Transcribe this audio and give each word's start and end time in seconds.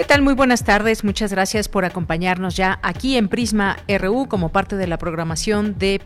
¿Qué 0.00 0.06
tal? 0.06 0.22
Muy 0.22 0.32
buenas 0.32 0.64
tardes. 0.64 1.04
Muchas 1.04 1.30
gracias 1.30 1.68
por 1.68 1.84
acompañarnos 1.84 2.56
ya 2.56 2.78
aquí 2.82 3.18
en 3.18 3.28
Prisma 3.28 3.76
RU 3.86 4.28
como 4.28 4.48
parte 4.48 4.76
de 4.76 4.86
la 4.86 4.96
programación 4.96 5.78
de, 5.78 6.00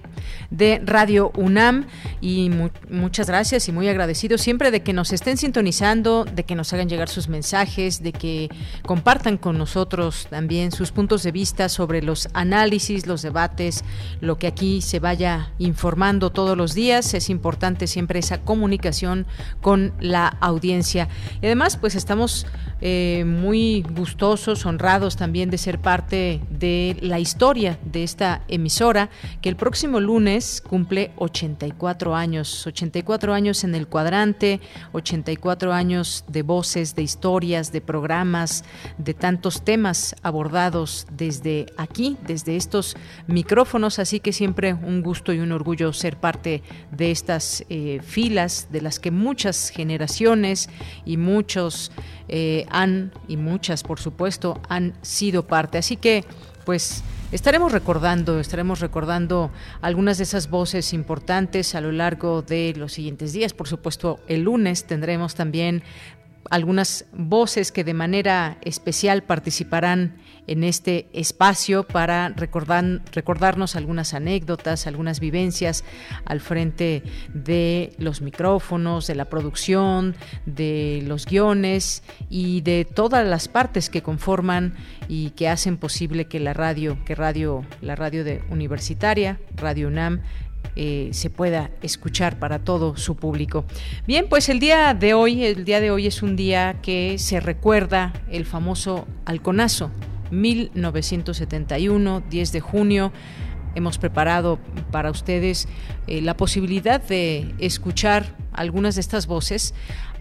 de 0.50 0.82
Radio 0.84 1.30
UNAM. 1.36 1.86
Y 2.20 2.50
muchas 2.90 3.28
gracias 3.28 3.68
y 3.68 3.72
muy 3.72 3.86
agradecido 3.86 4.36
siempre 4.36 4.72
de 4.72 4.82
que 4.82 4.92
nos 4.92 5.12
estén 5.12 5.36
sintonizando, 5.36 6.24
de 6.24 6.42
que 6.42 6.56
nos 6.56 6.72
hagan 6.72 6.88
llegar 6.88 7.08
sus 7.08 7.28
mensajes, 7.28 8.02
de 8.02 8.10
que 8.10 8.48
compartan 8.84 9.36
con 9.36 9.58
nosotros 9.58 10.26
también 10.28 10.72
sus 10.72 10.90
puntos 10.90 11.22
de 11.22 11.30
vista 11.30 11.68
sobre 11.68 12.02
los 12.02 12.28
análisis, 12.34 13.06
los 13.06 13.22
debates, 13.22 13.84
lo 14.20 14.38
que 14.38 14.48
aquí 14.48 14.80
se 14.80 14.98
vaya 14.98 15.52
informando 15.60 16.32
todos 16.32 16.56
los 16.56 16.74
días. 16.74 17.14
Es 17.14 17.30
importante 17.30 17.86
siempre 17.86 18.18
esa 18.18 18.40
comunicación 18.40 19.24
con 19.60 19.92
la 20.01 20.26
audiencia. 20.40 21.08
Y 21.40 21.46
además, 21.46 21.76
pues 21.76 21.95
estamos 21.95 22.45
eh, 22.80 23.24
muy 23.24 23.84
gustosos, 23.93 24.66
honrados 24.66 25.16
también 25.16 25.51
de 25.51 25.59
ser 25.59 25.79
parte 25.79 26.40
de 26.51 26.96
la 27.01 27.18
historia 27.18 27.79
de 27.85 28.04
esta 28.04 28.43
emisora 28.49 29.10
que 29.41 29.49
el 29.49 29.57
próximo 29.57 30.01
lunes 30.01 30.60
cumple 30.60 31.13
84 31.16 32.15
años, 32.15 32.66
84 32.66 33.35
años 33.35 33.65
en 33.65 33.74
el 33.74 33.87
cuadrante, 33.87 34.60
84 34.93 35.73
años 35.73 36.24
de 36.29 36.43
voces, 36.43 36.95
de 36.95 37.02
historias, 37.02 37.73
de 37.73 37.80
programas, 37.80 38.65
de 38.99 39.15
tantos 39.15 39.63
temas 39.63 40.15
abordados 40.23 41.07
desde 41.10 41.66
aquí, 41.76 42.16
desde 42.26 42.57
estos 42.57 42.96
micrófonos, 43.26 43.98
así 43.98 44.21
que 44.21 44.32
siempre 44.32 44.74
un 44.74 45.02
gusto 45.02 45.32
y 45.32 45.41
un 45.41 45.52
orgullo 45.52 45.93
ser 45.93 46.16
parte 46.16 46.63
de 46.91 47.10
estas 47.10 47.65
eh, 47.69 48.01
filas 48.02 48.69
de 48.71 48.80
las 48.80 49.01
que 49.01 49.10
muchas 49.10 49.71
generaciones 49.71 50.69
y 51.04 51.16
muchos 51.16 51.91
eh, 52.29 52.66
han, 52.71 53.13
y 53.29 53.37
muchas 53.37 53.73
por 53.82 54.00
supuesto, 54.00 54.60
han 54.68 54.94
sido 55.02 55.46
parte. 55.46 55.78
Así 55.78 55.96
que, 55.96 56.24
pues, 56.64 57.02
estaremos 57.32 57.72
recordando, 57.72 58.40
estaremos 58.40 58.80
recordando 58.80 59.50
algunas 59.80 60.18
de 60.18 60.24
esas 60.24 60.48
voces 60.48 60.92
importantes 60.92 61.74
a 61.74 61.80
lo 61.80 61.92
largo 61.92 62.42
de 62.42 62.74
los 62.76 62.92
siguientes 62.92 63.32
días. 63.32 63.52
Por 63.52 63.68
supuesto, 63.68 64.20
el 64.28 64.42
lunes 64.42 64.84
tendremos 64.84 65.34
también 65.34 65.82
algunas 66.50 67.06
voces 67.12 67.72
que 67.72 67.84
de 67.84 67.94
manera 67.94 68.58
especial 68.62 69.22
participarán 69.22 70.16
en 70.47 70.64
este 70.64 71.09
espacio 71.12 71.84
para 71.84 72.28
recordar, 72.31 73.03
recordarnos 73.12 73.76
algunas 73.76 74.14
anécdotas, 74.14 74.86
algunas 74.86 75.20
vivencias 75.20 75.84
al 76.25 76.41
frente 76.41 77.03
de 77.32 77.92
los 77.98 78.20
micrófonos, 78.20 79.06
de 79.06 79.14
la 79.14 79.26
producción, 79.26 80.14
de 80.47 81.02
los 81.06 81.26
guiones 81.26 82.02
y 82.28 82.60
de 82.62 82.84
todas 82.84 83.26
las 83.26 83.48
partes 83.48 83.91
que 83.91 84.02
conforman 84.02 84.74
y 85.08 85.30
que 85.30 85.48
hacen 85.48 85.76
posible 85.76 86.26
que 86.26 86.41
la 86.41 86.52
radio, 86.52 86.98
que 87.04 87.14
radio, 87.14 87.64
la 87.80 87.96
radio 87.96 88.24
de 88.24 88.42
universitaria, 88.50 89.38
Radio 89.56 89.88
UNAM, 89.88 90.20
eh, 90.76 91.10
se 91.12 91.30
pueda 91.30 91.70
escuchar 91.82 92.38
para 92.40 92.58
todo 92.58 92.96
su 92.96 93.14
público. 93.14 93.64
Bien, 94.08 94.26
pues 94.28 94.48
el 94.48 94.58
día 94.58 94.92
de 94.92 95.14
hoy, 95.14 95.44
el 95.44 95.64
día 95.64 95.80
de 95.80 95.92
hoy 95.92 96.08
es 96.08 96.20
un 96.22 96.34
día 96.34 96.80
que 96.82 97.16
se 97.19 97.38
recuerda 97.38 98.12
el 98.28 98.44
famoso 98.44 99.06
halconazo, 99.24 99.92
1971, 100.34 102.22
10 102.28 102.52
de 102.52 102.60
junio. 102.60 103.12
Hemos 103.74 103.98
preparado 103.98 104.58
para 104.90 105.10
ustedes 105.10 105.68
eh, 106.06 106.20
la 106.20 106.36
posibilidad 106.36 107.02
de 107.02 107.54
escuchar 107.58 108.36
algunas 108.54 108.94
de 108.94 109.00
estas 109.00 109.26
voces 109.26 109.75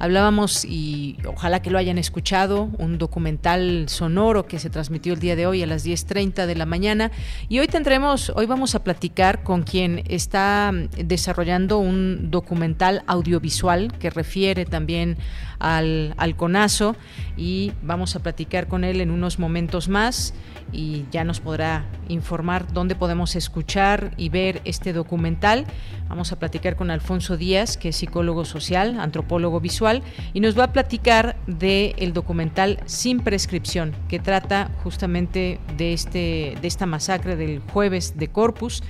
Hablábamos, 0.04 0.66
y 0.66 1.18
ojalá 1.26 1.62
que 1.62 1.70
lo 1.70 1.78
hayan 1.78 1.98
escuchado, 1.98 2.70
un 2.78 2.98
documental 2.98 3.86
sonoro 3.88 4.48
que 4.48 4.60
se 4.60 4.70
transmitió 4.70 5.14
el 5.14 5.22
día 5.22 5.38
de 5.38 5.48
hoy 5.48 5.64
a 5.64 5.66
las 5.66 5.86
10.30 5.86 6.46
de 6.46 6.56
la 6.56 6.66
mañana. 6.66 7.10
Y 7.48 7.60
hoy 7.60 7.68
tendremos, 7.68 8.30
hoy 8.36 8.46
vamos 8.46 8.76
a 8.76 8.84
platicar 8.84 9.44
con 9.44 9.64
quien 9.64 10.04
está 10.10 10.74
desarrollando 10.98 11.78
un 11.78 12.32
documental 12.32 13.04
audiovisual 13.08 13.94
que 13.98 14.10
refiere 14.10 14.66
también 14.66 15.18
al, 15.60 16.14
al 16.18 16.36
CONASO 16.36 16.98
y 17.38 17.72
vamos 17.82 18.18
a 18.18 18.20
platicar 18.20 18.68
con 18.68 18.84
él 18.84 19.00
en 19.00 19.10
unos 19.10 19.40
momentos 19.40 19.88
más 19.88 20.34
y 20.74 21.06
ya 21.12 21.24
nos 21.24 21.40
podrá 21.40 21.86
informar 22.10 22.74
dónde 22.74 22.96
podemos 22.96 23.36
escuchar 23.36 24.12
y 24.18 24.28
ver 24.30 24.62
este 24.66 24.92
documental. 24.92 25.66
Vamos 26.10 26.32
a 26.32 26.40
platicar 26.40 26.76
con 26.76 26.92
Alfonso 26.92 27.38
Díaz, 27.38 27.78
que 27.78 27.90
es 27.90 27.96
psicólogo 27.96 28.23
social, 28.46 29.00
antropólogo 29.00 29.60
visual, 29.60 30.02
y 30.34 30.40
nos 30.40 30.58
va 30.58 30.66
a 30.66 30.74
platicar 30.74 31.36
del 31.48 31.94
el 31.98 32.14
documental 32.14 32.80
Sin 32.86 33.20
prescripción, 33.20 33.94
que 34.08 34.20
trata 34.20 34.72
justamente 34.84 35.60
de, 35.78 35.94
este, 35.94 36.58
de 36.62 36.68
esta 36.68 36.86
masacre 36.86 37.36
del 37.36 37.60
jueves 37.60 38.18
de 38.18 38.30
Corpus, 38.30 38.84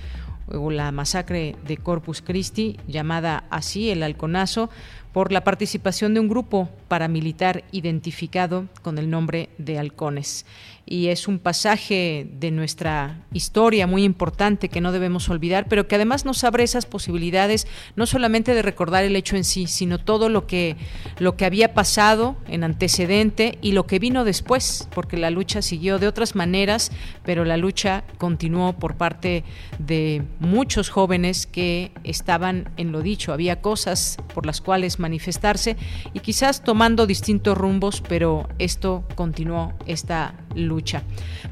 o 0.47 0.69
la 0.69 0.91
masacre 0.91 1.55
de 1.65 1.77
Corpus 1.77 2.21
Christi, 2.21 2.77
llamada 2.87 3.45
así 3.49 3.89
el 3.89 4.03
halconazo, 4.03 4.69
por 5.13 5.31
la 5.31 5.43
participación 5.43 6.13
de 6.13 6.19
un 6.19 6.27
grupo 6.27 6.69
paramilitar 6.87 7.63
identificado 7.71 8.65
con 8.81 8.97
el 8.97 9.09
nombre 9.09 9.49
de 9.57 9.77
halcones 9.77 10.45
y 10.85 11.07
es 11.07 11.27
un 11.27 11.39
pasaje 11.39 12.27
de 12.39 12.51
nuestra 12.51 13.23
historia 13.31 13.87
muy 13.87 14.03
importante 14.03 14.67
que 14.67 14.81
no 14.81 14.91
debemos 14.91 15.29
olvidar, 15.29 15.67
pero 15.69 15.87
que 15.87 15.95
además 15.95 16.25
nos 16.25 16.43
abre 16.43 16.63
esas 16.63 16.85
posibilidades 16.85 17.67
no 17.95 18.05
solamente 18.05 18.53
de 18.53 18.61
recordar 18.61 19.05
el 19.05 19.15
hecho 19.15 19.37
en 19.37 19.45
sí, 19.45 19.67
sino 19.67 19.97
todo 19.97 20.27
lo 20.27 20.45
que 20.45 20.75
lo 21.19 21.37
que 21.37 21.45
había 21.45 21.73
pasado 21.73 22.35
en 22.47 22.63
antecedente 22.63 23.57
y 23.61 23.71
lo 23.71 23.87
que 23.87 23.99
vino 23.99 24.25
después, 24.25 24.89
porque 24.93 25.17
la 25.17 25.29
lucha 25.29 25.61
siguió 25.61 25.99
de 25.99 26.07
otras 26.07 26.35
maneras, 26.35 26.91
pero 27.23 27.45
la 27.45 27.55
lucha 27.55 28.03
continuó 28.17 28.73
por 28.73 28.95
parte 28.95 29.45
de 29.79 30.23
muchos 30.39 30.89
jóvenes 30.89 31.47
que 31.47 31.91
estaban 32.03 32.71
en 32.75 32.91
lo 32.91 33.01
dicho, 33.01 33.31
había 33.31 33.61
cosas 33.61 34.17
por 34.33 34.45
las 34.45 34.59
cuales 34.59 34.99
manifestarse 34.99 35.77
y 36.13 36.19
quizás 36.19 36.63
tomando 36.63 37.07
distintos 37.07 37.57
rumbos, 37.57 38.01
pero 38.01 38.49
esto 38.59 39.05
continuó 39.15 39.73
esta 39.85 40.35
lucha. 40.55 40.72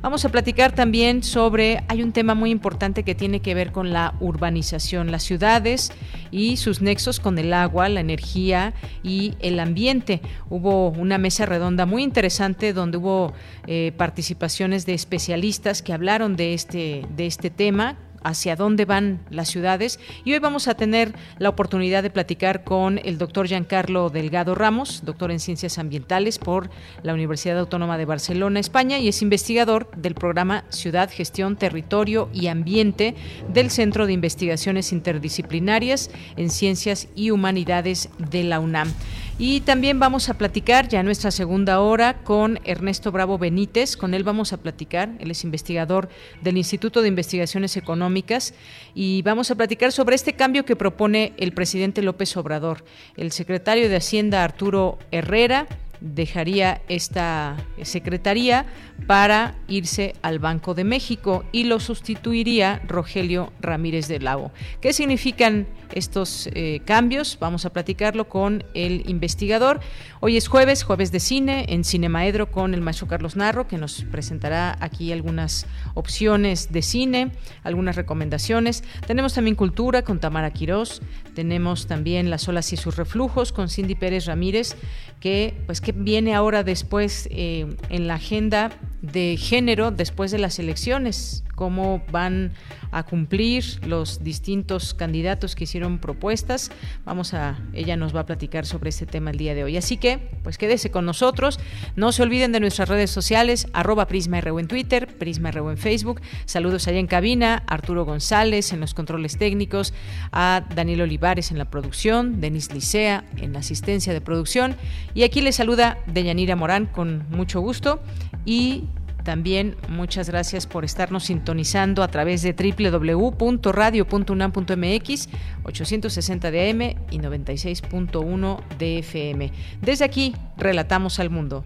Vamos 0.02 0.26
a 0.26 0.30
platicar 0.30 0.74
también 0.74 1.24
sobre, 1.24 1.84
hay 1.88 2.02
un 2.02 2.12
tema 2.12 2.34
muy 2.34 2.50
importante 2.50 3.04
que 3.04 3.16
tiene 3.16 3.40
que 3.40 3.54
ver 3.54 3.72
con 3.72 3.94
la 3.94 4.16
urbanización, 4.20 5.12
las 5.12 5.24
ciudades 5.24 5.92
y 6.32 6.58
sus 6.58 6.82
nexos 6.82 7.20
con 7.20 7.38
el 7.38 7.54
agua, 7.54 7.88
la 7.90 8.00
energía 8.00 8.74
y 9.04 9.36
el 9.40 9.60
ambiente. 9.60 10.22
Hubo 10.50 10.90
una 10.90 11.18
mesa 11.18 11.46
redonda 11.46 11.86
muy 11.86 12.04
interesante 12.04 12.74
donde 12.74 12.98
hubo 12.98 13.34
eh, 13.68 13.94
participaciones 13.98 14.86
de 14.86 14.94
especialistas 14.94 15.82
que 15.82 15.94
hablaron 15.94 16.36
de 16.36 16.54
este, 16.54 17.06
de 17.16 17.28
este 17.28 17.50
tema 17.50 17.98
hacia 18.24 18.56
dónde 18.56 18.86
van 18.86 19.20
las 19.30 19.50
ciudades. 19.50 20.00
Y 20.24 20.34
hoy 20.34 20.40
vamos 20.40 20.68
a 20.68 20.76
tener 20.76 21.14
la 21.40 21.50
oportunidad 21.50 22.04
de 22.04 22.10
platicar 22.10 22.64
con 22.64 23.00
el 23.04 23.18
doctor 23.18 23.48
Giancarlo 23.48 24.10
Delgado 24.10 24.56
Ramos, 24.56 25.04
doctor 25.06 25.32
en 25.32 25.40
Ciencias 25.40 25.78
Ambientales 25.78 26.40
por 26.40 26.70
la 27.04 27.14
Universidad 27.14 27.60
Autónoma 27.60 27.98
de 27.98 28.06
Barcelona, 28.06 28.60
España, 28.60 29.00
y 29.00 29.08
es 29.08 29.22
investigador 29.22 29.90
del 29.96 30.16
programa 30.16 30.66
Ciudad, 30.70 31.10
Gestión, 31.12 31.56
Territorio 31.56 32.30
y 32.34 32.48
Ambiente 32.48 33.16
del 33.54 33.70
Centro 33.70 34.06
de 34.06 34.14
Investigaciones 34.14 34.92
Interdisciplinarias 34.92 36.12
en 36.38 36.50
Ciencias 36.50 37.08
y 37.16 37.32
Humanidades 37.32 38.10
de 38.18 38.44
la 38.44 38.60
UNAM. 38.60 38.94
Y 39.38 39.62
también 39.62 40.00
vamos 40.00 40.30
a 40.30 40.36
platicar 40.36 40.88
ya 40.88 41.02
nuestra 41.04 41.32
segunda 41.32 41.80
hora 41.80 42.20
con 42.24 42.60
Ernesto 42.64 43.12
Bravo 43.12 43.38
Benítez. 43.38 43.98
Con 43.98 44.14
él 44.14 44.24
vamos 44.24 44.54
a 44.54 44.58
platicar. 44.58 45.10
Él 45.20 45.32
es 45.32 45.44
investigador 45.44 46.10
del 46.42 46.58
Instituto 46.58 47.02
de 47.02 47.08
Investigaciones 47.08 47.76
Económicas 47.76 48.54
y 48.94 49.22
vamos 49.24 49.50
a 49.50 49.56
platicar 49.56 49.92
sobre 49.92 50.16
este 50.16 50.34
cambio 50.34 50.66
que 50.66 50.76
propone 50.76 51.34
el 51.38 51.54
presidente 51.54 52.02
López 52.02 52.38
Obrador. 52.38 52.84
El 53.18 53.32
secretario 53.32 53.90
de 53.90 53.96
Hacienda 53.96 54.44
Arturo 54.44 55.00
Herrera 55.12 55.68
dejaría 56.02 56.82
esta 56.90 57.56
secretaría 57.84 58.66
para 59.08 59.56
irse 59.68 60.16
al 60.22 60.40
Banco 60.40 60.74
de 60.74 60.84
México 60.84 61.46
y 61.52 61.66
lo 61.66 61.80
sustituiría 61.80 62.82
Rogelio 62.88 63.54
Ramírez 63.62 64.08
de 64.08 64.20
Lago. 64.20 64.52
¿Qué 64.82 64.94
significan 64.94 65.68
estos 65.94 66.50
eh, 66.54 66.82
cambios? 66.86 67.38
Vamos 67.40 67.66
a 67.66 67.74
platicarlo 67.74 68.30
con 68.30 68.64
el 68.74 69.10
investigador. 69.10 69.80
Hoy 70.20 70.38
es 70.38 70.48
jueves, 70.48 70.84
jueves 70.84 71.12
de 71.12 71.20
cine, 71.20 71.66
en 71.70 71.84
Cinemaedro 71.84 72.52
con 72.52 72.74
el 72.74 72.82
maestro 72.82 73.08
Carlos 73.08 73.36
Narro, 73.36 73.68
que 73.68 73.78
nos 73.78 74.04
presentará 74.04 74.78
aquí 74.80 75.12
algunas 75.12 75.66
opciones 75.94 76.72
de 76.72 76.82
cine, 76.82 77.32
algunas 77.64 77.96
recomendaciones. 77.96 78.84
Tenemos 79.08 79.34
también 79.34 79.56
cultura 79.56 80.04
con 80.04 80.20
Tamara 80.20 80.52
Quirós, 80.52 81.02
tenemos 81.34 81.88
también 81.88 82.30
Las 82.30 82.48
olas 82.48 82.72
y 82.74 82.78
sus 82.78 82.98
reflujos 82.98 83.52
con 83.52 83.70
Cindy 83.70 83.96
Pérez 83.96 84.26
Ramírez, 84.26 84.76
que 85.20 85.56
pues 85.66 85.82
que 85.82 85.92
viene 85.92 86.36
ahora 86.36 86.64
después 86.64 87.28
eh, 87.32 87.68
en 87.90 88.08
la 88.08 88.16
agenda 88.16 88.72
de 89.02 89.38
género 89.38 89.92
después 89.92 90.32
de 90.32 90.38
las 90.38 90.60
elecciones, 90.60 91.44
cómo 91.56 92.04
van 92.12 92.52
a 92.92 93.04
cumplir 93.04 93.64
los 93.86 94.24
distintos 94.24 94.94
candidatos 94.94 95.56
que 95.56 95.64
hicieron 95.64 95.81
propuestas. 96.00 96.72
Vamos 97.06 97.34
a, 97.34 97.60
ella 97.74 97.96
nos 97.98 98.16
va 98.16 98.22
a 98.22 98.26
platicar 98.26 98.66
sobre 98.66 98.90
este 98.90 99.06
tema 99.06 99.32
el 99.32 99.38
día 99.38 99.54
de 99.54 99.64
hoy. 99.64 99.78
Así 99.78 99.98
que, 99.98 100.20
pues 100.44 100.58
quédese 100.58 100.92
con 100.92 101.06
nosotros. 101.06 101.60
No 101.96 102.12
se 102.12 102.24
olviden 102.24 102.52
de 102.52 102.60
nuestras 102.60 102.90
redes 102.90 103.12
sociales, 103.12 103.68
arroba 103.74 104.08
Prisma 104.08 104.40
en 104.40 104.68
Twitter, 104.68 105.08
Prisma 105.08 105.50
en 105.50 105.78
Facebook. 105.78 106.22
Saludos 106.46 106.88
allá 106.88 107.00
en 107.00 107.08
cabina, 107.08 107.64
Arturo 107.68 108.06
González 108.06 108.74
en 108.74 108.80
los 108.80 108.94
controles 108.94 109.38
técnicos, 109.38 109.94
a 110.32 110.66
Daniel 110.76 111.02
Olivares 111.02 111.52
en 111.52 111.58
la 111.58 111.66
producción, 111.66 112.42
Denis 112.42 112.74
Licea 112.74 113.24
en 113.38 113.54
la 113.54 113.60
asistencia 113.60 114.14
de 114.14 114.22
producción. 114.22 114.76
Y 115.14 115.24
aquí 115.24 115.42
le 115.42 115.52
saluda 115.52 115.98
Deyanira 116.08 116.56
Morán 116.56 116.86
con 116.86 117.26
mucho 117.30 117.62
gusto 117.62 118.02
y 118.46 118.86
también 119.24 119.76
muchas 119.90 120.30
gracias 120.30 120.68
por 120.68 120.86
estarnos 120.86 121.26
sintonizando 121.26 122.04
a 122.04 122.08
través 122.08 122.42
de 122.42 122.54
www.radio.unam.mx, 122.54 125.30
860 125.64 126.52
de 126.52 126.70
AM 126.70 126.82
y 127.12 127.20
96.1 127.20 128.64
de 128.78 129.00
FM. 129.00 129.52
Desde 129.82 130.06
aquí, 130.06 130.34
relatamos 130.58 131.20
al 131.20 131.30
mundo. 131.30 131.66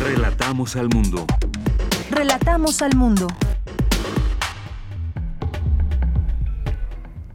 Relatamos 0.00 0.74
al 0.76 0.88
mundo. 0.88 1.26
Relatamos 2.10 2.82
al 2.82 2.96
mundo. 2.96 3.28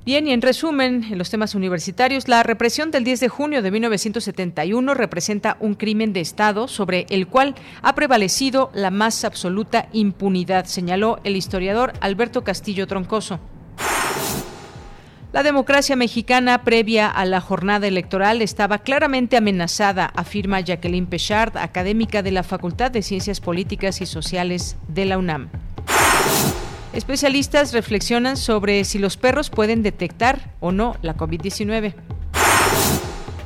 Bien, 0.10 0.26
y 0.26 0.32
en 0.32 0.42
resumen, 0.42 1.06
en 1.12 1.20
los 1.20 1.30
temas 1.30 1.54
universitarios, 1.54 2.28
la 2.28 2.42
represión 2.42 2.90
del 2.90 3.04
10 3.04 3.20
de 3.20 3.30
junio 3.30 3.62
de 3.62 3.70
1971 3.70 4.96
representa 4.96 5.56
un 5.60 5.76
crimen 5.76 6.14
de 6.14 6.20
Estado 6.20 6.68
sobre 6.68 7.06
el 7.12 7.28
cual 7.28 7.54
ha 7.84 7.94
prevalecido 7.94 8.72
la 8.74 8.90
más 8.90 9.24
absoluta 9.24 9.88
impunidad, 9.94 10.66
señaló 10.66 11.20
el 11.26 11.36
historiador 11.36 11.94
Alberto 12.02 12.44
Castillo 12.44 12.88
Troncoso. 12.88 13.40
La 15.32 15.44
democracia 15.44 15.96
mexicana 15.96 16.64
previa 16.64 17.08
a 17.08 17.24
la 17.26 17.40
jornada 17.40 17.86
electoral 17.86 18.42
estaba 18.42 18.80
claramente 18.80 19.38
amenazada, 19.38 20.08
afirma 20.16 20.60
Jacqueline 20.60 21.06
Pechard, 21.06 21.56
académica 21.56 22.24
de 22.24 22.32
la 22.32 22.42
Facultad 22.42 22.90
de 22.90 23.04
Ciencias 23.04 23.40
Políticas 23.40 24.02
y 24.02 24.08
Sociales 24.08 24.76
de 24.88 25.06
la 25.06 25.20
UNAM. 25.20 25.50
Especialistas 26.94 27.72
reflexionan 27.72 28.36
sobre 28.36 28.84
si 28.84 28.98
los 28.98 29.16
perros 29.16 29.52
pueden 29.52 29.84
detectar 29.84 30.54
o 30.60 30.72
no 30.72 30.96
la 31.04 31.16
COVID-19. 31.16 31.94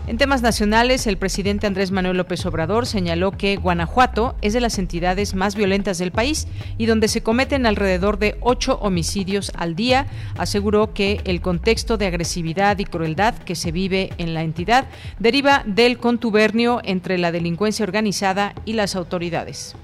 En 0.06 0.18
temas 0.18 0.42
nacionales, 0.42 1.08
el 1.08 1.18
presidente 1.18 1.66
Andrés 1.66 1.92
Manuel 1.92 2.18
López 2.18 2.46
Obrador 2.46 2.86
señaló 2.86 3.32
que 3.32 3.56
Guanajuato 3.56 4.36
es 4.42 4.54
de 4.54 4.60
las 4.60 4.78
entidades 4.78 5.34
más 5.34 5.56
violentas 5.56 5.98
del 5.98 6.12
país 6.12 6.48
y 6.78 6.88
donde 6.88 7.08
se 7.08 7.24
cometen 7.24 7.66
alrededor 7.66 8.20
de 8.20 8.38
ocho 8.42 8.80
homicidios 8.82 9.52
al 9.56 9.76
día. 9.76 10.08
Aseguró 10.38 10.94
que 10.94 11.22
el 11.24 11.42
contexto 11.42 11.98
de 11.98 12.08
agresividad 12.08 12.80
y 12.80 12.86
crueldad 12.86 13.36
que 13.36 13.56
se 13.56 13.72
vive 13.72 14.12
en 14.18 14.34
la 14.34 14.44
entidad 14.44 14.86
deriva 15.20 15.64
del 15.66 15.98
contubernio 15.98 16.82
entre 16.84 17.18
la 17.18 17.32
delincuencia 17.32 17.84
organizada 17.84 18.56
y 18.66 18.74
las 18.74 18.96
autoridades. 18.96 19.76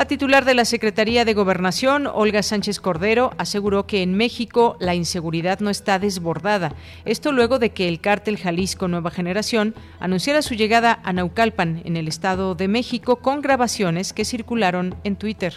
La 0.00 0.06
titular 0.06 0.46
de 0.46 0.54
la 0.54 0.64
Secretaría 0.64 1.26
de 1.26 1.34
Gobernación, 1.34 2.06
Olga 2.06 2.42
Sánchez 2.42 2.80
Cordero, 2.80 3.34
aseguró 3.36 3.86
que 3.86 4.00
en 4.00 4.14
México 4.14 4.78
la 4.80 4.94
inseguridad 4.94 5.60
no 5.60 5.68
está 5.68 5.98
desbordada. 5.98 6.74
Esto 7.04 7.32
luego 7.32 7.58
de 7.58 7.74
que 7.74 7.86
el 7.86 8.00
cártel 8.00 8.38
Jalisco 8.38 8.88
Nueva 8.88 9.10
Generación 9.10 9.74
anunciara 9.98 10.40
su 10.40 10.54
llegada 10.54 11.00
a 11.04 11.12
Naucalpan, 11.12 11.82
en 11.84 11.98
el 11.98 12.08
Estado 12.08 12.54
de 12.54 12.66
México, 12.66 13.16
con 13.16 13.42
grabaciones 13.42 14.14
que 14.14 14.24
circularon 14.24 14.94
en 15.04 15.16
Twitter. 15.16 15.52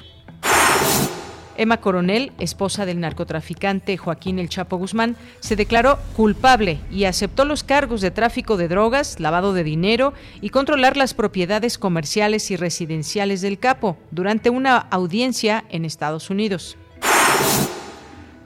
Emma 1.57 1.77
Coronel, 1.77 2.31
esposa 2.39 2.85
del 2.85 2.99
narcotraficante 2.99 3.97
Joaquín 3.97 4.39
El 4.39 4.49
Chapo 4.49 4.77
Guzmán, 4.77 5.15
se 5.39 5.55
declaró 5.55 5.99
culpable 6.15 6.79
y 6.91 7.05
aceptó 7.05 7.45
los 7.45 7.63
cargos 7.63 8.01
de 8.01 8.11
tráfico 8.11 8.57
de 8.57 8.67
drogas, 8.67 9.19
lavado 9.19 9.53
de 9.53 9.63
dinero 9.63 10.13
y 10.41 10.49
controlar 10.49 10.97
las 10.97 11.13
propiedades 11.13 11.77
comerciales 11.77 12.49
y 12.51 12.55
residenciales 12.55 13.41
del 13.41 13.59
capo 13.59 13.97
durante 14.11 14.49
una 14.49 14.77
audiencia 14.77 15.65
en 15.69 15.85
Estados 15.85 16.29
Unidos. 16.29 16.77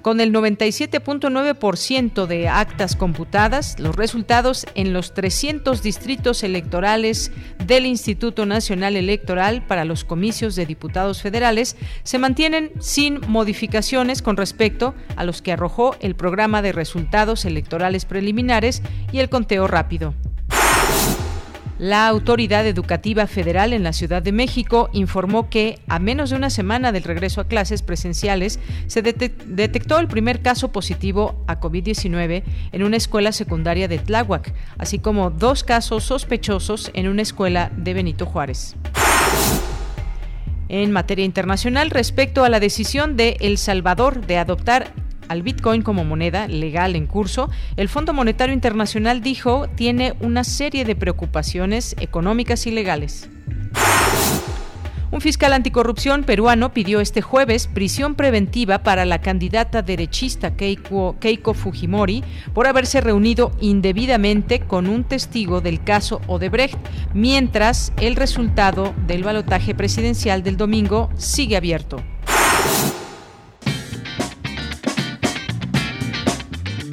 Con 0.07 0.21
el 0.21 0.31
97.9% 0.31 2.27
de 2.27 2.47
actas 2.47 2.95
computadas, 2.95 3.77
los 3.77 3.93
resultados 3.93 4.65
en 4.73 4.93
los 4.93 5.13
300 5.13 5.83
distritos 5.83 6.43
electorales 6.43 7.33
del 7.65 7.85
Instituto 7.85 8.45
Nacional 8.45 8.95
Electoral 8.95 9.67
para 9.67 9.83
los 9.83 10.05
comicios 10.05 10.55
de 10.55 10.65
diputados 10.65 11.21
federales 11.21 11.75
se 12.03 12.19
mantienen 12.19 12.71
sin 12.79 13.19
modificaciones 13.27 14.21
con 14.21 14.37
respecto 14.37 14.95
a 15.17 15.25
los 15.25 15.41
que 15.41 15.51
arrojó 15.51 15.97
el 15.99 16.15
programa 16.15 16.61
de 16.61 16.71
resultados 16.71 17.43
electorales 17.43 18.05
preliminares 18.05 18.81
y 19.11 19.19
el 19.19 19.27
conteo 19.27 19.67
rápido. 19.67 20.13
La 21.79 22.07
Autoridad 22.07 22.65
Educativa 22.65 23.27
Federal 23.27 23.71
en 23.71 23.83
la 23.83 23.93
Ciudad 23.93 24.23
de 24.23 24.31
México 24.31 24.89
informó 24.93 25.47
que 25.47 25.77
a 25.87 25.99
menos 25.99 26.31
de 26.31 26.35
una 26.35 26.49
semana 26.49 26.91
del 26.91 27.03
regreso 27.03 27.39
a 27.39 27.47
clases 27.47 27.83
presenciales 27.83 28.59
se 28.87 29.03
detectó 29.03 29.99
el 29.99 30.07
primer 30.07 30.41
caso 30.41 30.71
positivo 30.71 31.43
a 31.45 31.59
COVID-19 31.59 32.43
en 32.71 32.83
una 32.83 32.97
escuela 32.97 33.31
secundaria 33.31 33.87
de 33.87 33.99
Tláhuac, 33.99 34.55
así 34.79 34.97
como 34.97 35.29
dos 35.29 35.63
casos 35.63 36.03
sospechosos 36.03 36.89
en 36.95 37.07
una 37.07 37.21
escuela 37.21 37.71
de 37.77 37.93
Benito 37.93 38.25
Juárez. 38.25 38.75
En 40.69 40.91
materia 40.91 41.25
internacional, 41.25 41.91
respecto 41.91 42.43
a 42.43 42.49
la 42.49 42.59
decisión 42.59 43.15
de 43.17 43.37
El 43.39 43.59
Salvador 43.59 44.25
de 44.25 44.37
adoptar 44.37 44.93
al 45.27 45.43
Bitcoin 45.43 45.81
como 45.81 46.03
moneda 46.03 46.47
legal 46.47 46.95
en 46.95 47.07
curso, 47.07 47.49
el 47.75 47.89
Fondo 47.89 48.13
Monetario 48.13 48.53
Internacional 48.53 49.21
dijo 49.21 49.67
tiene 49.75 50.15
una 50.19 50.43
serie 50.43 50.85
de 50.85 50.95
preocupaciones 50.95 51.95
económicas 51.99 52.67
y 52.67 52.71
legales. 52.71 53.29
Un 55.09 55.21
fiscal 55.21 55.53
anticorrupción 55.53 56.23
peruano 56.23 56.73
pidió 56.73 56.99
este 56.99 57.21
jueves 57.21 57.67
prisión 57.67 58.15
preventiva 58.15 58.83
para 58.83 59.05
la 59.05 59.21
candidata 59.21 59.81
derechista 59.81 60.57
Keiko, 60.57 61.15
Keiko, 61.21 61.53
Fujimori 61.53 62.25
por 62.53 62.67
haberse 62.67 62.99
reunido 62.99 63.53
indebidamente 63.61 64.59
con 64.59 64.87
un 64.87 65.05
testigo 65.05 65.61
del 65.61 65.81
caso 65.81 66.19
Odebrecht, 66.27 66.77
mientras 67.13 67.93
el 68.01 68.17
resultado 68.17 68.93
del 69.07 69.23
balotaje 69.23 69.73
presidencial 69.73 70.43
del 70.43 70.57
domingo 70.57 71.09
sigue 71.15 71.55
abierto. 71.55 72.03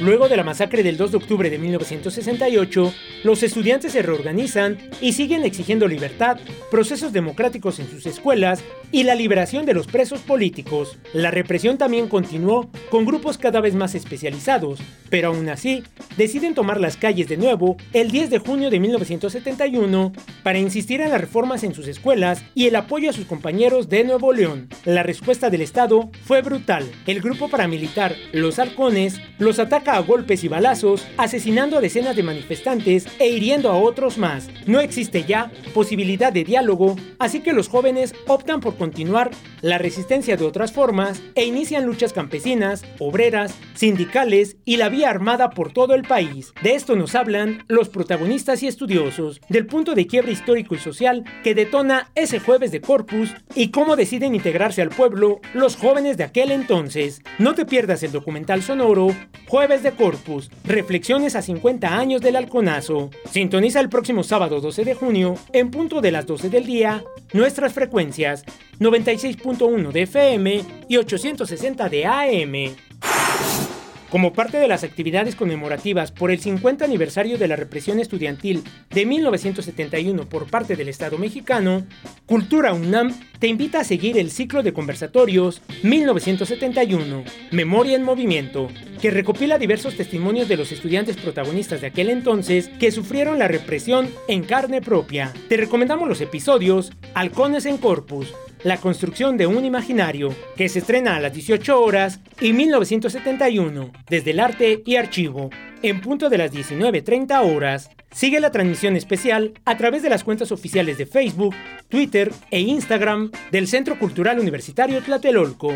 Luego 0.00 0.30
de 0.30 0.36
la 0.38 0.44
masacre 0.44 0.82
del 0.82 0.96
2 0.96 1.10
de 1.10 1.16
octubre 1.18 1.50
de 1.50 1.58
1968, 1.58 2.94
los 3.22 3.42
estudiantes 3.42 3.92
se 3.92 4.00
reorganizan 4.00 4.78
y 5.02 5.12
siguen 5.12 5.44
exigiendo 5.44 5.86
libertad, 5.86 6.38
procesos 6.70 7.12
democráticos 7.12 7.78
en 7.80 7.90
sus 7.90 8.06
escuelas 8.06 8.64
y 8.92 9.02
la 9.02 9.14
liberación 9.14 9.66
de 9.66 9.74
los 9.74 9.86
presos 9.86 10.20
políticos. 10.20 10.96
La 11.12 11.30
represión 11.30 11.76
también 11.76 12.08
continuó 12.08 12.70
con 12.90 13.04
grupos 13.04 13.36
cada 13.36 13.60
vez 13.60 13.74
más 13.74 13.94
especializados, 13.94 14.80
pero 15.10 15.28
aún 15.28 15.50
así 15.50 15.82
deciden 16.16 16.54
tomar 16.54 16.80
las 16.80 16.96
calles 16.96 17.28
de 17.28 17.36
nuevo 17.36 17.76
el 17.92 18.10
10 18.10 18.30
de 18.30 18.38
junio 18.38 18.70
de 18.70 18.80
1971 18.80 20.12
para 20.42 20.58
insistir 20.58 21.02
en 21.02 21.10
las 21.10 21.20
reformas 21.20 21.62
en 21.62 21.74
sus 21.74 21.86
escuelas 21.86 22.42
y 22.54 22.66
el 22.66 22.76
apoyo 22.76 23.10
a 23.10 23.12
sus 23.12 23.26
compañeros 23.26 23.90
de 23.90 24.04
Nuevo 24.04 24.32
León. 24.32 24.70
La 24.86 25.02
respuesta 25.02 25.50
del 25.50 25.60
Estado 25.60 26.10
fue 26.24 26.40
brutal. 26.40 26.90
El 27.06 27.20
grupo 27.20 27.48
paramilitar 27.48 28.16
Los 28.32 28.58
Halcones 28.58 29.20
los 29.38 29.58
ataca 29.58 29.89
a 29.96 30.00
golpes 30.00 30.44
y 30.44 30.48
balazos, 30.48 31.06
asesinando 31.16 31.78
a 31.78 31.80
decenas 31.80 32.16
de 32.16 32.22
manifestantes 32.22 33.06
e 33.18 33.28
hiriendo 33.28 33.70
a 33.70 33.76
otros 33.76 34.18
más. 34.18 34.48
No 34.66 34.80
existe 34.80 35.24
ya 35.24 35.50
posibilidad 35.74 36.32
de 36.32 36.44
diálogo, 36.44 36.96
así 37.18 37.40
que 37.40 37.52
los 37.52 37.68
jóvenes 37.68 38.14
optan 38.26 38.60
por 38.60 38.76
continuar 38.76 39.30
la 39.62 39.78
resistencia 39.78 40.36
de 40.36 40.44
otras 40.44 40.72
formas 40.72 41.22
e 41.34 41.44
inician 41.44 41.86
luchas 41.86 42.12
campesinas, 42.12 42.84
obreras, 42.98 43.54
sindicales 43.74 44.56
y 44.64 44.76
la 44.76 44.88
vía 44.88 45.10
armada 45.10 45.50
por 45.50 45.72
todo 45.72 45.94
el 45.94 46.02
país. 46.02 46.52
De 46.62 46.74
esto 46.74 46.96
nos 46.96 47.14
hablan 47.14 47.64
los 47.68 47.88
protagonistas 47.88 48.62
y 48.62 48.66
estudiosos 48.66 49.40
del 49.48 49.66
punto 49.66 49.94
de 49.94 50.06
quiebre 50.06 50.32
histórico 50.32 50.74
y 50.74 50.78
social 50.78 51.24
que 51.42 51.54
detona 51.54 52.10
ese 52.14 52.38
jueves 52.38 52.72
de 52.72 52.80
Corpus 52.80 53.30
y 53.54 53.70
cómo 53.70 53.96
deciden 53.96 54.34
integrarse 54.34 54.82
al 54.82 54.90
pueblo 54.90 55.40
los 55.54 55.76
jóvenes 55.76 56.16
de 56.16 56.24
aquel 56.24 56.50
entonces. 56.50 57.22
No 57.38 57.54
te 57.54 57.66
pierdas 57.66 58.02
el 58.02 58.12
documental 58.12 58.62
sonoro 58.62 59.14
Jueves 59.50 59.79
de 59.82 59.92
Corpus, 59.92 60.50
reflexiones 60.64 61.36
a 61.36 61.42
50 61.42 61.88
años 61.96 62.20
del 62.20 62.36
halconazo. 62.36 63.10
Sintoniza 63.30 63.80
el 63.80 63.88
próximo 63.88 64.22
sábado 64.22 64.60
12 64.60 64.84
de 64.84 64.94
junio, 64.94 65.36
en 65.52 65.70
punto 65.70 66.00
de 66.00 66.10
las 66.10 66.26
12 66.26 66.50
del 66.50 66.66
día, 66.66 67.04
nuestras 67.32 67.72
frecuencias 67.72 68.44
96.1 68.78 69.92
de 69.92 70.02
FM 70.02 70.64
y 70.88 70.96
860 70.96 71.88
de 71.88 72.06
AM. 72.06 73.79
Como 74.10 74.32
parte 74.32 74.58
de 74.58 74.66
las 74.66 74.82
actividades 74.82 75.36
conmemorativas 75.36 76.10
por 76.10 76.32
el 76.32 76.40
50 76.40 76.84
aniversario 76.84 77.38
de 77.38 77.46
la 77.46 77.54
represión 77.54 78.00
estudiantil 78.00 78.64
de 78.90 79.06
1971 79.06 80.28
por 80.28 80.50
parte 80.50 80.74
del 80.74 80.88
Estado 80.88 81.16
mexicano, 81.16 81.86
Cultura 82.26 82.72
UNAM 82.72 83.14
te 83.38 83.46
invita 83.46 83.80
a 83.80 83.84
seguir 83.84 84.18
el 84.18 84.32
ciclo 84.32 84.64
de 84.64 84.72
conversatorios 84.72 85.62
1971, 85.84 87.22
Memoria 87.52 87.94
en 87.94 88.02
Movimiento, 88.02 88.66
que 89.00 89.12
recopila 89.12 89.58
diversos 89.58 89.96
testimonios 89.96 90.48
de 90.48 90.56
los 90.56 90.72
estudiantes 90.72 91.16
protagonistas 91.16 91.80
de 91.80 91.86
aquel 91.86 92.10
entonces 92.10 92.68
que 92.80 92.90
sufrieron 92.90 93.38
la 93.38 93.46
represión 93.46 94.10
en 94.26 94.42
carne 94.42 94.82
propia. 94.82 95.32
Te 95.48 95.56
recomendamos 95.56 96.08
los 96.08 96.20
episodios 96.20 96.90
Halcones 97.14 97.64
en 97.64 97.78
Corpus, 97.78 98.34
la 98.62 98.76
construcción 98.78 99.36
de 99.36 99.46
un 99.46 99.64
imaginario, 99.64 100.34
que 100.56 100.68
se 100.68 100.80
estrena 100.80 101.16
a 101.16 101.20
las 101.20 101.32
18 101.32 101.80
horas 101.80 102.20
y 102.40 102.52
1971, 102.52 103.92
desde 104.08 104.30
el 104.32 104.40
arte 104.40 104.82
y 104.84 104.96
archivo, 104.96 105.50
en 105.82 106.00
punto 106.00 106.28
de 106.28 106.38
las 106.38 106.52
19.30 106.52 107.54
horas. 107.54 107.90
Sigue 108.12 108.40
la 108.40 108.50
transmisión 108.50 108.96
especial 108.96 109.54
a 109.64 109.76
través 109.76 110.02
de 110.02 110.10
las 110.10 110.24
cuentas 110.24 110.52
oficiales 110.52 110.98
de 110.98 111.06
Facebook, 111.06 111.54
Twitter 111.88 112.32
e 112.50 112.60
Instagram 112.60 113.30
del 113.52 113.68
Centro 113.68 113.98
Cultural 113.98 114.38
Universitario 114.38 115.00
Tlatelolco. 115.00 115.72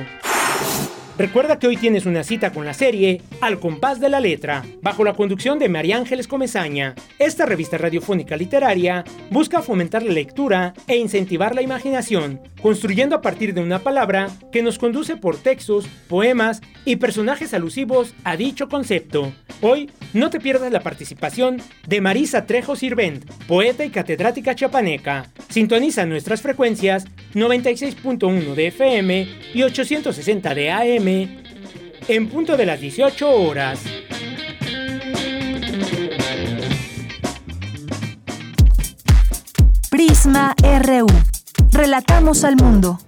Recuerda 1.16 1.60
que 1.60 1.68
hoy 1.68 1.76
tienes 1.76 2.06
una 2.06 2.24
cita 2.24 2.50
con 2.50 2.64
la 2.64 2.74
serie 2.74 3.22
Al 3.40 3.60
compás 3.60 4.00
de 4.00 4.08
la 4.08 4.18
letra, 4.18 4.64
bajo 4.82 5.04
la 5.04 5.14
conducción 5.14 5.60
de 5.60 5.68
María 5.68 5.96
Ángeles 5.96 6.26
Comezaña. 6.26 6.96
Esta 7.20 7.46
revista 7.46 7.78
radiofónica 7.78 8.36
literaria 8.36 9.04
busca 9.30 9.62
fomentar 9.62 10.02
la 10.02 10.12
lectura 10.12 10.74
e 10.88 10.96
incentivar 10.96 11.54
la 11.54 11.62
imaginación, 11.62 12.40
construyendo 12.60 13.14
a 13.14 13.20
partir 13.20 13.54
de 13.54 13.60
una 13.60 13.78
palabra 13.78 14.28
que 14.50 14.62
nos 14.62 14.76
conduce 14.76 15.16
por 15.16 15.36
textos, 15.36 15.86
poemas 16.08 16.60
y 16.84 16.96
personajes 16.96 17.54
alusivos 17.54 18.12
a 18.24 18.36
dicho 18.36 18.68
concepto. 18.68 19.32
Hoy 19.60 19.92
no 20.14 20.30
te 20.30 20.40
pierdas 20.40 20.72
la 20.72 20.80
participación 20.80 21.62
de 21.86 22.00
Marisa 22.00 22.44
Trejo 22.44 22.74
Sirvent, 22.74 23.24
poeta 23.46 23.84
y 23.84 23.90
catedrática 23.90 24.56
chapaneca. 24.56 25.30
Sintoniza 25.48 26.06
nuestras 26.06 26.42
frecuencias 26.42 27.04
96.1 27.34 28.54
de 28.54 28.66
FM 28.66 29.28
y 29.54 29.62
860 29.62 30.54
de 30.54 30.70
AM 30.72 31.03
en 31.06 32.28
punto 32.28 32.56
de 32.56 32.64
las 32.64 32.80
18 32.80 33.30
horas. 33.30 33.80
Prisma 39.90 40.54
RU. 40.82 41.06
Relatamos 41.70 42.44
al 42.44 42.56
mundo. 42.56 42.98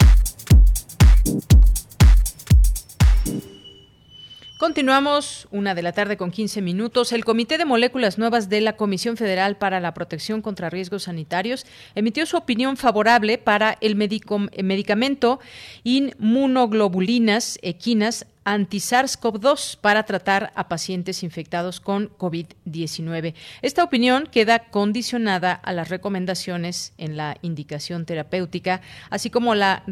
Continuamos, 4.59 5.49
una 5.51 5.75
de 5.75 5.83
la 5.83 5.93
tarde 5.93 6.17
con 6.17 6.31
15 6.31 6.63
minutos. 6.63 7.13
El 7.13 7.27
Comité 7.27 7.59
de 7.59 7.67
Moléculas 7.67 8.17
Nuevas 8.17 8.49
de 8.49 8.63
la 8.63 8.75
Comisión 8.75 9.19
Federal 9.19 9.59
para 9.59 9.81
la 9.81 9.93
Protección 9.93 10.41
contra 10.41 10.71
Riesgos 10.71 11.03
Sanitarios 11.03 11.67
emitió 11.95 12.25
su 12.25 12.39
opinión 12.39 12.79
favorable 12.79 13.37
para 13.37 13.77
el 13.83 13.97
medicamento 13.97 15.41
inmunoglobulinas 15.85 17.59
equinas 17.61 18.25
anti-SARS-CoV-2 18.47 19.77
para 19.81 20.05
tratar 20.05 20.53
a 20.55 20.69
pacientes 20.69 21.25
infectados 21.25 21.81
con 21.81 22.17
COVID-19. 22.17 23.35
Esta 23.61 23.83
opinión 23.83 24.29
queda 24.31 24.71
condicionada 24.71 25.53
a 25.53 25.73
las 25.73 25.89
recomendaciones 25.89 26.93
en 26.97 27.17
la 27.17 27.37
indicación 27.43 28.07
terapéutica, 28.07 28.83
así 29.11 29.31
como 29.31 29.51
a 29.53 29.57
la 29.57 29.83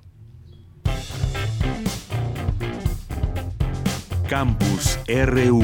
Campus 4.27 4.97
RU 5.07 5.63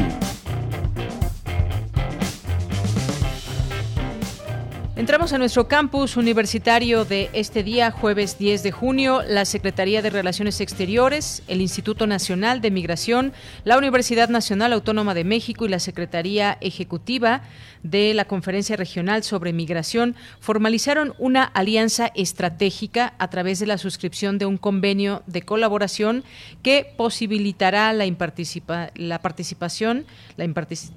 Entramos 5.01 5.33
a 5.33 5.39
nuestro 5.39 5.67
campus 5.67 6.15
universitario 6.15 7.05
de 7.05 7.31
este 7.33 7.63
día, 7.63 7.89
jueves 7.89 8.37
10 8.37 8.61
de 8.61 8.71
junio. 8.71 9.23
La 9.27 9.45
Secretaría 9.45 10.03
de 10.03 10.11
Relaciones 10.11 10.61
Exteriores, 10.61 11.41
el 11.47 11.59
Instituto 11.59 12.05
Nacional 12.05 12.61
de 12.61 12.69
Migración, 12.69 13.33
la 13.63 13.79
Universidad 13.79 14.29
Nacional 14.29 14.73
Autónoma 14.73 15.15
de 15.15 15.23
México 15.23 15.65
y 15.65 15.69
la 15.69 15.79
Secretaría 15.79 16.59
Ejecutiva 16.61 17.41
de 17.83 18.13
la 18.13 18.25
Conferencia 18.25 18.75
Regional 18.75 19.23
sobre 19.23 19.53
Migración 19.53 20.15
formalizaron 20.39 21.13
una 21.17 21.43
alianza 21.43 22.11
estratégica 22.15 23.13
a 23.17 23.29
través 23.29 23.59
de 23.59 23.65
la 23.65 23.77
suscripción 23.77 24.37
de 24.37 24.45
un 24.45 24.57
convenio 24.57 25.23
de 25.25 25.41
colaboración 25.41 26.23
que 26.63 26.93
posibilitará 26.97 27.93
la, 27.93 28.05
la 28.95 29.19
participación, 29.19 30.05
la 30.37 30.45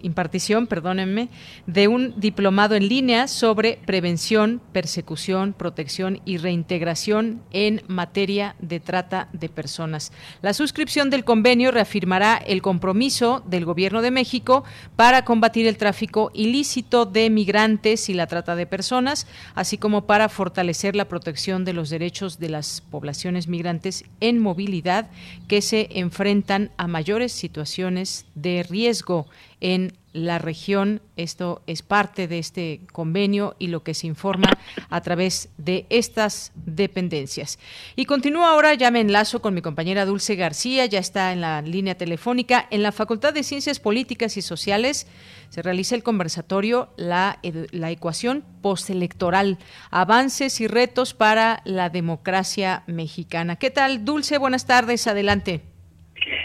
impartición, 0.02 0.66
perdónenme, 0.66 1.28
de 1.66 1.88
un 1.88 2.18
diplomado 2.20 2.74
en 2.74 2.88
línea 2.88 3.28
sobre 3.28 3.78
prevención, 3.86 4.60
persecución, 4.72 5.52
protección 5.52 6.20
y 6.24 6.38
reintegración 6.38 7.42
en 7.50 7.82
materia 7.88 8.56
de 8.58 8.80
trata 8.80 9.28
de 9.32 9.48
personas. 9.48 10.12
La 10.42 10.54
suscripción 10.54 11.10
del 11.10 11.24
convenio 11.24 11.70
reafirmará 11.70 12.36
el 12.36 12.62
compromiso 12.62 13.42
del 13.46 13.64
Gobierno 13.64 14.02
de 14.02 14.10
México 14.10 14.64
para 14.96 15.24
combatir 15.24 15.66
el 15.66 15.76
tráfico 15.76 16.30
ilícito 16.34 16.73
de 16.82 17.30
migrantes 17.30 18.08
y 18.08 18.14
la 18.14 18.26
trata 18.26 18.56
de 18.56 18.66
personas, 18.66 19.26
así 19.54 19.78
como 19.78 20.06
para 20.06 20.28
fortalecer 20.28 20.96
la 20.96 21.06
protección 21.06 21.64
de 21.64 21.72
los 21.72 21.88
derechos 21.88 22.38
de 22.38 22.48
las 22.48 22.80
poblaciones 22.80 23.46
migrantes 23.46 24.04
en 24.20 24.40
movilidad 24.40 25.08
que 25.46 25.62
se 25.62 25.88
enfrentan 25.92 26.70
a 26.76 26.88
mayores 26.88 27.32
situaciones 27.32 28.26
de 28.34 28.64
riesgo 28.64 29.26
en 29.60 29.92
la 30.14 30.38
región. 30.38 31.02
Esto 31.16 31.60
es 31.66 31.82
parte 31.82 32.26
de 32.26 32.38
este 32.38 32.80
convenio 32.92 33.54
y 33.58 33.66
lo 33.66 33.82
que 33.82 33.92
se 33.92 34.06
informa 34.06 34.48
a 34.88 35.00
través 35.02 35.52
de 35.58 35.84
estas 35.90 36.52
dependencias. 36.64 37.58
Y 37.96 38.06
continúo 38.06 38.44
ahora, 38.44 38.72
ya 38.72 38.90
me 38.90 39.00
enlazo 39.00 39.42
con 39.42 39.52
mi 39.52 39.60
compañera 39.60 40.06
Dulce 40.06 40.36
García, 40.36 40.86
ya 40.86 41.00
está 41.00 41.32
en 41.32 41.42
la 41.42 41.60
línea 41.60 41.96
telefónica. 41.96 42.66
En 42.70 42.82
la 42.82 42.92
Facultad 42.92 43.34
de 43.34 43.42
Ciencias 43.42 43.80
Políticas 43.80 44.38
y 44.38 44.42
Sociales 44.42 45.06
se 45.50 45.62
realiza 45.62 45.94
el 45.94 46.02
conversatorio 46.02 46.88
La, 46.96 47.38
la 47.42 47.90
ecuación 47.90 48.44
postelectoral, 48.62 49.58
avances 49.90 50.60
y 50.60 50.68
retos 50.68 51.12
para 51.12 51.60
la 51.64 51.90
democracia 51.90 52.84
mexicana. 52.86 53.56
¿Qué 53.56 53.70
tal, 53.70 54.04
Dulce? 54.04 54.38
Buenas 54.38 54.66
tardes, 54.66 55.06
adelante. 55.06 55.60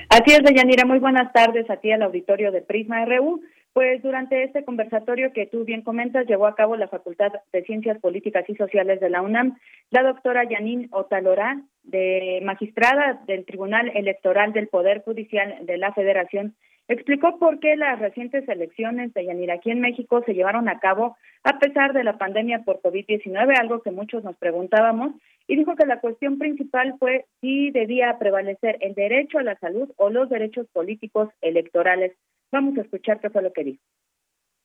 Así 0.09 0.31
es, 0.31 0.43
Deyanira, 0.43 0.85
muy 0.85 0.99
buenas 0.99 1.31
tardes 1.31 1.69
a 1.69 1.77
ti 1.77 1.91
al 1.91 2.01
auditorio 2.01 2.51
de 2.51 2.61
Prisma 2.61 3.05
RU. 3.05 3.41
Pues 3.73 4.01
durante 4.01 4.43
este 4.43 4.65
conversatorio 4.65 5.31
que 5.31 5.45
tú 5.45 5.63
bien 5.63 5.83
comentas, 5.83 6.25
llevó 6.25 6.47
a 6.47 6.55
cabo 6.55 6.75
la 6.75 6.87
Facultad 6.87 7.31
de 7.53 7.63
Ciencias 7.63 7.99
Políticas 7.99 8.43
y 8.49 8.55
Sociales 8.55 8.99
de 8.99 9.09
la 9.09 9.21
UNAM, 9.21 9.57
la 9.91 10.03
doctora 10.03 10.43
Yanin 10.43 10.89
Otalora, 10.91 11.61
de 11.83 12.41
magistrada 12.43 13.21
del 13.27 13.45
Tribunal 13.45 13.91
Electoral 13.95 14.53
del 14.53 14.67
Poder 14.67 15.03
Judicial 15.03 15.65
de 15.65 15.77
la 15.77 15.93
Federación, 15.93 16.55
explicó 16.87 17.37
por 17.37 17.59
qué 17.59 17.75
las 17.75 17.99
recientes 17.99 18.49
elecciones 18.49 19.13
de 19.13 19.25
Yanir 19.25 19.51
aquí 19.51 19.69
en 19.69 19.79
México 19.79 20.23
se 20.25 20.33
llevaron 20.33 20.67
a 20.67 20.79
cabo 20.79 21.15
a 21.43 21.59
pesar 21.59 21.93
de 21.93 22.03
la 22.03 22.17
pandemia 22.17 22.63
por 22.65 22.81
COVID-19, 22.81 23.57
algo 23.57 23.81
que 23.81 23.91
muchos 23.91 24.23
nos 24.23 24.35
preguntábamos, 24.37 25.13
y 25.47 25.55
dijo 25.55 25.75
que 25.75 25.85
la 25.85 25.99
cuestión 25.99 26.37
principal 26.37 26.95
fue 26.99 27.25
si 27.39 27.69
debía 27.71 28.17
prevalecer 28.17 28.77
el 28.81 28.95
derecho 28.95 29.37
a 29.37 29.43
la 29.43 29.57
salud 29.59 29.89
o 29.97 30.09
los 30.09 30.29
derechos 30.29 30.67
políticos 30.73 31.29
electorales. 31.41 32.13
Vamos 32.51 32.77
a 32.77 32.81
escuchar 32.81 33.19
qué 33.21 33.29
fue 33.29 33.43
lo 33.43 33.53
que 33.53 33.63
dijo. 33.63 33.83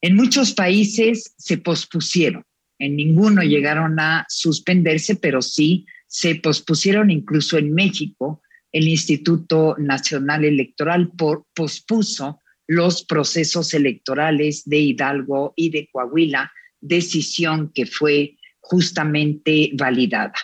En 0.01 0.17
muchos 0.17 0.53
países 0.53 1.35
se 1.39 1.59
pospusieron, 1.59 2.45
en 2.79 2.97
ninguno 2.97 3.43
llegaron 3.43 3.99
a 3.99 4.27
suspenderse, 4.29 5.17
pero 5.17 5.41
sí 5.41 5.87
se 6.07 6.37
pospusieron 6.37 7.11
incluso 7.11 7.59
en 7.59 7.73
México 7.73 8.43
el 8.73 8.89
Instituto 8.89 9.77
Nacional 9.79 10.45
Electoral 10.45 11.13
pospuso 11.55 12.41
los 12.67 13.05
procesos 13.05 13.73
electorales 13.75 14.65
de 14.65 14.79
Hidalgo 14.79 15.53
y 15.57 15.71
de 15.71 15.89
Coahuila, 15.93 16.53
decisión 16.81 17.71
que 17.73 17.87
fue 17.87 18.37
justamente 18.61 19.71
validada. 19.75 20.35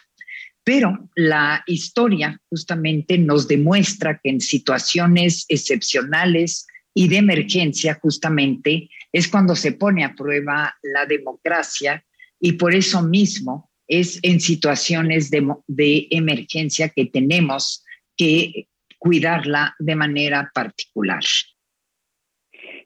Pero 0.62 1.08
la 1.16 1.64
historia 1.66 2.40
justamente 2.48 3.18
nos 3.18 3.48
demuestra 3.48 4.20
que 4.22 4.30
en 4.30 4.40
situaciones 4.40 5.46
excepcionales 5.48 6.66
y 7.00 7.08
de 7.08 7.16
emergencia 7.16 7.94
justamente 7.94 8.90
es 9.10 9.26
cuando 9.26 9.56
se 9.56 9.72
pone 9.72 10.04
a 10.04 10.14
prueba 10.14 10.76
la 10.82 11.06
democracia 11.06 12.04
y 12.38 12.52
por 12.58 12.74
eso 12.74 13.00
mismo 13.00 13.70
es 13.88 14.20
en 14.22 14.38
situaciones 14.38 15.30
de, 15.30 15.48
de 15.66 16.08
emergencia 16.10 16.90
que 16.90 17.06
tenemos 17.06 17.86
que 18.18 18.68
cuidarla 18.98 19.74
de 19.78 19.96
manera 19.96 20.50
particular. 20.54 21.22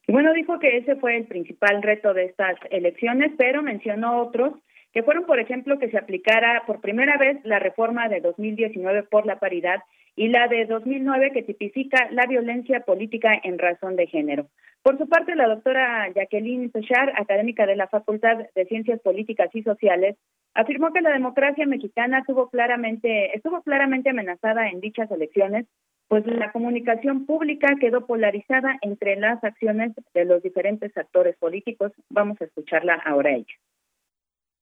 Bueno, 0.07 0.33
dijo 0.33 0.61
que 0.61 0.77
ese 0.77 0.95
fue 0.95 1.17
el 1.17 1.27
principal 1.27 1.83
reto 1.83 2.15
de 2.15 2.27
estas 2.27 2.57
elecciones, 2.71 3.33
pero 3.37 3.65
mencionó 3.65 4.23
otros 4.23 4.53
que 4.93 5.03
fueron, 5.03 5.27
por 5.27 5.41
ejemplo, 5.41 5.81
que 5.81 5.91
se 5.91 5.99
aplicara 5.99 6.63
por 6.69 6.81
primera 6.81 7.19
vez 7.19 7.39
la 7.43 7.59
reforma 7.59 8.09
de 8.09 8.21
2019 8.21 9.03
por 9.11 9.27
la 9.27 9.41
paridad 9.41 9.81
y 10.17 10.29
la 10.29 10.49
de 10.49 10.67
2009 10.67 11.33
que 11.33 11.43
tipifica 11.43 12.09
la 12.11 12.27
violencia 12.27 12.81
política 12.81 13.33
en 13.43 13.59
razón 13.59 13.97
de 13.97 14.07
género. 14.07 14.49
Por 14.83 14.99
su 14.99 15.09
parte, 15.09 15.35
la 15.35 15.49
doctora 15.49 16.13
Jacqueline 16.15 16.71
Pechar, 16.71 17.13
académica 17.19 17.67
de 17.67 17.77
la 17.77 17.89
Facultad 17.89 18.37
de 18.55 18.67
Ciencias 18.67 19.01
Políticas 19.01 19.49
y 19.55 19.63
Sociales, 19.63 20.17
afirmó 20.55 20.93
que 20.93 21.01
la 21.01 21.11
democracia 21.11 21.67
mexicana 21.67 22.19
estuvo 22.19 22.49
claramente, 22.51 23.35
estuvo 23.37 23.63
claramente 23.63 24.11
amenazada 24.11 24.69
en 24.69 24.81
dichas 24.81 25.11
elecciones, 25.11 25.67
pues 26.09 26.27
la 26.27 26.53
comunicación 26.53 27.25
pública 27.25 27.77
quedó 27.81 28.07
polarizada 28.07 28.77
entre 28.83 29.17
las 29.17 29.43
acciones 29.43 29.93
de 30.13 30.25
los 30.27 30.43
diferentes 30.43 30.95
actores 30.97 31.37
políticos. 31.39 31.93
Vamos 32.11 32.41
a 32.41 32.45
escucharla 32.45 32.95
ahora 33.07 33.33
ella. 33.33 33.55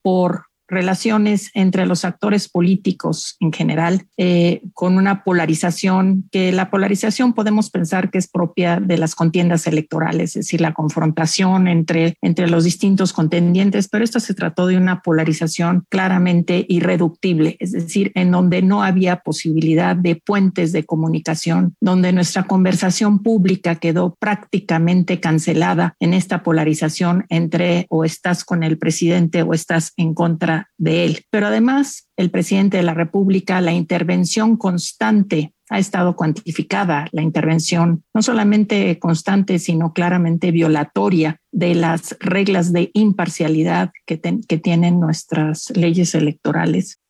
Por 0.03 0.52
relaciones 0.69 1.51
entre 1.55 1.87
los 1.87 2.05
actores 2.05 2.49
políticos 2.49 3.37
en 3.41 3.53
general, 3.53 4.07
eh, 4.17 4.63
con 4.73 4.97
una 4.97 5.25
polarización, 5.25 6.29
que 6.31 6.53
la 6.53 6.71
polarización 6.71 7.35
podemos 7.35 7.71
pensar 7.71 8.11
que 8.11 8.19
es 8.19 8.29
propia 8.29 8.81
de 8.81 8.99
las 8.99 9.15
contiendas 9.15 9.67
electorales, 9.67 10.31
es 10.31 10.47
decir, 10.47 10.61
la 10.61 10.73
confrontación 10.73 11.69
entre, 11.69 12.17
entre 12.23 12.49
los 12.49 12.65
distintos 12.65 13.13
contendientes, 13.13 13.89
pero 13.89 14.05
esto 14.05 14.21
se 14.21 14.35
trató 14.35 14.67
de 14.67 14.77
una 14.77 15.03
polarización 15.03 15.85
claramente 15.89 16.65
irreductible, 16.69 17.57
es 17.61 17.73
decir, 17.73 18.13
en 18.15 18.31
donde 18.31 18.63
no 18.63 18.83
había 18.83 19.17
posibilidad 19.17 19.95
de 19.97 20.17
puentes 20.17 20.73
de 20.73 20.85
comunicación, 20.85 21.77
donde 21.81 22.13
nuestra 22.13 22.45
conversación 22.45 23.23
pública 23.23 23.77
quedó 23.77 24.17
prácticamente 24.19 25.21
cancelada 25.21 25.97
en 26.01 26.15
esta 26.15 26.43
polarización 26.43 27.27
entre 27.29 27.87
o 27.91 28.05
estás 28.05 28.45
con 28.45 28.63
el 28.63 28.79
presidente 28.79 29.43
o 29.43 29.55
estás 29.55 29.93
en 29.97 30.15
contra 30.15 30.62
de 30.79 31.05
él. 31.05 31.19
Pero 31.31 31.47
además, 31.47 32.11
el 32.17 32.31
presidente 32.31 32.77
de 32.77 32.83
la 32.83 32.95
República, 32.95 33.61
la 33.61 33.73
intervención 33.73 34.57
constante 34.57 35.53
ha 35.71 35.79
estado 35.79 36.17
cuantificada, 36.17 37.07
la 37.13 37.23
intervención 37.23 38.05
no 38.13 38.21
solamente 38.21 38.99
constante, 38.99 39.59
sino 39.59 39.93
claramente 39.93 40.51
violatoria 40.51 41.39
de 41.51 41.75
las 41.75 42.17
reglas 42.21 42.73
de 42.73 42.91
imparcialidad 42.93 43.91
que, 44.05 44.21
que 44.21 44.59
tienen 44.59 45.01
nuestras 45.01 45.71
leyes 45.75 46.15
electorales. 46.15 47.03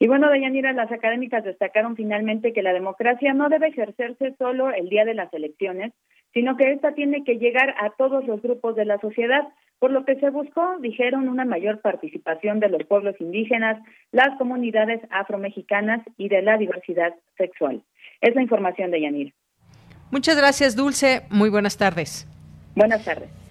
Y 0.00 0.06
bueno, 0.06 0.28
Dayanira, 0.28 0.72
las 0.72 0.92
académicas 0.92 1.42
destacaron 1.42 1.96
finalmente 1.96 2.52
que 2.52 2.62
la 2.62 2.72
democracia 2.72 3.34
no 3.34 3.48
debe 3.48 3.68
ejercerse 3.68 4.34
solo 4.38 4.70
el 4.70 4.88
día 4.88 5.04
de 5.04 5.14
las 5.14 5.32
elecciones, 5.34 5.92
sino 6.32 6.56
que 6.56 6.72
esta 6.72 6.92
tiene 6.92 7.24
que 7.24 7.38
llegar 7.38 7.74
a 7.80 7.90
todos 7.96 8.24
los 8.26 8.42
grupos 8.42 8.76
de 8.76 8.84
la 8.84 8.98
sociedad, 8.98 9.48
por 9.78 9.90
lo 9.90 10.04
que 10.04 10.16
se 10.16 10.30
buscó, 10.30 10.78
dijeron, 10.80 11.28
una 11.28 11.44
mayor 11.44 11.80
participación 11.80 12.60
de 12.60 12.68
los 12.68 12.84
pueblos 12.84 13.14
indígenas, 13.20 13.80
las 14.12 14.36
comunidades 14.38 15.00
afromexicanas 15.10 16.02
y 16.16 16.28
de 16.28 16.42
la 16.42 16.56
diversidad 16.58 17.14
sexual. 17.36 17.82
Es 18.20 18.34
la 18.34 18.42
información 18.42 18.90
de 18.90 19.00
Yanira. 19.00 19.32
Muchas 20.10 20.36
gracias, 20.36 20.74
Dulce. 20.74 21.22
Muy 21.30 21.50
buenas 21.50 21.76
tardes. 21.76 22.26
Buenas 22.74 23.04
tardes. 23.04 23.47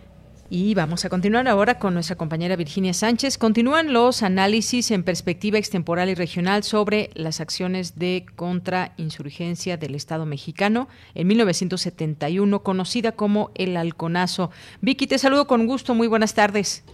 Y 0.49 0.75
vamos 0.75 1.03
a 1.03 1.09
continuar 1.09 1.45
ahora 1.49 1.77
con 1.77 1.93
nuestra 1.93 2.15
compañera 2.15 2.55
Virginia 2.55 2.93
Sánchez. 2.93 3.37
Continúan 3.37 3.91
los 3.91 4.23
análisis 4.23 4.91
en 4.91 5.03
perspectiva 5.03 5.57
extemporal 5.57 6.07
y 6.07 6.15
regional 6.15 6.63
sobre 6.63 7.09
las 7.15 7.41
acciones 7.41 7.99
de 7.99 8.25
contrainsurgencia 8.37 9.75
del 9.75 9.93
Estado 9.93 10.25
mexicano 10.25 10.87
en 11.15 11.27
1971, 11.27 12.63
conocida 12.63 13.11
como 13.11 13.51
el 13.55 13.75
Halconazo. 13.75 14.49
Vicky, 14.79 15.05
te 15.05 15.19
saludo 15.19 15.47
con 15.47 15.67
gusto. 15.67 15.93
Muy 15.95 16.07
buenas 16.07 16.33
tardes. 16.33 16.85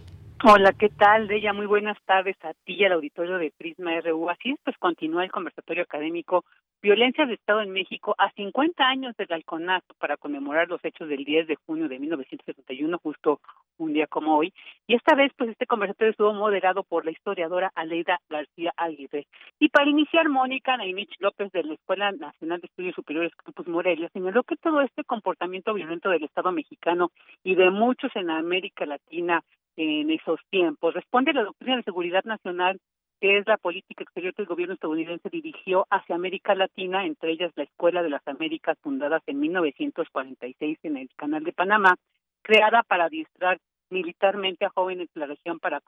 Hola, 0.46 0.74
¿qué 0.74 0.90
tal, 0.90 1.30
Deya? 1.30 1.54
Muy 1.54 1.68
buenas 1.68 1.98
tardes 2.04 2.36
a 2.44 2.54
ti 2.66 2.74
y 2.74 2.84
al 2.84 2.92
auditorio 2.92 3.38
de 3.38 3.54
Prisma 3.58 3.98
RU. 4.02 4.30
Así 4.30 4.50
es, 4.50 4.60
pues 4.62 4.78
continúa 4.78 5.24
el 5.24 5.32
conversatorio 5.32 5.84
académico 5.84 6.44
Violencia 6.82 7.26
de 7.26 7.36
Estado 7.36 7.62
en 7.62 7.72
México 7.72 8.14
a 8.18 8.30
50 8.34 8.84
años 8.86 9.16
del 9.16 9.32
halconazo 9.32 9.94
para 10.00 10.18
conmemorar 10.18 10.68
los 10.68 10.84
hechos 10.84 11.08
del 11.08 11.24
10 11.24 11.48
de 11.48 11.56
junio 11.66 11.88
de 11.88 11.98
1971, 11.98 13.00
justo 13.02 13.40
un 13.78 13.94
día 13.94 14.06
como 14.08 14.36
hoy. 14.36 14.54
Y 14.86 14.96
esta 14.96 15.16
vez, 15.16 15.32
pues 15.38 15.50
este 15.50 15.66
conversatorio 15.66 16.12
estuvo 16.12 16.34
moderado 16.34 16.84
por 16.84 17.06
la 17.06 17.12
historiadora 17.12 17.72
Aleida 17.74 18.20
García 18.30 18.74
Aguirre. 18.76 19.28
Y 19.60 19.70
para 19.70 19.90
iniciar, 19.90 20.28
Mónica 20.28 20.76
Naimich 20.76 21.16
López 21.20 21.54
de 21.54 21.64
la 21.64 21.76
Escuela 21.76 22.12
Nacional 22.12 22.60
de 22.60 22.68
Estudios 22.68 22.96
Superiores 22.96 23.34
Campus 23.38 23.70
Morelia 23.70 24.10
señaló 24.12 24.44
que 24.44 24.58
todo 24.58 24.82
este 24.82 25.06
comportamiento 25.06 25.74
violento 25.74 26.10
del 26.10 26.26
Estado 26.26 26.52
mexicano 26.52 27.12
y 27.46 27.56
de 27.56 27.72
muchos 27.72 28.14
en 28.18 28.30
América 28.30 28.86
Latina 28.86 29.42
en 29.76 30.10
esos 30.12 30.40
tiempos. 30.50 30.94
Responde 30.94 31.32
a 31.32 31.36
la 31.36 31.44
doctrina 31.44 31.78
de 31.78 31.84
seguridad 31.84 32.24
nacional 32.24 32.80
que 33.24 33.38
es 33.38 33.48
la 33.48 33.56
política 33.56 34.04
exterior 34.04 34.34
que 34.34 34.42
el 34.42 34.50
gobierno 34.50 34.74
estadounidense 34.74 35.30
dirigió 35.30 35.88
hacia 35.90 36.16
América 36.16 36.56
Latina, 36.56 37.06
entre 37.06 37.32
ellas 37.32 37.54
la 37.56 37.64
Escuela 37.64 38.04
de 38.04 38.10
las 38.10 38.28
Américas, 38.28 38.78
fundadas 38.82 39.24
en 39.28 39.40
1946 39.40 40.78
en 40.84 40.98
el 40.98 41.10
Canal 41.16 41.46
de 41.46 41.54
Panamá, 41.54 41.96
creada 42.42 42.84
para 42.84 43.06
adiestrar 43.06 43.60
militarmente 43.90 44.66
a 44.66 44.72
jóvenes 44.72 45.08
de 45.14 45.22
la 45.22 45.28
región 45.28 45.60
para 45.60 45.80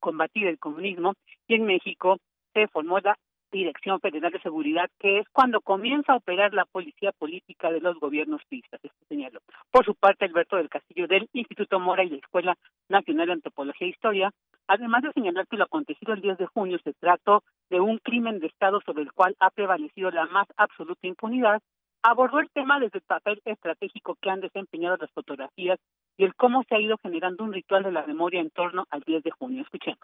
combatir 0.00 0.48
el 0.48 0.58
comunismo 0.58 1.14
y 1.46 1.54
en 1.54 1.66
México 1.66 2.16
se 2.54 2.66
formó 2.66 2.98
la 2.98 3.16
Dirección 3.50 4.00
Federal 4.00 4.32
de 4.32 4.40
Seguridad, 4.40 4.90
que 4.98 5.18
es 5.18 5.28
cuando 5.32 5.60
comienza 5.60 6.12
a 6.12 6.16
operar 6.16 6.54
la 6.54 6.64
policía 6.64 7.12
política 7.12 7.70
de 7.70 7.80
los 7.80 7.98
gobiernos 7.98 8.42
pistas, 8.48 8.80
esto 8.82 9.04
señaló. 9.08 9.40
Por 9.70 9.84
su 9.84 9.94
parte, 9.94 10.24
Alberto 10.24 10.56
del 10.56 10.68
Castillo 10.68 11.06
del 11.06 11.28
Instituto 11.32 11.80
Mora 11.80 12.04
y 12.04 12.10
la 12.10 12.16
Escuela 12.16 12.56
Nacional 12.88 13.26
de 13.26 13.32
Antropología 13.32 13.86
e 13.86 13.90
Historia, 13.90 14.30
además 14.66 15.02
de 15.02 15.12
señalar 15.12 15.46
que 15.46 15.56
lo 15.56 15.64
acontecido 15.64 16.12
el 16.12 16.20
10 16.20 16.38
de 16.38 16.46
junio 16.46 16.78
se 16.84 16.92
trató 16.94 17.42
de 17.70 17.80
un 17.80 17.98
crimen 17.98 18.38
de 18.38 18.46
Estado 18.46 18.80
sobre 18.86 19.02
el 19.02 19.12
cual 19.12 19.36
ha 19.40 19.50
prevalecido 19.50 20.10
la 20.10 20.26
más 20.26 20.46
absoluta 20.56 21.06
impunidad, 21.06 21.60
abordó 22.02 22.38
el 22.40 22.50
tema 22.50 22.80
desde 22.80 22.98
el 22.98 23.04
papel 23.04 23.40
estratégico 23.44 24.16
que 24.20 24.30
han 24.30 24.40
desempeñado 24.40 24.96
las 24.96 25.10
fotografías 25.10 25.78
y 26.16 26.24
el 26.24 26.34
cómo 26.34 26.62
se 26.64 26.74
ha 26.74 26.80
ido 26.80 26.96
generando 26.98 27.44
un 27.44 27.52
ritual 27.52 27.82
de 27.82 27.92
la 27.92 28.06
memoria 28.06 28.40
en 28.40 28.50
torno 28.50 28.86
al 28.90 29.00
10 29.02 29.22
de 29.22 29.30
junio. 29.30 29.62
Escuchemos. 29.62 30.00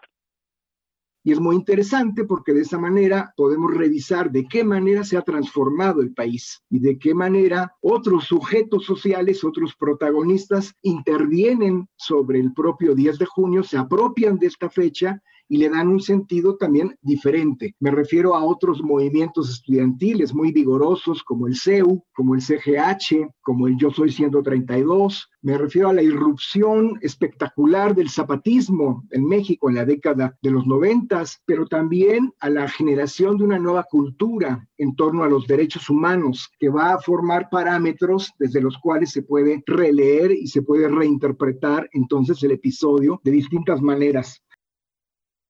Y 1.23 1.33
es 1.33 1.39
muy 1.39 1.55
interesante 1.55 2.23
porque 2.23 2.53
de 2.53 2.61
esa 2.61 2.79
manera 2.79 3.33
podemos 3.35 3.73
revisar 3.73 4.31
de 4.31 4.45
qué 4.47 4.63
manera 4.63 5.03
se 5.03 5.17
ha 5.17 5.21
transformado 5.21 6.01
el 6.01 6.13
país 6.13 6.63
y 6.69 6.79
de 6.79 6.97
qué 6.97 7.13
manera 7.13 7.75
otros 7.81 8.25
sujetos 8.25 8.85
sociales, 8.85 9.43
otros 9.43 9.75
protagonistas 9.75 10.73
intervienen 10.81 11.89
sobre 11.97 12.39
el 12.39 12.53
propio 12.53 12.95
10 12.95 13.19
de 13.19 13.25
junio, 13.25 13.63
se 13.63 13.77
apropian 13.77 14.37
de 14.37 14.47
esta 14.47 14.69
fecha 14.69 15.21
y 15.49 15.57
le 15.57 15.69
dan 15.69 15.87
un 15.87 15.99
sentido 15.99 16.57
también 16.57 16.97
diferente. 17.01 17.75
Me 17.79 17.91
refiero 17.91 18.35
a 18.35 18.43
otros 18.43 18.81
movimientos 18.83 19.49
estudiantiles 19.49 20.33
muy 20.33 20.51
vigorosos 20.51 21.23
como 21.23 21.47
el 21.47 21.55
CEU, 21.55 22.03
como 22.13 22.35
el 22.35 22.41
CGH, 22.41 23.29
como 23.41 23.67
el 23.67 23.77
Yo 23.77 23.91
Soy 23.91 24.11
132. 24.11 25.29
Me 25.41 25.57
refiero 25.57 25.89
a 25.89 25.93
la 25.93 26.01
irrupción 26.01 26.97
espectacular 27.01 27.95
del 27.95 28.09
zapatismo 28.09 29.05
en 29.11 29.25
México 29.25 29.69
en 29.69 29.75
la 29.75 29.85
década 29.85 30.37
de 30.41 30.51
los 30.51 30.65
noventas, 30.67 31.41
pero 31.45 31.67
también 31.67 32.33
a 32.39 32.49
la 32.49 32.67
generación 32.67 33.37
de 33.37 33.43
una 33.45 33.59
nueva 33.59 33.83
cultura 33.83 34.67
en 34.77 34.95
torno 34.95 35.23
a 35.23 35.29
los 35.29 35.47
derechos 35.47 35.89
humanos 35.89 36.49
que 36.59 36.69
va 36.69 36.93
a 36.93 36.99
formar 36.99 37.49
parámetros 37.49 38.31
desde 38.37 38.61
los 38.61 38.77
cuales 38.77 39.11
se 39.11 39.23
puede 39.23 39.63
releer 39.65 40.31
y 40.31 40.47
se 40.47 40.61
puede 40.61 40.87
reinterpretar 40.87 41.89
entonces 41.93 42.41
el 42.43 42.51
episodio 42.51 43.21
de 43.23 43.31
distintas 43.31 43.81
maneras. 43.81 44.41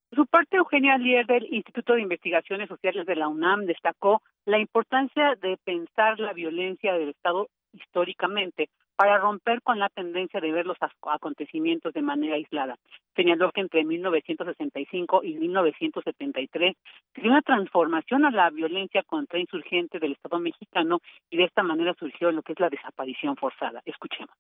Por 0.10 0.20
su 0.20 0.26
parte, 0.28 0.56
Eugenia 0.56 0.98
Lier 0.98 1.26
del 1.26 1.54
Instituto 1.54 1.94
de 1.94 2.02
Investigaciones 2.02 2.70
Sociales 2.70 3.06
de 3.06 3.16
la 3.18 3.28
UNAM 3.28 3.66
destacó 3.66 4.22
la 4.46 4.58
importancia 4.58 5.36
de 5.36 5.58
pensar 5.58 6.18
la 6.18 6.32
violencia 6.32 6.94
del 6.94 7.10
Estado 7.10 7.50
históricamente 7.74 8.70
para 8.96 9.18
romper 9.18 9.62
con 9.62 9.80
la 9.80 9.90
tendencia 9.90 10.40
de 10.40 10.52
ver 10.52 10.66
los 10.66 10.78
acontecimientos 11.02 11.94
de 11.94 12.02
manera 12.02 12.36
aislada. 12.36 12.78
Señaló 13.18 13.52
que 13.52 13.60
entre 13.60 13.84
1965 13.84 15.24
y 15.24 15.36
1973 15.36 16.76
se 17.14 17.22
dio 17.22 17.30
una 17.30 17.42
transformación 17.42 18.24
a 18.24 18.32
la 18.32 18.50
violencia 18.50 19.04
contra 19.04 19.40
insurgentes 19.40 20.00
del 20.00 20.14
Estado 20.14 20.40
mexicano 20.40 21.02
y 21.30 21.36
de 21.36 21.44
esta 21.44 21.64
manera 21.64 21.94
surgió 22.00 22.32
lo 22.32 22.44
que 22.44 22.54
es 22.54 22.60
la 22.62 22.70
desaparición 22.70 23.36
forzada. 23.36 23.82
Escuchemos 23.86 24.36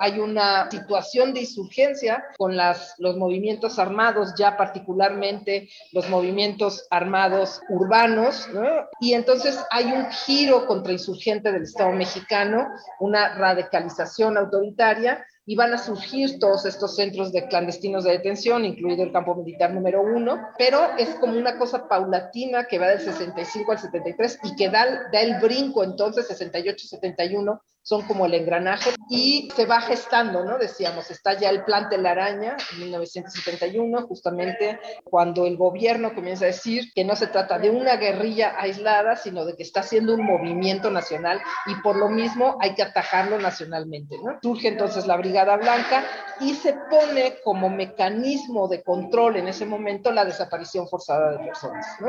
hay 0.00 0.18
una 0.18 0.70
situación 0.70 1.34
de 1.34 1.40
insurgencia 1.40 2.24
con 2.36 2.56
los 2.56 3.16
movimientos 3.16 3.78
armados, 3.78 4.34
ya 4.36 4.56
particularmente 4.56 5.68
los 5.92 6.08
movimientos 6.08 6.86
armados 6.90 7.60
urbanos, 7.68 8.48
y 9.00 9.14
entonces 9.14 9.58
hay 9.70 9.86
un 9.92 10.10
giro 10.10 10.66
contrainsurgente 10.66 11.52
del 11.52 11.62
Estado 11.62 11.92
mexicano, 11.92 12.68
una 13.00 13.34
radicalización 13.34 14.36
autoritaria, 14.36 15.24
y 15.48 15.54
van 15.54 15.72
a 15.72 15.78
surgir 15.78 16.40
todos 16.40 16.66
estos 16.66 16.96
centros 16.96 17.32
de 17.32 17.46
clandestinos 17.46 18.02
de 18.02 18.10
detención, 18.12 18.64
incluido 18.64 19.04
el 19.04 19.12
campo 19.12 19.36
militar 19.36 19.72
número 19.72 20.02
uno, 20.02 20.48
pero 20.58 20.80
es 20.98 21.10
como 21.20 21.38
una 21.38 21.56
cosa 21.56 21.88
paulatina 21.88 22.66
que 22.66 22.80
va 22.80 22.88
del 22.88 23.00
65 23.00 23.70
al 23.70 23.78
73 23.78 24.40
y 24.42 24.56
que 24.56 24.68
da, 24.68 25.08
da 25.12 25.20
el 25.20 25.40
brinco 25.40 25.84
entonces 25.84 26.28
68-71 26.28 27.60
son 27.86 28.02
como 28.02 28.26
el 28.26 28.34
engranaje 28.34 28.90
y 29.08 29.48
se 29.54 29.64
va 29.64 29.80
gestando, 29.80 30.44
¿no? 30.44 30.58
Decíamos, 30.58 31.08
está 31.12 31.34
ya 31.34 31.50
el 31.50 31.62
plan 31.62 31.88
de 31.88 31.98
la 31.98 32.10
araña 32.10 32.56
en 32.72 32.80
1971, 32.80 34.08
justamente 34.08 34.80
cuando 35.04 35.46
el 35.46 35.56
gobierno 35.56 36.12
comienza 36.12 36.46
a 36.46 36.48
decir 36.48 36.92
que 36.92 37.04
no 37.04 37.14
se 37.14 37.28
trata 37.28 37.60
de 37.60 37.70
una 37.70 37.94
guerrilla 37.94 38.54
aislada, 38.58 39.14
sino 39.14 39.44
de 39.44 39.54
que 39.54 39.62
está 39.62 39.80
haciendo 39.80 40.14
un 40.14 40.26
movimiento 40.26 40.90
nacional 40.90 41.40
y 41.66 41.76
por 41.76 41.94
lo 41.94 42.08
mismo 42.08 42.56
hay 42.60 42.74
que 42.74 42.82
atajarlo 42.82 43.38
nacionalmente, 43.38 44.16
¿no? 44.20 44.36
Surge 44.42 44.66
entonces 44.66 45.06
la 45.06 45.16
Brigada 45.16 45.56
Blanca 45.56 46.04
y 46.40 46.54
se 46.54 46.74
pone 46.90 47.36
como 47.44 47.70
mecanismo 47.70 48.66
de 48.66 48.82
control 48.82 49.36
en 49.36 49.46
ese 49.46 49.64
momento 49.64 50.10
la 50.10 50.24
desaparición 50.24 50.88
forzada 50.88 51.30
de 51.30 51.38
personas, 51.38 51.86
¿no? 52.00 52.08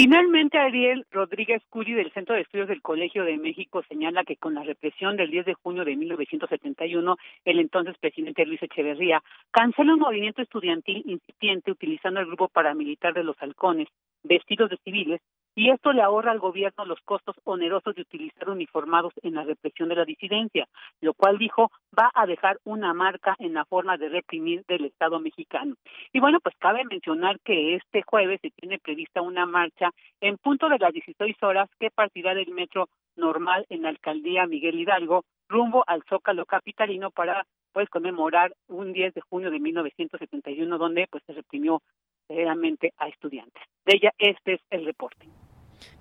Finalmente, 0.00 0.58
Ariel 0.58 1.04
Rodríguez 1.10 1.60
Curi 1.70 1.92
del 1.92 2.12
Centro 2.12 2.36
de 2.36 2.42
Estudios 2.42 2.68
del 2.68 2.82
Colegio 2.82 3.24
de 3.24 3.36
México 3.36 3.82
señala 3.88 4.22
que 4.22 4.36
con 4.36 4.54
la 4.54 4.62
represión 4.62 5.16
del 5.16 5.28
10 5.28 5.46
de 5.46 5.54
junio 5.54 5.84
de 5.84 5.96
1971, 5.96 7.16
el 7.44 7.58
entonces 7.58 7.98
presidente 7.98 8.46
Luis 8.46 8.62
Echeverría 8.62 9.20
canceló 9.50 9.94
un 9.94 9.98
movimiento 9.98 10.40
estudiantil 10.40 11.02
incipiente 11.04 11.72
utilizando 11.72 12.20
el 12.20 12.26
grupo 12.26 12.46
paramilitar 12.46 13.12
de 13.12 13.24
los 13.24 13.34
halcones, 13.42 13.88
vestidos 14.22 14.70
de 14.70 14.76
civiles, 14.84 15.20
y 15.58 15.70
esto 15.70 15.92
le 15.92 16.02
ahorra 16.02 16.30
al 16.30 16.38
gobierno 16.38 16.84
los 16.84 17.00
costos 17.00 17.34
onerosos 17.42 17.92
de 17.96 18.02
utilizar 18.02 18.48
uniformados 18.48 19.12
en 19.22 19.34
la 19.34 19.42
represión 19.42 19.88
de 19.88 19.96
la 19.96 20.04
disidencia, 20.04 20.68
lo 21.00 21.14
cual 21.14 21.36
dijo 21.36 21.72
va 21.98 22.12
a 22.14 22.26
dejar 22.26 22.60
una 22.62 22.94
marca 22.94 23.34
en 23.40 23.54
la 23.54 23.64
forma 23.64 23.96
de 23.96 24.08
reprimir 24.08 24.64
del 24.68 24.84
Estado 24.84 25.18
mexicano. 25.18 25.74
Y 26.12 26.20
bueno, 26.20 26.38
pues 26.38 26.54
cabe 26.60 26.84
mencionar 26.84 27.40
que 27.40 27.74
este 27.74 28.02
jueves 28.02 28.40
se 28.40 28.52
tiene 28.52 28.78
prevista 28.78 29.20
una 29.20 29.46
marcha 29.46 29.90
en 30.20 30.38
punto 30.38 30.68
de 30.68 30.78
las 30.78 30.92
16 30.92 31.42
horas 31.42 31.68
que 31.80 31.90
partirá 31.90 32.36
del 32.36 32.52
metro 32.52 32.88
normal 33.16 33.66
en 33.68 33.82
la 33.82 33.88
alcaldía 33.88 34.46
Miguel 34.46 34.78
Hidalgo 34.78 35.24
rumbo 35.48 35.82
al 35.88 36.04
Zócalo 36.08 36.46
capitalino 36.46 37.10
para 37.10 37.44
pues 37.72 37.88
conmemorar 37.90 38.54
un 38.68 38.92
10 38.92 39.12
de 39.12 39.22
junio 39.22 39.50
de 39.50 39.58
1971 39.58 40.78
donde 40.78 41.08
pues 41.10 41.24
se 41.26 41.32
reprimió 41.32 41.82
severamente 42.28 42.92
a 42.96 43.08
estudiantes. 43.08 43.64
De 43.84 43.96
ella 43.96 44.12
este 44.18 44.54
es 44.54 44.60
el 44.70 44.84
reporte. 44.84 45.26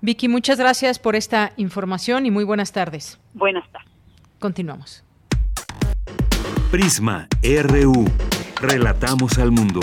Vicky, 0.01 0.27
muchas 0.27 0.59
gracias 0.59 0.99
por 0.99 1.15
esta 1.15 1.53
información 1.57 2.25
y 2.25 2.31
muy 2.31 2.43
buenas 2.43 2.71
tardes. 2.71 3.19
Buenas 3.33 3.69
tardes. 3.71 3.91
Continuamos. 4.39 5.03
Prisma 6.71 7.27
RU. 7.43 8.05
Relatamos 8.61 9.37
al 9.39 9.51
mundo. 9.51 9.79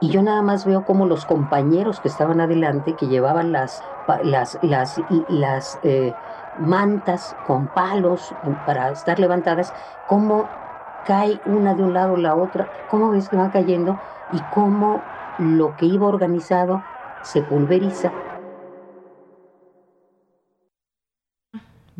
y 0.00 0.08
yo 0.08 0.22
nada 0.22 0.42
más 0.42 0.64
veo 0.64 0.84
como 0.84 1.06
los 1.06 1.26
compañeros 1.26 2.00
que 2.00 2.08
estaban 2.08 2.40
adelante, 2.40 2.94
que 2.94 3.06
llevaban 3.06 3.52
las, 3.52 3.82
las, 4.24 4.58
las, 4.62 5.00
las 5.28 5.78
eh, 5.82 6.14
mantas 6.58 7.36
con 7.46 7.68
palos 7.68 8.34
para 8.66 8.90
estar 8.90 9.18
levantadas, 9.18 9.72
cómo 10.08 10.48
cae 11.06 11.40
una 11.44 11.74
de 11.74 11.82
un 11.82 11.92
lado 11.92 12.16
la 12.16 12.34
otra, 12.34 12.68
cómo 12.90 13.10
ves 13.10 13.28
que 13.28 13.36
va 13.36 13.50
cayendo 13.50 13.98
y 14.32 14.40
cómo 14.54 15.02
lo 15.38 15.76
que 15.76 15.86
iba 15.86 16.06
organizado 16.06 16.82
se 17.22 17.42
pulveriza 17.42 18.10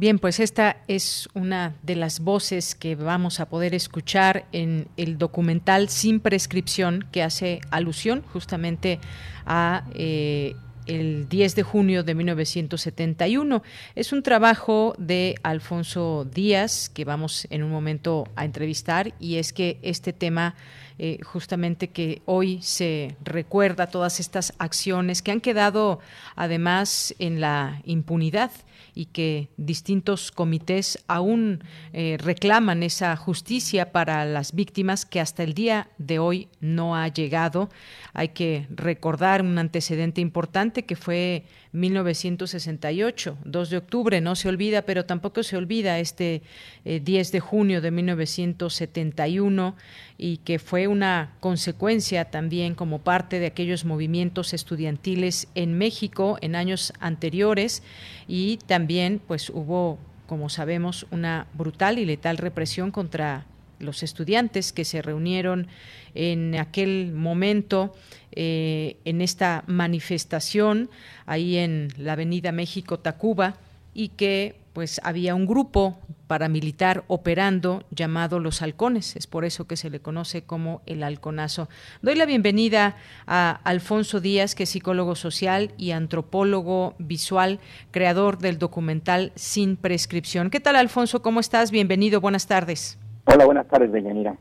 Bien, 0.01 0.19
pues 0.19 0.41
esta 0.41 0.79
es 0.89 1.29
una 1.35 1.75
de 1.83 1.95
las 1.95 2.21
voces 2.21 2.75
que 2.75 2.95
vamos 2.95 3.39
a 3.39 3.51
poder 3.51 3.75
escuchar 3.75 4.47
en 4.51 4.89
el 4.97 5.19
documental 5.19 5.91
Sin 5.91 6.21
prescripción 6.21 7.07
que 7.13 7.23
hace 7.23 7.61
alusión 7.71 8.23
justamente 8.33 8.99
a 9.45 9.85
eh, 9.93 10.55
el 10.87 11.29
10 11.29 11.55
de 11.55 11.63
junio 11.63 12.03
de 12.03 12.15
1971. 12.15 13.63
Es 13.95 14.15
un 14.15 14.23
trabajo 14.23 14.95
de 14.97 15.35
Alfonso 15.43 16.27
Díaz 16.33 16.89
que 16.89 17.05
vamos 17.05 17.47
en 17.51 17.63
un 17.63 17.71
momento 17.71 18.27
a 18.37 18.47
entrevistar 18.47 19.13
y 19.21 19.37
es 19.37 19.53
que 19.53 19.79
este 19.83 20.15
tema 20.15 20.55
eh, 21.03 21.19
justamente 21.25 21.89
que 21.89 22.21
hoy 22.27 22.61
se 22.61 23.17
recuerda 23.25 23.87
todas 23.87 24.21
estas 24.21 24.53
acciones 24.59 25.23
que 25.23 25.31
han 25.31 25.41
quedado 25.41 26.01
además 26.37 27.15
en 27.19 27.41
la 27.41 27.81
impunidad 27.87 28.51
y 28.95 29.07
que 29.07 29.49
distintos 29.57 30.31
comités 30.31 31.03
aún 31.09 31.65
eh, 31.95 32.19
reclaman 32.21 32.83
esa 32.83 33.17
justicia 33.17 33.93
para 33.93 34.27
las 34.27 34.53
víctimas 34.53 35.07
que 35.07 35.21
hasta 35.21 35.43
el 35.43 35.55
día 35.55 35.89
de 35.97 36.19
hoy 36.19 36.49
no 36.61 36.95
ha 36.95 37.09
llegado. 37.09 37.71
Hay 38.13 38.29
que 38.29 38.67
recordar 38.69 39.41
un 39.41 39.57
antecedente 39.57 40.21
importante 40.21 40.85
que 40.85 40.97
fue 40.97 41.45
1968, 41.73 43.39
2 43.45 43.71
de 43.71 43.77
octubre, 43.77 44.21
no 44.21 44.35
se 44.35 44.49
olvida, 44.49 44.83
pero 44.83 45.05
tampoco 45.05 45.43
se 45.43 45.57
olvida 45.57 46.01
este 46.01 46.43
10 46.85 47.29
eh, 47.29 47.33
de 47.33 47.41
junio 47.41 47.81
de 47.81 47.91
1971 47.91 49.77
y 50.19 50.39
que 50.39 50.59
fue 50.59 50.89
una 50.89 51.33
consecuencia 51.39 52.25
también 52.27 52.75
como 52.75 52.99
parte 52.99 53.39
de 53.39 53.47
aquellos 53.47 53.85
movimientos 53.85 54.53
estudiantiles 54.53 55.49
en 55.55 55.79
México 55.79 56.39
en 56.41 56.57
años 56.57 56.93
anteriores 56.99 57.83
y 58.27 58.57
también 58.67 59.21
pues 59.25 59.51
hubo 59.51 59.99
como 60.27 60.49
sabemos 60.49 61.07
una 61.11 61.47
brutal 61.55 61.99
y 61.99 62.05
letal 62.05 62.37
represión 62.37 62.91
contra 62.91 63.47
los 63.81 64.03
estudiantes 64.03 64.73
que 64.73 64.85
se 64.85 65.03
reunieron 65.03 65.67
en 66.15 66.57
aquel 66.57 67.13
momento 67.13 67.95
eh, 68.33 68.99
en 69.05 69.21
esta 69.21 69.65
manifestación 69.67 70.91
ahí 71.27 71.57
en 71.57 71.89
la 71.97 72.13
Avenida 72.13 72.53
México 72.53 72.99
Tacuba 72.99 73.57
y 73.93 74.09
que 74.11 74.61
pues 74.73 75.01
había 75.03 75.35
un 75.35 75.47
grupo 75.47 75.99
paramilitar 76.29 77.03
operando 77.09 77.83
llamado 77.91 78.39
Los 78.39 78.63
Halcones, 78.63 79.17
es 79.17 79.27
por 79.27 79.45
eso 79.45 79.67
que 79.67 79.77
se 79.77 79.91
le 79.91 79.99
conoce 79.99 80.43
como 80.43 80.81
el 80.87 81.03
halconazo. 81.03 81.69
Doy 82.03 82.15
la 82.15 82.25
bienvenida 82.25 82.97
a 83.27 83.61
Alfonso 83.65 84.21
Díaz, 84.21 84.55
que 84.55 84.63
es 84.63 84.71
psicólogo 84.71 85.17
social 85.17 85.73
y 85.77 85.91
antropólogo 85.91 86.95
visual, 86.99 87.59
creador 87.91 88.39
del 88.39 88.59
documental 88.59 89.33
Sin 89.35 89.77
Prescripción. 89.77 90.51
¿Qué 90.51 90.61
tal, 90.61 90.77
Alfonso? 90.77 91.21
¿Cómo 91.21 91.41
estás? 91.41 91.73
Bienvenido, 91.73 92.21
buenas 92.21 92.47
tardes. 92.47 92.97
Hola, 93.33 93.45
buenas 93.45 93.69
tardes, 93.69 93.93
Deyanira. 93.93 94.37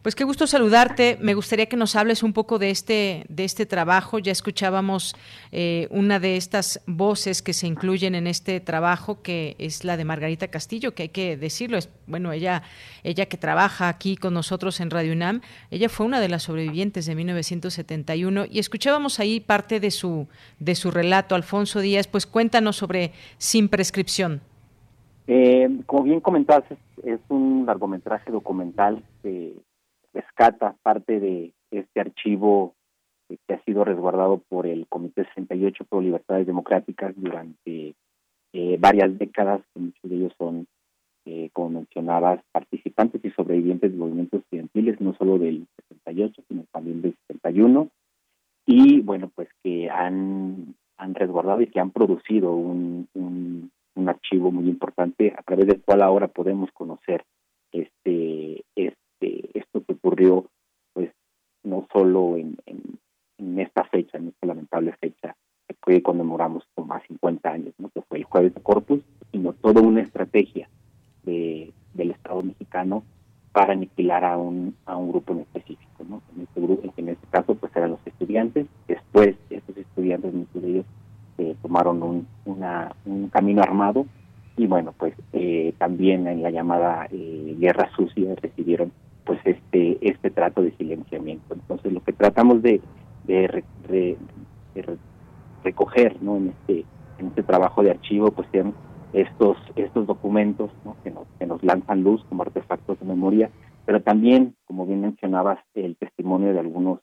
Pues 0.00 0.14
qué 0.14 0.24
gusto 0.24 0.46
saludarte. 0.46 1.18
Me 1.20 1.34
gustaría 1.34 1.66
que 1.66 1.76
nos 1.76 1.94
hables 1.94 2.22
un 2.22 2.32
poco 2.32 2.58
de 2.58 2.70
este, 2.70 3.26
de 3.28 3.44
este 3.44 3.66
trabajo. 3.66 4.18
Ya 4.18 4.32
escuchábamos 4.32 5.14
eh, 5.52 5.86
una 5.90 6.18
de 6.18 6.38
estas 6.38 6.82
voces 6.86 7.42
que 7.42 7.52
se 7.52 7.66
incluyen 7.66 8.14
en 8.14 8.26
este 8.26 8.60
trabajo, 8.60 9.20
que 9.20 9.54
es 9.58 9.84
la 9.84 9.98
de 9.98 10.06
Margarita 10.06 10.48
Castillo, 10.48 10.94
que 10.94 11.02
hay 11.02 11.08
que 11.10 11.36
decirlo. 11.36 11.76
Es, 11.76 11.90
bueno, 12.06 12.32
ella, 12.32 12.62
ella 13.04 13.26
que 13.26 13.36
trabaja 13.36 13.90
aquí 13.90 14.16
con 14.16 14.32
nosotros 14.32 14.80
en 14.80 14.88
Radio 14.88 15.12
UNAM, 15.12 15.42
ella 15.70 15.90
fue 15.90 16.06
una 16.06 16.20
de 16.20 16.30
las 16.30 16.44
sobrevivientes 16.44 17.04
de 17.04 17.14
1971 17.14 18.46
y 18.50 18.60
escuchábamos 18.60 19.20
ahí 19.20 19.40
parte 19.40 19.78
de 19.78 19.90
su, 19.90 20.26
de 20.58 20.74
su 20.74 20.90
relato. 20.90 21.34
Alfonso 21.34 21.80
Díaz, 21.80 22.06
pues 22.06 22.24
cuéntanos 22.24 22.76
sobre 22.76 23.12
Sin 23.36 23.68
Prescripción. 23.68 24.40
Eh, 25.26 25.68
como 25.86 26.04
bien 26.04 26.20
comentaste, 26.20 26.76
es 27.04 27.20
un 27.28 27.64
largometraje 27.66 28.30
documental 28.30 29.02
que 29.22 29.54
rescata 30.12 30.76
parte 30.82 31.20
de 31.20 31.52
este 31.70 32.00
archivo 32.00 32.74
que 33.46 33.54
ha 33.54 33.62
sido 33.64 33.84
resguardado 33.84 34.42
por 34.48 34.66
el 34.66 34.86
Comité 34.88 35.24
68 35.24 35.84
por 35.84 36.02
Libertades 36.02 36.46
Democráticas 36.46 37.14
durante 37.16 37.94
eh, 38.52 38.76
varias 38.80 39.16
décadas, 39.18 39.62
muchos 39.74 40.10
de 40.10 40.16
ellos 40.16 40.32
son, 40.36 40.66
eh, 41.26 41.50
como 41.52 41.70
mencionabas, 41.70 42.40
participantes 42.50 43.24
y 43.24 43.30
sobrevivientes 43.30 43.92
de 43.92 43.98
movimientos 43.98 44.40
estudiantiles, 44.40 45.00
no 45.00 45.14
solo 45.14 45.38
del 45.38 45.66
68, 45.88 46.42
sino 46.48 46.64
también 46.72 47.02
del 47.02 47.14
71, 47.28 47.88
y 48.66 49.00
bueno, 49.00 49.30
pues 49.34 49.48
que 49.62 49.88
han, 49.88 50.74
han 50.96 51.14
resguardado 51.14 51.60
y 51.60 51.68
que 51.68 51.80
han 51.80 51.90
producido 51.90 52.52
un, 52.52 53.08
un, 53.14 53.70
un 54.00 54.08
archivo 54.08 54.50
muy 54.50 54.68
importante 54.68 55.34
a 55.36 55.42
través 55.42 55.66
del 55.66 55.82
cual 55.82 56.02
ahora 56.02 56.28
podemos 56.28 56.70
conocer 56.72 57.24
este, 57.72 58.64
este 58.74 59.58
esto 59.58 59.84
que 59.84 59.92
ocurrió 59.92 60.46
pues 60.92 61.10
no 61.62 61.86
solo 61.92 62.36
en, 62.36 62.56
en, 62.66 63.58
esta 63.58 63.84
fecha, 63.84 64.16
en 64.18 64.28
esta 64.28 64.46
lamentable 64.46 64.94
fecha 65.00 65.36
que 65.86 66.02
conmemoramos 66.02 66.64
con 66.74 66.86
más 66.86 67.02
50 67.08 67.50
años, 67.50 67.74
¿no? 67.78 67.88
que 67.90 68.02
fue 68.02 68.18
el 68.18 68.24
jueves 68.24 68.54
de 68.54 68.62
Corpus, 68.62 69.00
sino 69.32 69.52
toda 69.54 69.80
una 69.80 70.02
estrategia 70.02 70.68
de, 71.24 71.72
del 71.94 72.12
Estado 72.12 72.42
mexicano 72.42 73.02
para 73.52 73.72
aniquilar 73.72 74.24
a 74.24 74.36
un, 74.36 74.76
a 74.86 74.96
un 74.96 75.10
grupo 75.10 75.32
en 75.32 75.40
específico. 75.40 76.04
¿no? 76.08 76.22
En, 76.36 76.42
este 76.42 76.60
grupo, 76.60 76.82
en 76.96 77.08
este 77.08 77.26
caso 77.28 77.54
pues 77.54 77.74
eran 77.74 77.90
los 77.90 78.06
estudiantes, 78.06 78.66
después 78.86 79.36
estos 79.50 79.76
estudiantes, 79.76 80.32
muchos 80.32 80.62
de 80.62 80.70
ellos, 80.70 80.86
eh, 81.38 81.56
tomaron 81.62 82.02
un, 82.02 82.26
una, 82.44 82.94
un 83.04 83.28
camino 83.28 83.62
armado 83.62 84.06
y 84.56 84.66
bueno, 84.66 84.92
pues 84.98 85.14
eh, 85.32 85.72
también 85.78 86.26
en 86.26 86.42
la 86.42 86.50
llamada 86.50 87.08
eh, 87.10 87.56
guerra 87.58 87.90
sucia 87.96 88.34
recibieron 88.42 88.92
pues 89.24 89.40
este 89.44 89.96
este 90.06 90.30
trato 90.30 90.62
de 90.62 90.76
silenciamiento. 90.76 91.54
Entonces 91.54 91.92
lo 91.92 92.02
que 92.02 92.12
tratamos 92.12 92.60
de, 92.60 92.82
de, 93.24 93.64
recoger 95.64 96.22
¿no? 96.22 96.36
en 96.36 96.48
este 96.48 96.84
en 97.18 97.28
este 97.28 97.42
trabajo 97.42 97.82
de 97.82 97.92
archivo 97.92 98.30
pues 98.32 98.48
sean 98.52 98.74
estos 99.12 99.56
estos 99.76 100.06
documentos 100.06 100.70
que 101.04 101.10
nos 101.10 101.26
que 101.38 101.46
nos 101.46 101.62
lanzan 101.62 102.02
luz 102.02 102.22
como 102.28 102.42
artefactos 102.42 103.00
de 103.00 103.06
memoria, 103.06 103.50
pero 103.86 104.02
también 104.02 104.56
como 104.66 104.84
bien 104.84 105.00
mencionabas 105.00 105.58
el 105.74 105.96
testimonio 105.96 106.52
de 106.52 106.60
algunos 106.60 107.00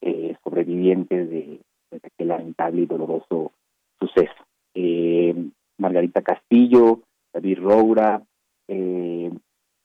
eh, 0.00 0.36
sobrevivientes 0.42 1.28
de, 1.28 1.60
de, 1.90 2.00
aquel 2.02 2.28
lamentable 2.28 2.82
y 2.82 2.86
doloroso 2.86 3.52
suceso. 4.06 4.34
Eh, 4.74 5.34
Margarita 5.78 6.22
Castillo, 6.22 7.00
David 7.32 7.58
Roura, 7.58 8.22
eh, 8.68 9.32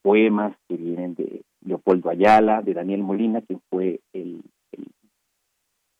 poemas 0.02 0.56
que 0.68 0.78
vienen 0.78 1.16
de 1.16 1.42
Leopoldo 1.66 2.10
Ayala, 2.10 2.62
de 2.62 2.74
Daniel 2.74 3.02
Molina, 3.02 3.42
quien 3.42 3.62
fue 3.70 4.00
el, 4.14 4.42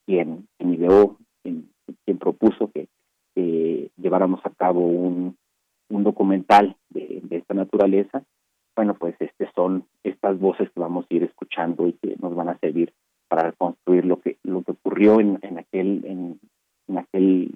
quien, 0.06 0.48
ideó, 0.58 1.16
quien, 1.42 1.68
propuso 2.18 2.70
que 2.72 2.88
lleváramos 3.96 4.40
a 4.44 4.50
cabo 4.50 4.80
un, 4.80 5.36
un 5.90 6.04
documental 6.04 6.76
de, 6.88 7.22
esta 7.30 7.54
naturaleza. 7.54 8.22
Bueno, 8.76 8.94
pues 8.94 9.14
este 9.18 9.50
son 9.54 9.84
estas 10.02 10.38
voces 10.38 10.70
que 10.70 10.80
vamos 10.80 11.06
a 11.08 11.14
ir 11.14 11.24
escuchando 11.24 11.86
y 11.86 11.92
que 11.94 12.16
nos 12.20 12.34
van 12.34 12.48
a 12.48 12.58
servir 12.58 12.92
para 13.28 13.50
reconstruir 13.50 14.04
lo 14.04 14.20
que 14.20 14.38
lo 14.42 14.62
que 14.62 14.72
ocurrió 14.72 15.20
en, 15.20 15.38
en 15.42 15.58
aquel 15.58 16.04
en, 16.04 16.40
en 16.88 16.98
aquel 16.98 17.54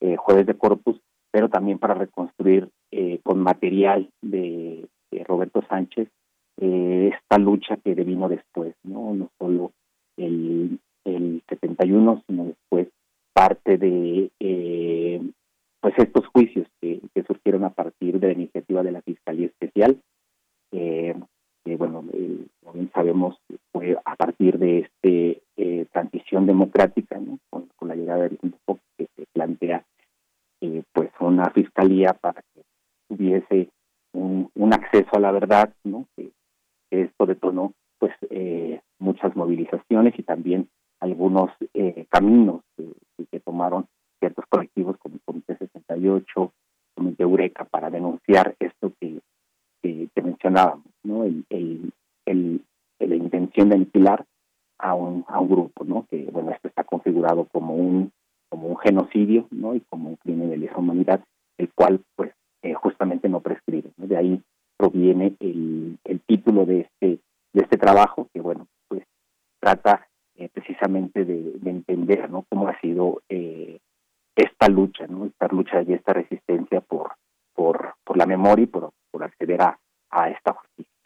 eh, 0.00 0.16
jueves 0.16 0.46
de 0.46 0.54
Corpus 0.54 1.00
pero 1.36 1.50
también 1.50 1.78
para 1.78 1.92
reconstruir 1.92 2.70
eh, 2.90 3.20
con 3.22 3.40
material 3.40 4.08
de, 4.22 4.88
Roberto 5.26 5.62
Sánchez 5.68 6.08
eh, 6.58 7.10
esta 7.12 7.36
lucha 7.36 7.76
que 7.76 7.92
vino 7.92 8.26
después, 8.28 8.74
no 8.84 9.14
no 9.14 9.30
solo 9.38 9.72
el, 10.16 10.78
el 11.04 11.42
71, 11.46 12.22
sino 12.26 12.44
después 12.46 12.88
parte 13.34 13.76
de 13.76 14.30
eh, 14.40 15.20
pues 15.80 15.94
estos 15.98 16.26
juicios 16.28 16.66
que, 16.80 17.02
surgieron 17.26 17.64
a 17.64 17.70
partir 17.70 18.18
de 18.18 18.28
la 18.28 18.32
iniciativa 18.32 18.82
de 18.82 18.92
la 18.92 19.02
Fiscalía 19.02 19.46
Especial, 19.46 20.00
que 21.66 21.76
bueno, 21.76 22.04
como 22.60 22.72
bien 22.72 22.90
sabemos, 22.94 23.36
fue 23.72 23.98
a 24.04 24.14
partir 24.14 24.58
de 24.58 24.78
este 24.78 25.42
transición 25.90 26.46
democrática, 26.46 27.18
con, 27.50 27.68
la 27.80 27.94
llegada 27.94 28.24
del 28.24 28.38
grupo 28.40 28.78
que 28.96 29.08
se 29.16 29.26
plantea 29.32 29.84
eh, 30.60 30.82
pues 30.92 31.10
una 31.20 31.50
fiscalía 31.50 32.12
para 32.12 32.42
que 32.54 32.62
tuviese 33.08 33.70
un, 34.12 34.50
acceso 34.72 35.10
a 35.12 35.20
la 35.20 35.32
verdad, 35.32 35.72
¿no? 35.84 36.06
Esto 36.90 37.26
detonó 37.26 37.72
pues 37.98 38.12
eh, 38.30 38.80
muchas 38.98 39.34
movilizaciones 39.36 40.18
y 40.18 40.22
también 40.22 40.68
algunos 41.00 41.50
eh, 41.74 42.06
caminos 42.10 42.62
que, 42.76 43.40
tomaron 43.40 43.86
ciertos 44.18 44.44
colectivos 44.48 44.96
como 44.98 45.14
el 45.14 45.20
Comité 45.24 45.56
68, 45.56 46.52
Comité 46.94 47.22
Eureka 47.22 47.64
para 47.64 47.90
denunciar 47.90 48.56
esto 48.58 48.92
que, 49.00 49.20
que, 50.14 50.22
mencionábamos, 50.22 50.86
¿no? 51.02 51.24
El, 51.24 51.44
el, 51.50 52.62
la 52.98 53.14
intención 53.14 53.68
de 53.68 53.76
aniquilar 53.76 54.24
a 54.78 54.94
un, 54.94 55.24
a 55.28 55.40
un 55.40 55.48
grupo, 55.48 55.84
¿no? 55.84 56.06
Que 56.10 56.28
bueno, 56.30 56.50
esto 56.50 56.68
está 56.68 56.84
configurado 56.84 57.46
como 57.52 57.74
un 57.74 58.12
como 58.48 58.68
un 58.68 58.76
genocidio 58.78 59.48
¿no? 59.50 59.74
y 59.74 59.80
como 59.80 60.10
un 60.10 60.16
crimen 60.16 60.50
de 60.50 60.56
lesa 60.56 60.78
humanidad, 60.78 61.20
el 61.58 61.68
cual 61.74 62.00
pues 62.14 62.32
eh, 62.62 62.74
justamente 62.74 63.28
no 63.28 63.40
prescribe. 63.40 63.90
De 63.96 64.16
ahí 64.16 64.40
proviene 64.76 65.34
el, 65.40 65.98
el 66.04 66.20
título 66.20 66.64
de 66.64 66.80
este, 66.80 67.18
de 67.52 67.62
este 67.62 67.76
trabajo, 67.76 68.28
que 68.32 68.40
bueno, 68.40 68.68
pues 68.88 69.02
trata 69.60 70.06
eh, 70.36 70.48
precisamente 70.52 71.24
de, 71.24 71.58
entender 71.64 72.30
¿no? 72.30 72.44
cómo 72.48 72.68
ha 72.68 72.78
sido 72.80 73.20
eh, 73.28 73.78
esta 74.36 74.68
lucha, 74.68 75.06
¿no? 75.08 75.24
esta 75.26 75.48
lucha 75.48 75.82
y 75.82 75.94
esta 75.94 76.12
resistencia 76.12 76.80
por, 76.80 77.12
por, 77.56 77.96
la 78.14 78.26
memoria 78.26 78.64
y 78.64 78.66
por, 78.66 78.92
acceder 79.22 79.62
a, 79.62 79.78
a 80.10 80.28
esta 80.28 80.52
justicia. 80.52 80.96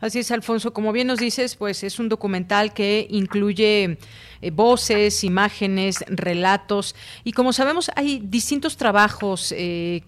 Así 0.00 0.18
es, 0.18 0.30
Alfonso. 0.30 0.72
Como 0.72 0.92
bien 0.92 1.06
nos 1.06 1.18
dices, 1.18 1.56
pues 1.56 1.84
es 1.84 1.98
un 1.98 2.08
documental 2.08 2.74
que 2.74 3.06
incluye 3.08 3.98
eh, 4.40 4.50
voces, 4.50 5.22
imágenes, 5.22 6.04
relatos. 6.08 6.96
Y 7.24 7.32
como 7.32 7.52
sabemos, 7.52 7.90
hay 7.94 8.18
distintos 8.18 8.76
trabajos 8.76 9.54
eh, 9.56 10.02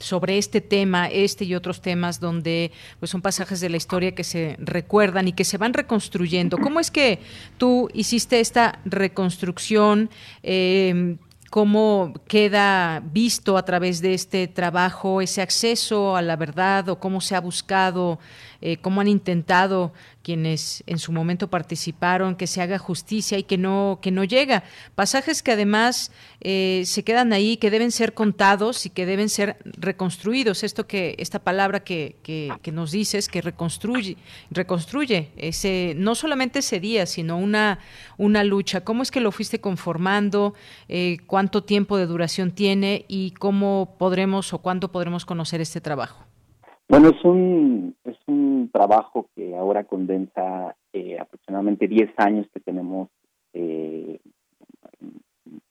sobre 0.00 0.38
este 0.38 0.60
tema, 0.60 1.06
este 1.06 1.44
y 1.44 1.54
otros 1.54 1.80
temas, 1.80 2.18
donde 2.18 2.72
pues 2.98 3.10
son 3.10 3.22
pasajes 3.22 3.60
de 3.60 3.70
la 3.70 3.76
historia 3.76 4.14
que 4.14 4.24
se 4.24 4.56
recuerdan 4.58 5.28
y 5.28 5.32
que 5.32 5.44
se 5.44 5.56
van 5.56 5.72
reconstruyendo. 5.72 6.58
¿Cómo 6.58 6.80
es 6.80 6.90
que 6.90 7.20
tú 7.58 7.88
hiciste 7.94 8.40
esta 8.40 8.80
reconstrucción? 8.84 10.10
Eh, 10.42 11.16
cómo 11.50 12.12
queda 12.26 13.00
visto 13.00 13.56
a 13.56 13.64
través 13.64 14.00
de 14.00 14.14
este 14.14 14.48
trabajo 14.48 15.20
ese 15.20 15.42
acceso 15.42 16.16
a 16.16 16.22
la 16.22 16.36
verdad 16.36 16.88
o 16.88 16.98
cómo 16.98 17.20
se 17.20 17.34
ha 17.34 17.40
buscado, 17.40 18.18
eh, 18.60 18.76
cómo 18.76 19.00
han 19.00 19.08
intentado 19.08 19.92
quienes 20.28 20.84
en 20.86 20.98
su 20.98 21.10
momento 21.10 21.48
participaron 21.48 22.36
que 22.36 22.46
se 22.46 22.60
haga 22.60 22.78
justicia 22.78 23.38
y 23.38 23.44
que 23.44 23.56
no 23.56 23.98
que 24.02 24.10
no 24.10 24.24
llega. 24.24 24.62
Pasajes 24.94 25.42
que 25.42 25.52
además 25.52 26.12
eh, 26.42 26.82
se 26.84 27.02
quedan 27.02 27.32
ahí 27.32 27.56
que 27.56 27.70
deben 27.70 27.90
ser 27.90 28.12
contados 28.12 28.84
y 28.84 28.90
que 28.90 29.06
deben 29.06 29.30
ser 29.30 29.56
reconstruidos. 29.64 30.64
Esto 30.64 30.86
que 30.86 31.16
esta 31.18 31.38
palabra 31.38 31.80
que, 31.80 32.16
que, 32.22 32.72
nos 32.72 32.90
dices 32.90 33.26
que 33.26 33.40
reconstruye 33.40 34.18
reconstruye 34.50 35.30
ese 35.38 35.94
no 35.96 36.14
solamente 36.14 36.58
ese 36.58 36.78
día 36.78 37.06
sino 37.06 37.38
una 37.38 37.78
una 38.18 38.44
lucha. 38.44 38.82
Cómo 38.82 39.02
es 39.02 39.10
que 39.10 39.22
lo 39.22 39.32
fuiste 39.32 39.62
conformando 39.62 40.52
eh, 40.90 41.16
cuánto 41.26 41.64
tiempo 41.64 41.96
de 41.96 42.04
duración 42.04 42.50
tiene 42.50 43.06
y 43.08 43.30
cómo 43.30 43.96
podremos 43.98 44.52
o 44.52 44.58
cuándo 44.58 44.92
podremos 44.92 45.24
conocer 45.24 45.62
este 45.62 45.80
trabajo 45.80 46.27
bueno, 46.88 47.10
es 47.10 47.22
un, 47.24 47.94
es 48.04 48.16
un 48.26 48.70
trabajo 48.72 49.28
que 49.36 49.54
ahora 49.54 49.84
condensa 49.84 50.74
eh, 50.92 51.18
aproximadamente 51.18 51.86
10 51.86 52.10
años 52.16 52.46
que 52.52 52.60
tenemos 52.60 53.10
eh, 53.52 54.18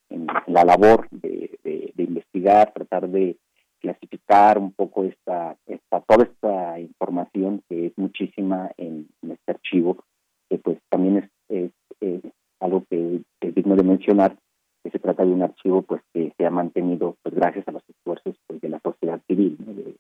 en, 0.10 0.28
la 0.46 0.64
labor 0.64 1.08
de, 1.10 1.58
investigar, 1.98 2.72
tratar 2.74 3.10
de 3.10 3.38
clasificar 3.80 4.60
un 4.60 4.72
poco 4.72 5.04
esta, 5.04 5.58
esta 5.66 6.02
toda 6.02 6.26
esta 6.26 6.80
información 6.80 7.64
que 7.68 7.88
es 7.88 7.94
muchísima 7.98 8.72
en, 8.78 9.10
este 9.24 9.52
archivo, 9.52 10.04
que 10.50 10.60
pues 10.60 10.78
también 10.90 11.30
es, 11.50 11.72
es, 12.00 12.22
algo 12.60 12.84
que 12.90 13.22
es 13.42 13.56
digno 13.56 13.76
de 13.76 13.84
mencionar, 13.84 14.38
que 14.84 14.92
se 14.92 15.00
trata 15.00 15.26
de 15.26 15.32
un 15.32 15.42
archivo 15.42 15.82
pues 15.82 16.02
que 16.14 16.32
se 16.38 16.46
ha 16.46 16.52
mantenido 16.52 17.16
pues 17.24 17.36
gracias 17.36 17.68
a 17.68 17.72
los 17.72 17.84
esfuerzos 17.90 18.36
pues, 18.48 18.62
de 18.62 18.70
la 18.70 18.80
sociedad 18.80 19.20
civil, 19.28 19.58
de 19.60 19.96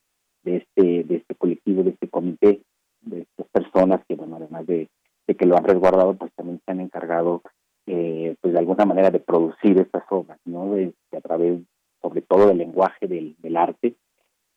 este, 0.47 1.03
de 1.03 1.15
este 1.17 1.36
colectivo, 1.36 1.83
de 1.83 1.91
este 1.91 2.07
comité, 2.10 2.62
de 3.01 3.21
estas 3.21 3.47
personas 3.47 4.01
que, 4.07 4.15
bueno, 4.15 4.38
además 4.38 4.65
de, 4.65 4.89
que 5.25 5.45
lo 5.45 5.57
han 5.57 5.65
resguardado, 5.65 6.15
pues 6.15 6.31
también 6.36 6.62
se 6.65 6.71
han 6.71 6.79
encargado, 6.79 7.41
eh, 7.86 8.36
pues 8.41 8.53
de 8.53 8.60
alguna 8.60 8.86
manera, 8.86 9.12
de 9.12 9.19
producir 9.19 9.77
estas 9.77 10.03
obras, 10.10 10.39
¿no? 10.45 10.73
De, 10.73 10.93
a 11.12 11.21
través, 11.21 11.62
sobre 12.01 12.21
todo, 12.21 12.47
del 12.47 12.57
lenguaje 12.57 13.07
del, 13.07 13.36
del 13.39 13.57
arte, 13.57 13.95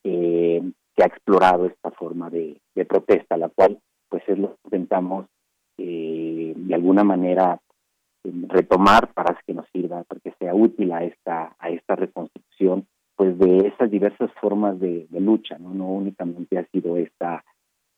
eh, 0.05 0.63
se 0.97 1.03
ha 1.03 1.07
explorado 1.07 1.67
esta 1.67 1.91
forma 1.91 2.31
de, 2.31 2.61
de, 2.75 2.85
protesta, 2.85 3.37
la 3.37 3.49
cual, 3.49 3.79
pues, 4.09 4.23
es 4.29 4.39
lo 4.39 4.49
que 4.49 4.59
intentamos, 4.65 5.27
eh, 5.79 6.53
de 6.57 6.75
alguna 6.75 7.05
manera, 7.05 7.61
retomar 8.23 9.13
para 9.13 9.37
que 9.47 9.55
nos 9.55 9.67
sirva, 9.73 10.05
para 10.05 10.21
que 10.21 10.33
sea 10.39 10.55
útil 10.55 10.93
a 10.93 11.05
esta, 11.05 11.57
a 11.59 11.71
esta 11.71 11.97
reconstrucción 11.97 12.87
pues 13.21 13.39
de 13.39 13.69
esas 13.69 13.91
diversas 13.91 14.31
formas 14.41 14.81
de, 14.81 15.07
lucha, 15.11 15.59
¿no? 15.59 15.73
únicamente 15.89 16.57
ha 16.57 16.65
sido 16.69 16.97
esta 16.97 17.45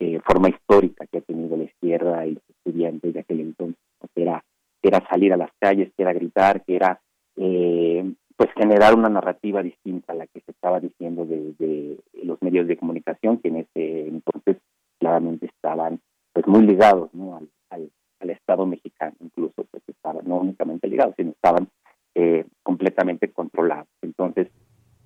eh, 0.01 0.19
forma 0.27 0.49
histórica 0.49 1.07
que 1.07 1.19
ha 1.19 1.21
tenido 1.21 1.57
la 1.57 1.63
izquierda 1.63 2.27
y 2.27 2.33
los 2.33 2.43
estudiantes 2.51 3.15
de 3.15 3.21
aquel 3.21 3.39
entonces, 3.39 3.79
que 4.17 4.23
era, 4.23 4.45
era 4.83 5.09
salir 5.09 5.33
a 5.33 5.37
las 5.37 5.51
calles, 5.61 5.93
que 5.97 6.03
era 6.03 6.13
gritar, 6.13 6.65
que 6.65 6.75
era 6.75 7.01
eh, 7.37 8.13
pues 8.37 8.51
generar 8.57 8.97
una 8.97 9.09
narrativa 9.09 9.63
distinta 9.63 10.13
a 10.13 10.17
la 10.17 10.27
que 10.27 10.41
se 10.41 10.51
estaba 10.51 10.81
diciendo 10.81 11.25
desde 11.25 11.99
los 12.25 12.43
medios 12.43 12.67
de 12.67 12.77
comunicación, 12.77 13.39
que 13.39 13.47
en 13.47 13.57
ese 13.59 14.09
entonces 14.09 14.57
claramente 14.99 15.47
estaban 15.47 16.01
pues 16.33 16.49
muy 16.49 16.67
ligados 16.67 17.15
¿no? 17.15 17.37
al, 17.37 17.49
al, 18.19 18.31
Estado 18.31 18.67
mexicano, 18.67 19.15
incluso 19.21 19.67
pues 19.71 19.85
estaban 19.87 20.27
no 20.27 20.39
únicamente 20.39 20.89
ligados, 20.89 21.15
sino 21.17 21.31
estaban 21.31 21.69
eh, 22.17 22.45
completamente 22.65 23.31
controlados. 23.31 23.87
Entonces, 24.03 24.49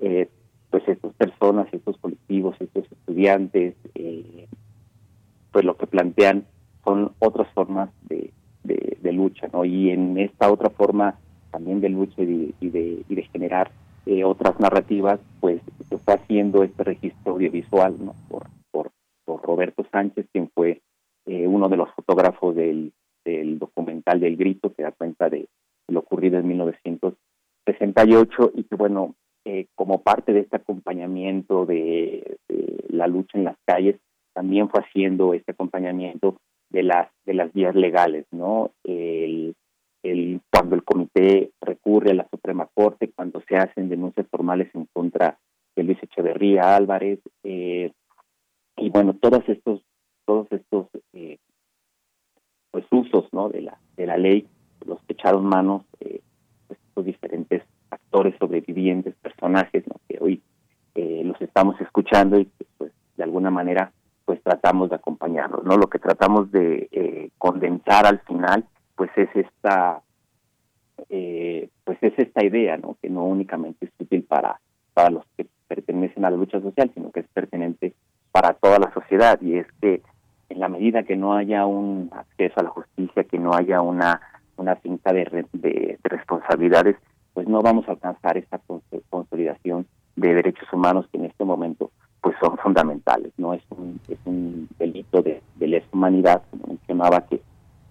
eh, 0.00 0.28
pues 0.70 0.86
estas 0.88 1.12
personas, 1.14 1.68
estos 1.72 1.96
colectivos, 1.98 2.56
estos 2.60 2.84
estudiantes, 2.90 3.74
eh, 3.94 4.48
pues 5.52 5.64
lo 5.64 5.76
que 5.76 5.86
plantean 5.86 6.46
son 6.84 7.12
otras 7.18 7.48
formas 7.54 7.90
de, 8.08 8.32
de, 8.64 9.12
lucha, 9.12 9.48
¿no? 9.52 9.64
Y 9.64 9.90
en 9.90 10.18
esta 10.18 10.50
otra 10.50 10.68
forma 10.68 11.16
también 11.52 11.80
de 11.80 11.88
lucha 11.88 12.20
y 12.20 12.26
de, 12.26 12.52
y 13.08 13.14
de, 13.14 13.22
generar 13.32 13.70
eh, 14.04 14.24
otras 14.24 14.58
narrativas, 14.60 15.20
pues 15.40 15.62
se 15.88 15.94
está 15.94 16.14
haciendo 16.14 16.64
este 16.64 16.84
registro 16.84 17.32
audiovisual, 17.32 17.96
¿no? 18.04 18.14
Por, 18.28 18.48
por, 18.70 18.90
por 19.24 19.40
Roberto 19.42 19.86
Sánchez, 19.90 20.26
quien 20.32 20.50
fue 20.54 20.82
uno 21.24 21.68
de 21.68 21.76
los 21.76 21.90
fotógrafos 21.90 22.54
del, 22.54 22.92
del 23.24 23.58
documental 23.58 24.20
del 24.20 24.36
Grito, 24.36 24.72
que 24.72 24.82
da 24.82 24.92
cuenta 24.92 25.28
de 25.28 25.48
lo 25.88 26.00
ocurrido 26.00 26.38
en 26.38 26.48
1968 26.48 28.52
y 28.54 28.64
que, 28.64 28.76
bueno, 28.76 29.14
eh, 29.48 29.68
como 29.76 30.02
parte 30.02 30.32
de 30.32 30.40
este 30.40 30.56
acompañamiento 30.56 31.66
de, 31.66 32.38
la 32.88 33.06
lucha 33.06 33.38
en 33.38 33.44
las 33.44 33.56
calles, 33.64 33.94
también 34.32 34.68
fue 34.68 34.80
haciendo 34.80 35.34
este 35.34 35.52
acompañamiento 35.52 36.36
de 36.68 36.82
las 36.82 37.08
de 37.24 37.34
las 37.34 37.52
vías 37.52 37.76
legales, 37.76 38.26
¿no? 38.32 38.72
El, 38.82 39.54
el, 40.02 40.40
cuando 40.52 40.74
el 40.74 40.82
comité 40.82 41.52
recurre 41.60 42.10
a 42.10 42.14
la 42.14 42.28
Suprema 42.28 42.68
Corte, 42.74 43.12
cuando 43.14 43.40
se 43.42 43.56
hacen 43.56 43.88
denuncias 43.88 44.26
formales 44.28 44.68
en 44.74 44.86
contra 44.92 45.38
de 45.76 45.84
Luis 45.84 46.02
Echeverría 46.02 46.74
Álvarez, 46.74 47.20
eh, 47.44 47.92
y 48.76 48.90
bueno, 48.90 49.14
todos 49.14 49.48
estos 49.48 49.80
todos 50.24 50.48
estos 50.50 50.88
eh, 51.12 51.38
pues 52.72 52.84
usos, 52.90 53.28
¿no? 53.32 53.48
De 53.48 53.62
la 53.62 53.78
de 53.96 54.06
la 54.06 54.16
ley, 54.16 54.48
los 54.84 54.98
que 55.04 55.12
echaron 55.12 55.46
manos 55.46 55.84
eh, 56.00 56.20
pues, 56.66 56.80
estos 56.88 57.04
diferentes 57.04 57.62
actores 57.90 58.34
sobrevivientes, 58.38 59.14
personajes 59.16 59.84
que 60.08 60.18
hoy 60.20 60.42
eh, 60.94 61.22
los 61.24 61.40
estamos 61.40 61.80
escuchando 61.80 62.38
y 62.38 62.48
pues 62.78 62.92
de 63.16 63.24
alguna 63.24 63.50
manera 63.50 63.92
pues 64.24 64.42
tratamos 64.42 64.90
de 64.90 64.96
acompañarlos, 64.96 65.64
¿no? 65.64 65.76
Lo 65.76 65.88
que 65.88 65.98
tratamos 65.98 66.50
de 66.50 66.88
eh, 66.90 67.30
condensar 67.38 68.06
al 68.06 68.20
final 68.20 68.64
pues 68.94 69.10
es 69.16 69.28
esta 69.34 70.00
eh, 71.08 71.68
pues 71.84 71.98
es 72.00 72.18
esta 72.18 72.44
idea, 72.44 72.76
¿no? 72.76 72.96
Que 73.00 73.08
no 73.08 73.24
únicamente 73.24 73.86
es 73.86 73.92
útil 73.98 74.24
para 74.24 74.60
para 74.94 75.10
los 75.10 75.24
que 75.36 75.46
pertenecen 75.68 76.24
a 76.24 76.30
la 76.30 76.36
lucha 76.36 76.60
social, 76.60 76.90
sino 76.94 77.10
que 77.12 77.20
es 77.20 77.28
pertinente 77.28 77.94
para 78.32 78.54
toda 78.54 78.78
la 78.78 78.92
sociedad 78.92 79.40
y 79.40 79.58
es 79.58 79.66
que 79.80 80.02
en 80.48 80.60
la 80.60 80.68
medida 80.68 81.02
que 81.02 81.16
no 81.16 81.34
haya 81.34 81.66
un 81.66 82.08
acceso 82.12 82.60
a 82.60 82.62
la 82.62 82.70
justicia, 82.70 83.24
que 83.24 83.38
no 83.38 83.52
haya 83.52 83.80
una 83.82 84.20
una 84.56 84.76
cinta 84.76 85.12
de, 85.12 85.44
de 85.52 85.98
responsabilidades, 86.02 86.96
pues 87.36 87.46
no 87.48 87.60
vamos 87.60 87.86
a 87.86 87.90
alcanzar 87.90 88.38
esta 88.38 88.58
consolidación 89.10 89.86
de 90.16 90.32
derechos 90.32 90.72
humanos 90.72 91.04
que 91.12 91.18
en 91.18 91.26
este 91.26 91.44
momento 91.44 91.90
pues 92.22 92.34
son 92.40 92.56
fundamentales, 92.56 93.30
no 93.36 93.52
es 93.52 93.60
un, 93.68 94.00
es 94.08 94.16
un 94.24 94.66
delito 94.78 95.20
de, 95.20 95.42
lesa 95.60 95.86
humanidad, 95.92 96.40
como 96.50 96.68
mencionaba, 96.68 97.26
que, 97.26 97.42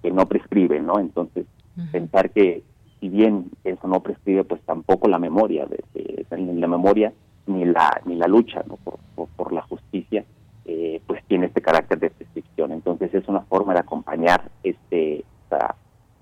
que 0.02 0.10
no 0.10 0.26
prescribe, 0.26 0.80
¿no? 0.80 0.98
Entonces, 0.98 1.46
pensar 1.92 2.32
que 2.32 2.64
si 3.00 3.10
bien 3.10 3.52
eso 3.64 3.88
no 3.88 4.00
prescribe, 4.00 4.46
pues 4.46 4.62
tampoco 4.64 5.08
la 5.08 5.20
memoria, 5.20 5.68
de, 5.68 6.26
ni 6.36 6.60
la 6.60 6.68
memoria 6.68 7.14
ni 7.46 7.66
la 7.66 8.02
ni 8.08 8.16
la 8.16 8.26
lucha 8.26 8.64
¿no? 8.68 8.78
por, 8.78 8.98
por, 9.28 9.54
la 9.54 9.62
justicia, 9.62 10.26
eh, 10.66 11.00
pues 11.06 11.24
tiene 11.28 11.46
este 11.46 11.62
carácter 11.62 12.00
de 12.00 12.10
prescripción. 12.10 12.72
Entonces 12.72 13.14
es 13.14 13.28
una 13.28 13.42
forma 13.42 13.74
de 13.74 13.82
acompañar 13.82 14.50
este 14.64 15.24
esta, 15.44 15.76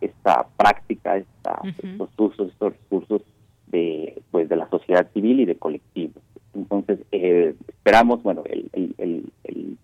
esta 0.04 0.48
práctica, 0.58 1.18
esta, 1.18 1.62
estos 1.82 2.10
usos, 2.18 2.50
estos 2.50 2.74
recursos 2.74 3.22
de, 3.68 4.22
pues, 4.32 4.50
de 4.50 4.56
la 4.56 4.70
sociedad 4.70 5.10
civil 5.14 5.40
y 5.40 5.43
de 5.54 5.60
colectivos. 5.60 6.24
Entonces, 6.54 7.00
eh, 7.12 7.56
esperamos, 7.68 8.22
bueno, 8.24 8.44
el, 8.46 8.70
el, 8.74 8.96
el, 8.98 9.32
el, 9.44 9.78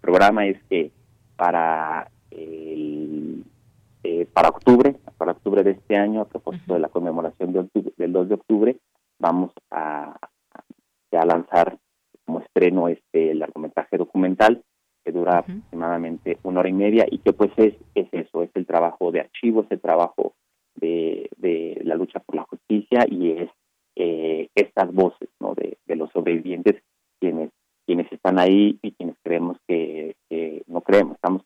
programa 0.00 0.46
es 0.46 0.62
que 0.68 0.90
para 1.36 2.10
el, 2.30 3.42
eh, 4.02 4.26
para 4.32 4.50
octubre, 4.50 4.96
para 5.16 5.32
octubre 5.32 5.62
de 5.62 5.70
este 5.72 5.96
año, 5.96 6.20
a 6.20 6.28
propósito 6.28 6.74
de 6.74 6.80
la 6.80 6.88
conmemoración 6.88 7.52
de 7.52 7.66
del 7.96 8.12
2 8.12 8.28
de 8.28 8.34
octubre, 8.34 8.76
vamos 9.18 9.52
a, 9.70 10.14
a 11.12 11.24
lanzar 11.24 11.78
como 12.26 12.40
estreno 12.40 12.88
este 12.88 13.34
largometraje 13.34 13.96
documental 13.96 14.62
que 15.04 15.12
dura 15.12 15.38
aproximadamente 15.38 16.38
una 16.42 16.60
hora 16.60 16.68
y 16.68 16.72
media 16.72 17.06
y 17.10 17.18
que 17.18 17.32
pues 17.32 17.50
es, 17.56 17.74
es 17.94 18.08
eso, 18.12 18.42
es 18.42 18.50
el 18.54 18.66
trabajo 18.66 19.12
de 19.12 19.20
archivo, 19.20 19.62
es 19.62 19.70
el 19.70 19.80
trabajo 19.80 20.34
de, 20.74 21.30
de 21.36 21.80
la 21.84 21.94
lucha 21.94 22.20
por 22.20 22.36
la 22.36 22.44
justicia 22.44 23.06
y 23.08 23.30
es 23.30 23.50
eh, 23.96 24.48
estas 24.54 24.92
voces 24.92 25.28
¿no? 25.40 25.54
de, 25.54 25.78
de, 25.86 25.96
los 25.96 26.10
sobrevivientes 26.10 26.82
quienes 27.20 27.50
quienes 27.86 28.10
están 28.12 28.38
ahí 28.38 28.78
y 28.82 28.92
quienes 28.92 29.14
creemos 29.22 29.58
que, 29.68 30.16
no 30.66 30.80
creemos, 30.80 31.16
estamos 31.16 31.42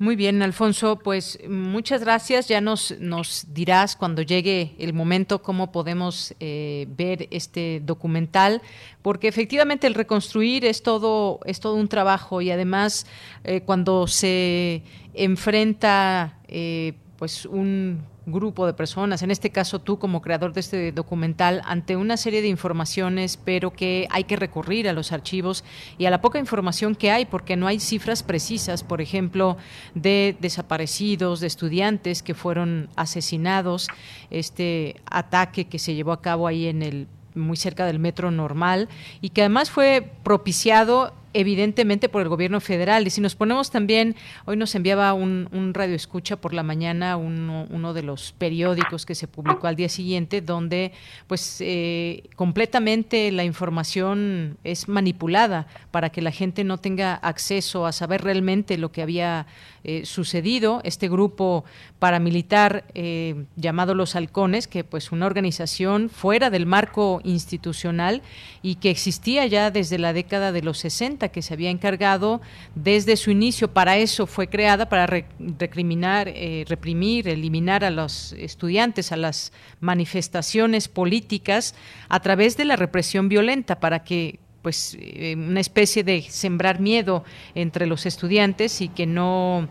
Muy 0.00 0.07
bien, 0.18 0.42
Alfonso, 0.42 0.98
pues 0.98 1.38
muchas 1.48 2.02
gracias. 2.02 2.48
Ya 2.48 2.60
nos, 2.60 2.98
nos 2.98 3.46
dirás 3.54 3.94
cuando 3.94 4.20
llegue 4.20 4.74
el 4.78 4.92
momento 4.92 5.40
cómo 5.40 5.70
podemos 5.70 6.34
eh, 6.40 6.88
ver 6.90 7.28
este 7.30 7.80
documental, 7.84 8.60
porque 9.00 9.28
efectivamente 9.28 9.86
el 9.86 9.94
reconstruir 9.94 10.64
es 10.64 10.82
todo, 10.82 11.38
es 11.46 11.60
todo 11.60 11.76
un 11.76 11.88
trabajo 11.88 12.42
y 12.42 12.50
además 12.50 13.06
eh, 13.44 13.60
cuando 13.60 14.08
se 14.08 14.82
enfrenta 15.14 16.38
eh, 16.48 16.94
pues 17.16 17.46
un 17.46 18.02
grupo 18.32 18.66
de 18.66 18.72
personas, 18.72 19.22
en 19.22 19.30
este 19.30 19.50
caso 19.50 19.78
tú 19.80 19.98
como 19.98 20.22
creador 20.22 20.52
de 20.52 20.60
este 20.60 20.92
documental, 20.92 21.62
ante 21.64 21.96
una 21.96 22.16
serie 22.16 22.42
de 22.42 22.48
informaciones, 22.48 23.36
pero 23.36 23.72
que 23.72 24.06
hay 24.10 24.24
que 24.24 24.36
recurrir 24.36 24.88
a 24.88 24.92
los 24.92 25.12
archivos 25.12 25.64
y 25.98 26.06
a 26.06 26.10
la 26.10 26.20
poca 26.20 26.38
información 26.38 26.94
que 26.94 27.10
hay, 27.10 27.26
porque 27.26 27.56
no 27.56 27.66
hay 27.66 27.80
cifras 27.80 28.22
precisas, 28.22 28.84
por 28.84 29.00
ejemplo, 29.00 29.56
de 29.94 30.36
desaparecidos, 30.40 31.40
de 31.40 31.46
estudiantes 31.46 32.22
que 32.22 32.34
fueron 32.34 32.88
asesinados, 32.96 33.88
este 34.30 35.00
ataque 35.10 35.66
que 35.66 35.78
se 35.78 35.94
llevó 35.94 36.12
a 36.12 36.22
cabo 36.22 36.46
ahí 36.46 36.66
en 36.66 36.82
el 36.82 37.06
muy 37.34 37.56
cerca 37.56 37.86
del 37.86 37.98
metro 37.98 38.30
normal 38.30 38.88
y 39.20 39.30
que 39.30 39.42
además 39.42 39.70
fue 39.70 40.10
propiciado 40.24 41.12
evidentemente 41.38 42.08
por 42.08 42.22
el 42.22 42.28
gobierno 42.28 42.60
federal. 42.60 43.06
Y 43.06 43.10
si 43.10 43.20
nos 43.20 43.36
ponemos 43.36 43.70
también, 43.70 44.16
hoy 44.44 44.56
nos 44.56 44.74
enviaba 44.74 45.12
un, 45.12 45.48
un 45.52 45.72
radio 45.72 45.94
escucha 45.94 46.36
por 46.36 46.52
la 46.52 46.64
mañana 46.64 47.16
uno, 47.16 47.94
de 47.94 48.02
los 48.02 48.32
periódicos 48.32 49.06
que 49.06 49.14
se 49.14 49.28
publicó 49.28 49.66
al 49.66 49.76
día 49.76 49.88
siguiente, 49.88 50.40
donde 50.40 50.92
pues 51.26 51.58
eh, 51.60 52.24
completamente 52.36 53.30
la 53.30 53.44
información 53.44 54.58
es 54.64 54.88
manipulada 54.88 55.68
para 55.90 56.10
que 56.10 56.22
la 56.22 56.32
gente 56.32 56.64
no 56.64 56.78
tenga 56.78 57.14
acceso 57.14 57.86
a 57.86 57.92
saber 57.92 58.22
realmente 58.22 58.76
lo 58.76 58.90
que 58.90 59.02
había 59.02 59.46
eh, 59.84 60.04
sucedido. 60.04 60.80
Este 60.84 61.08
grupo 61.08 61.64
paramilitar 61.98 62.84
eh, 62.94 63.44
llamado 63.56 63.94
Los 63.94 64.16
Halcones, 64.16 64.66
que 64.66 64.84
pues 64.84 65.12
una 65.12 65.26
organización 65.26 66.10
fuera 66.10 66.50
del 66.50 66.66
marco 66.66 67.20
institucional 67.24 68.22
y 68.60 68.74
que 68.76 68.90
existía 68.90 69.46
ya 69.46 69.70
desde 69.70 69.98
la 69.98 70.12
década 70.12 70.52
de 70.52 70.62
los 70.62 70.78
60, 70.78 71.27
que 71.30 71.42
se 71.42 71.54
había 71.54 71.70
encargado 71.70 72.40
desde 72.74 73.16
su 73.16 73.30
inicio, 73.30 73.68
para 73.72 73.96
eso 73.96 74.26
fue 74.26 74.48
creada, 74.48 74.88
para 74.88 75.06
recriminar, 75.06 76.28
eh, 76.28 76.64
reprimir, 76.68 77.28
eliminar 77.28 77.84
a 77.84 77.90
los 77.90 78.32
estudiantes, 78.32 79.12
a 79.12 79.16
las 79.16 79.52
manifestaciones 79.80 80.88
políticas 80.88 81.74
a 82.08 82.20
través 82.20 82.56
de 82.56 82.64
la 82.64 82.76
represión 82.76 83.28
violenta, 83.28 83.80
para 83.80 84.04
que 84.04 84.38
pues 84.62 84.96
eh, 85.00 85.34
una 85.36 85.60
especie 85.60 86.04
de 86.04 86.22
sembrar 86.22 86.80
miedo 86.80 87.24
entre 87.54 87.86
los 87.86 88.06
estudiantes 88.06 88.80
y 88.80 88.88
que 88.88 89.06
no 89.06 89.68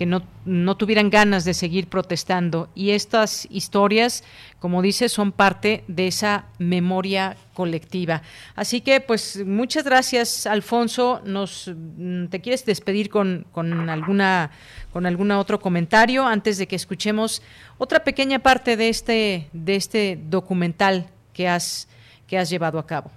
que 0.00 0.06
no, 0.06 0.22
no, 0.46 0.78
tuvieran 0.78 1.10
ganas 1.10 1.44
de 1.44 1.52
seguir 1.52 1.86
protestando. 1.88 2.70
Y 2.74 2.92
estas 2.92 3.46
historias, 3.50 4.24
como 4.58 4.80
dice, 4.80 5.10
son 5.10 5.30
parte 5.30 5.84
de 5.88 6.06
esa 6.06 6.46
memoria 6.58 7.36
colectiva. 7.52 8.22
Así 8.56 8.80
que, 8.80 9.02
pues, 9.02 9.44
muchas 9.44 9.84
gracias, 9.84 10.46
Alfonso. 10.46 11.20
Nos, 11.26 11.70
mm, 11.76 12.28
¿Te 12.28 12.40
quieres 12.40 12.64
despedir 12.64 13.10
con, 13.10 13.44
con, 13.52 13.90
alguna, 13.90 14.52
con 14.90 15.04
alguna 15.04 15.38
otro 15.38 15.60
comentario 15.60 16.26
antes 16.26 16.56
de 16.56 16.66
que 16.66 16.76
escuchemos 16.76 17.42
otra 17.76 18.02
pequeña 18.02 18.38
parte 18.38 18.78
de 18.78 18.88
este, 18.88 19.50
de 19.52 19.76
este 19.76 20.18
documental 20.30 21.10
que 21.34 21.46
has, 21.46 21.88
que 22.26 22.38
has 22.38 22.48
llevado 22.48 22.78
a 22.78 22.86
cabo? 22.86 23.10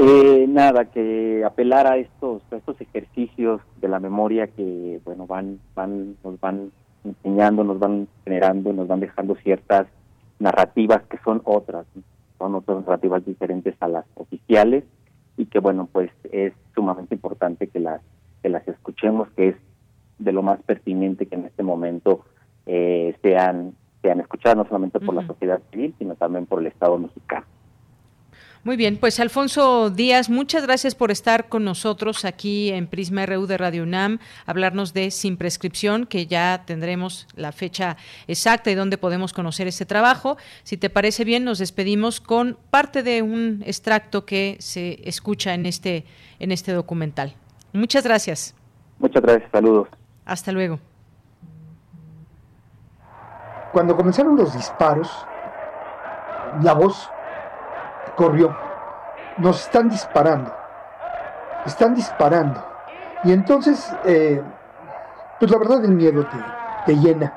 Eh, 0.00 0.46
nada, 0.48 0.84
que 0.84 1.42
apelar 1.44 1.88
a 1.88 1.96
estos, 1.96 2.40
a 2.52 2.56
estos 2.56 2.80
ejercicios 2.80 3.60
de 3.80 3.88
la 3.88 3.98
memoria 3.98 4.46
que, 4.46 5.00
bueno, 5.04 5.26
van, 5.26 5.58
van, 5.74 6.14
nos 6.22 6.38
van 6.38 6.70
enseñando, 7.02 7.64
nos 7.64 7.80
van 7.80 8.06
generando, 8.22 8.72
nos 8.72 8.86
van 8.86 9.00
dejando 9.00 9.34
ciertas 9.42 9.88
narrativas 10.38 11.02
que 11.10 11.18
son 11.24 11.42
otras, 11.42 11.84
son 12.38 12.54
otras 12.54 12.78
narrativas 12.82 13.26
diferentes 13.26 13.74
a 13.80 13.88
las 13.88 14.04
oficiales 14.14 14.84
y 15.36 15.46
que, 15.46 15.58
bueno, 15.58 15.88
pues 15.90 16.12
es 16.30 16.52
sumamente 16.76 17.16
importante 17.16 17.66
que 17.66 17.80
las, 17.80 18.00
que 18.40 18.50
las 18.50 18.68
escuchemos, 18.68 19.28
que 19.30 19.48
es 19.48 19.56
de 20.20 20.30
lo 20.30 20.44
más 20.44 20.62
pertinente 20.62 21.26
que 21.26 21.34
en 21.34 21.46
este 21.46 21.64
momento 21.64 22.24
eh, 22.66 23.16
sean, 23.20 23.74
sean 24.00 24.20
escuchadas, 24.20 24.58
no 24.58 24.64
solamente 24.64 25.00
por 25.00 25.16
la 25.16 25.26
sociedad 25.26 25.60
civil, 25.72 25.92
sino 25.98 26.14
también 26.14 26.46
por 26.46 26.60
el 26.60 26.68
Estado 26.68 26.96
mexicano. 26.98 27.46
Muy 28.68 28.76
bien, 28.76 28.98
pues 28.98 29.18
Alfonso 29.18 29.88
Díaz, 29.88 30.28
muchas 30.28 30.62
gracias 30.62 30.94
por 30.94 31.10
estar 31.10 31.48
con 31.48 31.64
nosotros 31.64 32.26
aquí 32.26 32.68
en 32.68 32.86
Prisma 32.86 33.24
RU 33.24 33.46
de 33.46 33.56
Radio 33.56 33.82
UNAM, 33.82 34.18
hablarnos 34.44 34.92
de 34.92 35.10
Sin 35.10 35.38
Prescripción, 35.38 36.04
que 36.04 36.26
ya 36.26 36.64
tendremos 36.66 37.26
la 37.34 37.52
fecha 37.52 37.96
exacta 38.26 38.70
y 38.70 38.74
donde 38.74 38.98
podemos 38.98 39.32
conocer 39.32 39.68
este 39.68 39.86
trabajo. 39.86 40.36
Si 40.64 40.76
te 40.76 40.90
parece 40.90 41.24
bien, 41.24 41.44
nos 41.44 41.58
despedimos 41.58 42.20
con 42.20 42.58
parte 42.68 43.02
de 43.02 43.22
un 43.22 43.62
extracto 43.64 44.26
que 44.26 44.58
se 44.60 45.00
escucha 45.08 45.54
en 45.54 45.64
este, 45.64 46.04
en 46.38 46.52
este 46.52 46.72
documental. 46.72 47.36
Muchas 47.72 48.04
gracias. 48.04 48.54
Muchas 48.98 49.22
gracias, 49.22 49.50
saludos. 49.50 49.88
Hasta 50.26 50.52
luego. 50.52 50.78
Cuando 53.72 53.96
comenzaron 53.96 54.36
los 54.36 54.52
disparos, 54.52 55.08
la 56.60 56.74
voz 56.74 57.08
corrió. 58.18 58.54
Nos 59.38 59.62
están 59.62 59.88
disparando. 59.88 60.52
Están 61.64 61.94
disparando. 61.94 62.62
Y 63.22 63.32
entonces, 63.32 63.94
eh, 64.04 64.42
pues 65.38 65.50
la 65.50 65.58
verdad 65.58 65.84
el 65.84 65.92
miedo 65.92 66.26
te, 66.84 66.96
llena. 66.96 67.32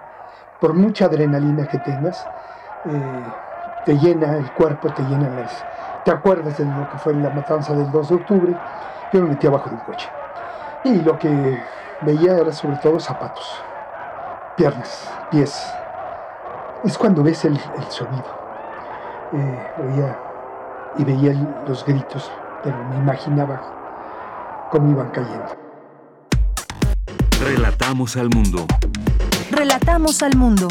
Por 0.59 0.73
mucha 0.73 1.05
adrenalina 1.05 1.67
que 1.67 1.77
tengas, 1.79 2.27
eh, 2.85 3.23
te 3.85 3.97
llena 3.97 4.37
el 4.37 4.51
cuerpo, 4.53 4.89
te 4.89 5.03
llena 5.03 5.29
las... 5.29 5.65
Te 6.03 6.11
acuerdas 6.11 6.57
de 6.57 6.65
lo 6.65 6.89
que 6.89 6.97
fue 6.97 7.13
la 7.13 7.29
matanza 7.29 7.73
del 7.73 7.91
2 7.91 8.09
de 8.09 8.15
octubre. 8.15 8.57
Yo 9.13 9.21
me 9.21 9.29
metí 9.29 9.45
abajo 9.45 9.69
de 9.69 9.75
un 9.75 9.81
coche. 9.81 10.09
Y 10.83 10.95
lo 11.01 11.17
que 11.19 11.61
veía 12.01 12.37
era 12.37 12.51
sobre 12.51 12.77
todo 12.77 12.99
zapatos, 12.99 13.63
piernas, 14.55 15.11
pies. 15.29 15.75
Es 16.83 16.97
cuando 16.97 17.21
ves 17.21 17.45
el, 17.45 17.59
sonido. 17.89 18.25
Eh, 19.33 20.30
y 20.97 21.03
veía 21.03 21.63
los 21.67 21.85
gritos, 21.85 22.31
pero 22.63 22.77
me 22.89 22.97
imaginaba 22.97 24.67
cómo 24.71 24.91
iban 24.91 25.09
cayendo. 25.11 25.57
Relatamos 27.43 28.17
al 28.17 28.29
mundo. 28.29 28.65
Relatamos 29.51 30.21
al 30.21 30.35
mundo. 30.35 30.67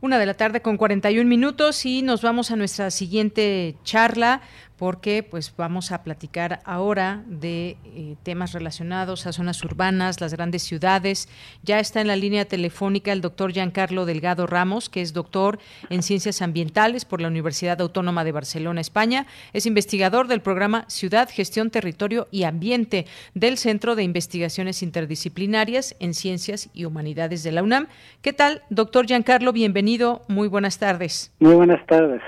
Una 0.00 0.18
de 0.18 0.26
la 0.26 0.34
tarde 0.34 0.60
con 0.60 0.76
41 0.76 1.26
minutos 1.26 1.86
y 1.86 2.02
nos 2.02 2.20
vamos 2.20 2.50
a 2.50 2.56
nuestra 2.56 2.90
siguiente 2.90 3.76
charla 3.84 4.42
porque 4.76 5.22
pues 5.22 5.54
vamos 5.56 5.92
a 5.92 6.02
platicar 6.02 6.60
ahora 6.64 7.22
de 7.26 7.76
eh, 7.84 8.16
temas 8.22 8.52
relacionados 8.52 9.26
a 9.26 9.32
zonas 9.32 9.62
urbanas, 9.62 10.20
las 10.20 10.34
grandes 10.34 10.62
ciudades. 10.62 11.28
Ya 11.62 11.78
está 11.78 12.00
en 12.00 12.08
la 12.08 12.16
línea 12.16 12.44
telefónica 12.44 13.12
el 13.12 13.20
doctor 13.20 13.52
Giancarlo 13.52 14.04
Delgado 14.04 14.46
Ramos, 14.46 14.88
que 14.88 15.00
es 15.00 15.12
doctor 15.12 15.58
en 15.90 16.02
ciencias 16.02 16.42
ambientales 16.42 17.04
por 17.04 17.20
la 17.20 17.28
Universidad 17.28 17.80
Autónoma 17.80 18.24
de 18.24 18.32
Barcelona, 18.32 18.80
España. 18.80 19.26
Es 19.52 19.66
investigador 19.66 20.26
del 20.26 20.40
programa 20.40 20.84
Ciudad, 20.88 21.28
Gestión, 21.30 21.70
Territorio 21.70 22.26
y 22.30 22.44
Ambiente 22.44 23.06
del 23.34 23.58
Centro 23.58 23.94
de 23.94 24.02
Investigaciones 24.02 24.82
Interdisciplinarias 24.82 25.96
en 26.00 26.14
Ciencias 26.14 26.68
y 26.74 26.84
Humanidades 26.84 27.42
de 27.42 27.52
la 27.52 27.62
UNAM. 27.62 27.86
¿Qué 28.22 28.32
tal, 28.32 28.62
doctor 28.70 29.06
Giancarlo? 29.06 29.52
Bienvenido. 29.52 30.22
Muy 30.28 30.48
buenas 30.48 30.78
tardes. 30.78 31.32
Muy 31.38 31.54
buenas 31.54 31.84
tardes. 31.86 32.22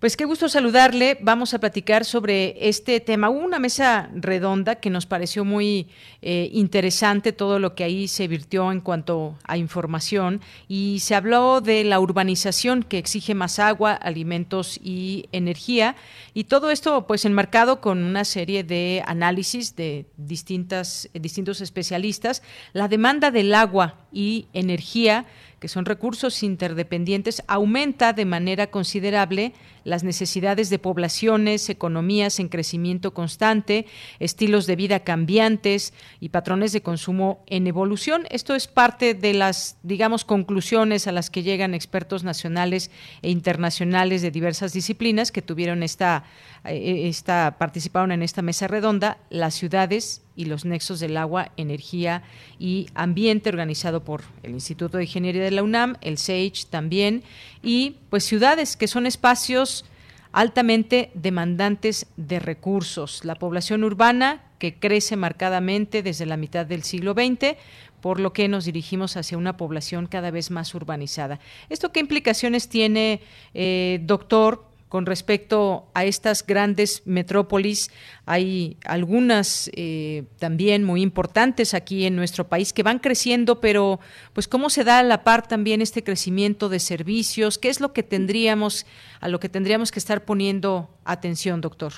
Pues 0.00 0.16
qué 0.16 0.26
gusto 0.26 0.48
saludarle. 0.48 1.18
Vamos 1.22 1.54
a 1.54 1.58
platicar 1.58 2.04
sobre 2.04 2.68
este 2.68 3.00
tema. 3.00 3.30
Hubo 3.30 3.40
una 3.40 3.58
mesa 3.58 4.08
redonda 4.14 4.76
que 4.76 4.90
nos 4.90 5.06
pareció 5.06 5.44
muy 5.44 5.88
eh, 6.22 6.50
interesante 6.52 7.32
todo 7.32 7.58
lo 7.58 7.74
que 7.74 7.82
ahí 7.82 8.06
se 8.06 8.28
virtió 8.28 8.70
en 8.70 8.80
cuanto 8.80 9.36
a 9.42 9.56
información 9.56 10.40
y 10.68 11.00
se 11.00 11.16
habló 11.16 11.60
de 11.60 11.82
la 11.82 11.98
urbanización 11.98 12.84
que 12.84 12.98
exige 12.98 13.34
más 13.34 13.58
agua, 13.58 13.92
alimentos 13.92 14.78
y 14.80 15.28
energía 15.32 15.96
y 16.32 16.44
todo 16.44 16.70
esto 16.70 17.08
pues 17.08 17.24
enmarcado 17.24 17.80
con 17.80 18.04
una 18.04 18.24
serie 18.24 18.62
de 18.62 19.02
análisis 19.04 19.74
de 19.74 20.06
distintas 20.16 21.10
distintos 21.12 21.60
especialistas. 21.60 22.44
La 22.72 22.86
demanda 22.86 23.32
del 23.32 23.52
agua 23.52 23.96
y 24.12 24.46
energía 24.52 25.26
que 25.58 25.68
son 25.68 25.84
recursos 25.84 26.42
interdependientes, 26.42 27.42
aumenta 27.48 28.12
de 28.12 28.24
manera 28.24 28.68
considerable 28.68 29.52
las 29.84 30.04
necesidades 30.04 30.70
de 30.70 30.78
poblaciones, 30.78 31.68
economías 31.68 32.38
en 32.38 32.48
crecimiento 32.48 33.12
constante, 33.12 33.86
estilos 34.20 34.66
de 34.66 34.76
vida 34.76 35.00
cambiantes 35.00 35.94
y 36.20 36.28
patrones 36.28 36.72
de 36.72 36.82
consumo 36.82 37.42
en 37.46 37.66
evolución. 37.66 38.26
Esto 38.30 38.54
es 38.54 38.68
parte 38.68 39.14
de 39.14 39.34
las, 39.34 39.78
digamos, 39.82 40.24
conclusiones 40.24 41.06
a 41.06 41.12
las 41.12 41.30
que 41.30 41.42
llegan 41.42 41.74
expertos 41.74 42.22
nacionales 42.22 42.90
e 43.22 43.30
internacionales 43.30 44.22
de 44.22 44.30
diversas 44.30 44.72
disciplinas 44.72 45.32
que 45.32 45.42
tuvieron 45.42 45.82
esta, 45.82 46.24
eh, 46.64 47.08
esta 47.08 47.56
participaron 47.58 48.12
en 48.12 48.22
esta 48.22 48.42
mesa 48.42 48.68
redonda, 48.68 49.18
las 49.30 49.54
ciudades 49.54 50.22
y 50.38 50.44
los 50.44 50.64
nexos 50.64 51.00
del 51.00 51.16
agua, 51.16 51.50
energía 51.56 52.22
y 52.60 52.86
ambiente, 52.94 53.48
organizado 53.48 54.04
por 54.04 54.22
el 54.44 54.52
Instituto 54.52 54.96
de 54.96 55.02
Ingeniería 55.02 55.42
de 55.42 55.50
la 55.50 55.64
UNAM, 55.64 55.96
el 56.00 56.16
SAGE 56.16 56.64
también, 56.70 57.24
y 57.60 57.96
pues 58.08 58.22
ciudades 58.22 58.76
que 58.76 58.86
son 58.86 59.06
espacios 59.06 59.84
altamente 60.30 61.10
demandantes 61.14 62.06
de 62.16 62.38
recursos. 62.38 63.24
La 63.24 63.34
población 63.34 63.82
urbana 63.82 64.44
que 64.60 64.78
crece 64.78 65.16
marcadamente 65.16 66.04
desde 66.04 66.24
la 66.24 66.36
mitad 66.36 66.64
del 66.64 66.84
siglo 66.84 67.14
XX, 67.14 67.56
por 68.00 68.20
lo 68.20 68.32
que 68.32 68.46
nos 68.46 68.64
dirigimos 68.64 69.16
hacia 69.16 69.38
una 69.38 69.56
población 69.56 70.06
cada 70.06 70.30
vez 70.30 70.52
más 70.52 70.72
urbanizada. 70.72 71.40
¿Esto 71.68 71.90
qué 71.90 71.98
implicaciones 71.98 72.68
tiene, 72.68 73.22
eh, 73.54 73.98
doctor, 74.02 74.67
con 74.88 75.06
respecto 75.06 75.86
a 75.94 76.04
estas 76.04 76.46
grandes 76.46 77.06
metrópolis. 77.06 77.90
Hay 78.26 78.76
algunas 78.84 79.70
eh, 79.76 80.24
también 80.38 80.84
muy 80.84 81.02
importantes 81.02 81.74
aquí 81.74 82.06
en 82.06 82.16
nuestro 82.16 82.48
país 82.48 82.72
que 82.72 82.82
van 82.82 82.98
creciendo, 82.98 83.60
pero 83.60 84.00
pues 84.32 84.48
cómo 84.48 84.70
se 84.70 84.84
da 84.84 85.00
a 85.00 85.02
la 85.02 85.24
par 85.24 85.46
también 85.46 85.82
este 85.82 86.02
crecimiento 86.02 86.68
de 86.68 86.78
servicios, 86.78 87.58
qué 87.58 87.68
es 87.68 87.80
lo 87.80 87.92
que 87.92 88.02
tendríamos 88.02 88.86
a 89.20 89.28
lo 89.28 89.40
que 89.40 89.48
tendríamos 89.48 89.92
que 89.92 89.98
estar 89.98 90.24
poniendo 90.24 90.88
atención, 91.04 91.60
doctor. 91.60 91.92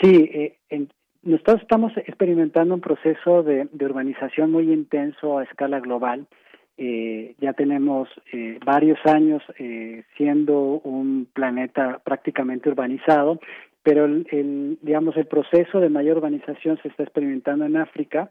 Sí, 0.00 0.30
eh, 0.32 0.56
nosotros 1.22 1.60
estamos 1.60 1.92
experimentando 1.98 2.74
un 2.74 2.80
proceso 2.80 3.42
de, 3.42 3.68
urbanización 3.78 4.50
muy 4.50 4.72
intenso 4.72 5.38
a 5.38 5.44
escala 5.44 5.80
global. 5.80 6.26
Eh, 6.82 7.34
ya 7.42 7.52
tenemos 7.52 8.08
eh, 8.32 8.58
varios 8.64 8.98
años 9.04 9.42
eh, 9.58 10.02
siendo 10.16 10.80
un 10.82 11.28
planeta 11.30 12.00
prácticamente 12.02 12.70
urbanizado, 12.70 13.38
pero 13.82 14.06
el, 14.06 14.78
digamos 14.80 15.14
el 15.18 15.26
proceso 15.26 15.78
de 15.78 15.90
mayor 15.90 16.16
urbanización 16.16 16.78
se 16.80 16.88
está 16.88 17.02
experimentando 17.02 17.66
en 17.66 17.76
África 17.76 18.30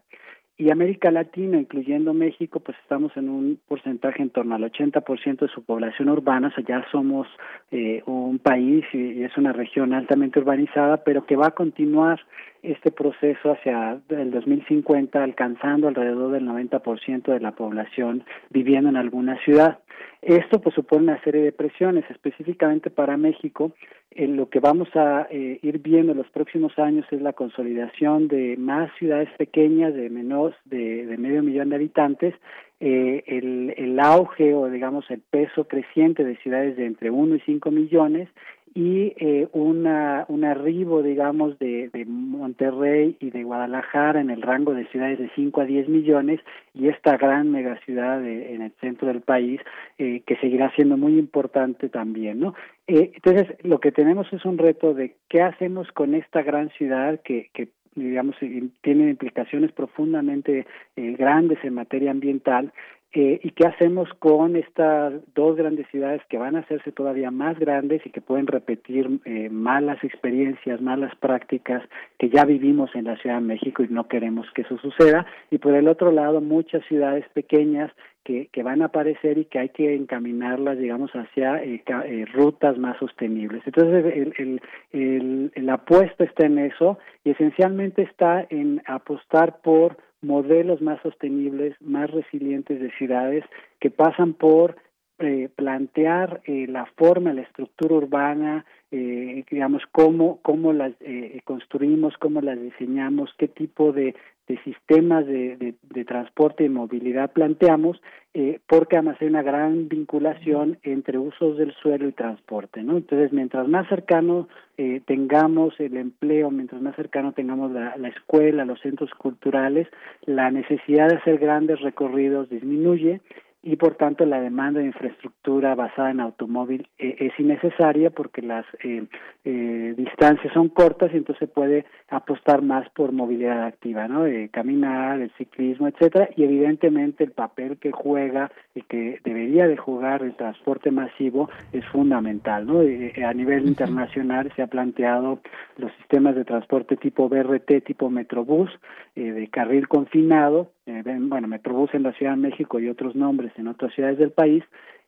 y 0.56 0.70
América 0.70 1.10
Latina, 1.10 1.58
incluyendo 1.58 2.12
México, 2.12 2.60
pues 2.60 2.76
estamos 2.82 3.16
en 3.16 3.30
un 3.30 3.58
porcentaje 3.66 4.22
en 4.22 4.30
torno 4.30 4.54
al 4.54 4.70
80% 4.70 5.38
de 5.38 5.48
su 5.48 5.64
población 5.64 6.10
urbana, 6.10 6.48
o 6.48 6.50
sea, 6.50 6.64
ya 6.64 6.84
somos 6.92 7.26
eh, 7.70 8.02
un 8.04 8.38
país 8.38 8.84
y, 8.92 9.22
es 9.22 9.36
una 9.38 9.52
región 9.54 9.94
altamente 9.94 10.38
urbanizada, 10.38 10.98
pero 10.98 11.24
que 11.24 11.36
va 11.36 11.46
a 11.46 11.52
continuar 11.52 12.20
este 12.62 12.90
proceso 12.90 13.52
hacia 13.52 14.00
el 14.10 14.30
2050, 14.30 15.22
alcanzando 15.22 15.88
alrededor 15.88 16.32
del 16.32 16.46
90% 16.46 17.32
de 17.32 17.40
la 17.40 17.52
población 17.52 18.24
viviendo 18.50 18.90
en 18.90 18.96
alguna 18.96 19.38
ciudad. 19.44 19.78
Esto 20.22 20.60
pues 20.60 20.74
supone 20.74 21.04
una 21.04 21.22
serie 21.22 21.42
de 21.42 21.52
presiones, 21.52 22.04
específicamente 22.10 22.90
para 22.90 23.16
México. 23.16 23.72
En 24.10 24.36
lo 24.36 24.48
que 24.50 24.60
vamos 24.60 24.88
a 24.94 25.28
eh, 25.30 25.58
ir 25.62 25.78
viendo 25.78 26.12
en 26.12 26.18
los 26.18 26.28
próximos 26.30 26.78
años 26.78 27.06
es 27.10 27.22
la 27.22 27.32
consolidación 27.32 28.28
de 28.28 28.56
más 28.58 28.90
ciudades 28.98 29.28
pequeñas, 29.38 29.94
de 29.94 30.10
menos 30.10 30.52
de, 30.64 31.16
medio 31.18 31.42
millón 31.42 31.70
de 31.70 31.76
habitantes, 31.76 32.34
eh, 32.80 33.22
el, 33.26 33.74
el 33.76 34.00
auge 34.00 34.54
o 34.54 34.68
digamos 34.68 35.10
el 35.10 35.20
peso 35.20 35.64
creciente 35.68 36.24
de 36.24 36.36
ciudades 36.36 36.76
de 36.76 36.86
entre 36.86 37.10
1 37.10 37.36
y 37.36 37.40
5 37.40 37.70
millones 37.70 38.28
y 38.72 39.14
eh, 39.16 39.48
una, 39.52 40.24
un 40.28 40.44
arribo, 40.44 41.02
digamos, 41.02 41.58
de, 41.58 41.88
de 41.88 42.04
Monterrey 42.04 43.16
y 43.18 43.30
de 43.30 43.42
Guadalajara 43.42 44.20
en 44.20 44.30
el 44.30 44.42
rango 44.42 44.74
de 44.74 44.86
ciudades 44.86 45.18
de 45.18 45.30
5 45.34 45.60
a 45.60 45.64
10 45.64 45.88
millones 45.88 46.40
y 46.72 46.88
esta 46.88 47.16
gran 47.16 47.50
megaciudad 47.50 48.20
de, 48.20 48.54
en 48.54 48.62
el 48.62 48.72
centro 48.80 49.08
del 49.08 49.22
país 49.22 49.60
eh, 49.98 50.22
que 50.24 50.36
seguirá 50.36 50.70
siendo 50.76 50.96
muy 50.96 51.18
importante 51.18 51.88
también, 51.88 52.38
¿no? 52.38 52.54
Eh, 52.86 53.12
entonces, 53.14 53.48
lo 53.64 53.80
que 53.80 53.90
tenemos 53.90 54.32
es 54.32 54.44
un 54.44 54.58
reto 54.58 54.94
de 54.94 55.16
qué 55.28 55.42
hacemos 55.42 55.90
con 55.92 56.14
esta 56.14 56.42
gran 56.42 56.70
ciudad 56.70 57.20
que, 57.22 57.50
que 57.52 57.68
digamos, 57.96 58.36
tiene 58.82 59.10
implicaciones 59.10 59.72
profundamente 59.72 60.66
eh, 60.96 61.16
grandes 61.18 61.58
en 61.64 61.74
materia 61.74 62.10
ambiental 62.10 62.72
eh, 63.12 63.40
¿Y 63.42 63.50
qué 63.50 63.66
hacemos 63.66 64.08
con 64.20 64.54
estas 64.54 65.14
dos 65.34 65.56
grandes 65.56 65.88
ciudades 65.88 66.22
que 66.28 66.38
van 66.38 66.54
a 66.54 66.60
hacerse 66.60 66.92
todavía 66.92 67.32
más 67.32 67.58
grandes 67.58 68.06
y 68.06 68.10
que 68.10 68.20
pueden 68.20 68.46
repetir 68.46 69.20
eh, 69.24 69.48
malas 69.50 70.02
experiencias, 70.04 70.80
malas 70.80 71.12
prácticas 71.16 71.82
que 72.20 72.28
ya 72.30 72.44
vivimos 72.44 72.94
en 72.94 73.06
la 73.06 73.16
Ciudad 73.16 73.36
de 73.36 73.46
México 73.46 73.82
y 73.82 73.88
no 73.88 74.06
queremos 74.06 74.46
que 74.54 74.62
eso 74.62 74.78
suceda? 74.78 75.26
Y 75.50 75.58
por 75.58 75.74
el 75.74 75.88
otro 75.88 76.12
lado, 76.12 76.40
muchas 76.40 76.84
ciudades 76.86 77.24
pequeñas 77.34 77.90
que, 78.22 78.46
que 78.52 78.62
van 78.62 78.80
a 78.80 78.86
aparecer 78.86 79.38
y 79.38 79.46
que 79.46 79.58
hay 79.58 79.68
que 79.70 79.92
encaminarlas, 79.94 80.78
digamos, 80.78 81.10
hacia 81.10 81.64
eh, 81.64 81.82
eh 81.86 82.26
rutas 82.32 82.78
más 82.78 82.96
sostenibles. 82.98 83.62
Entonces, 83.66 84.04
el, 84.38 84.60
el, 84.92 85.50
el, 85.54 85.68
apuesta 85.68 86.22
está 86.22 86.46
en 86.46 86.58
eso 86.58 86.98
y 87.24 87.30
esencialmente 87.30 88.02
está 88.02 88.46
en 88.50 88.82
apostar 88.86 89.60
por 89.62 89.96
modelos 90.22 90.80
más 90.80 91.00
sostenibles, 91.02 91.74
más 91.80 92.10
resilientes 92.10 92.80
de 92.80 92.90
ciudades 92.92 93.44
que 93.80 93.90
pasan 93.90 94.34
por 94.34 94.76
eh, 95.20 95.48
plantear 95.54 96.40
eh, 96.44 96.66
la 96.68 96.86
forma, 96.96 97.32
la 97.32 97.42
estructura 97.42 97.94
urbana, 97.94 98.64
eh, 98.90 99.44
digamos, 99.50 99.82
cómo, 99.92 100.40
cómo 100.42 100.72
las 100.72 100.92
eh, 101.00 101.40
construimos, 101.44 102.16
cómo 102.18 102.40
las 102.40 102.60
diseñamos, 102.60 103.32
qué 103.38 103.48
tipo 103.48 103.92
de, 103.92 104.14
de 104.50 104.58
sistemas 104.64 105.26
de, 105.26 105.74
de, 105.82 106.04
transporte 106.04 106.64
y 106.64 106.68
movilidad 106.68 107.30
planteamos, 107.30 108.02
eh, 108.34 108.58
porque 108.66 108.96
además 108.96 109.16
hay 109.20 109.28
una 109.28 109.42
gran 109.42 109.88
vinculación 109.88 110.78
entre 110.82 111.18
usos 111.18 111.56
del 111.56 111.72
suelo 111.74 112.08
y 112.08 112.12
transporte, 112.12 112.82
¿no? 112.82 112.96
Entonces, 112.96 113.32
mientras 113.32 113.68
más 113.68 113.88
cercano 113.88 114.48
eh, 114.76 115.02
tengamos 115.06 115.78
el 115.78 115.96
empleo, 115.96 116.50
mientras 116.50 116.82
más 116.82 116.96
cercano 116.96 117.32
tengamos 117.32 117.70
la, 117.70 117.96
la 117.96 118.08
escuela, 118.08 118.64
los 118.64 118.80
centros 118.80 119.10
culturales, 119.14 119.86
la 120.26 120.50
necesidad 120.50 121.08
de 121.08 121.16
hacer 121.16 121.38
grandes 121.38 121.80
recorridos 121.80 122.50
disminuye 122.50 123.20
y 123.62 123.76
por 123.76 123.96
tanto 123.96 124.24
la 124.24 124.40
demanda 124.40 124.80
de 124.80 124.86
infraestructura 124.86 125.74
basada 125.74 126.10
en 126.10 126.20
automóvil 126.20 126.88
eh, 126.98 127.16
es 127.18 127.38
innecesaria 127.38 128.08
porque 128.08 128.40
las 128.40 128.64
eh, 128.82 129.04
eh, 129.44 129.94
distancias 129.98 130.52
son 130.54 130.70
cortas 130.70 131.10
y 131.12 131.18
entonces 131.18 131.40
se 131.40 131.52
puede 131.52 131.84
apostar 132.08 132.62
más 132.62 132.88
por 132.90 133.12
movilidad 133.12 133.64
activa, 133.64 134.08
¿no? 134.08 134.24
caminar, 134.50 135.20
el 135.20 135.30
ciclismo, 135.36 135.88
etcétera, 135.88 136.30
y 136.36 136.44
evidentemente 136.44 137.22
el 137.22 137.32
papel 137.32 137.78
que 137.78 137.92
juega 137.92 138.50
y 138.74 138.82
que 138.82 139.20
debería 139.24 139.68
de 139.68 139.76
jugar 139.76 140.22
el 140.22 140.34
transporte 140.36 140.90
masivo 140.90 141.50
es 141.72 141.84
fundamental, 141.86 142.66
¿no? 142.66 142.80
a 142.80 143.34
nivel 143.34 143.66
internacional 143.66 144.50
se 144.56 144.62
ha 144.62 144.66
planteado 144.68 145.40
los 145.76 145.92
sistemas 145.98 146.34
de 146.34 146.44
transporte 146.44 146.96
tipo 146.96 147.28
BRT, 147.28 147.84
tipo 147.84 148.10
Metrobús, 148.10 148.70
de 149.14 149.48
carril 149.48 149.88
confinado, 149.88 150.70
bueno, 151.04 151.48
Metrobús 151.48 151.94
en 151.94 152.02
la 152.02 152.12
Ciudad 152.12 152.32
de 152.32 152.38
México 152.38 152.78
y 152.78 152.88
otros 152.88 153.14
nombres 153.14 153.52
en 153.56 153.68
otras 153.68 153.92
ciudades 153.94 154.18
del 154.18 154.30
país, 154.30 154.64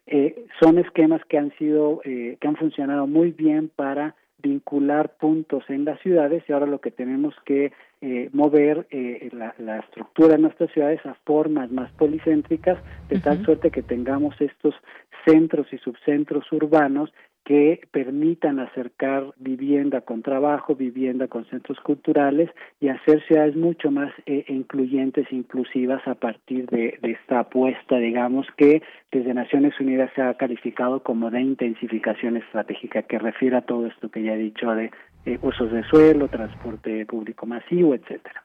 eh, 0.07 0.47
son 0.61 0.79
esquemas 0.79 1.23
que 1.29 1.39
han 1.39 1.53
sido, 1.59 2.01
eh, 2.05 2.37
que 2.41 2.49
han 2.49 2.57
funcionado 2.57 3.07
muy 3.07 3.31
bien 3.31 3.71
para 3.75 4.17
vincular 4.43 5.17
puntos 5.19 5.65
en 5.69 5.85
las 5.85 6.01
ciudades 6.01 6.43
y 6.49 6.53
ahora 6.53 6.67
lo 6.67 6.81
que 6.81 6.91
tenemos 6.91 7.35
que 7.45 7.73
eh, 8.01 8.29
mover 8.33 8.87
eh, 8.91 9.31
la, 9.33 9.55
la, 9.59 9.79
estructura 9.79 10.35
de 10.35 10.43
nuestras 10.43 10.71
ciudades 10.73 11.05
a 11.07 11.15
formas 11.25 11.71
más 11.71 11.93
policéntricas 11.93 12.79
de 13.09 13.21
tal 13.21 13.45
suerte 13.45 13.71
que 13.71 13.83
tengamos 13.83 14.35
estos 14.41 14.75
centros 15.25 15.73
y 15.73 15.79
subcentros 15.79 16.51
urbanos 16.51 17.13
que 17.45 17.81
permitan 17.91 18.61
acercar 18.61 19.33
vivienda 19.37 20.01
con 20.03 20.23
trabajo, 20.23 20.77
vivienda 20.77 21.29
con 21.29 21.45
centros 21.47 21.79
culturales 21.81 22.51
y 22.81 22.89
hacer 22.89 23.23
ciudades 23.27 23.57
mucho 23.57 23.91
más 23.91 24.13
eh, 24.27 24.45
incluyentes 24.49 25.31
inclusivas 25.33 26.07
a 26.07 26.15
partir 26.15 26.67
de, 26.67 26.99
de, 27.03 27.13
esta 27.13 27.41
apuesta, 27.41 27.97
digamos, 27.97 28.47
que 28.57 28.83
desde 29.11 29.35
Naciones 29.35 29.79
Unidas 29.81 30.11
se 30.15 30.23
ha 30.23 30.35
calificado 30.35 31.03
como 31.03 31.31
de 31.31 31.41
intensificación 31.41 32.37
estratégica, 32.37 33.03
que 33.03 33.19
refiere 33.19 33.57
a 33.57 33.63
todo 33.63 33.87
esto 33.87 34.09
que 34.11 34.23
ya 34.23 34.35
he 34.35 34.39
dicho 34.39 34.71
de 34.75 34.91
eh, 35.25 35.39
usos 35.43 35.71
de 35.73 35.83
suelo, 35.85 36.29
transporte 36.29 37.07
público 37.07 37.47
masivo, 37.47 37.95
etcétera. 37.95 38.43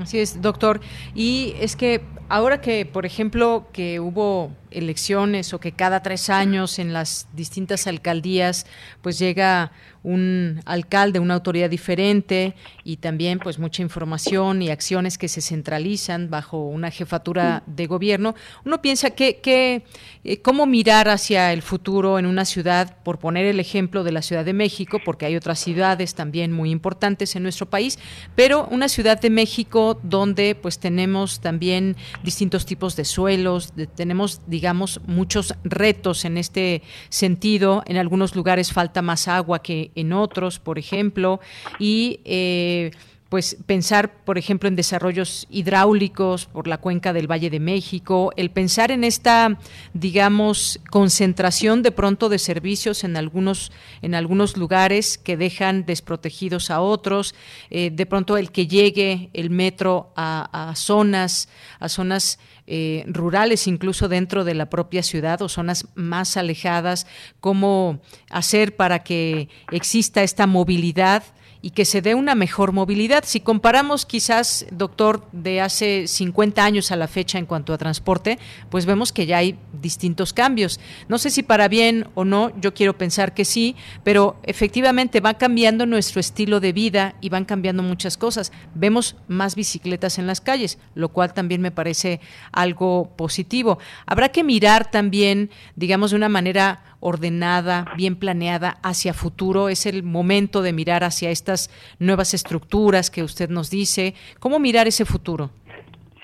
Así 0.00 0.18
es, 0.18 0.40
doctor. 0.40 0.80
Y 1.14 1.54
es 1.60 1.76
que 1.76 2.02
ahora 2.28 2.60
que, 2.60 2.86
por 2.86 3.06
ejemplo, 3.06 3.68
que 3.72 4.00
hubo 4.00 4.52
elecciones 4.70 5.52
o 5.54 5.60
que 5.60 5.72
cada 5.72 6.02
tres 6.02 6.30
años 6.30 6.78
en 6.78 6.92
las 6.92 7.28
distintas 7.32 7.86
alcaldías 7.86 8.66
pues 9.02 9.18
llega 9.18 9.72
un 10.08 10.60
alcalde, 10.64 11.18
una 11.18 11.34
autoridad 11.34 11.68
diferente 11.68 12.54
y 12.82 12.96
también 12.96 13.38
pues 13.38 13.58
mucha 13.58 13.82
información 13.82 14.62
y 14.62 14.70
acciones 14.70 15.18
que 15.18 15.28
se 15.28 15.42
centralizan 15.42 16.30
bajo 16.30 16.66
una 16.66 16.90
jefatura 16.90 17.62
de 17.66 17.86
gobierno, 17.86 18.34
uno 18.64 18.80
piensa 18.80 19.10
que, 19.10 19.84
eh, 20.24 20.40
cómo 20.40 20.66
mirar 20.66 21.08
hacia 21.08 21.52
el 21.52 21.62
futuro 21.62 22.18
en 22.18 22.26
una 22.26 22.44
ciudad, 22.44 22.96
por 23.02 23.18
poner 23.18 23.44
el 23.44 23.60
ejemplo 23.60 24.02
de 24.02 24.12
la 24.12 24.22
Ciudad 24.22 24.44
de 24.44 24.54
México, 24.54 24.98
porque 25.04 25.26
hay 25.26 25.36
otras 25.36 25.58
ciudades 25.58 26.14
también 26.14 26.52
muy 26.52 26.70
importantes 26.70 27.36
en 27.36 27.42
nuestro 27.42 27.66
país, 27.66 27.98
pero 28.34 28.66
una 28.70 28.88
Ciudad 28.88 29.20
de 29.20 29.30
México 29.30 29.98
donde 30.02 30.54
pues 30.54 30.78
tenemos 30.78 31.40
también 31.40 31.96
distintos 32.22 32.64
tipos 32.64 32.96
de 32.96 33.04
suelos, 33.04 33.74
tenemos 33.94 34.40
digamos, 34.46 35.00
muchos 35.06 35.54
retos 35.64 36.24
en 36.24 36.38
este 36.38 36.82
sentido. 37.10 37.82
En 37.86 37.96
algunos 37.96 38.34
lugares 38.34 38.72
falta 38.72 39.02
más 39.02 39.28
agua 39.28 39.62
que 39.62 39.90
en 40.00 40.12
otros, 40.12 40.58
por 40.58 40.78
ejemplo, 40.78 41.40
y 41.78 42.20
eh, 42.24 42.92
pues 43.28 43.58
pensar, 43.66 44.24
por 44.24 44.38
ejemplo, 44.38 44.68
en 44.68 44.76
desarrollos 44.76 45.46
hidráulicos 45.50 46.46
por 46.46 46.66
la 46.66 46.78
cuenca 46.78 47.12
del 47.12 47.30
Valle 47.30 47.50
de 47.50 47.60
México, 47.60 48.32
el 48.36 48.50
pensar 48.50 48.90
en 48.90 49.04
esta, 49.04 49.58
digamos, 49.92 50.80
concentración 50.90 51.82
de 51.82 51.92
pronto 51.92 52.30
de 52.30 52.38
servicios 52.38 53.04
en 53.04 53.18
algunos, 53.18 53.70
en 54.00 54.14
algunos 54.14 54.56
lugares 54.56 55.18
que 55.18 55.36
dejan 55.36 55.84
desprotegidos 55.84 56.70
a 56.70 56.80
otros, 56.80 57.34
eh, 57.68 57.90
de 57.90 58.06
pronto 58.06 58.38
el 58.38 58.50
que 58.50 58.66
llegue 58.66 59.28
el 59.34 59.50
metro 59.50 60.10
a, 60.16 60.72
zonas, 60.74 61.50
a 61.80 61.90
zonas 61.90 62.38
eh, 62.66 63.04
rurales, 63.08 63.66
incluso 63.66 64.08
dentro 64.08 64.44
de 64.44 64.54
la 64.54 64.70
propia 64.70 65.02
ciudad 65.02 65.42
o 65.42 65.50
zonas 65.50 65.86
más 65.94 66.38
alejadas, 66.38 67.06
cómo 67.40 68.00
hacer 68.30 68.74
para 68.74 69.02
que 69.02 69.50
exista 69.70 70.22
esta 70.22 70.46
movilidad 70.46 71.24
y 71.60 71.70
que 71.70 71.84
se 71.84 72.02
dé 72.02 72.14
una 72.14 72.34
mejor 72.34 72.72
movilidad. 72.72 73.24
Si 73.26 73.40
comparamos 73.40 74.06
quizás, 74.06 74.66
doctor, 74.70 75.26
de 75.32 75.60
hace 75.60 76.06
50 76.06 76.64
años 76.64 76.92
a 76.92 76.96
la 76.96 77.08
fecha 77.08 77.38
en 77.38 77.46
cuanto 77.46 77.72
a 77.72 77.78
transporte, 77.78 78.38
pues 78.70 78.86
vemos 78.86 79.12
que 79.12 79.26
ya 79.26 79.38
hay 79.38 79.58
distintos 79.80 80.32
cambios. 80.32 80.78
No 81.08 81.18
sé 81.18 81.30
si 81.30 81.42
para 81.42 81.68
bien 81.68 82.06
o 82.14 82.24
no, 82.24 82.52
yo 82.60 82.74
quiero 82.74 82.96
pensar 82.96 83.34
que 83.34 83.44
sí, 83.44 83.76
pero 84.04 84.36
efectivamente 84.44 85.20
va 85.20 85.34
cambiando 85.34 85.86
nuestro 85.86 86.20
estilo 86.20 86.60
de 86.60 86.72
vida 86.72 87.16
y 87.20 87.28
van 87.28 87.44
cambiando 87.44 87.82
muchas 87.82 88.16
cosas. 88.16 88.52
Vemos 88.74 89.16
más 89.26 89.54
bicicletas 89.54 90.18
en 90.18 90.26
las 90.26 90.40
calles, 90.40 90.78
lo 90.94 91.08
cual 91.08 91.34
también 91.34 91.60
me 91.60 91.70
parece 91.70 92.20
algo 92.52 93.12
positivo. 93.16 93.78
Habrá 94.06 94.28
que 94.28 94.44
mirar 94.44 94.90
también, 94.90 95.50
digamos, 95.74 96.10
de 96.10 96.16
una 96.16 96.28
manera 96.28 96.87
ordenada, 97.00 97.86
bien 97.96 98.16
planeada 98.16 98.76
hacia 98.82 99.14
futuro. 99.14 99.68
Es 99.68 99.86
el 99.86 100.02
momento 100.02 100.62
de 100.62 100.72
mirar 100.72 101.04
hacia 101.04 101.30
estas 101.30 101.70
nuevas 101.98 102.34
estructuras 102.34 103.10
que 103.10 103.22
usted 103.22 103.48
nos 103.50 103.70
dice. 103.70 104.14
¿Cómo 104.40 104.58
mirar 104.58 104.86
ese 104.86 105.04
futuro? 105.04 105.50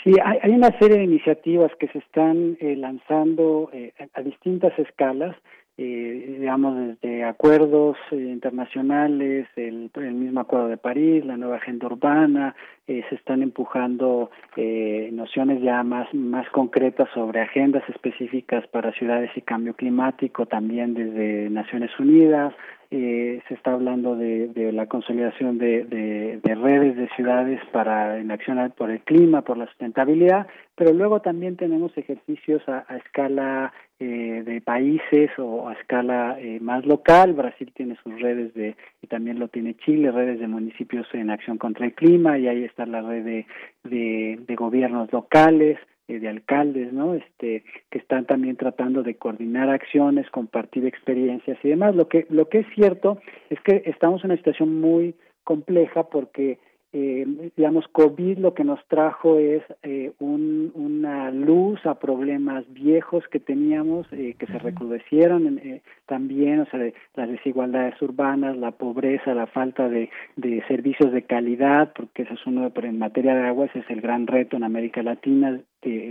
Sí, 0.02 0.12
hay, 0.22 0.50
una 0.50 0.76
serie 0.78 0.98
de 0.98 1.04
iniciativas 1.04 1.72
que 1.80 1.88
se 1.88 1.98
están 1.98 2.58
eh, 2.60 2.76
lanzando 2.76 3.70
eh, 3.72 3.92
a 4.12 4.20
distintas 4.20 4.78
escalas 4.78 5.34
eh, 5.76 6.36
digamos, 6.38 6.76
desde 6.76 7.24
acuerdos 7.24 7.96
eh, 8.12 8.16
internacionales, 8.16 9.48
el, 9.56 9.90
mismo 10.14 10.40
Acuerdo 10.40 10.68
de 10.68 10.76
París, 10.76 11.24
la 11.24 11.36
nueva 11.36 11.56
agenda 11.56 11.86
urbana, 11.86 12.54
eh, 12.86 13.02
se 13.08 13.16
están 13.16 13.42
empujando 13.42 14.30
eh, 14.56 15.10
nociones 15.12 15.62
ya 15.62 15.82
más, 15.82 16.12
más 16.14 16.48
concretas 16.50 17.08
sobre 17.12 17.40
agendas 17.40 17.82
específicas 17.88 18.66
para 18.68 18.92
ciudades 18.92 19.30
y 19.34 19.40
cambio 19.40 19.74
climático, 19.74 20.46
también 20.46 20.94
desde 20.94 21.50
Naciones 21.50 21.90
Unidas, 21.98 22.54
eh, 22.90 23.42
se 23.48 23.54
está 23.54 23.72
hablando 23.72 24.14
de, 24.14 24.46
de 24.48 24.70
la 24.70 24.86
consolidación 24.86 25.58
de, 25.58 25.84
de, 25.84 26.40
de, 26.40 26.54
redes 26.54 26.96
de 26.96 27.08
ciudades 27.16 27.60
para 27.72 28.18
en 28.18 28.30
acción 28.30 28.72
por 28.76 28.90
el 28.90 29.00
clima, 29.00 29.42
por 29.42 29.56
la 29.56 29.66
sustentabilidad, 29.66 30.46
pero 30.76 30.92
luego 30.92 31.20
también 31.20 31.56
tenemos 31.56 31.96
ejercicios 31.98 32.62
a, 32.68 32.84
a 32.86 32.96
escala 32.98 33.72
eh, 34.00 34.42
de 34.44 34.60
países 34.60 35.30
o 35.38 35.68
a 35.68 35.74
escala 35.74 36.36
eh, 36.40 36.58
más 36.60 36.84
local. 36.84 37.32
Brasil 37.32 37.72
tiene 37.74 37.96
sus 38.02 38.20
redes 38.20 38.52
de, 38.54 38.76
y 39.02 39.06
también 39.06 39.38
lo 39.38 39.48
tiene 39.48 39.76
Chile, 39.76 40.10
redes 40.10 40.40
de 40.40 40.48
municipios 40.48 41.06
en 41.12 41.30
acción 41.30 41.58
contra 41.58 41.86
el 41.86 41.94
clima, 41.94 42.38
y 42.38 42.48
ahí 42.48 42.64
está 42.64 42.86
la 42.86 43.02
red 43.02 43.24
de, 43.24 43.46
de, 43.84 44.56
gobiernos 44.56 45.12
locales. 45.12 45.78
Eh, 46.06 46.18
de 46.18 46.28
alcaldes, 46.28 46.92
¿no? 46.92 47.14
Este, 47.14 47.64
que 47.90 47.96
están 47.96 48.26
también 48.26 48.56
tratando 48.56 49.02
de 49.02 49.14
coordinar 49.14 49.70
acciones, 49.70 50.28
compartir 50.28 50.84
experiencias 50.84 51.56
y 51.62 51.70
demás. 51.70 51.96
Lo 51.96 52.08
que, 52.08 52.26
lo 52.28 52.50
que 52.50 52.58
es 52.58 52.66
cierto 52.74 53.22
es 53.48 53.58
que 53.60 53.84
estamos 53.86 54.22
en 54.22 54.30
una 54.30 54.36
situación 54.36 54.82
muy 54.82 55.14
compleja 55.44 56.02
porque 56.10 56.58
eh, 56.96 57.50
digamos, 57.56 57.88
COVID 57.88 58.38
lo 58.38 58.54
que 58.54 58.62
nos 58.62 58.78
trajo 58.86 59.38
es 59.38 59.64
eh, 59.82 60.12
un, 60.20 60.70
una 60.76 61.32
luz 61.32 61.84
a 61.86 61.98
problemas 61.98 62.64
viejos 62.72 63.24
que 63.32 63.40
teníamos, 63.40 64.06
eh, 64.12 64.36
que 64.38 64.46
se 64.46 64.60
recrudecieron 64.60 65.58
eh, 65.58 65.82
también, 66.06 66.60
o 66.60 66.66
sea, 66.66 66.78
las 67.16 67.28
desigualdades 67.28 68.00
urbanas, 68.00 68.56
la 68.56 68.70
pobreza, 68.70 69.34
la 69.34 69.48
falta 69.48 69.88
de, 69.88 70.08
de 70.36 70.62
servicios 70.68 71.12
de 71.12 71.22
calidad, 71.22 71.92
porque 71.96 72.22
eso 72.22 72.34
es 72.34 72.46
uno, 72.46 72.70
pero 72.70 72.86
en 72.86 72.98
materia 72.98 73.34
de 73.34 73.48
agua 73.48 73.66
ese 73.66 73.80
es 73.80 73.90
el 73.90 74.00
gran 74.00 74.28
reto 74.28 74.56
en 74.56 74.62
América 74.62 75.02
Latina, 75.02 75.60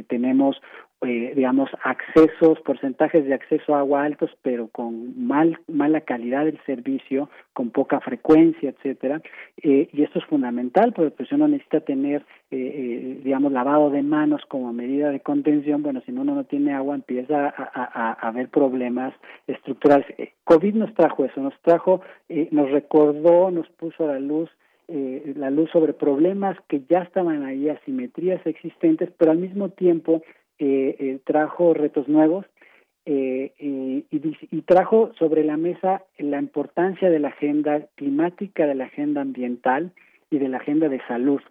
tenemos 0.07 0.61
eh, 1.03 1.33
digamos, 1.35 1.69
accesos, 1.83 2.59
porcentajes 2.61 3.25
de 3.25 3.33
acceso 3.33 3.75
a 3.75 3.79
agua 3.79 4.03
altos, 4.03 4.31
pero 4.41 4.67
con 4.67 5.25
mal, 5.27 5.59
mala 5.67 6.01
calidad 6.01 6.45
del 6.45 6.59
servicio, 6.65 7.29
con 7.53 7.69
poca 7.69 7.99
frecuencia, 7.99 8.69
etcétera. 8.69 9.21
Eh, 9.61 9.89
y 9.91 10.03
esto 10.03 10.19
es 10.19 10.25
fundamental, 10.25 10.93
porque 10.93 11.11
pues 11.11 11.31
uno 11.31 11.47
necesita 11.47 11.81
tener, 11.81 12.21
eh, 12.51 12.57
eh, 12.57 13.21
digamos, 13.23 13.51
lavado 13.51 13.89
de 13.89 14.03
manos 14.03 14.41
como 14.47 14.73
medida 14.73 15.11
de 15.11 15.19
contención. 15.19 15.83
Bueno, 15.83 16.01
si 16.05 16.11
uno 16.11 16.35
no 16.35 16.43
tiene 16.43 16.73
agua, 16.73 16.95
empieza 16.95 17.47
a, 17.49 17.53
a, 17.73 18.11
a 18.11 18.27
haber 18.27 18.49
problemas 18.49 19.13
estructurales. 19.47 20.07
Eh, 20.17 20.33
COVID 20.43 20.75
nos 20.75 20.93
trajo 20.93 21.25
eso, 21.25 21.41
nos 21.41 21.59
trajo, 21.61 22.01
eh, 22.29 22.47
nos 22.51 22.71
recordó, 22.71 23.51
nos 23.51 23.69
puso 23.69 24.05
a 24.05 24.13
la 24.13 24.19
luz 24.19 24.49
eh, 24.87 25.33
la 25.37 25.49
luz 25.49 25.69
sobre 25.71 25.93
problemas 25.93 26.57
que 26.67 26.81
ya 26.89 26.99
estaban 26.99 27.43
ahí, 27.43 27.69
asimetrías 27.69 28.45
existentes, 28.45 29.09
pero 29.17 29.31
al 29.31 29.37
mismo 29.37 29.69
tiempo 29.69 30.21
eh, 30.59 30.95
eh, 30.99 31.19
trajo 31.25 31.73
retos 31.73 32.07
nuevos 32.07 32.45
eh, 33.05 33.53
y, 33.59 34.05
y, 34.11 34.61
trajo 34.61 35.11
sobre 35.19 35.43
la 35.43 35.57
mesa 35.57 36.03
la 36.17 36.39
importancia 36.39 37.09
de 37.09 37.19
la 37.19 37.29
agenda 37.29 37.85
climática, 37.95 38.65
de 38.65 38.75
la 38.75 38.85
agenda 38.85 39.21
ambiental 39.21 39.91
y 40.29 40.37
de 40.39 40.47
la 40.47 40.57
agenda 40.57 40.87
de 40.87 41.01
salud. 41.07 41.41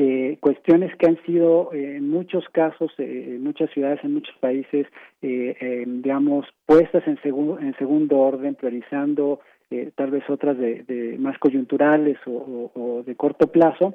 Eh, 0.00 0.36
cuestiones 0.38 0.94
que 0.94 1.08
han 1.08 1.20
sido 1.24 1.72
eh, 1.72 1.96
en 1.96 2.08
muchos 2.08 2.44
casos, 2.50 2.92
eh, 2.98 3.34
en 3.34 3.42
muchas 3.42 3.68
ciudades, 3.70 3.98
en 4.04 4.14
muchos 4.14 4.34
países, 4.38 4.86
digamos, 5.20 6.46
puestas 6.66 7.04
en, 7.08 7.20
segu 7.20 7.58
en 7.58 7.76
segundo 7.78 8.18
orden, 8.18 8.54
priorizando 8.54 9.40
tal 9.96 10.12
vez 10.12 10.22
otras 10.30 10.56
de, 10.56 10.84
de 10.84 11.18
más 11.18 11.36
coyunturales 11.38 12.16
o, 12.26 13.02
de 13.04 13.16
corto 13.16 13.48
plazo, 13.48 13.92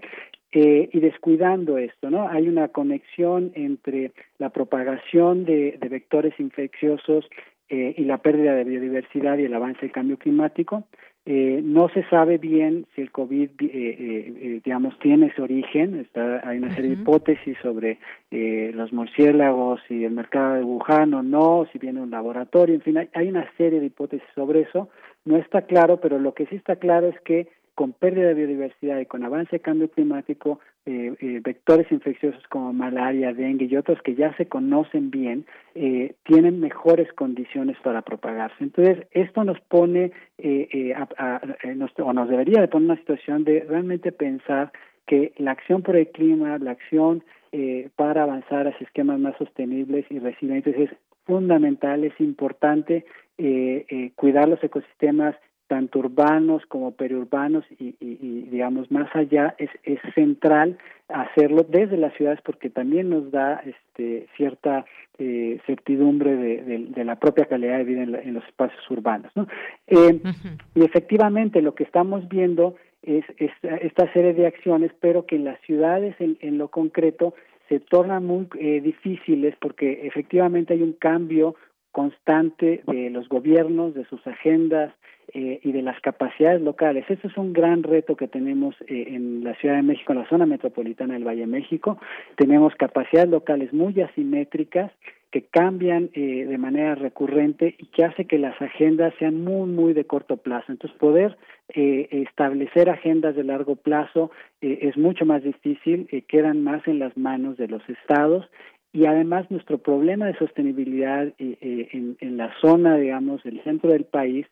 eh, 0.53 0.89
y 0.93 0.99
descuidando 0.99 1.77
esto, 1.77 2.09
¿no? 2.09 2.29
Hay 2.29 2.47
una 2.47 2.67
conexión 2.67 3.51
entre 3.55 4.11
la 4.37 4.49
propagación 4.49 5.45
de, 5.45 5.77
de 5.81 5.89
vectores 5.89 6.39
infecciosos 6.39 7.27
eh, 7.69 7.95
y 7.97 8.03
la 8.05 8.19
pérdida 8.19 8.53
de 8.53 8.63
biodiversidad 8.63 9.37
y 9.39 9.45
el 9.45 9.53
avance 9.53 9.81
del 9.81 9.91
cambio 9.91 10.17
climático. 10.17 10.83
Eh, 11.25 11.61
no 11.63 11.87
se 11.87 12.03
sabe 12.09 12.37
bien 12.37 12.85
si 12.93 13.01
el 13.01 13.09
COVID, 13.09 13.49
eh, 13.61 13.67
eh, 13.71 14.61
digamos, 14.63 14.99
tiene 14.99 15.27
ese 15.27 15.41
origen. 15.41 15.95
Está, 16.01 16.47
hay 16.47 16.57
una 16.57 16.75
serie 16.75 16.91
uh 16.91 16.93
-huh. 16.93 16.97
de 16.97 17.01
hipótesis 17.01 17.57
sobre 17.61 17.97
eh, 18.29 18.71
los 18.75 18.91
murciélagos 18.91 19.79
y 19.89 20.03
el 20.03 20.11
mercado 20.11 20.55
de 20.55 20.63
Wuhan 20.63 21.13
o 21.13 21.23
no, 21.23 21.65
si 21.71 21.79
viene 21.79 22.01
un 22.01 22.11
laboratorio, 22.11 22.75
en 22.75 22.81
fin, 22.81 22.97
hay, 22.97 23.07
hay 23.13 23.29
una 23.29 23.49
serie 23.57 23.79
de 23.79 23.85
hipótesis 23.85 24.27
sobre 24.35 24.61
eso. 24.61 24.89
No 25.25 25.37
está 25.37 25.61
claro, 25.61 26.01
pero 26.01 26.19
lo 26.19 26.33
que 26.33 26.45
sí 26.47 26.55
está 26.57 26.75
claro 26.75 27.07
es 27.07 27.19
que 27.21 27.47
con 27.75 27.93
pérdida 27.93 28.27
de 28.27 28.33
biodiversidad 28.35 28.99
y 28.99 29.05
con 29.05 29.23
avance 29.23 29.55
de 29.55 29.59
cambio 29.59 29.89
climático, 29.89 30.59
eh, 30.85 31.13
eh, 31.19 31.39
vectores 31.43 31.91
infecciosos 31.91 32.43
como 32.49 32.73
malaria, 32.73 33.33
dengue 33.33 33.65
y 33.65 33.77
otros 33.77 34.01
que 34.01 34.15
ya 34.15 34.35
se 34.37 34.47
conocen 34.47 35.09
bien, 35.11 35.45
eh, 35.75 36.15
tienen 36.23 36.59
mejores 36.59 37.11
condiciones 37.13 37.77
para 37.83 38.01
propagarse. 38.01 38.63
Entonces, 38.63 39.07
esto 39.11 39.43
nos 39.43 39.59
pone, 39.61 40.11
eh, 40.37 40.67
eh, 40.71 40.93
a, 40.93 41.07
a, 41.17 41.41
nos, 41.73 41.91
o 41.99 42.13
nos 42.13 42.29
debería 42.29 42.61
de 42.61 42.67
poner 42.67 42.91
una 42.91 42.99
situación 42.99 43.43
de 43.43 43.61
realmente 43.61 44.11
pensar 44.11 44.71
que 45.07 45.33
la 45.37 45.51
acción 45.51 45.81
por 45.81 45.95
el 45.95 46.07
clima, 46.09 46.57
la 46.59 46.71
acción 46.71 47.23
eh, 47.51 47.89
para 47.95 48.23
avanzar 48.23 48.67
hacia 48.67 48.85
esquemas 48.85 49.19
más 49.19 49.37
sostenibles 49.37 50.05
y 50.09 50.19
resilientes 50.19 50.75
es 50.77 50.89
fundamental, 51.25 52.03
es 52.03 52.19
importante 52.19 53.05
eh, 53.37 53.85
eh, 53.89 54.11
cuidar 54.15 54.47
los 54.49 54.63
ecosistemas 54.63 55.35
tanto 55.73 55.97
urbanos 55.97 56.63
como 56.67 56.91
periurbanos 56.91 57.65
y, 57.79 57.95
y, 57.99 58.19
y, 58.21 58.41
digamos 58.51 58.91
más 58.91 59.09
allá 59.15 59.55
es, 59.57 59.71
es 59.81 59.99
central 60.13 60.77
hacerlo 61.07 61.65
desde 61.67 61.97
las 61.97 62.13
ciudades 62.13 62.39
porque 62.45 62.69
también 62.69 63.09
nos 63.09 63.31
da 63.31 63.59
este 63.65 64.27
cierta 64.37 64.85
eh, 65.17 65.59
certidumbre 65.65 66.35
de, 66.35 66.61
de, 66.61 66.77
de, 66.89 67.03
la 67.03 67.15
propia 67.15 67.45
calidad 67.45 67.79
de 67.79 67.85
vida 67.85 68.03
en, 68.03 68.11
la, 68.11 68.21
en 68.21 68.35
los 68.35 68.45
espacios 68.45 68.87
urbanos 68.91 69.31
¿no? 69.33 69.47
Eh, 69.87 69.95
uh 69.97 70.27
-huh. 70.27 70.57
y 70.75 70.85
efectivamente 70.85 71.59
lo 71.63 71.73
que 71.73 71.85
estamos 71.85 72.29
viendo 72.29 72.75
es, 73.01 73.25
es, 73.37 73.51
esta 73.81 74.13
serie 74.13 74.35
de 74.35 74.45
acciones 74.45 74.91
pero 74.99 75.25
que 75.25 75.37
en 75.37 75.45
las 75.45 75.59
ciudades 75.61 76.13
en, 76.19 76.37
en 76.41 76.59
lo 76.59 76.67
concreto 76.67 77.33
se 77.67 77.79
tornan 77.79 78.27
muy 78.27 78.47
eh, 78.59 78.79
difíciles 78.79 79.55
porque 79.59 80.05
efectivamente 80.05 80.75
hay 80.75 80.83
un 80.83 80.93
cambio 80.93 81.55
constante 81.91 82.83
de 82.85 83.09
los 83.09 83.27
gobiernos, 83.27 83.95
de 83.95 84.05
sus 84.05 84.21
agendas 84.27 84.93
eh, 85.33 85.59
y 85.63 85.71
de 85.71 85.81
las 85.81 85.99
capacidades 86.01 86.61
locales. 86.61 87.05
Ese 87.09 87.27
es 87.27 87.37
un 87.37 87.53
gran 87.53 87.83
reto 87.83 88.15
que 88.15 88.27
tenemos 88.27 88.75
eh, 88.87 89.05
en 89.09 89.43
la 89.43 89.55
Ciudad 89.55 89.75
de 89.75 89.83
México, 89.83 90.13
en 90.13 90.19
la 90.19 90.29
zona 90.29 90.45
metropolitana 90.45 91.13
del 91.13 91.27
Valle 91.27 91.41
de 91.41 91.47
México. 91.47 91.97
Tenemos 92.35 92.73
capacidades 92.75 93.29
locales 93.29 93.73
muy 93.73 93.99
asimétricas 94.01 94.91
que 95.33 95.41
cambian 95.41 96.11
eh, 96.13 96.45
de 96.45 96.57
manera 96.59 96.93
recurrente 96.93 97.73
y 97.79 97.87
que 97.87 98.05
hace 98.05 98.25
que 98.25 98.37
las 98.37 98.61
agendas 98.61 99.15
sean 99.17 99.43
muy, 99.43 99.67
muy 99.67 99.93
de 99.93 100.05
corto 100.05 100.37
plazo. 100.37 100.71
Entonces, 100.71 100.95
poder 100.99 101.35
eh, 101.69 102.07
establecer 102.11 102.87
agendas 102.87 103.35
de 103.35 103.43
largo 103.43 103.75
plazo 103.75 104.29
eh, 104.61 104.77
es 104.83 104.95
mucho 104.95 105.25
más 105.25 105.41
difícil, 105.41 106.07
quedan 106.27 106.63
más 106.63 106.87
en 106.87 106.99
las 106.99 107.17
manos 107.17 107.57
de 107.57 107.67
los 107.67 107.81
estados 107.89 108.47
y 108.91 109.07
además 109.07 109.49
nuestro 109.49 109.79
problema 109.79 110.27
de 110.27 110.37
sostenibilidad 110.37 111.33
en, 111.39 112.15
en, 112.19 112.37
la 112.37 112.53
zona, 112.61 112.95
digamos, 112.97 113.41
del 113.41 113.59
centro 113.63 113.89
del 113.89 114.03
país, 114.03 114.45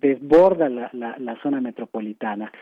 desborda 0.00 0.68
la, 0.68 0.90
la, 0.92 1.36
zona 1.42 1.60
metropolitana. 1.60 2.52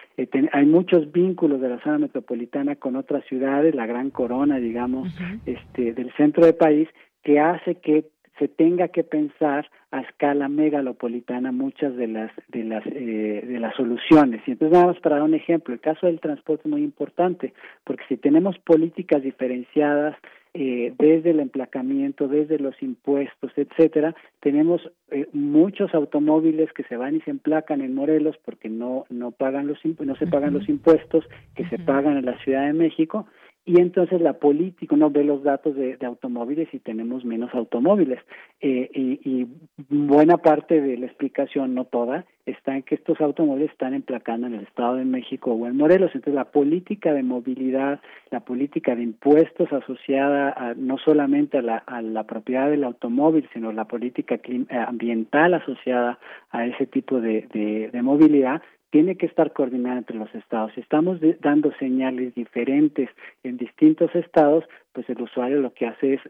hay 0.52 0.66
muchos 0.66 1.10
vínculos 1.12 1.60
de 1.60 1.68
la 1.68 1.80
zona 1.82 1.98
metropolitana 1.98 2.76
con 2.76 2.96
otras 2.96 3.24
ciudades, 3.26 3.74
la 3.74 3.86
Gran 3.86 4.10
Corona, 4.10 4.58
digamos, 4.58 5.08
este, 5.46 5.92
del 5.94 6.12
centro 6.14 6.44
del 6.44 6.54
país, 6.54 6.88
que 7.22 7.40
hace 7.40 7.76
que 7.76 8.06
se 8.38 8.48
tenga 8.48 8.88
que 8.88 9.04
pensar 9.04 9.68
a 9.90 10.00
escala 10.00 10.48
megalopolitana 10.48 11.50
muchas 11.50 11.96
de 11.96 12.06
las 12.06 12.30
de 12.48 12.64
las 12.64 12.86
eh, 12.86 13.42
de 13.46 13.58
las 13.58 13.74
soluciones 13.74 14.42
y 14.46 14.52
entonces 14.52 14.72
nada 14.72 14.92
más 14.92 15.00
para 15.00 15.16
dar 15.16 15.24
un 15.24 15.34
ejemplo 15.34 15.74
el 15.74 15.80
caso 15.80 16.06
del 16.06 16.20
transporte 16.20 16.62
es 16.64 16.70
muy 16.70 16.82
importante 16.82 17.52
porque 17.84 18.04
si 18.08 18.16
tenemos 18.16 18.58
políticas 18.58 19.22
diferenciadas 19.22 20.16
eh, 20.54 20.94
desde 20.98 21.30
el 21.30 21.40
emplacamiento 21.40 22.28
desde 22.28 22.58
los 22.58 22.80
impuestos 22.82 23.52
etcétera 23.56 24.14
tenemos 24.40 24.80
eh, 25.10 25.26
muchos 25.32 25.94
automóviles 25.94 26.72
que 26.72 26.84
se 26.84 26.96
van 26.96 27.16
y 27.16 27.20
se 27.20 27.30
emplacan 27.30 27.80
en 27.80 27.94
Morelos 27.94 28.36
porque 28.44 28.68
no 28.68 29.04
no 29.10 29.30
pagan 29.30 29.66
los 29.66 29.78
no 29.84 30.16
se 30.16 30.26
pagan 30.26 30.54
los 30.54 30.68
impuestos 30.68 31.24
que 31.54 31.68
se 31.68 31.78
pagan 31.78 32.16
en 32.16 32.26
la 32.26 32.38
Ciudad 32.44 32.66
de 32.66 32.72
México 32.72 33.26
y 33.68 33.78
entonces 33.82 34.22
la 34.22 34.32
política, 34.32 34.94
uno 34.94 35.10
ve 35.10 35.24
los 35.24 35.42
datos 35.42 35.76
de, 35.76 35.98
automóviles 36.02 36.72
y 36.72 36.78
tenemos 36.78 37.26
menos 37.26 37.54
automóviles. 37.54 38.18
Eh, 38.62 38.88
y, 38.94 39.46
buena 39.90 40.38
parte 40.38 40.80
de 40.80 40.96
la 40.96 41.04
explicación, 41.04 41.74
no 41.74 41.84
toda, 41.84 42.24
está 42.46 42.74
en 42.76 42.82
que 42.82 42.94
estos 42.94 43.20
automóviles 43.20 43.70
están 43.70 43.92
emplacando 43.92 44.46
en 44.46 44.54
el 44.54 44.62
Estado 44.62 44.96
de 44.96 45.04
México 45.04 45.52
o 45.52 45.66
en 45.66 45.76
Morelos. 45.76 46.12
Entonces 46.14 46.34
la 46.34 46.50
política 46.50 47.12
de 47.12 47.22
movilidad, 47.22 48.00
la 48.30 48.40
política 48.40 48.96
de 48.96 49.02
impuestos 49.02 49.70
asociada 49.70 50.74
no 50.78 50.96
solamente 50.96 51.58
a 51.58 51.62
la, 51.62 51.84
a 51.86 52.24
propiedad 52.24 52.70
del 52.70 52.84
automóvil, 52.84 53.46
sino 53.52 53.70
la 53.72 53.84
política 53.84 54.40
eh, 54.42 54.64
ambiental 54.70 55.52
asociada 55.52 56.18
a 56.52 56.64
ese 56.64 56.86
tipo 56.86 57.20
de, 57.20 57.46
de, 57.52 57.90
de 57.92 58.02
movilidad, 58.02 58.62
tiene 58.90 59.16
que 59.16 59.26
estar 59.26 59.52
coordinada 59.52 59.98
entre 59.98 60.16
los 60.16 60.34
estados. 60.34 60.72
Si 60.74 60.80
estamos 60.80 61.18
dando 61.40 61.72
señales 61.78 62.34
diferentes 62.34 63.10
en 63.42 63.58
distintos 63.58 64.14
estados, 64.14 64.64
pues 64.92 65.08
el 65.10 65.20
usuario 65.20 65.60
lo 65.60 65.74
que 65.74 65.86
hace 65.86 66.14
es, 66.14 66.20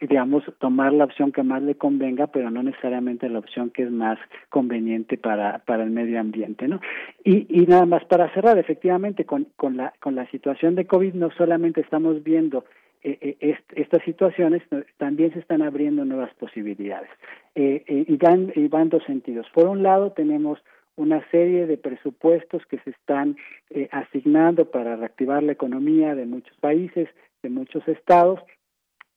digamos, 0.00 0.44
tomar 0.58 0.92
la 0.92 1.04
opción 1.04 1.32
que 1.32 1.42
más 1.42 1.62
le 1.62 1.76
convenga, 1.76 2.26
pero 2.26 2.50
no 2.50 2.62
necesariamente 2.62 3.28
la 3.28 3.38
opción 3.38 3.70
que 3.70 3.84
es 3.84 3.90
más 3.90 4.18
conveniente 4.48 5.16
para, 5.16 5.60
para 5.60 5.84
el 5.84 5.90
medio 5.90 6.18
ambiente, 6.18 6.66
¿no? 6.66 6.80
Y, 7.24 7.46
y 7.48 7.66
nada 7.66 7.86
más 7.86 8.04
para 8.04 8.32
cerrar, 8.34 8.58
efectivamente, 8.58 9.24
con, 9.24 9.46
con, 9.56 9.76
la, 9.76 9.92
con 10.00 10.14
la 10.14 10.26
situación 10.30 10.74
de 10.74 10.86
COVID 10.86 11.14
no 11.14 11.30
solamente 11.30 11.80
estamos 11.80 12.22
viendo 12.22 12.64
eh, 13.04 13.36
eh 13.40 13.58
estas 13.74 14.02
situaciones 14.04 14.62
también 14.98 15.32
se 15.32 15.40
están 15.40 15.62
abriendo 15.62 16.04
nuevas 16.04 16.32
posibilidades 16.34 17.10
eh, 17.54 17.82
y, 17.86 18.16
van, 18.16 18.52
y 18.54 18.68
van 18.68 18.88
dos 18.88 19.02
sentidos. 19.04 19.46
Por 19.52 19.66
un 19.66 19.82
lado, 19.82 20.12
tenemos 20.12 20.62
una 20.96 21.28
serie 21.30 21.66
de 21.66 21.78
presupuestos 21.78 22.64
que 22.66 22.78
se 22.80 22.90
están 22.90 23.36
eh, 23.70 23.88
asignando 23.92 24.70
para 24.70 24.96
reactivar 24.96 25.42
la 25.42 25.52
economía 25.52 26.14
de 26.14 26.26
muchos 26.26 26.56
países, 26.58 27.08
de 27.42 27.48
muchos 27.48 27.86
estados, 27.88 28.40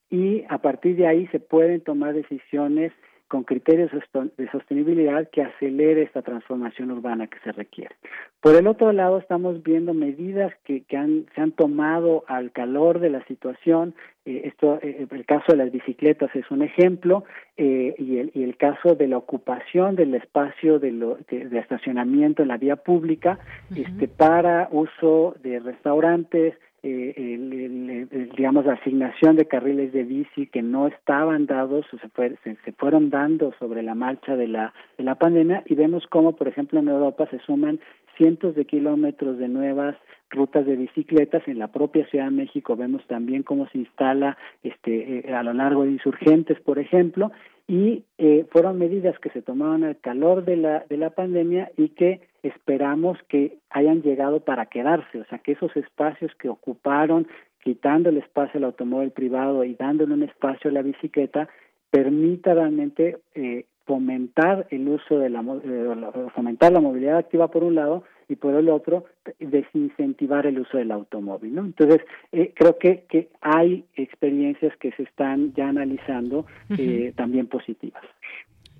y 0.09 0.43
a 0.49 0.59
partir 0.59 0.95
de 0.95 1.07
ahí 1.07 1.27
se 1.27 1.39
pueden 1.39 1.81
tomar 1.81 2.13
decisiones 2.13 2.93
con 3.27 3.43
criterios 3.43 3.91
de 4.37 4.51
sostenibilidad 4.51 5.29
que 5.31 5.41
acelere 5.41 6.03
esta 6.03 6.21
transformación 6.21 6.91
urbana 6.91 7.27
que 7.27 7.39
se 7.39 7.51
requiere. 7.51 7.95
Por 8.39 8.55
el 8.55 8.67
otro 8.67 8.91
lado, 8.91 9.17
estamos 9.17 9.63
viendo 9.63 9.93
medidas 9.93 10.53
que, 10.63 10.83
que 10.83 10.97
han, 10.97 11.25
se 11.33 11.41
han 11.41 11.51
tomado 11.51 12.23
al 12.27 12.51
calor 12.51 12.99
de 12.99 13.09
la 13.09 13.25
situación. 13.25 13.95
Eh, 14.25 14.43
esto, 14.45 14.79
eh, 14.83 15.07
el 15.09 15.25
caso 15.25 15.53
de 15.53 15.57
las 15.57 15.71
bicicletas 15.71 16.29
es 16.35 16.49
un 16.51 16.61
ejemplo 16.61 17.23
eh, 17.57 17.95
y, 17.97 18.17
el, 18.17 18.31
y 18.35 18.43
el 18.43 18.57
caso 18.57 18.93
de 18.93 19.07
la 19.07 19.17
ocupación 19.17 19.95
del 19.95 20.13
espacio 20.13 20.77
de, 20.77 20.91
lo, 20.91 21.17
de, 21.29 21.57
estacionamiento 21.57 22.43
en 22.43 22.49
la 22.49 22.57
vía 22.57 22.75
pública 22.75 23.39
este, 23.75 24.07
para 24.07 24.69
uso 24.71 25.35
de 25.41 25.59
restaurantes, 25.59 26.53
eh, 26.87 28.29
digamos, 28.37 28.65
la 28.65 28.73
asignación 28.73 29.35
de 29.35 29.45
carriles 29.45 29.91
de 29.91 30.03
bici 30.03 30.45
que 30.47 30.61
no 30.61 30.87
estaban 30.87 31.47
dados 31.47 31.85
o 31.91 31.97
se, 31.97 32.09
fue, 32.09 32.35
se, 32.43 32.71
fueron 32.73 33.09
dando 33.09 33.53
sobre 33.57 33.81
la 33.81 33.95
marcha 33.95 34.35
de 34.35 34.47
la, 34.47 34.73
de 34.97 35.03
la 35.03 35.15
pandemia 35.15 35.63
y 35.65 35.73
vemos 35.73 36.05
cómo, 36.07 36.35
por 36.35 36.47
ejemplo, 36.47 36.79
en 36.79 36.87
Europa 36.87 37.27
se 37.31 37.39
suman 37.39 37.79
cientos 38.17 38.53
de 38.55 38.65
kilómetros 38.65 39.39
de 39.39 39.47
nuevas 39.47 39.95
rutas 40.29 40.65
de 40.65 40.75
bicicletas. 40.75 41.41
En 41.47 41.57
la 41.57 41.71
propia 41.71 42.05
Ciudad 42.07 42.25
de 42.25 42.31
México 42.31 42.75
vemos 42.75 43.05
también 43.07 43.41
cómo 43.41 43.67
se 43.69 43.79
instala 43.79 44.37
este 44.63 45.27
eh, 45.27 45.33
a 45.33 45.41
lo 45.41 45.53
largo 45.53 45.83
de 45.83 45.91
insurgentes 45.91 46.59
por 46.61 46.77
ejemplo 46.77 47.31
y 47.67 48.03
eh, 48.19 48.45
fueron 48.51 48.77
medidas 48.77 49.17
que 49.19 49.29
se 49.31 49.41
tomaron 49.41 49.83
al 49.83 49.97
calor 49.97 50.45
de 50.45 50.57
la 50.57 50.85
de 50.87 50.97
la 50.97 51.09
pandemia 51.09 51.71
y 51.77 51.89
que 51.89 52.21
esperamos 52.47 53.17
que 53.27 53.57
hayan 53.69 54.01
llegado 54.01 54.41
para 54.41 54.67
quedarse, 54.67 55.19
o 55.19 55.25
sea, 55.25 55.39
que 55.39 55.53
esos 55.53 55.75
espacios 55.75 56.33
que 56.35 56.49
ocuparon, 56.49 57.27
quitando 57.63 58.09
el 58.09 58.17
espacio 58.17 58.57
al 58.57 58.65
automóvil 58.65 59.11
privado 59.11 59.63
y 59.63 59.75
dándole 59.75 60.13
un 60.13 60.23
espacio 60.23 60.69
a 60.69 60.73
la 60.73 60.81
bicicleta, 60.81 61.49
permita 61.89 62.53
realmente 62.53 63.17
eh, 63.33 63.65
fomentar 63.85 64.67
el 64.71 64.87
uso 64.87 65.19
de 65.19 65.29
la 65.29 65.41
eh, 65.41 66.29
fomentar 66.33 66.71
la 66.71 66.81
movilidad 66.81 67.17
activa 67.17 67.49
por 67.49 67.63
un 67.63 67.75
lado 67.75 68.03
y 68.27 68.35
por 68.35 68.55
el 68.55 68.69
otro 68.69 69.05
desincentivar 69.39 70.47
el 70.47 70.59
uso 70.59 70.77
del 70.77 70.91
automóvil 70.91 71.53
no 71.53 71.63
entonces 71.63 72.01
eh, 72.31 72.51
creo 72.55 72.77
que 72.79 73.03
que 73.07 73.29
hay 73.41 73.85
experiencias 73.95 74.75
que 74.77 74.91
se 74.93 75.03
están 75.03 75.53
ya 75.53 75.69
analizando 75.69 76.47
eh, 76.77 77.13
también 77.15 77.47
positivas 77.47 78.03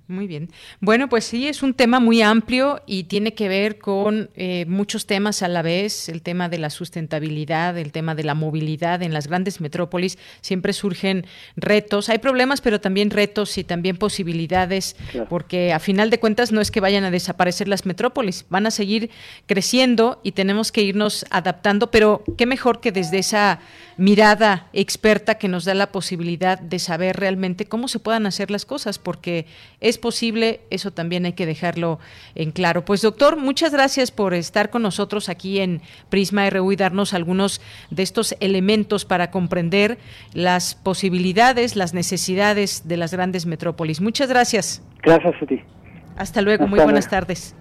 muy 0.08 0.28
bien. 0.28 0.50
Bueno, 0.80 1.08
pues 1.08 1.24
sí, 1.24 1.48
es 1.48 1.64
un 1.64 1.74
tema 1.74 1.98
muy 1.98 2.22
amplio 2.22 2.80
y 2.86 3.04
tiene 3.04 3.34
que 3.34 3.48
ver 3.48 3.78
con 3.78 4.30
eh, 4.36 4.64
muchos 4.68 5.06
temas 5.06 5.42
a 5.42 5.48
la 5.48 5.62
vez, 5.62 6.08
el 6.08 6.22
tema 6.22 6.48
de 6.48 6.58
la 6.58 6.70
sustentabilidad, 6.70 7.76
el 7.76 7.90
tema 7.90 8.14
de 8.14 8.22
la 8.22 8.34
movilidad 8.34 9.02
en 9.02 9.12
las 9.12 9.26
grandes 9.26 9.60
metrópolis. 9.60 10.16
Siempre 10.42 10.72
surgen 10.72 11.26
retos, 11.56 12.08
hay 12.08 12.18
problemas, 12.18 12.60
pero 12.60 12.80
también 12.80 13.10
retos 13.10 13.58
y 13.58 13.64
también 13.64 13.96
posibilidades, 13.96 14.96
porque 15.28 15.72
a 15.72 15.80
final 15.80 16.10
de 16.10 16.20
cuentas 16.20 16.52
no 16.52 16.60
es 16.60 16.70
que 16.70 16.80
vayan 16.80 17.02
a 17.02 17.10
desaparecer 17.10 17.66
las 17.66 17.84
metrópolis, 17.84 18.46
van 18.48 18.66
a 18.66 18.70
seguir 18.70 19.10
creciendo 19.46 20.20
y 20.22 20.32
tenemos 20.32 20.70
que 20.70 20.82
irnos 20.82 21.26
adaptando, 21.30 21.90
pero 21.90 22.22
qué 22.38 22.46
mejor 22.46 22.80
que 22.80 22.92
desde 22.92 23.18
esa 23.18 23.60
mirada 23.96 24.66
experta 24.72 25.36
que 25.36 25.48
nos 25.48 25.64
da 25.64 25.74
la 25.74 25.90
posibilidad 25.92 26.58
de 26.58 26.78
saber 26.78 27.16
realmente 27.16 27.66
cómo 27.66 27.88
se 27.88 27.98
puedan 27.98 28.26
hacer 28.26 28.50
las 28.50 28.64
cosas, 28.64 28.98
porque 28.98 29.46
es 29.80 29.98
posible, 29.98 30.60
eso 30.70 30.90
también 30.90 31.24
hay 31.24 31.32
que 31.32 31.46
dejarlo 31.46 31.98
en 32.34 32.50
claro. 32.50 32.84
Pues 32.84 33.02
doctor, 33.02 33.36
muchas 33.36 33.72
gracias 33.72 34.10
por 34.10 34.34
estar 34.34 34.70
con 34.70 34.82
nosotros 34.82 35.28
aquí 35.28 35.60
en 35.60 35.80
Prisma 36.08 36.48
RU 36.50 36.72
y 36.72 36.76
darnos 36.76 37.14
algunos 37.14 37.60
de 37.90 38.02
estos 38.02 38.34
elementos 38.40 39.04
para 39.04 39.30
comprender 39.30 39.98
las 40.32 40.74
posibilidades, 40.74 41.76
las 41.76 41.94
necesidades 41.94 42.86
de 42.86 42.96
las 42.96 43.12
grandes 43.12 43.46
metrópolis. 43.46 44.00
Muchas 44.00 44.28
gracias. 44.28 44.82
Gracias 45.02 45.34
a 45.40 45.46
ti. 45.46 45.62
Hasta 46.16 46.42
luego, 46.42 46.66
muy 46.66 46.80
buenas 46.80 47.08
tardes. 47.08 47.54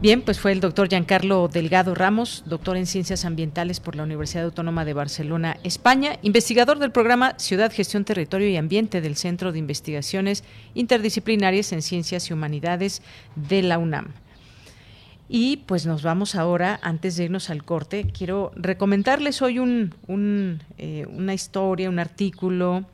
Bien, 0.00 0.22
pues 0.22 0.38
fue 0.38 0.52
el 0.52 0.60
doctor 0.60 0.88
Giancarlo 0.88 1.48
Delgado 1.48 1.92
Ramos, 1.92 2.44
doctor 2.46 2.76
en 2.76 2.86
Ciencias 2.86 3.24
Ambientales 3.24 3.80
por 3.80 3.96
la 3.96 4.04
Universidad 4.04 4.44
Autónoma 4.44 4.84
de 4.84 4.92
Barcelona, 4.92 5.56
España, 5.64 6.20
investigador 6.22 6.78
del 6.78 6.92
programa 6.92 7.34
Ciudad, 7.36 7.72
Gestión, 7.72 8.04
Territorio 8.04 8.48
y 8.48 8.56
Ambiente 8.56 9.00
del 9.00 9.16
Centro 9.16 9.50
de 9.50 9.58
Investigaciones 9.58 10.44
Interdisciplinarias 10.74 11.72
en 11.72 11.82
Ciencias 11.82 12.30
y 12.30 12.32
Humanidades 12.32 13.02
de 13.34 13.62
la 13.62 13.78
UNAM. 13.78 14.12
Y 15.28 15.58
pues 15.66 15.84
nos 15.84 16.04
vamos 16.04 16.36
ahora, 16.36 16.78
antes 16.80 17.16
de 17.16 17.24
irnos 17.24 17.50
al 17.50 17.64
corte, 17.64 18.06
quiero 18.16 18.52
recomendarles 18.54 19.42
hoy 19.42 19.58
un, 19.58 20.62
eh, 20.78 21.06
una 21.10 21.34
historia, 21.34 21.90
un 21.90 21.98
artículo 21.98 22.84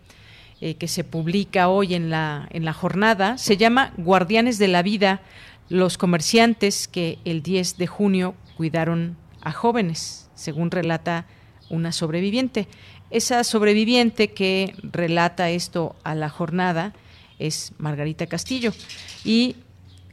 eh, 0.62 0.76
que 0.76 0.88
se 0.88 1.04
publica 1.04 1.68
hoy 1.68 1.94
en 1.94 2.08
la, 2.08 2.48
en 2.50 2.64
la 2.64 2.72
jornada. 2.72 3.36
Se 3.36 3.58
llama 3.58 3.92
Guardianes 3.98 4.58
de 4.58 4.68
la 4.68 4.82
Vida 4.82 5.20
los 5.68 5.98
comerciantes 5.98 6.88
que 6.88 7.18
el 7.24 7.42
10 7.42 7.78
de 7.78 7.86
junio 7.86 8.34
cuidaron 8.56 9.16
a 9.40 9.52
jóvenes, 9.52 10.28
según 10.34 10.70
relata 10.70 11.26
una 11.70 11.92
sobreviviente. 11.92 12.68
Esa 13.10 13.44
sobreviviente 13.44 14.32
que 14.32 14.74
relata 14.82 15.50
esto 15.50 15.96
a 16.04 16.14
la 16.14 16.28
jornada 16.28 16.94
es 17.38 17.72
Margarita 17.78 18.26
Castillo. 18.26 18.72
Y 19.24 19.56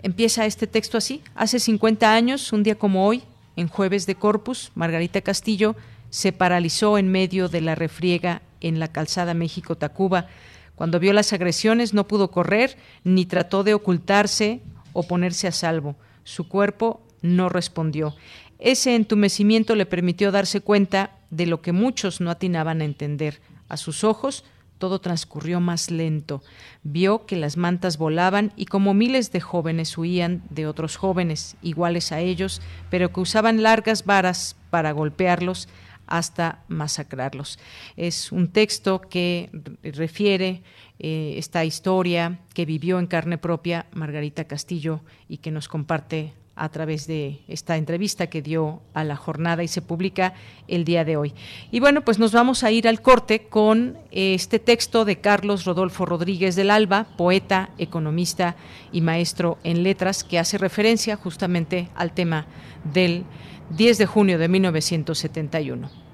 empieza 0.03 0.45
este 0.45 0.67
texto 0.67 0.97
así. 0.97 1.21
Hace 1.35 1.59
50 1.59 2.13
años, 2.13 2.51
un 2.53 2.63
día 2.63 2.75
como 2.75 3.05
hoy, 3.05 3.23
en 3.55 3.67
jueves 3.67 4.05
de 4.05 4.15
Corpus, 4.15 4.71
Margarita 4.75 5.21
Castillo 5.21 5.75
se 6.09 6.31
paralizó 6.31 6.97
en 6.97 7.09
medio 7.09 7.47
de 7.47 7.61
la 7.61 7.75
refriega 7.75 8.41
en 8.59 8.79
la 8.79 8.89
calzada 8.89 9.33
México-Tacuba 9.33 10.27
Cuando 10.75 10.99
vio 10.99 11.13
las 11.13 11.33
agresiones 11.33 11.93
no 11.93 12.07
pudo 12.07 12.31
correr 12.31 12.77
ni 13.03 13.25
trató 13.25 13.63
de 13.63 13.73
ocultarse 13.73 14.61
o 14.93 15.03
ponerse 15.03 15.47
a 15.47 15.51
salvo. 15.51 15.95
Su 16.23 16.47
cuerpo 16.47 17.01
no 17.21 17.49
respondió. 17.49 18.15
Ese 18.59 18.95
entumecimiento 18.95 19.75
le 19.75 19.85
permitió 19.85 20.31
darse 20.31 20.61
cuenta 20.61 21.17
de 21.29 21.45
lo 21.45 21.61
que 21.61 21.71
muchos 21.71 22.21
no 22.21 22.29
atinaban 22.29 22.81
a 22.81 22.85
entender. 22.85 23.41
A 23.69 23.77
sus 23.77 24.03
ojos 24.03 24.43
todo 24.81 24.99
transcurrió 24.99 25.59
más 25.59 25.91
lento. 25.91 26.41
Vio 26.83 27.27
que 27.27 27.35
las 27.35 27.55
mantas 27.55 27.97
volaban 27.97 28.51
y 28.55 28.65
como 28.65 28.95
miles 28.95 29.31
de 29.31 29.39
jóvenes 29.39 29.95
huían 29.97 30.41
de 30.49 30.65
otros 30.65 30.97
jóvenes 30.97 31.55
iguales 31.61 32.11
a 32.11 32.19
ellos, 32.19 32.61
pero 32.89 33.13
que 33.13 33.19
usaban 33.19 33.61
largas 33.61 34.05
varas 34.05 34.57
para 34.71 34.91
golpearlos 34.91 35.69
hasta 36.07 36.63
masacrarlos. 36.67 37.59
Es 37.95 38.31
un 38.31 38.47
texto 38.49 39.01
que 39.01 39.49
refiere 39.83 40.63
eh, 41.03 41.33
esta 41.37 41.65
historia 41.65 42.37
que 42.53 42.65
vivió 42.65 42.99
en 42.99 43.07
carne 43.07 43.39
propia 43.39 43.87
Margarita 43.91 44.43
Castillo 44.43 45.01
y 45.27 45.37
que 45.37 45.49
nos 45.49 45.67
comparte 45.67 46.33
a 46.55 46.69
través 46.69 47.07
de 47.07 47.39
esta 47.47 47.75
entrevista 47.75 48.27
que 48.27 48.43
dio 48.43 48.83
a 48.93 49.03
la 49.03 49.15
jornada 49.15 49.63
y 49.63 49.67
se 49.67 49.81
publica 49.81 50.35
el 50.67 50.85
día 50.85 51.03
de 51.03 51.17
hoy. 51.17 51.33
Y 51.71 51.79
bueno, 51.79 52.01
pues 52.01 52.19
nos 52.19 52.33
vamos 52.33 52.63
a 52.63 52.69
ir 52.69 52.87
al 52.87 53.01
corte 53.01 53.47
con 53.47 53.97
este 54.11 54.59
texto 54.59 55.03
de 55.03 55.19
Carlos 55.19 55.65
Rodolfo 55.65 56.05
Rodríguez 56.05 56.55
del 56.55 56.69
Alba, 56.69 57.07
poeta, 57.17 57.71
economista 57.79 58.55
y 58.91 59.01
maestro 59.01 59.57
en 59.63 59.81
letras, 59.81 60.23
que 60.23 60.37
hace 60.37 60.59
referencia 60.59 61.15
justamente 61.15 61.89
al 61.95 62.11
tema 62.11 62.45
del 62.93 63.23
10 63.71 63.97
de 63.97 64.05
junio 64.05 64.37
de 64.37 64.47
1971. 64.47 66.10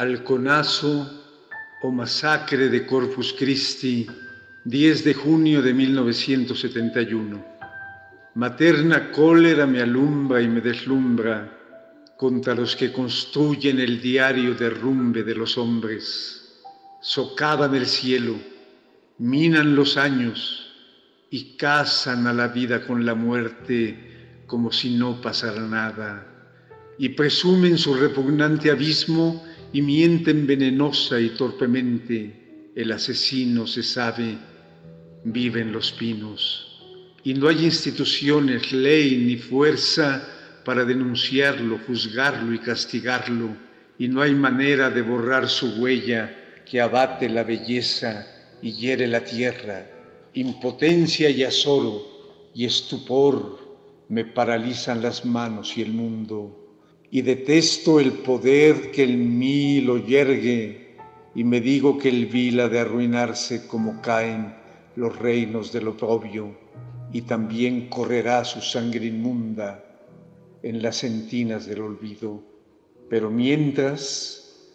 Alconazo 0.00 1.12
o 1.82 1.92
masacre 1.92 2.70
de 2.70 2.86
Corpus 2.86 3.34
Christi, 3.34 4.06
10 4.64 5.04
de 5.04 5.12
junio 5.12 5.60
de 5.60 5.74
1971. 5.74 7.44
Materna 8.34 9.10
cólera 9.10 9.66
me 9.66 9.82
alumbra 9.82 10.40
y 10.40 10.48
me 10.48 10.62
deslumbra 10.62 11.52
contra 12.16 12.54
los 12.54 12.74
que 12.76 12.90
construyen 12.90 13.78
el 13.78 14.00
diario 14.00 14.54
derrumbe 14.54 15.22
de 15.22 15.34
los 15.34 15.58
hombres. 15.58 16.62
Socavan 17.02 17.74
el 17.74 17.84
cielo, 17.84 18.36
minan 19.18 19.76
los 19.76 19.98
años 19.98 20.72
y 21.28 21.58
cazan 21.58 22.26
a 22.26 22.32
la 22.32 22.48
vida 22.48 22.86
con 22.86 23.04
la 23.04 23.14
muerte 23.14 24.44
como 24.46 24.72
si 24.72 24.96
no 24.96 25.20
pasara 25.20 25.60
nada, 25.60 26.26
y 26.98 27.10
presumen 27.10 27.76
su 27.76 27.92
repugnante 27.92 28.70
abismo 28.70 29.49
y 29.72 29.82
mienten 29.82 30.46
venenosa 30.46 31.20
y 31.20 31.30
torpemente, 31.30 32.72
el 32.74 32.92
asesino 32.92 33.66
se 33.66 33.82
sabe, 33.82 34.36
vive 35.24 35.60
en 35.60 35.72
los 35.72 35.92
pinos. 35.92 36.66
Y 37.22 37.34
no 37.34 37.48
hay 37.48 37.64
instituciones, 37.64 38.72
ley 38.72 39.18
ni 39.18 39.36
fuerza 39.36 40.26
para 40.64 40.84
denunciarlo, 40.84 41.78
juzgarlo 41.86 42.52
y 42.54 42.58
castigarlo. 42.58 43.56
Y 43.98 44.08
no 44.08 44.22
hay 44.22 44.34
manera 44.34 44.90
de 44.90 45.02
borrar 45.02 45.48
su 45.48 45.80
huella 45.80 46.62
que 46.64 46.80
abate 46.80 47.28
la 47.28 47.44
belleza 47.44 48.26
y 48.62 48.72
hiere 48.72 49.06
la 49.06 49.22
tierra. 49.22 49.86
Impotencia 50.34 51.28
y 51.28 51.44
azoro 51.44 52.50
y 52.54 52.64
estupor 52.64 53.58
me 54.08 54.24
paralizan 54.24 55.02
las 55.02 55.24
manos 55.24 55.76
y 55.76 55.82
el 55.82 55.92
mundo 55.92 56.59
y 57.10 57.22
detesto 57.22 57.98
el 57.98 58.12
poder 58.12 58.90
que 58.92 59.02
en 59.04 59.38
mí 59.38 59.80
lo 59.80 59.98
yergue, 59.98 60.96
y 61.34 61.44
me 61.44 61.60
digo 61.60 61.98
que 61.98 62.08
el 62.08 62.26
vil 62.26 62.60
ha 62.60 62.68
de 62.68 62.78
arruinarse 62.78 63.66
como 63.66 64.00
caen 64.00 64.54
los 64.96 65.16
reinos 65.18 65.72
del 65.72 65.88
oprobio, 65.88 66.56
y 67.12 67.22
también 67.22 67.88
correrá 67.88 68.44
su 68.44 68.60
sangre 68.60 69.06
inmunda 69.06 69.84
en 70.62 70.82
las 70.82 71.02
entinas 71.02 71.66
del 71.66 71.80
olvido. 71.80 72.42
Pero 73.08 73.30
mientras 73.30 74.68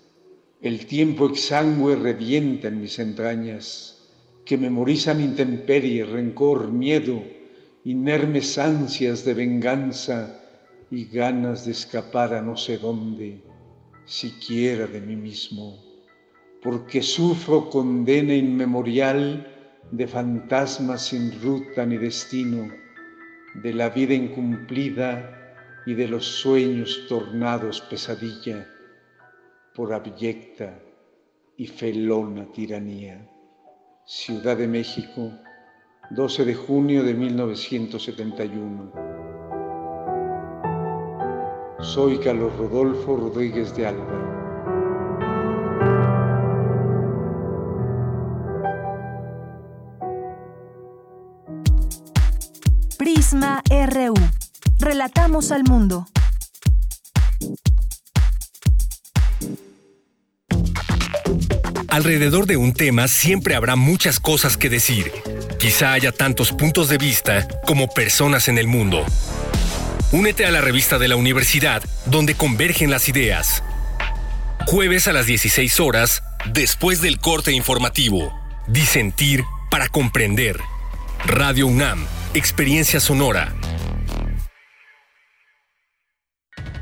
el 0.61 0.85
tiempo 0.87 1.27
exangüe 1.27 1.95
revienta 1.95 2.67
en 2.67 2.81
mis 2.81 2.99
entrañas, 2.99 4.09
que 4.43 4.57
memorizan 4.57 5.21
intemperie, 5.21 6.05
rencor, 6.05 6.71
miedo, 6.71 7.23
inermes 7.85 8.57
ansias 8.57 9.23
de 9.23 9.33
venganza, 9.33 10.44
y 10.95 11.07
ganas 11.07 11.65
de 11.65 11.73
escapar 11.73 12.33
a 12.33 12.41
no 12.41 12.55
sé 12.55 12.77
dónde, 12.77 13.43
siquiera 14.05 14.87
de 14.87 15.01
mí 15.01 15.17
mismo, 15.17 15.77
porque 16.63 17.01
sufro 17.01 17.69
condena 17.69 18.33
inmemorial 18.33 19.45
de 19.91 20.07
fantasmas 20.07 21.07
sin 21.07 21.41
ruta 21.41 21.85
ni 21.85 21.97
destino, 21.97 22.71
de 23.55 23.73
la 23.73 23.89
vida 23.89 24.13
incumplida 24.13 25.83
y 25.85 25.95
de 25.95 26.07
los 26.07 26.25
sueños 26.25 27.07
tornados 27.09 27.81
pesadilla 27.81 28.65
por 29.75 29.91
abyecta 29.91 30.79
y 31.57 31.67
felona 31.67 32.49
tiranía. 32.53 33.29
Ciudad 34.05 34.55
de 34.55 34.69
México, 34.69 35.33
12 36.11 36.45
de 36.45 36.55
junio 36.55 37.03
de 37.03 37.13
1971. 37.13 39.24
Soy 41.93 42.17
Carlos 42.17 42.51
Rodolfo 42.57 43.15
Rodríguez 43.15 43.73
de 43.75 43.85
Alba. 43.85 44.05
Prisma 52.97 53.61
RU. 53.69 54.15
Relatamos 54.79 55.51
al 55.51 55.63
mundo. 55.63 56.07
Alrededor 61.87 62.47
de 62.47 62.57
un 62.57 62.73
tema 62.73 63.07
siempre 63.07 63.55
habrá 63.55 63.75
muchas 63.75 64.19
cosas 64.19 64.57
que 64.57 64.69
decir. 64.69 65.11
Quizá 65.59 65.93
haya 65.93 66.11
tantos 66.11 66.51
puntos 66.51 66.89
de 66.89 66.97
vista 66.97 67.47
como 67.65 67.87
personas 67.87 68.47
en 68.47 68.57
el 68.57 68.67
mundo. 68.67 69.05
Únete 70.15 70.45
a 70.45 70.51
la 70.51 70.61
revista 70.61 70.97
de 70.97 71.09
la 71.09 71.17
universidad 71.17 71.83
donde 72.05 72.35
convergen 72.35 72.89
las 72.89 73.09
ideas. 73.09 73.61
Jueves 74.65 75.09
a 75.09 75.13
las 75.13 75.25
16 75.25 75.81
horas, 75.81 76.23
después 76.53 77.01
del 77.01 77.19
corte 77.19 77.51
informativo. 77.51 78.33
Disentir 78.65 79.43
para 79.69 79.89
comprender. 79.89 80.57
Radio 81.25 81.67
UNAM, 81.67 82.05
Experiencia 82.33 83.01
Sonora. 83.01 83.53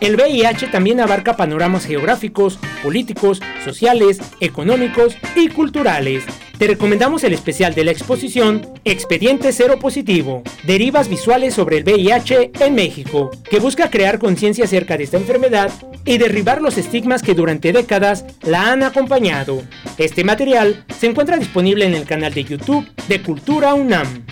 El 0.00 0.16
VIH 0.16 0.68
también 0.68 1.00
abarca 1.00 1.36
panoramas 1.36 1.86
geográficos, 1.86 2.58
políticos, 2.82 3.40
sociales, 3.64 4.20
económicos 4.40 5.16
y 5.34 5.48
culturales. 5.48 6.24
Te 6.58 6.66
recomendamos 6.66 7.24
el 7.24 7.32
especial 7.32 7.74
de 7.74 7.84
la 7.84 7.90
exposición 7.92 8.66
Expediente 8.84 9.52
Cero 9.52 9.78
Positivo, 9.78 10.42
Derivas 10.64 11.08
Visuales 11.08 11.54
sobre 11.54 11.78
el 11.78 11.84
VIH 11.84 12.52
en 12.60 12.74
México, 12.74 13.30
que 13.50 13.58
busca 13.58 13.90
crear 13.90 14.18
conciencia 14.18 14.64
acerca 14.64 14.96
de 14.96 15.04
esta 15.04 15.16
enfermedad 15.16 15.70
y 16.04 16.18
derribar 16.18 16.62
los 16.62 16.78
estigmas 16.78 17.22
que 17.22 17.34
durante 17.34 17.72
décadas 17.72 18.24
la 18.42 18.72
han 18.72 18.82
acompañado. 18.82 19.62
Este 19.98 20.24
material 20.24 20.84
se 20.98 21.06
encuentra 21.06 21.36
disponible 21.36 21.84
en 21.84 21.94
el 21.94 22.04
canal 22.04 22.32
de 22.32 22.44
YouTube 22.44 22.86
de 23.08 23.22
Cultura 23.22 23.74
UNAM. 23.74 24.24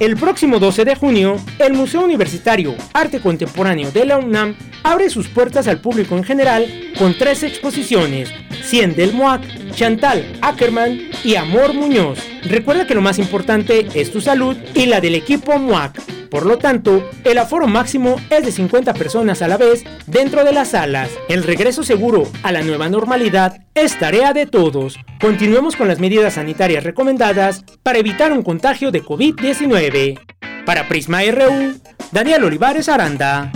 El 0.00 0.16
próximo 0.16 0.58
12 0.58 0.84
de 0.84 0.96
junio, 0.96 1.36
el 1.60 1.72
Museo 1.72 2.02
Universitario 2.02 2.74
Arte 2.92 3.20
Contemporáneo 3.20 3.92
de 3.92 4.04
la 4.04 4.18
UNAM 4.18 4.56
abre 4.82 5.08
sus 5.08 5.28
puertas 5.28 5.68
al 5.68 5.80
público 5.80 6.16
en 6.16 6.24
general 6.24 6.66
con 6.98 7.16
tres 7.16 7.44
exposiciones, 7.44 8.28
100 8.64 8.96
del 8.96 9.12
MOAC, 9.14 9.42
Chantal 9.70 10.36
Ackerman 10.42 10.98
y 11.22 11.36
Amor 11.36 11.74
Muñoz. 11.74 12.18
Recuerda 12.42 12.88
que 12.88 12.94
lo 12.94 13.02
más 13.02 13.20
importante 13.20 13.86
es 13.94 14.10
tu 14.10 14.20
salud 14.20 14.56
y 14.74 14.86
la 14.86 15.00
del 15.00 15.14
equipo 15.14 15.56
MOAC. 15.58 16.23
Por 16.34 16.46
lo 16.46 16.58
tanto, 16.58 17.08
el 17.22 17.38
aforo 17.38 17.68
máximo 17.68 18.16
es 18.28 18.44
de 18.44 18.50
50 18.50 18.92
personas 18.94 19.40
a 19.40 19.46
la 19.46 19.56
vez 19.56 19.84
dentro 20.08 20.42
de 20.42 20.52
las 20.52 20.70
salas. 20.70 21.08
El 21.28 21.44
regreso 21.44 21.84
seguro 21.84 22.24
a 22.42 22.50
la 22.50 22.62
nueva 22.62 22.88
normalidad 22.88 23.60
es 23.72 23.96
tarea 24.00 24.32
de 24.32 24.46
todos. 24.46 24.98
Continuemos 25.20 25.76
con 25.76 25.86
las 25.86 26.00
medidas 26.00 26.34
sanitarias 26.34 26.82
recomendadas 26.82 27.64
para 27.84 28.00
evitar 28.00 28.32
un 28.32 28.42
contagio 28.42 28.90
de 28.90 29.04
COVID-19. 29.04 30.18
Para 30.66 30.88
Prisma 30.88 31.22
RU, 31.22 31.80
Daniel 32.10 32.42
Olivares 32.42 32.88
Aranda. 32.88 33.52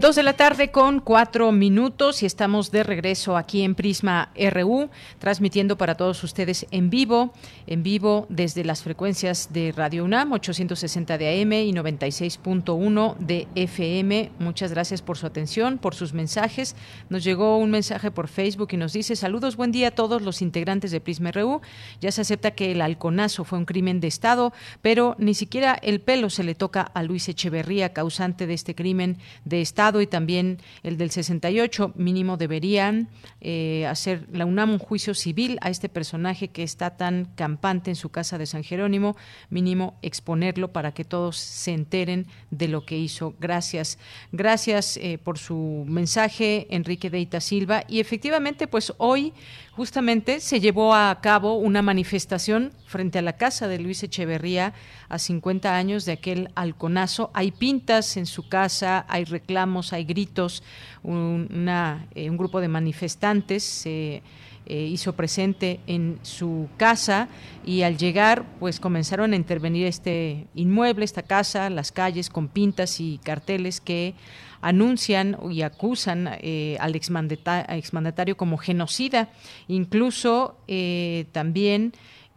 Dos 0.00 0.16
de 0.16 0.22
la 0.22 0.32
tarde 0.32 0.70
con 0.70 1.00
cuatro 1.00 1.52
minutos 1.52 2.22
y 2.22 2.26
estamos 2.26 2.70
de 2.70 2.82
regreso 2.84 3.36
aquí 3.36 3.60
en 3.60 3.74
Prisma 3.74 4.32
RU, 4.34 4.88
transmitiendo 5.18 5.76
para 5.76 5.94
todos 5.94 6.24
ustedes 6.24 6.66
en 6.70 6.88
vivo, 6.88 7.34
en 7.66 7.82
vivo 7.82 8.24
desde 8.30 8.64
las 8.64 8.82
frecuencias 8.82 9.52
de 9.52 9.72
Radio 9.76 10.06
UNAM, 10.06 10.32
860 10.32 11.18
de 11.18 11.42
AM 11.42 11.52
y 11.52 11.72
96.1 11.74 13.16
de 13.18 13.46
FM. 13.54 14.32
Muchas 14.38 14.70
gracias 14.70 15.02
por 15.02 15.18
su 15.18 15.26
atención, 15.26 15.76
por 15.76 15.94
sus 15.94 16.14
mensajes. 16.14 16.76
Nos 17.10 17.22
llegó 17.22 17.58
un 17.58 17.70
mensaje 17.70 18.10
por 18.10 18.28
Facebook 18.28 18.70
y 18.72 18.78
nos 18.78 18.94
dice, 18.94 19.16
saludos, 19.16 19.56
buen 19.56 19.70
día 19.70 19.88
a 19.88 19.90
todos 19.90 20.22
los 20.22 20.40
integrantes 20.40 20.92
de 20.92 21.02
Prisma 21.02 21.30
RU. 21.30 21.60
Ya 22.00 22.10
se 22.10 22.22
acepta 22.22 22.52
que 22.52 22.72
el 22.72 22.80
halconazo 22.80 23.44
fue 23.44 23.58
un 23.58 23.66
crimen 23.66 24.00
de 24.00 24.08
Estado, 24.08 24.54
pero 24.80 25.14
ni 25.18 25.34
siquiera 25.34 25.78
el 25.82 26.00
pelo 26.00 26.30
se 26.30 26.42
le 26.42 26.54
toca 26.54 26.80
a 26.80 27.02
Luis 27.02 27.28
Echeverría, 27.28 27.92
causante 27.92 28.46
de 28.46 28.54
este 28.54 28.74
crimen 28.74 29.18
de 29.44 29.60
Estado 29.60 29.89
y 29.98 30.06
también 30.06 30.58
el 30.82 30.98
del 30.98 31.10
68, 31.10 31.92
mínimo 31.96 32.36
deberían 32.36 33.08
eh, 33.40 33.86
hacer 33.86 34.26
la 34.30 34.44
UNAM 34.44 34.72
un 34.72 34.78
juicio 34.78 35.14
civil 35.14 35.58
a 35.62 35.70
este 35.70 35.88
personaje 35.88 36.48
que 36.48 36.62
está 36.62 36.98
tan 36.98 37.24
campante 37.34 37.90
en 37.90 37.96
su 37.96 38.10
casa 38.10 38.36
de 38.36 38.44
San 38.44 38.62
Jerónimo, 38.62 39.16
mínimo 39.48 39.98
exponerlo 40.02 40.68
para 40.68 40.92
que 40.92 41.04
todos 41.04 41.38
se 41.38 41.72
enteren 41.72 42.26
de 42.50 42.68
lo 42.68 42.84
que 42.84 42.98
hizo. 42.98 43.34
Gracias. 43.40 43.98
Gracias 44.32 44.98
eh, 44.98 45.18
por 45.18 45.38
su 45.38 45.84
mensaje, 45.88 46.66
Enrique 46.70 47.08
Deita 47.08 47.40
Silva. 47.40 47.84
Y 47.88 48.00
efectivamente, 48.00 48.66
pues 48.66 48.92
hoy 48.98 49.32
justamente 49.80 50.40
se 50.40 50.60
llevó 50.60 50.94
a 50.94 51.18
cabo 51.22 51.54
una 51.54 51.80
manifestación 51.80 52.70
frente 52.84 53.18
a 53.18 53.22
la 53.22 53.38
casa 53.38 53.66
de 53.66 53.78
Luis 53.78 54.02
Echeverría 54.02 54.74
a 55.08 55.18
50 55.18 55.74
años 55.74 56.04
de 56.04 56.12
aquel 56.12 56.50
halconazo. 56.54 57.30
Hay 57.32 57.50
pintas 57.50 58.18
en 58.18 58.26
su 58.26 58.46
casa, 58.46 59.06
hay 59.08 59.24
reclamos, 59.24 59.94
hay 59.94 60.04
gritos. 60.04 60.62
Una, 61.02 62.06
eh, 62.14 62.28
un 62.28 62.36
grupo 62.36 62.60
de 62.60 62.68
manifestantes 62.68 63.64
se 63.64 64.22
hizo 64.66 65.14
presente 65.14 65.80
en 65.86 66.18
su 66.22 66.68
casa 66.76 67.28
y 67.64 67.82
al 67.82 67.96
llegar 67.96 68.44
pues 68.60 68.78
comenzaron 68.78 69.32
a 69.32 69.36
intervenir 69.36 69.86
este 69.86 70.46
inmueble, 70.54 71.04
esta 71.04 71.22
casa, 71.22 71.70
las 71.70 71.90
calles 71.90 72.30
con 72.30 72.48
pintas 72.48 73.00
y 73.00 73.18
carteles 73.22 73.80
que 73.80 74.14
anuncian 74.60 75.36
y 75.50 75.62
acusan 75.62 76.28
eh, 76.40 76.76
al 76.80 76.94
exmandatario 76.94 78.36
como 78.36 78.58
genocida. 78.58 79.30
Incluso 79.68 80.58
eh, 80.68 81.26
también 81.32 81.92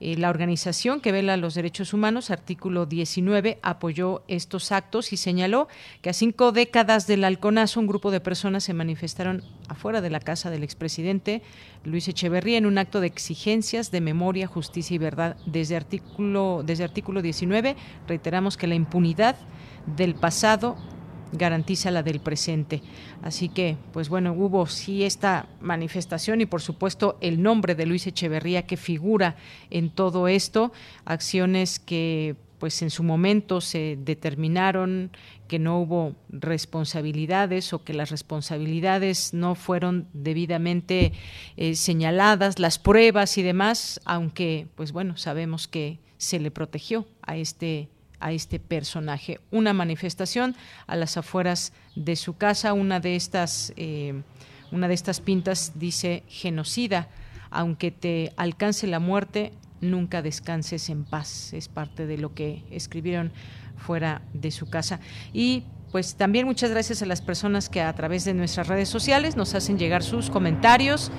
eh, 0.05 0.17
la 0.17 0.29
organización 0.29 0.99
que 0.99 1.13
vela 1.13 1.37
los 1.37 1.55
derechos 1.55 1.93
humanos, 1.93 2.29
artículo 2.29 2.85
19, 2.85 3.59
apoyó 3.61 4.21
estos 4.27 4.73
actos 4.73 5.13
y 5.13 5.17
señaló 5.17 5.69
que 6.01 6.09
a 6.09 6.13
cinco 6.13 6.51
décadas 6.51 7.07
del 7.07 7.23
halconazo 7.23 7.79
un 7.79 7.87
grupo 7.87 8.11
de 8.11 8.19
personas 8.19 8.65
se 8.65 8.73
manifestaron 8.73 9.45
afuera 9.69 10.01
de 10.01 10.09
la 10.09 10.19
casa 10.19 10.49
del 10.49 10.61
expresidente 10.61 11.41
Luis 11.85 12.09
Echeverría 12.09 12.57
en 12.57 12.65
un 12.65 12.79
acto 12.79 12.99
de 12.99 13.07
exigencias 13.07 13.91
de 13.91 14.01
memoria, 14.01 14.45
justicia 14.45 14.93
y 14.93 14.97
verdad. 14.97 15.37
Desde 15.45 15.77
artículo, 15.77 16.63
desde 16.65 16.83
artículo 16.83 17.21
19 17.21 17.77
reiteramos 18.05 18.57
que 18.57 18.67
la 18.67 18.75
impunidad 18.75 19.37
del 19.85 20.15
pasado 20.15 20.75
garantiza 21.33 21.91
la 21.91 22.03
del 22.03 22.19
presente. 22.19 22.81
Así 23.21 23.49
que, 23.49 23.77
pues 23.91 24.09
bueno, 24.09 24.33
hubo 24.33 24.65
sí 24.67 25.03
esta 25.03 25.47
manifestación 25.61 26.41
y 26.41 26.45
por 26.45 26.61
supuesto 26.61 27.17
el 27.21 27.41
nombre 27.41 27.75
de 27.75 27.85
Luis 27.85 28.07
Echeverría 28.07 28.65
que 28.65 28.77
figura 28.77 29.35
en 29.69 29.89
todo 29.89 30.27
esto, 30.27 30.71
acciones 31.05 31.79
que 31.79 32.35
pues 32.59 32.81
en 32.81 32.91
su 32.91 33.03
momento 33.03 33.59
se 33.59 33.97
determinaron 33.99 35.11
que 35.49 35.59
no 35.59 35.81
hubo 35.81 36.15
responsabilidades 36.29 37.73
o 37.73 37.83
que 37.83 37.93
las 37.93 38.09
responsabilidades 38.09 39.33
no 39.33 39.55
fueron 39.55 40.07
debidamente 40.13 41.11
eh, 41.57 41.75
señaladas, 41.75 42.59
las 42.59 42.79
pruebas 42.79 43.37
y 43.37 43.43
demás, 43.43 43.99
aunque 44.05 44.67
pues 44.75 44.93
bueno, 44.93 45.17
sabemos 45.17 45.67
que 45.67 45.99
se 46.17 46.39
le 46.39 46.51
protegió 46.51 47.05
a 47.21 47.35
este 47.35 47.89
a 48.23 48.31
este 48.31 48.57
personaje. 48.57 49.41
Una 49.51 49.73
manifestación 49.73 50.55
a 50.87 50.95
las 50.95 51.17
afueras 51.17 51.73
de 51.95 52.15
su 52.15 52.37
casa, 52.37 52.71
una 52.71 53.01
de 53.01 53.17
estas, 53.17 53.73
eh, 53.75 54.23
una 54.71 54.87
de 54.87 54.93
estas 54.93 55.19
pintas 55.19 55.73
dice 55.75 56.23
genocida, 56.27 57.09
aunque 57.51 57.91
te 57.91 58.31
alcance 58.37 58.87
la 58.87 58.99
muerte, 58.99 59.51
nunca 59.81 60.21
descanses 60.21 60.89
en 60.89 61.03
paz. 61.03 61.51
Es 61.53 61.67
parte 61.67 62.07
de 62.07 62.17
lo 62.17 62.33
que 62.33 62.63
escribieron 62.71 63.33
fuera 63.75 64.21
de 64.33 64.51
su 64.51 64.69
casa. 64.69 65.01
Y 65.33 65.65
pues 65.91 66.15
también 66.15 66.47
muchas 66.47 66.71
gracias 66.71 67.01
a 67.01 67.05
las 67.05 67.21
personas 67.21 67.67
que 67.67 67.81
a 67.81 67.93
través 67.93 68.23
de 68.23 68.33
nuestras 68.33 68.67
redes 68.69 68.87
sociales 68.87 69.35
nos 69.35 69.53
hacen 69.53 69.77
llegar 69.77 70.01
sus 70.01 70.29
comentarios. 70.29 71.11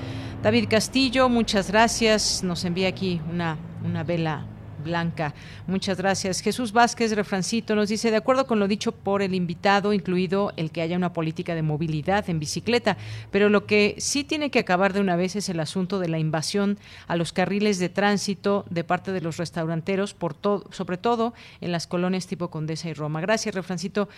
David 0.42 0.68
Castillo, 0.70 1.28
muchas 1.28 1.70
gracias. 1.70 2.42
Nos 2.42 2.64
envía 2.64 2.88
aquí 2.88 3.20
una, 3.30 3.58
una 3.84 4.02
vela 4.04 4.46
Blanca. 4.84 5.34
Muchas 5.66 5.98
gracias. 5.98 6.40
Jesús 6.40 6.72
Vázquez, 6.72 7.16
refrancito, 7.16 7.74
nos 7.74 7.88
dice, 7.88 8.10
de 8.10 8.16
acuerdo 8.16 8.46
con 8.46 8.60
lo 8.60 8.68
dicho 8.68 8.92
por 8.92 9.22
el 9.22 9.34
invitado, 9.34 9.92
incluido 9.92 10.52
el 10.56 10.70
que 10.70 10.82
haya 10.82 10.96
una 10.96 11.12
política 11.12 11.54
de 11.54 11.62
movilidad 11.62 12.28
en 12.30 12.38
bicicleta, 12.38 12.96
pero 13.30 13.48
lo 13.48 13.66
que 13.66 13.96
sí 13.98 14.22
tiene 14.22 14.50
que 14.50 14.60
acabar 14.60 14.92
de 14.92 15.00
una 15.00 15.16
vez 15.16 15.36
es 15.36 15.48
el 15.48 15.58
asunto 15.60 15.98
de 15.98 16.08
la 16.08 16.18
invasión 16.18 16.78
a 17.08 17.16
los 17.16 17.32
carriles 17.32 17.78
de 17.78 17.88
tránsito 17.88 18.64
de 18.70 18.84
parte 18.84 19.12
de 19.12 19.20
los 19.20 19.38
restauranteros, 19.38 20.14
por 20.14 20.34
todo, 20.34 20.64
sobre 20.70 20.98
todo 20.98 21.34
en 21.60 21.72
las 21.72 21.86
colonias 21.86 22.26
tipo 22.26 22.50
Condesa 22.50 22.88
y 22.88 22.94
Roma. 22.94 23.20
Gracias, 23.20 23.54
refrancito. 23.54 24.08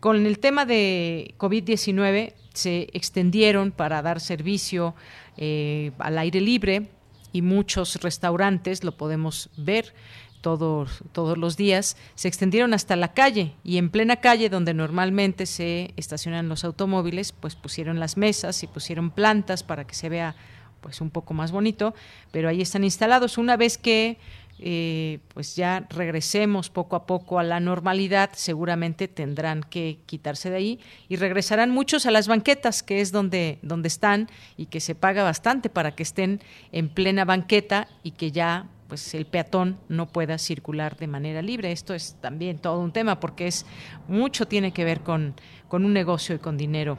Con 0.00 0.26
el 0.26 0.38
tema 0.38 0.66
de 0.66 1.34
COVID-19 1.38 2.34
se 2.52 2.88
extendieron 2.92 3.72
para 3.72 4.02
dar 4.02 4.20
servicio 4.20 4.94
eh, 5.36 5.90
al 5.98 6.18
aire 6.18 6.40
libre 6.40 6.88
y 7.34 7.42
muchos 7.42 7.96
restaurantes, 7.96 8.84
lo 8.84 8.96
podemos 8.96 9.50
ver 9.56 9.92
todos, 10.40 11.02
todos 11.10 11.36
los 11.36 11.56
días, 11.56 11.96
se 12.14 12.28
extendieron 12.28 12.74
hasta 12.74 12.94
la 12.94 13.12
calle 13.12 13.54
y 13.64 13.78
en 13.78 13.90
plena 13.90 14.16
calle 14.16 14.48
donde 14.48 14.72
normalmente 14.72 15.46
se 15.46 15.92
estacionan 15.96 16.48
los 16.48 16.64
automóviles, 16.64 17.32
pues 17.32 17.56
pusieron 17.56 17.98
las 17.98 18.16
mesas 18.16 18.62
y 18.62 18.68
pusieron 18.68 19.10
plantas 19.10 19.64
para 19.64 19.84
que 19.84 19.96
se 19.96 20.08
vea 20.08 20.36
pues 20.80 21.00
un 21.00 21.10
poco 21.10 21.34
más 21.34 21.50
bonito, 21.50 21.92
pero 22.30 22.48
ahí 22.48 22.60
están 22.60 22.84
instalados. 22.84 23.36
Una 23.36 23.56
vez 23.56 23.78
que 23.78 24.16
eh, 24.58 25.18
pues 25.32 25.56
ya 25.56 25.86
regresemos 25.90 26.70
poco 26.70 26.96
a 26.96 27.06
poco 27.06 27.38
a 27.38 27.42
la 27.42 27.60
normalidad, 27.60 28.30
seguramente 28.34 29.08
tendrán 29.08 29.62
que 29.62 29.98
quitarse 30.06 30.50
de 30.50 30.56
ahí 30.56 30.80
y 31.08 31.16
regresarán 31.16 31.70
muchos 31.70 32.06
a 32.06 32.10
las 32.10 32.28
banquetas, 32.28 32.82
que 32.82 33.00
es 33.00 33.10
donde, 33.10 33.58
donde 33.62 33.88
están 33.88 34.28
y 34.56 34.66
que 34.66 34.80
se 34.80 34.94
paga 34.94 35.22
bastante 35.22 35.68
para 35.68 35.94
que 35.94 36.04
estén 36.04 36.40
en 36.72 36.88
plena 36.88 37.24
banqueta 37.24 37.88
y 38.02 38.12
que 38.12 38.30
ya 38.30 38.68
pues 38.88 39.14
el 39.14 39.26
peatón 39.26 39.78
no 39.88 40.06
pueda 40.06 40.38
circular 40.38 40.96
de 40.96 41.06
manera 41.06 41.42
libre. 41.42 41.72
Esto 41.72 41.94
es 41.94 42.16
también 42.20 42.58
todo 42.58 42.80
un 42.80 42.92
tema 42.92 43.18
porque 43.18 43.46
es 43.46 43.66
mucho 44.08 44.46
tiene 44.46 44.72
que 44.72 44.84
ver 44.84 45.00
con, 45.00 45.34
con 45.68 45.84
un 45.84 45.92
negocio 45.92 46.34
y 46.36 46.38
con 46.38 46.56
dinero. 46.56 46.98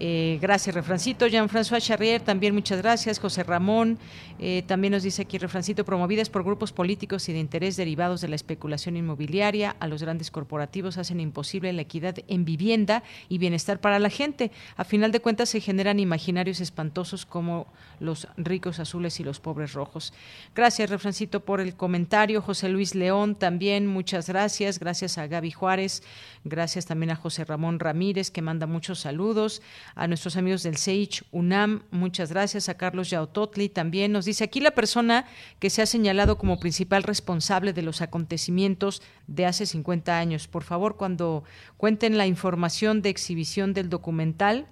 Eh, 0.00 0.38
gracias, 0.40 0.74
Refrancito. 0.74 1.26
Jean-François 1.26 1.80
Charrier, 1.80 2.20
también 2.20 2.54
muchas 2.54 2.80
gracias. 2.80 3.18
José 3.18 3.42
Ramón, 3.42 3.98
eh, 4.38 4.62
también 4.66 4.92
nos 4.92 5.02
dice 5.02 5.22
aquí, 5.22 5.38
Refrancito, 5.38 5.84
promovidas 5.84 6.30
por 6.30 6.44
grupos 6.44 6.72
políticos 6.72 7.28
y 7.28 7.32
de 7.32 7.40
interés 7.40 7.76
derivados 7.76 8.20
de 8.20 8.28
la 8.28 8.36
especulación 8.36 8.96
inmobiliaria, 8.96 9.74
a 9.80 9.88
los 9.88 10.02
grandes 10.02 10.30
corporativos 10.30 10.98
hacen 10.98 11.18
imposible 11.18 11.72
la 11.72 11.82
equidad 11.82 12.14
en 12.28 12.44
vivienda 12.44 13.02
y 13.28 13.38
bienestar 13.38 13.80
para 13.80 13.98
la 13.98 14.08
gente. 14.08 14.52
A 14.76 14.84
final 14.84 15.10
de 15.10 15.20
cuentas, 15.20 15.48
se 15.48 15.60
generan 15.60 15.98
imaginarios 15.98 16.60
espantosos 16.60 17.26
como 17.26 17.66
los 17.98 18.28
ricos 18.36 18.78
azules 18.78 19.18
y 19.18 19.24
los 19.24 19.40
pobres 19.40 19.72
rojos. 19.72 20.12
Gracias, 20.54 20.90
Refrancito, 20.90 21.40
por 21.40 21.60
el 21.60 21.74
comentario. 21.74 22.40
José 22.40 22.68
Luis 22.68 22.94
León, 22.94 23.34
también 23.34 23.88
muchas 23.88 24.28
gracias. 24.28 24.78
Gracias 24.78 25.18
a 25.18 25.26
Gaby 25.26 25.50
Juárez. 25.50 26.04
Gracias 26.44 26.86
también 26.86 27.10
a 27.10 27.16
José 27.16 27.44
Ramón 27.44 27.80
Ramírez, 27.80 28.30
que 28.30 28.42
manda 28.42 28.66
muchos 28.68 29.00
saludos 29.00 29.60
a 29.94 30.06
nuestros 30.06 30.36
amigos 30.36 30.62
del 30.62 30.76
SEICH 30.76 31.24
UNAM, 31.30 31.82
muchas 31.90 32.30
gracias, 32.30 32.68
a 32.68 32.76
Carlos 32.76 33.10
Yautotli 33.10 33.68
también 33.68 34.12
nos 34.12 34.24
dice 34.24 34.44
aquí 34.44 34.60
la 34.60 34.72
persona 34.72 35.26
que 35.58 35.70
se 35.70 35.82
ha 35.82 35.86
señalado 35.86 36.38
como 36.38 36.60
principal 36.60 37.02
responsable 37.02 37.72
de 37.72 37.82
los 37.82 38.00
acontecimientos 38.00 39.02
de 39.26 39.46
hace 39.46 39.66
50 39.66 40.18
años. 40.18 40.48
Por 40.48 40.64
favor, 40.64 40.96
cuando 40.96 41.44
cuenten 41.76 42.18
la 42.18 42.26
información 42.26 43.02
de 43.02 43.10
exhibición 43.10 43.74
del 43.74 43.88
documental, 43.88 44.66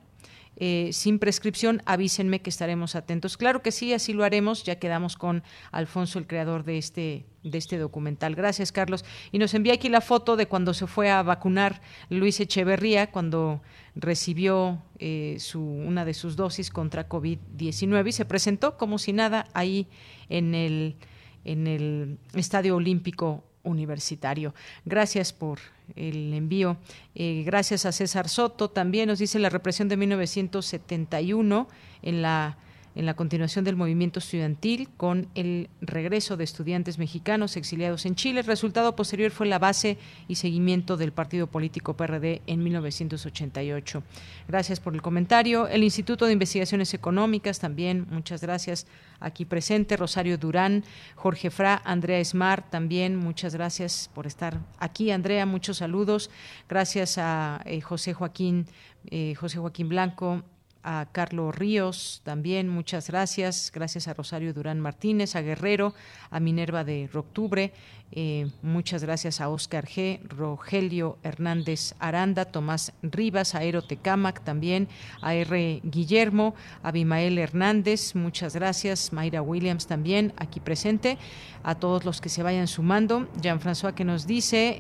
eh, 0.59 0.91
sin 0.93 1.19
prescripción, 1.19 1.83
avísenme 1.85 2.41
que 2.41 2.49
estaremos 2.51 2.97
atentos. 2.97 3.37
Claro 3.37 3.63
que 3.63 3.73
sí, 3.73 3.93
así 3.93 4.13
lo 4.13 4.25
haremos. 4.25 4.65
Ya 4.65 4.79
quedamos 4.79 5.17
con 5.17 5.43
Alfonso, 5.71 6.19
el 6.19 6.27
creador 6.27 6.65
de 6.65 6.79
este, 6.79 7.27
de 7.43 7.59
este 7.59 7.77
documental. 7.77 8.35
Gracias, 8.35 8.73
Carlos. 8.73 9.05
Y 9.33 9.39
nos 9.39 9.53
envía 9.53 9.75
aquí 9.75 9.89
la 9.91 10.01
foto 10.01 10.37
de 10.37 10.47
cuando 10.47 10.73
se 10.73 10.87
fue 10.87 11.11
a 11.11 11.23
vacunar 11.23 11.83
Luis 12.09 12.41
Echeverría, 12.41 13.11
cuando 13.11 13.63
recibió 13.95 14.83
eh, 14.99 15.39
una 15.55 16.05
de 16.05 16.15
sus 16.15 16.37
dosis 16.37 16.71
contra 16.71 17.09
COVID-19 17.09 18.09
y 18.09 18.13
se 18.13 18.25
presentó 18.25 18.79
como 18.79 18.99
si 18.99 19.13
nada 19.13 19.47
ahí 19.53 19.89
en 20.31 20.55
el, 20.55 20.97
en 21.45 21.67
el 21.67 22.19
Estadio 22.35 22.77
Olímpico 22.77 23.45
Universitario. 23.67 24.55
Gracias 24.87 25.33
por 25.33 25.59
el 25.95 26.33
envío. 26.33 26.79
Eh, 27.15 27.43
gracias 27.45 27.85
a 27.85 27.93
César 27.93 28.29
Soto 28.29 28.71
también 28.71 29.09
nos 29.09 29.19
dice 29.19 29.39
la 29.39 29.51
represión 29.51 29.89
de 29.89 29.97
1971 29.99 31.69
en 32.03 32.23
la 32.23 32.57
en 32.97 33.05
la 33.05 33.15
continuación 33.15 33.65
del 33.65 33.77
movimiento 33.77 34.19
estudiantil 34.19 34.89
con 34.97 35.29
el 35.35 35.69
regreso 35.83 36.37
de 36.37 36.45
estudiantes 36.45 36.99
mexicanos 36.99 37.57
exiliados 37.57 38.07
en 38.07 38.15
Chile. 38.15 38.41
El 38.41 38.47
resultado 38.47 38.97
posterior 38.97 39.31
fue 39.31 39.47
la 39.47 39.59
base 39.59 39.99
y 40.29 40.37
seguimiento 40.37 40.97
del 40.97 41.13
partido 41.13 41.47
político 41.47 41.95
PRD 41.95 42.41
en 42.47 42.65
1988. 42.65 44.03
Gracias 44.49 44.81
por 44.81 44.95
el 44.95 45.03
comentario. 45.03 45.69
El 45.69 45.85
Instituto 45.85 46.25
de 46.25 46.33
Investigaciones 46.33 46.95
Económicas 46.95 47.59
también, 47.59 48.07
muchas 48.11 48.41
gracias 48.41 48.87
aquí 49.21 49.45
presente. 49.45 49.99
Rosario 49.99 50.39
Durán, 50.39 50.83
Jorge 51.17 51.51
Fra, 51.51 51.83
Andrea 51.85 52.19
Esmar 52.19 52.69
también, 52.71 53.17
muchas 53.17 53.55
gracias 53.55 54.11
por 54.15 54.27
estar 54.27 54.59
aquí. 54.79 55.11
Andrea, 55.11 55.45
muchos 55.45 55.79
saludos. 55.79 56.31
Gracias 56.67 57.19
a 57.19 57.61
eh, 57.67 57.83
José 57.83 58.15
Joaquín, 58.15 58.67
eh, 59.11 59.35
José 59.35 59.59
Joaquín 59.59 59.91
Blanco, 59.91 60.43
a 60.89 61.09
Carlos 61.11 61.53
Ríos 61.53 62.21
también, 62.23 62.69
muchas 62.69 63.11
gracias. 63.11 63.73
Gracias 63.75 64.07
a 64.07 64.15
Rosario 64.15 64.55
Durán 64.55 64.81
Martínez, 64.81 65.35
a 65.35 65.43
Guerrero, 65.43 65.95
a 66.31 66.39
Minerva 66.39 66.85
de 66.85 67.11
Roctubre, 67.13 67.73
eh, 68.13 68.49
muchas 68.63 69.03
gracias 69.03 69.41
a 69.41 69.49
Oscar 69.49 69.87
G., 69.87 70.21
Rogelio 70.29 71.19
Hernández 71.23 71.95
Aranda, 71.99 72.45
Tomás 72.45 72.93
Rivas, 73.03 73.55
a 73.55 73.61
Tecamac 73.87 74.43
también, 74.45 74.89
a 75.21 75.35
R. 75.35 75.81
Guillermo, 75.83 76.55
a 76.83 76.93
Bimael 76.93 77.37
Hernández, 77.39 78.15
muchas 78.15 78.55
gracias, 78.55 79.13
Mayra 79.13 79.43
Williams 79.43 79.87
también 79.87 80.33
aquí 80.37 80.61
presente, 80.61 81.19
a 81.63 81.75
todos 81.75 82.05
los 82.05 82.21
que 82.21 82.29
se 82.29 82.43
vayan 82.43 82.69
sumando. 82.69 83.29
Jean-François 83.43 83.93
que 83.93 84.05
nos 84.05 84.27
dice, 84.27 84.79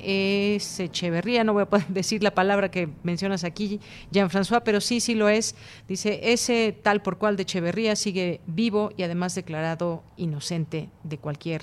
es 0.54 0.78
Echeverría, 0.78 1.42
no 1.42 1.52
voy 1.52 1.64
a 1.64 1.68
poder 1.68 1.86
decir 1.88 2.22
la 2.22 2.34
palabra 2.34 2.70
que 2.70 2.88
mencionas 3.02 3.42
aquí, 3.44 3.80
Jean-François, 4.12 4.62
pero 4.64 4.80
sí, 4.80 5.00
sí 5.00 5.14
lo 5.14 5.28
es. 5.28 5.56
Dice, 5.88 6.32
ese 6.32 6.78
tal 6.80 7.02
por 7.02 7.18
cual 7.18 7.36
de 7.36 7.42
Echeverría 7.42 7.96
sigue 7.96 8.40
vivo 8.46 8.92
y 8.96 9.02
además 9.02 9.34
declarado 9.34 10.04
inocente 10.16 10.88
de 11.02 11.18
cualquier 11.18 11.62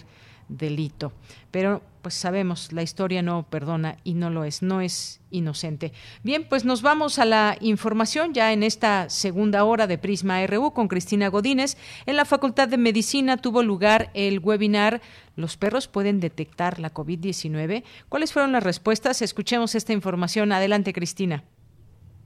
delito. 0.49 1.11
Pero 1.51 1.81
pues 2.01 2.15
sabemos, 2.15 2.73
la 2.73 2.81
historia 2.81 3.21
no 3.21 3.43
perdona 3.49 3.95
y 4.03 4.13
no 4.13 4.29
lo 4.29 4.43
es, 4.43 4.61
no 4.61 4.81
es 4.81 5.21
inocente. 5.31 5.93
Bien, 6.21 6.45
pues 6.47 6.65
nos 6.65 6.81
vamos 6.81 7.17
a 7.17 7.23
la 7.23 7.57
información 7.61 8.33
ya 8.33 8.51
en 8.51 8.61
esta 8.61 9.09
segunda 9.09 9.63
hora 9.63 9.87
de 9.87 9.97
Prisma 9.97 10.45
RU 10.45 10.73
con 10.73 10.89
Cristina 10.89 11.29
Godínez. 11.29 11.77
En 12.05 12.17
la 12.17 12.25
Facultad 12.25 12.67
de 12.67 12.77
Medicina 12.77 13.37
tuvo 13.37 13.63
lugar 13.63 14.09
el 14.13 14.39
webinar 14.39 15.01
¿Los 15.35 15.57
perros 15.57 15.87
pueden 15.87 16.19
detectar 16.19 16.79
la 16.79 16.93
COVID-19? 16.93 17.83
¿Cuáles 18.07 18.33
fueron 18.33 18.51
las 18.51 18.63
respuestas? 18.63 19.21
Escuchemos 19.21 19.73
esta 19.73 19.93
información. 19.93 20.51
Adelante, 20.51 20.93
Cristina. 20.93 21.43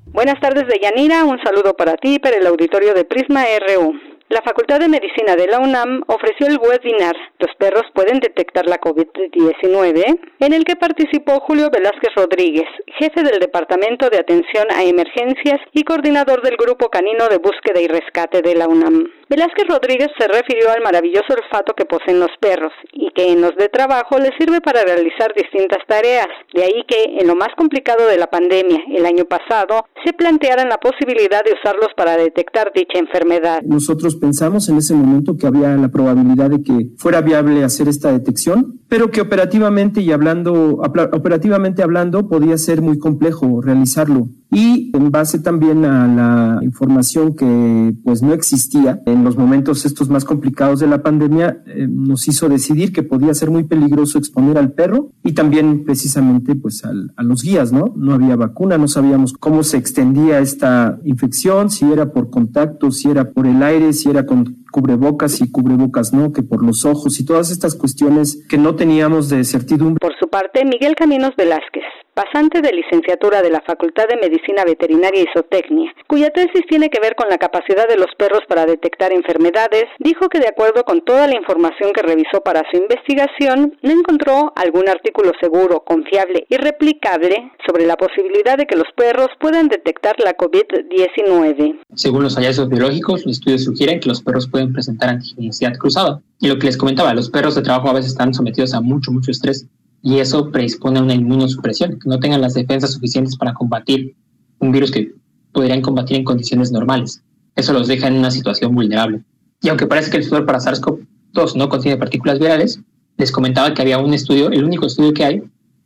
Buenas 0.07 0.39
tardes, 0.41 0.65
Deyanira. 0.68 1.24
Un 1.24 1.39
saludo 1.41 1.74
para 1.74 1.95
ti 1.95 2.15
y 2.15 2.20
para 2.20 2.38
el 2.38 2.45
auditorio 2.45 2.93
de 2.93 3.05
Prisma 3.05 3.45
RU. 3.68 4.16
La 4.30 4.42
Facultad 4.42 4.82
de 4.82 4.90
Medicina 4.90 5.38
de 5.38 5.48
la 5.48 5.60
UNAM 5.60 6.04
ofreció 6.08 6.48
el 6.48 6.58
webinar 6.58 7.16
Los 7.40 7.56
perros 7.56 7.86
pueden 7.94 8.20
detectar 8.20 8.66
la 8.66 8.78
COVID-19, 8.78 10.20
en 10.40 10.54
el 10.54 10.66
que 10.66 10.76
participó 10.76 11.40
Julio 11.40 11.70
Velázquez 11.72 12.14
Rodríguez, 12.14 12.68
jefe 13.00 13.24
del 13.24 13.40
Departamento 13.40 14.10
de 14.10 14.20
Atención 14.20 14.68
a 14.76 14.84
Emergencias 14.84 15.62
y 15.72 15.86
coordinador 15.86 16.42
del 16.42 16.58
Grupo 16.58 16.90
Canino 16.90 17.30
de 17.30 17.38
Búsqueda 17.38 17.80
y 17.80 17.88
Rescate 17.88 18.42
de 18.42 18.56
la 18.56 18.68
UNAM. 18.68 19.08
Velázquez 19.30 19.68
Rodríguez 19.68 20.08
se 20.18 20.28
refirió 20.28 20.72
al 20.72 20.82
maravilloso 20.82 21.34
olfato 21.36 21.74
que 21.76 21.84
poseen 21.84 22.20
los 22.20 22.32
perros 22.40 22.72
y 22.94 23.12
que 23.12 23.34
en 23.34 23.41
los 23.41 23.56
de 23.58 23.68
trabajo 23.68 24.18
les 24.20 24.32
sirve 24.40 24.62
para 24.62 24.84
realizar 24.84 25.34
distintas 25.36 25.80
tareas. 25.86 26.28
De 26.54 26.64
ahí 26.64 26.86
que, 26.88 27.20
en 27.20 27.28
lo 27.28 27.36
más 27.36 27.49
complicado 27.58 28.08
de 28.08 28.18
la 28.18 28.28
pandemia, 28.28 28.80
el 28.95 29.06
año 29.06 29.26
pasado, 29.26 29.86
se 30.06 30.14
plantearan 30.14 30.70
la 30.70 30.78
posibilidad 30.78 31.44
de 31.44 31.54
usarlos 31.60 31.90
para 31.98 32.16
detectar 32.16 32.72
dicha 32.74 32.99
enfermedad. 32.99 33.62
Nosotros 33.64 34.16
pensamos 34.16 34.70
en 34.70 34.78
ese 34.78 34.94
momento 34.94 35.36
que 35.38 35.48
había 35.48 35.76
la 35.76 35.90
probabilidad 35.90 36.49
de 36.49 36.64
que 36.64 36.91
fuera 36.98 37.20
viable 37.20 37.66
hacer 37.66 37.90
esta 37.90 38.14
detección, 38.14 38.80
pero 38.88 39.12
que 39.12 39.20
operativamente 39.20 39.99
y 39.99 40.12
hablando, 40.14 40.80
operativamente 41.12 41.84
hablando, 41.84 42.30
podía 42.30 42.58
ser 42.58 42.82
muy 42.82 42.98
complejo 42.98 43.62
realizarlo. 43.62 44.28
Y 44.52 44.91
en 44.95 45.11
base 45.11 45.40
también 45.40 45.84
a 45.84 46.07
la 46.07 46.64
información 46.64 47.36
que 47.36 47.94
pues 48.03 48.22
no 48.22 48.34
existía 48.34 49.02
en 49.06 49.24
los 49.24 49.38
momentos 49.38 49.86
estos 49.86 50.10
más 50.10 50.24
complicados 50.24 50.80
de 50.80 50.88
la 50.88 51.03
pandemia, 51.03 51.61
eh, 51.65 51.88
nos 51.90 52.28
hizo 52.28 52.48
decidir 52.48 52.94
que 52.94 53.03
podía 53.03 53.34
ser 53.34 53.52
muy 53.52 53.65
peligroso 53.65 54.18
exponer 54.18 54.57
al 54.57 54.72
perro 54.72 55.11
y 55.24 55.34
también 55.34 55.84
precisamente 55.84 56.56
pues 56.56 56.84
a 56.86 57.24
los 57.24 57.44
guías, 57.44 57.74
¿no? 57.74 57.94
No 57.98 58.14
había 58.14 58.36
vacuna, 58.36 58.78
no 58.78 58.88
sabíamos 58.88 59.34
cómo 59.34 59.64
se 59.64 59.78
extendía 59.78 60.40
esta 60.40 60.98
infección, 61.03 61.69
si 61.69 61.86
era 61.91 62.14
por 62.14 62.30
contacto, 62.30 62.91
si 62.91 63.10
era 63.10 63.32
por 63.32 63.48
el 63.48 63.61
aire, 63.61 63.91
si 63.91 64.10
era 64.10 64.26
con 64.26 64.65
cubrebocas 64.72 65.41
y 65.41 65.52
cubrebocas 65.52 66.14
no, 66.14 66.31
que 66.31 66.44
por 66.44 66.65
los 66.65 66.85
ojos 66.85 67.19
y 67.19 67.26
todas 67.26 67.52
estas 67.52 67.76
cuestiones 67.76 68.45
que 68.49 68.57
no 68.57 68.76
teníamos 68.76 69.30
de 69.30 69.44
certidumbre. 69.44 69.99
Por 69.99 70.18
su 70.19 70.30
parte, 70.30 70.65
Miguel 70.65 70.95
Caminos 70.95 71.35
Velázquez, 71.35 71.84
pasante 72.18 72.61
de 72.61 72.73
licenciatura 72.73 73.44
de 73.44 73.52
la 73.52 73.61
Facultad 73.61 74.06
de 74.10 74.18
Medicina 74.18 74.64
Veterinaria 74.65 75.22
y 75.22 75.27
Zootecnia, 75.31 75.94
cuya 76.07 76.31
tesis 76.31 76.65
tiene 76.68 76.89
que 76.89 76.99
ver 76.99 77.14
con 77.15 77.30
la 77.30 77.38
capacidad 77.38 77.88
de 77.88 77.95
los 77.95 78.10
perros 78.18 78.41
para 78.49 78.65
detectar 78.65 79.14
enfermedades, 79.14 79.85
dijo 79.99 80.27
que 80.27 80.39
de 80.39 80.48
acuerdo 80.48 80.84
con 80.84 81.02
toda 81.02 81.27
la 81.27 81.35
información 81.38 81.94
que 81.94 82.02
revisó 82.02 82.41
para 82.41 82.64
su 82.72 82.77
investigación, 82.77 83.77
no 83.84 83.91
encontró 83.91 84.52
algún 84.56 84.89
artículo 84.89 85.31
seguro, 85.39 85.84
confiable 85.85 86.48
y 86.49 86.57
replicable 86.57 87.52
sobre 87.68 87.85
la 87.85 87.95
posibilidad 87.98 88.57
de 88.57 88.65
que 88.65 88.76
los 88.76 88.91
perros 88.95 89.30
puedan 89.39 89.68
detectar 89.68 90.15
la 90.18 90.35
COVID-19. 90.35 91.81
Según 91.94 92.23
los 92.23 92.35
hallazgos 92.35 92.69
biológicos, 92.69 93.27
los 93.27 93.38
estudios 93.38 93.65
sugieren 93.65 93.99
que 93.99 94.10
los 94.10 94.23
perros 94.23 94.49
pueden 94.49 94.57
presentar 94.66 95.10
antigenicidad 95.10 95.78
cruzada. 95.78 96.22
Y 96.40 96.48
lo 96.48 96.58
que 96.58 96.68
les 96.68 96.78
comentaba, 96.78 97.14
los 97.14 97.30
perros 97.30 97.56
de 97.56 97.62
trabajo 97.62 97.90
a 97.90 97.94
veces 97.94 98.12
están 98.12 98.34
sometidos 98.34 98.74
a 98.74 98.82
mucho, 98.82 99.12
mucho 99.12 99.32
estrés 99.32 99.68
y 100.02 100.20
eso 100.20 100.52
predispone 100.52 101.00
a 101.00 101.04
una 101.04 101.14
inmunosupresión, 101.14 102.00
que 102.00 102.10
no 102.10 102.20
tengan 102.20 102.42
las 102.42 102.54
defensas 102.54 102.94
suficientes 102.94 103.36
para 103.36 103.54
combatir 103.54 104.16
un 104.60 104.72
virus 104.72 104.92
que 104.92 105.14
podrían 105.52 105.82
combatir 105.82 106.18
en 106.18 106.24
condiciones 106.24 106.72
normales. 106.72 107.24
Eso 107.56 107.74
los 107.74 107.88
deja 107.88 108.08
en 108.08 108.16
una 108.16 108.32
situación 108.32 108.74
vulnerable. 108.76 109.24
Y 109.62 109.70
aunque 109.70 109.88
parece 109.88 110.12
que 110.12 110.18
el 110.18 110.24
sudor 110.24 110.46
para 110.46 110.60
SARS-CoV-2 110.60 111.56
no 111.56 111.70
contiene 111.70 111.98
partículas 111.98 112.40
virales, 112.40 112.80
les 113.18 113.32
comentaba 113.32 113.74
que 113.74 113.82
había 113.82 113.98
un 113.98 114.14
estudio, 114.14 114.50
el 114.50 114.64
único 114.64 114.86
estudio 114.86 115.14
que 115.14 115.26
hay, 115.26 115.44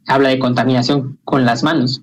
habla 0.07 0.30
de 0.30 0.39
contaminación 0.39 1.18
con 1.23 1.45
las 1.45 1.64
manos. 1.64 2.02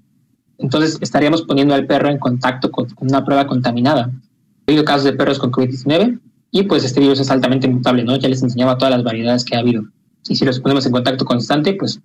Entonces 0.57 0.99
estaríamos 1.01 1.43
poniendo 1.43 1.75
al 1.75 1.87
perro 1.87 2.09
en 2.09 2.19
contacto 2.19 2.71
con 2.71 2.89
una 2.99 3.25
prueba 3.25 3.47
contaminada. 3.47 4.05
Ha 4.05 4.71
habido 4.71 4.85
casos 4.85 5.05
de 5.05 5.13
perros 5.13 5.39
con 5.39 5.53
COVID-19 5.53 6.19
y 6.51 6.63
pues 6.65 6.85
este 6.85 7.01
virus 7.01 7.21
es 7.21 7.31
altamente 7.31 7.69
mutable, 7.69 8.05
¿no? 8.05 8.17
Ya 8.17 8.29
les 8.29 8.43
enseñaba 8.43 8.79
todas 8.79 8.93
las 8.95 9.05
variedades 9.05 9.45
que 9.45 9.57
ha 9.57 9.61
habido. 9.61 9.83
Y 10.29 10.37
si 10.37 10.45
los 10.45 10.61
ponemos 10.61 10.85
en 10.85 10.93
contacto 10.93 11.25
constante, 11.25 11.73
pues 11.75 12.01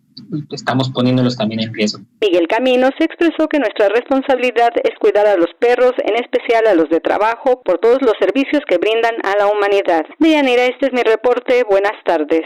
estamos 0.52 0.90
poniéndolos 0.90 1.36
también 1.36 1.62
en 1.62 1.74
riesgo. 1.74 2.04
Miguel 2.22 2.48
Camino 2.48 2.90
se 2.98 3.04
expresó 3.04 3.48
que 3.50 3.60
nuestra 3.60 3.90
responsabilidad 3.90 4.72
es 4.84 4.98
cuidar 5.00 5.28
a 5.28 5.36
los 5.36 5.50
perros, 5.60 5.92
en 5.98 6.16
especial 6.16 6.68
a 6.68 6.74
los 6.74 6.90
de 6.90 7.02
trabajo, 7.02 7.62
por 7.64 7.80
todos 7.80 8.00
los 8.02 8.14
servicios 8.20 8.64
que 8.68 8.78
brindan 8.78 9.16
a 9.24 9.38
la 9.38 9.48
humanidad. 9.48 10.06
Deyanira, 10.20 10.66
este 10.66 10.88
es 10.88 10.94
mi 10.94 11.04
reporte. 11.04 11.64
Buenas 11.70 12.02
tardes. 12.06 12.44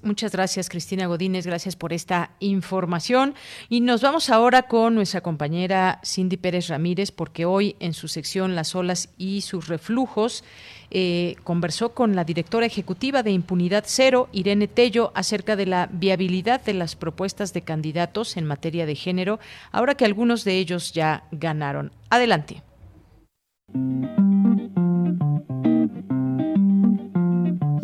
Muchas 0.00 0.32
gracias, 0.32 0.70
Cristina 0.70 1.06
Godínez. 1.06 1.46
Gracias 1.46 1.76
por 1.76 1.92
esta 1.92 2.30
información. 2.40 3.34
Y 3.68 3.82
nos 3.82 4.00
vamos 4.00 4.30
ahora 4.30 4.62
con 4.62 4.94
nuestra 4.94 5.20
compañera 5.20 6.00
Cindy 6.02 6.38
Pérez 6.38 6.68
Ramírez, 6.68 7.12
porque 7.12 7.44
hoy 7.44 7.76
en 7.78 7.92
su 7.92 8.08
sección 8.08 8.54
Las 8.54 8.74
olas 8.74 9.10
y 9.18 9.42
sus 9.42 9.68
reflujos 9.68 10.44
eh, 10.90 11.36
conversó 11.44 11.92
con 11.92 12.16
la 12.16 12.24
directora 12.24 12.64
ejecutiva 12.64 13.22
de 13.22 13.32
Impunidad 13.32 13.84
Cero, 13.86 14.30
Irene 14.32 14.66
Tello, 14.66 15.12
acerca 15.14 15.56
de 15.56 15.66
la 15.66 15.90
viabilidad 15.92 16.62
de 16.62 16.72
las 16.72 16.96
propuestas 16.96 17.52
de 17.52 17.60
candidatos 17.60 18.38
en 18.38 18.46
materia 18.46 18.86
de 18.86 18.94
género, 18.94 19.40
ahora 19.72 19.94
que 19.94 20.06
algunos 20.06 20.44
de 20.44 20.56
ellos 20.56 20.92
ya 20.92 21.24
ganaron. 21.32 21.92
Adelante. 22.08 22.62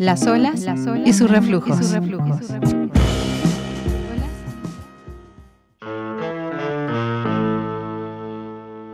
Las 0.03 0.27
olas, 0.27 0.65
y 1.05 1.13
sus 1.13 1.29
reflujos. 1.29 1.93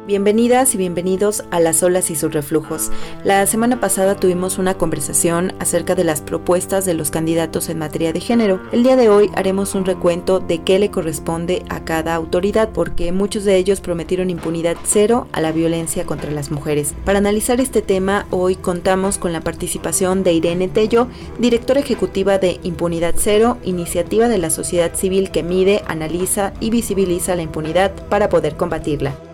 Bienvenidas 0.09 0.73
y 0.73 0.79
bienvenidos 0.79 1.43
a 1.51 1.59
Las 1.59 1.83
olas 1.83 2.09
y 2.09 2.15
sus 2.15 2.33
reflujos. 2.33 2.89
La 3.23 3.45
semana 3.45 3.79
pasada 3.79 4.15
tuvimos 4.15 4.57
una 4.57 4.73
conversación 4.73 5.53
acerca 5.59 5.93
de 5.93 6.03
las 6.03 6.21
propuestas 6.21 6.83
de 6.85 6.95
los 6.95 7.11
candidatos 7.11 7.69
en 7.69 7.77
materia 7.77 8.11
de 8.11 8.19
género. 8.19 8.59
El 8.71 8.81
día 8.81 8.95
de 8.95 9.07
hoy 9.07 9.29
haremos 9.35 9.75
un 9.75 9.85
recuento 9.85 10.39
de 10.39 10.63
qué 10.63 10.79
le 10.79 10.89
corresponde 10.89 11.63
a 11.69 11.83
cada 11.85 12.15
autoridad, 12.15 12.69
porque 12.69 13.11
muchos 13.11 13.43
de 13.43 13.57
ellos 13.57 13.81
prometieron 13.81 14.31
impunidad 14.31 14.77
cero 14.83 15.27
a 15.31 15.41
la 15.41 15.51
violencia 15.51 16.07
contra 16.07 16.31
las 16.31 16.49
mujeres. 16.49 16.95
Para 17.05 17.19
analizar 17.19 17.61
este 17.61 17.83
tema, 17.83 18.25
hoy 18.31 18.55
contamos 18.55 19.19
con 19.19 19.31
la 19.31 19.41
participación 19.41 20.23
de 20.23 20.33
Irene 20.33 20.69
Tello, 20.69 21.07
directora 21.37 21.81
ejecutiva 21.81 22.39
de 22.39 22.59
Impunidad 22.63 23.13
Cero, 23.15 23.59
iniciativa 23.63 24.27
de 24.27 24.39
la 24.39 24.49
sociedad 24.49 24.95
civil 24.95 25.29
que 25.29 25.43
mide, 25.43 25.83
analiza 25.87 26.51
y 26.59 26.71
visibiliza 26.71 27.35
la 27.35 27.43
impunidad 27.43 27.91
para 28.07 28.27
poder 28.29 28.57
combatirla 28.57 29.28